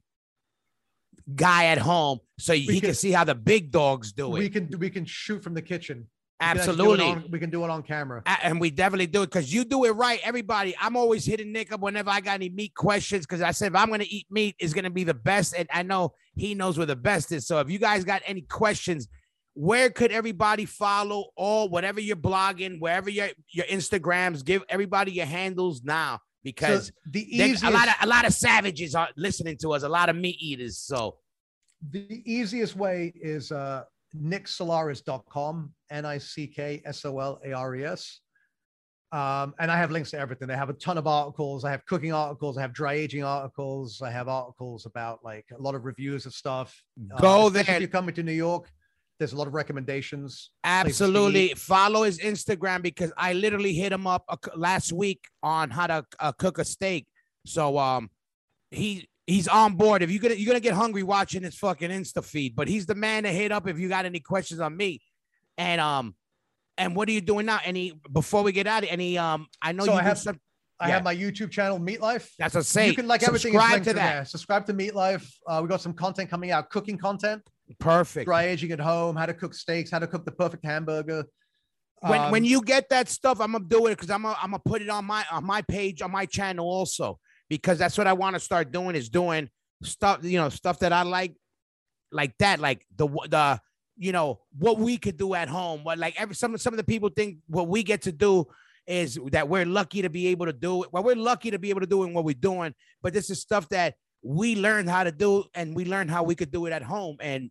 guy 1.35 1.67
at 1.67 1.79
home, 1.79 2.21
so 2.39 2.53
he 2.55 2.67
can 2.67 2.81
can- 2.81 2.95
see 2.95 3.11
how 3.11 3.25
the 3.25 3.35
big 3.35 3.71
dogs 3.73 4.13
do 4.13 4.29
We 4.29 4.47
it. 4.47 4.53
can 4.53 4.71
we 4.79 4.89
can 4.91 5.05
shoot 5.05 5.43
from 5.43 5.55
the 5.55 5.63
kitchen. 5.63 6.09
We 6.41 6.47
can 6.47 6.59
actually 6.59 6.77
do 6.77 6.83
it 6.93 7.01
Absolutely. 7.01 7.05
on- 7.05 7.31
we 7.33 7.39
can 7.41 7.51
do 7.51 7.65
it 7.65 7.71
on 7.71 7.83
camera. 7.83 8.23
And 8.43 8.61
we 8.61 8.71
definitely 8.71 9.09
do 9.09 9.23
it 9.23 9.27
because 9.27 9.53
you 9.53 9.65
do 9.65 9.85
it 9.87 9.91
right. 9.91 10.21
Everybody, 10.23 10.75
I'm 10.81 10.97
always 10.97 11.25
hitting 11.25 11.51
Nick 11.51 11.73
up 11.73 11.81
whenever 11.81 12.11
I 12.11 12.21
got 12.21 12.35
any 12.35 12.49
meat 12.49 12.75
questions 12.77 13.27
because 13.27 13.43
I 13.43 13.51
said 13.51 13.73
if 13.73 13.77
I'm 13.77 13.91
gonna 13.91 14.05
eat 14.09 14.27
meat, 14.31 14.55
it's 14.61 14.73
gonna 14.73 14.91
be 14.91 15.03
the 15.03 15.15
best, 15.15 15.55
and 15.59 15.69
I 15.73 15.83
know 15.83 16.13
he 16.37 16.55
knows 16.55 16.77
where 16.79 16.87
the 16.87 16.95
best 16.97 17.33
is. 17.33 17.47
So 17.47 17.59
if 17.59 17.69
you 17.71 17.81
guys 17.81 18.05
got 18.05 18.23
any 18.25 18.43
questions, 18.43 19.09
where 19.55 19.91
could 19.91 20.13
everybody 20.13 20.65
follow 20.65 21.31
or 21.37 21.69
whatever 21.69 22.01
you're 22.01 22.15
blogging, 22.15 22.79
wherever 22.79 23.11
your 23.11 23.31
your 23.51 23.67
Instagrams, 23.67 24.45
give 24.45 24.63
everybody 24.69 25.11
your 25.11 25.27
handles 25.27 25.83
now 25.83 26.21
because 26.45 26.87
So 26.87 26.93
the 27.11 27.37
easiest, 27.37 27.65
a 27.65 27.71
lot 27.71 27.89
of 27.89 27.95
a 28.01 28.07
lot 28.07 28.25
of 28.25 28.33
savages 28.33 28.95
are 28.95 29.09
listening 29.17 29.57
to 29.63 29.73
us, 29.73 29.83
a 29.83 29.89
lot 29.89 30.09
of 30.09 30.15
meat 30.15 30.37
eaters. 30.39 30.79
So 30.79 31.17
the 31.91 32.23
easiest 32.25 32.77
way 32.77 33.13
is 33.21 33.51
uh 33.51 33.83
nicksolares.com 34.17 35.73
n-i-c-k-s-o-l-a-r-e-s 35.91 38.21
um, 39.11 39.55
and 39.59 39.71
i 39.71 39.77
have 39.79 39.91
links 39.91 40.11
to 40.11 40.19
everything. 40.19 40.51
I 40.51 40.57
have 40.57 40.69
a 40.69 40.75
ton 40.75 40.99
of 40.99 41.07
articles. 41.07 41.65
I 41.65 41.71
have 41.71 41.83
cooking 41.87 42.13
articles. 42.13 42.59
I 42.59 42.61
have 42.61 42.75
dry 42.75 42.93
aging 42.93 43.25
articles. 43.25 44.03
I 44.03 44.11
have 44.11 44.29
articles 44.29 44.85
about 44.85 45.21
like 45.25 45.47
a 45.59 45.63
lot 45.63 45.75
of 45.75 45.87
reviews 45.87 46.27
of 46.27 46.35
stuff. 46.35 46.85
Uh, 47.15 47.19
go 47.19 47.47
especially 47.47 47.63
there. 47.63 47.77
if 47.77 47.81
you're 47.81 47.89
coming 47.89 48.15
to 48.17 48.23
new 48.23 48.33
york 48.33 48.71
there's 49.19 49.33
a 49.33 49.37
lot 49.37 49.47
of 49.47 49.55
recommendations. 49.55 50.51
Absolutely. 50.63 51.55
Follow 51.55 52.05
his 52.05 52.21
Instagram 52.21 52.83
because 52.83 53.13
I 53.17 53.33
literally 53.33 53.75
hit 53.75 53.93
him 53.93 54.07
up 54.07 54.25
last 54.55 54.93
week 54.93 55.25
on 55.43 55.71
how 55.71 55.89
to 55.89 56.05
uh, 56.21 56.33
cook 56.33 56.59
a 56.59 56.65
steak. 56.65 57.07
So 57.45 57.79
um, 57.79 58.11
he 58.71 59.09
he's 59.29 59.47
on 59.47 59.75
board. 59.77 60.03
If 60.03 60.11
you're 60.11 60.21
gonna 60.23 60.35
you're 60.35 60.47
gonna 60.49 60.59
get 60.61 60.73
hungry 60.75 61.03
watching 61.05 61.43
his 61.43 61.55
fucking 61.57 61.91
Insta 61.91 62.25
feed, 62.25 62.57
but 62.57 62.67
he's 62.67 62.87
the 62.87 62.95
man 62.97 63.23
to 63.23 63.29
hit 63.31 63.53
up 63.53 63.69
if 63.69 63.79
you 63.79 63.89
got 63.89 64.07
any 64.07 64.21
questions 64.21 64.59
on 64.61 64.77
me. 64.77 65.01
And 65.57 65.81
um, 65.81 66.17
and 66.77 66.97
what 66.97 67.09
are 67.09 67.13
you 67.13 67.21
doing 67.21 67.47
now? 67.47 67.61
Any 67.65 67.93
before 68.11 68.43
we 68.43 68.53
get 68.53 68.67
out? 68.67 68.83
Any 68.89 69.19
um, 69.19 69.47
I 69.63 69.73
know 69.73 69.85
So 69.85 69.93
you 69.93 69.99
I 69.99 70.03
have- 70.03 70.19
some. 70.19 70.41
I 70.81 70.87
Yeah. 70.89 70.95
have 70.95 71.03
my 71.03 71.15
YouTube 71.17 71.51
channel, 71.51 71.77
Meat 71.81 72.01
Life. 72.01 72.33
That's 72.39 72.55
a 72.55 72.63
say. 72.63 72.87
you 72.87 72.95
can 72.95 73.09
like 73.09 73.25
everything 73.25 73.53
Subscribe 73.53 73.83
to 73.83 73.93
that. 73.95 74.15
there. 74.15 74.25
Subscribe 74.25 74.65
to 74.67 74.73
Meat 74.73 74.95
Life. 74.95 75.29
Uh, 75.45 75.59
we 75.61 75.69
got 75.69 75.81
some 75.81 75.93
content 75.93 76.31
coming 76.31 76.53
out, 76.53 76.71
cooking 76.71 76.97
content, 76.97 77.43
Perfect. 77.81 78.27
dry 78.27 78.45
aging 78.45 78.71
at 78.71 78.79
home, 78.79 79.17
how 79.17 79.27
to 79.27 79.35
cook 79.35 79.55
steaks, 79.55 79.91
how 79.91 79.99
to 79.99 80.07
cook 80.07 80.25
the 80.25 80.31
perfect 80.31 80.65
hamburger. 80.65 81.25
When 82.01 82.31
when 82.31 82.43
Um, 82.43 82.45
you 82.45 82.63
get 82.63 82.89
that 82.91 83.09
stuff, 83.09 83.41
I'm 83.41 83.51
gonna 83.53 83.65
do 83.65 83.89
it 83.89 83.97
because 83.97 84.09
I'm 84.09 84.23
gonna, 84.23 84.37
I'm 84.41 84.53
gonna 84.53 84.63
put 84.65 84.81
it 84.81 84.89
on 84.89 85.05
my 85.05 85.25
on 85.33 85.45
my 85.45 85.63
page 85.63 86.01
on 86.01 86.13
my 86.13 86.27
channel 86.27 86.65
also 86.69 87.19
because 87.49 87.79
that's 87.79 87.97
what 87.99 88.07
I 88.07 88.13
want 88.13 88.35
to 88.35 88.41
start 88.41 88.73
doing 88.73 88.97
is 88.97 89.09
doing 89.09 89.49
stuff 89.83 90.21
you 90.23 90.39
know 90.39 90.49
stuff 90.49 90.81
that 90.81 90.93
I 90.93 91.03
like 91.03 91.35
like 92.11 92.37
that 92.39 92.61
like 92.61 92.85
the 92.97 93.09
the 93.29 93.61
you 93.97 94.13
know 94.13 94.41
what 94.57 94.79
we 94.79 94.97
could 94.97 95.17
do 95.17 95.35
at 95.35 95.49
home. 95.49 95.85
What 95.85 95.99
like 95.99 96.21
every 96.21 96.35
some 96.35 96.57
some 96.59 96.73
of 96.73 96.79
the 96.79 96.85
people 96.85 97.11
think 97.11 97.39
what 97.47 97.69
we 97.69 97.83
get 97.83 98.03
to 98.03 98.13
do 98.13 98.47
is 98.87 99.19
that 99.33 99.49
we're 99.49 99.67
lucky 99.67 100.03
to 100.03 100.09
be 100.09 100.29
able 100.29 100.47
to 100.47 100.53
do 100.53 100.83
it 100.83 100.89
well 100.93 101.03
we're 101.03 101.15
lucky 101.15 101.51
to 101.51 101.59
be 101.59 101.69
able 101.69 101.81
to 101.81 101.87
do 101.87 102.03
it 102.03 102.07
in 102.07 102.15
what 102.15 102.25
we're 102.25 102.35
doing 102.35 102.75
but 103.03 103.13
this 103.13 103.29
is 103.29 103.39
stuff 103.39 103.69
that 103.69 103.95
we 104.23 104.57
learned 104.57 104.89
how 104.89 105.05
to 105.05 105.13
do 105.13 105.45
and 105.55 105.77
we 105.77 105.85
learned 105.85 106.11
how 106.11 106.23
we 106.23 106.35
could 106.35 106.51
do 106.51 106.65
it 106.65 106.73
at 106.73 106.83
home 106.83 107.17
and 107.21 107.51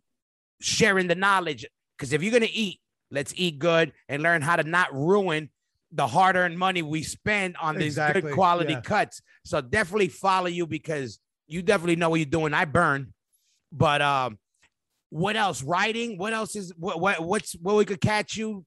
sharing 0.60 1.06
the 1.06 1.14
knowledge. 1.14 1.64
Because 1.96 2.12
if 2.12 2.22
you're 2.22 2.32
gonna 2.32 2.48
eat 2.52 2.80
let's 3.10 3.32
eat 3.36 3.58
good 3.58 3.92
and 4.08 4.22
learn 4.22 4.42
how 4.42 4.56
to 4.56 4.64
not 4.64 4.92
ruin 4.92 5.48
the 5.92 6.06
hard-earned 6.06 6.58
money 6.58 6.82
we 6.82 7.02
spend 7.02 7.56
on 7.60 7.76
these 7.76 7.94
Exactly, 7.94 8.22
good 8.22 8.34
quality 8.34 8.74
yeah. 8.74 8.80
cuts 8.80 9.22
so 9.44 9.60
definitely 9.60 10.08
follow 10.08 10.46
you 10.46 10.66
because 10.66 11.18
you 11.46 11.62
definitely 11.62 11.96
know 11.96 12.10
what 12.10 12.20
you're 12.20 12.26
doing 12.26 12.52
i 12.52 12.64
burn 12.64 13.12
but 13.72 14.02
um 14.02 14.38
what 15.10 15.36
else 15.36 15.62
writing 15.62 16.18
what 16.18 16.32
else 16.32 16.54
is 16.56 16.72
what, 16.76 17.00
what 17.00 17.20
what's 17.20 17.52
what 17.54 17.76
we 17.76 17.84
could 17.84 18.00
catch 18.00 18.36
you 18.36 18.64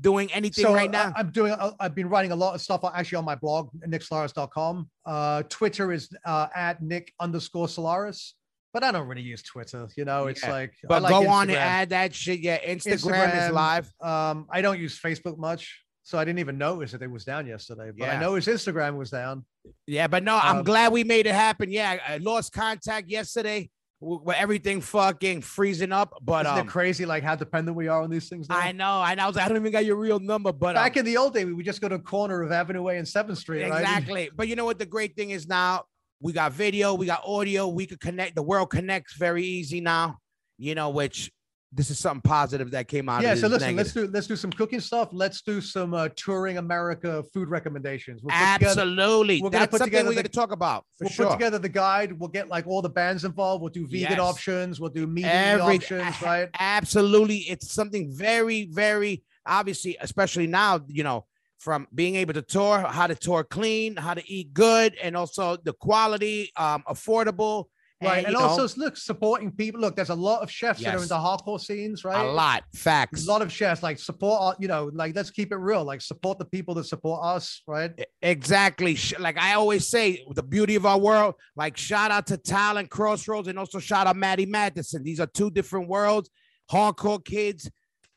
doing 0.00 0.32
anything 0.32 0.64
so 0.64 0.72
right 0.74 0.88
uh, 0.88 0.92
now 0.92 1.12
I'm 1.16 1.30
doing. 1.30 1.52
uh, 1.52 1.72
I've 1.78 1.94
been 1.94 2.08
writing 2.08 2.32
a 2.32 2.36
lot 2.36 2.54
of 2.54 2.60
stuff 2.60 2.80
actually 2.84 3.16
on 3.16 3.24
my 3.24 3.34
blog, 3.34 3.70
nicksolares.com. 3.86 4.88
Uh, 5.04 5.42
Twitter 5.48 5.92
is 5.92 6.08
uh, 6.24 6.46
at 6.54 6.82
nick 6.82 7.12
underscore 7.20 7.66
solares, 7.66 8.32
but 8.72 8.82
I 8.82 8.92
don't 8.92 9.06
really 9.08 9.22
use 9.22 9.42
Twitter. 9.42 9.88
You 9.96 10.04
know, 10.04 10.28
it's 10.28 10.42
Yeah, 10.42 10.52
like. 10.52 10.74
I 10.84 10.86
but 10.86 11.02
like 11.02 11.10
go 11.10 11.28
on 11.28 11.50
and 11.50 11.58
add 11.58 11.90
that 11.90 12.14
shit 12.14 12.40
yeah 12.40 12.58
instagram, 12.58 13.48
is 13.48 13.52
live 13.52 13.92
Um, 14.00 14.46
I 14.50 14.62
don't 14.62 14.78
use 14.78 14.98
Facebook 14.98 15.38
much, 15.38 15.82
so 16.10 16.18
I 16.18 16.24
didn't 16.24 16.40
even 16.40 16.58
notice 16.58 16.90
that 16.90 17.02
it 17.02 17.10
was 17.10 17.24
down 17.24 17.46
yesterday. 17.46 17.92
But 17.96 18.06
Yeah. 18.06 18.16
I 18.16 18.20
know 18.20 18.34
his 18.34 18.48
Instagram 18.48 18.96
was 18.96 19.10
down. 19.10 19.44
Yeah, 19.86 20.08
but 20.08 20.24
no, 20.24 20.40
I'm 20.42 20.58
Um, 20.58 20.64
glad 20.64 20.90
we 20.92 21.04
made 21.04 21.26
it 21.26 21.34
happen. 21.36 21.70
Yeah, 21.70 21.98
I 22.04 22.16
lost 22.16 22.52
contact 22.52 23.08
yesterday 23.08 23.70
with 24.00 24.36
everything 24.36 24.80
fucking 24.80 25.42
freezing 25.42 25.92
up. 25.92 26.14
But 26.20 26.46
Isn't 26.46 26.58
um, 26.58 26.66
it 26.66 26.70
crazy 26.70 27.06
like 27.06 27.22
how 27.22 27.36
dependent 27.36 27.76
we 27.76 27.86
are 27.86 28.02
on 28.02 28.10
these 28.10 28.28
things? 28.28 28.48
Now? 28.48 28.58
I 28.58 28.72
know, 28.72 29.00
I 29.00 29.14
know. 29.14 29.22
I 29.22 29.26
was 29.28 29.36
like, 29.36 29.44
I 29.44 29.48
don't 29.48 29.58
even 29.58 29.70
got 29.70 29.84
your 29.84 29.94
real 29.94 30.18
number, 30.18 30.52
but 30.52 30.70
um, 30.76 30.82
Back 30.82 30.96
in 30.96 31.04
the 31.04 31.16
old 31.16 31.32
day, 31.32 31.44
we 31.44 31.52
would 31.52 31.64
just 31.64 31.80
go 31.80 31.88
to 31.88 31.96
the 31.96 32.02
corner 32.02 32.42
of 32.42 32.50
Avenue 32.50 32.88
A 32.88 32.96
and 32.96 33.06
Seventh 33.06 33.38
Street, 33.38 33.70
right? 33.70 33.80
exactly. 33.80 34.30
But 34.34 34.48
you 34.48 34.56
know 34.56 34.64
what? 34.64 34.80
The 34.80 34.86
great 34.86 35.14
thing 35.14 35.30
is 35.30 35.46
now 35.46 35.84
we 36.20 36.32
got 36.32 36.50
video, 36.52 36.94
we 36.94 37.06
got 37.06 37.22
audio, 37.24 37.68
we 37.68 37.86
could 37.86 38.00
connect. 38.00 38.34
The 38.34 38.42
world 38.42 38.70
connects 38.70 39.14
very 39.14 39.44
easy 39.44 39.80
now. 39.80 40.18
You 40.58 40.74
know, 40.74 40.90
which 40.90 41.30
this 41.72 41.88
is 41.90 41.98
something 41.98 42.20
positive 42.22 42.72
that 42.72 42.88
came 42.88 43.08
out. 43.08 43.22
Yeah. 43.22 43.36
So 43.36 43.46
listen, 43.46 43.76
let's 43.76 43.92
do 43.92 44.08
let's 44.08 44.26
do 44.26 44.34
some 44.34 44.50
cooking 44.50 44.80
stuff. 44.80 45.10
Let's 45.12 45.40
do 45.42 45.60
some 45.60 45.94
uh, 45.94 46.08
touring 46.16 46.58
America 46.58 47.22
food 47.32 47.48
recommendations. 47.48 48.22
We'll 48.22 48.34
put 48.36 48.54
together- 48.54 48.80
Absolutely, 48.80 49.40
we're 49.40 49.50
gonna 49.50 49.60
that's 49.62 49.70
put 49.70 49.78
something 49.78 49.90
together 49.92 50.08
we're 50.08 50.14
going 50.14 50.24
to 50.24 50.30
talk 50.30 50.50
about 50.52 50.84
for 50.98 51.04
we'll 51.04 51.10
sure. 51.10 51.26
put 51.26 51.32
together 51.34 51.58
the 51.58 51.68
guide. 51.68 52.12
We'll 52.12 52.28
get 52.28 52.48
like 52.48 52.66
all 52.66 52.82
the 52.82 52.88
bands 52.88 53.24
involved. 53.24 53.62
We'll 53.62 53.70
do 53.70 53.86
vegan 53.86 54.10
Yes. 54.12 54.18
options. 54.18 54.80
We'll 54.80 54.90
do 54.90 55.06
meat 55.06 55.26
options, 55.26 56.20
right? 56.22 56.48
Absolutely. 56.58 57.38
It's 57.38 57.72
something 57.72 58.10
very, 58.12 58.66
very 58.66 59.22
obviously, 59.46 59.96
especially 60.00 60.46
now, 60.48 60.80
you 60.88 61.04
know, 61.04 61.26
from 61.58 61.86
being 61.94 62.16
able 62.16 62.32
to 62.34 62.42
tour, 62.42 62.80
how 62.80 63.06
to 63.06 63.14
tour 63.14 63.44
clean, 63.44 63.94
how 63.96 64.14
to 64.14 64.28
eat 64.30 64.52
good, 64.54 64.96
and 65.02 65.16
also 65.16 65.56
the 65.62 65.74
quality, 65.74 66.50
um, 66.56 66.82
affordable. 66.88 67.66
Right. 68.02 68.24
And 68.24 68.32
know, 68.32 68.40
also 68.40 68.80
look, 68.80 68.96
supporting 68.96 69.50
people. 69.52 69.80
Look, 69.80 69.94
there's 69.94 70.08
a 70.08 70.14
lot 70.14 70.42
of 70.42 70.50
chefs 70.50 70.82
that 70.82 70.94
are 70.94 71.02
in 71.02 71.08
the 71.08 71.16
hardcore 71.16 71.60
scenes, 71.60 72.02
right? 72.02 72.24
a 72.24 72.32
lot. 72.32 72.64
Facts. 72.74 73.26
A 73.26 73.30
lot 73.30 73.42
of 73.42 73.52
chefs 73.52 73.82
like 73.82 73.98
support, 73.98 74.40
uh, 74.40 74.54
you 74.58 74.68
know, 74.68 74.90
like 74.94 75.14
let's 75.14 75.30
keep 75.30 75.52
it 75.52 75.56
real, 75.56 75.84
like 75.84 76.00
support 76.00 76.38
the 76.38 76.46
people 76.46 76.74
that 76.76 76.84
support 76.84 77.22
us, 77.22 77.62
right? 77.66 77.92
Exactly. 78.22 78.96
Like 79.18 79.38
I 79.38 79.54
always 79.54 79.86
say, 79.86 80.24
the 80.30 80.42
beauty 80.42 80.76
of 80.76 80.86
our 80.86 80.98
world, 80.98 81.34
like 81.56 81.76
shout 81.76 82.10
out 82.10 82.26
to 82.28 82.38
Talent 82.38 82.88
Crossroads 82.88 83.48
and 83.48 83.58
also 83.58 83.78
shout 83.78 84.06
out 84.06 84.16
Matty 84.16 84.46
Matheson. 84.46 85.02
These 85.02 85.20
are 85.20 85.26
two 85.26 85.50
different 85.50 85.88
worlds. 85.88 86.30
Hardcore 86.70 87.22
kids 87.22 87.70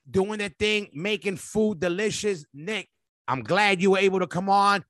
doing 0.10 0.40
their 0.40 0.50
thing, 0.60 0.90
making 0.94 1.38
food 1.38 1.82
delicious. 1.82 2.46
Nick, 2.54 2.88
I'm 3.28 3.44
glad 3.44 3.82
you 3.82 3.92
were 3.92 4.00
able 4.00 4.20
to 4.20 4.28
come 4.28 4.50
on. 4.50 4.86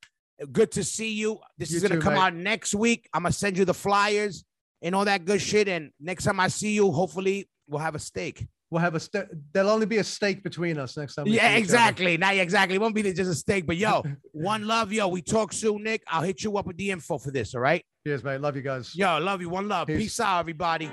Good 0.51 0.71
to 0.73 0.83
see 0.83 1.13
you. 1.13 1.39
This 1.57 1.71
You 1.71 1.77
is 1.77 1.83
gonna 1.83 1.99
come 1.99 2.13
mate. 2.13 2.19
out 2.19 2.35
next 2.35 2.75
week. 2.75 3.09
I'm 3.11 3.23
gonna 3.23 3.33
send 3.33 3.57
you 3.57 3.65
the 3.65 3.73
flyers 3.73 4.43
and 4.83 4.93
all 4.93 5.05
that 5.05 5.25
good 5.25 5.41
shit. 5.41 5.67
And 5.67 5.89
next 5.99 6.25
time 6.25 6.39
I 6.39 6.49
see 6.49 6.73
you, 6.73 6.91
hopefully 6.91 7.49
we'll 7.67 7.79
have 7.81 7.95
a 7.95 7.99
steak. 7.99 8.45
We'll 8.69 8.81
have 8.81 8.95
a 8.95 8.99
st- 8.99 9.27
there'll 9.53 9.69
only 9.69 9.85
be 9.85 9.97
a 9.97 10.03
steak 10.03 10.43
between 10.43 10.79
us 10.79 10.97
next 10.97 11.15
time. 11.15 11.27
Yeah, 11.27 11.55
exactly. 11.55 12.17
Not 12.17 12.35
exactly. 12.35 12.75
It 12.75 12.81
won't 12.81 12.95
be 12.95 13.03
just 13.03 13.29
a 13.29 13.35
steak, 13.35 13.67
but 13.67 13.77
yo, 13.77 14.03
one 14.31 14.65
love, 14.65 14.91
yo. 14.91 15.07
We 15.07 15.21
talk 15.21 15.53
soon, 15.53 15.83
Nick. 15.83 16.01
I'll 16.07 16.23
hit 16.23 16.43
you 16.43 16.57
up 16.57 16.65
with 16.65 16.77
the 16.77 16.89
info 16.89 17.19
for 17.19 17.29
this. 17.31 17.53
All 17.53 17.61
right. 17.61 17.85
Cheers, 18.05 18.23
mate. 18.23 18.41
Love 18.41 18.55
you 18.55 18.63
guys. 18.63 18.95
Yo, 18.95 19.19
love 19.19 19.41
you. 19.41 19.49
One 19.49 19.67
love. 19.67 19.87
Peace. 19.87 19.97
Peace 19.97 20.19
out, 20.19 20.39
everybody. 20.39 20.91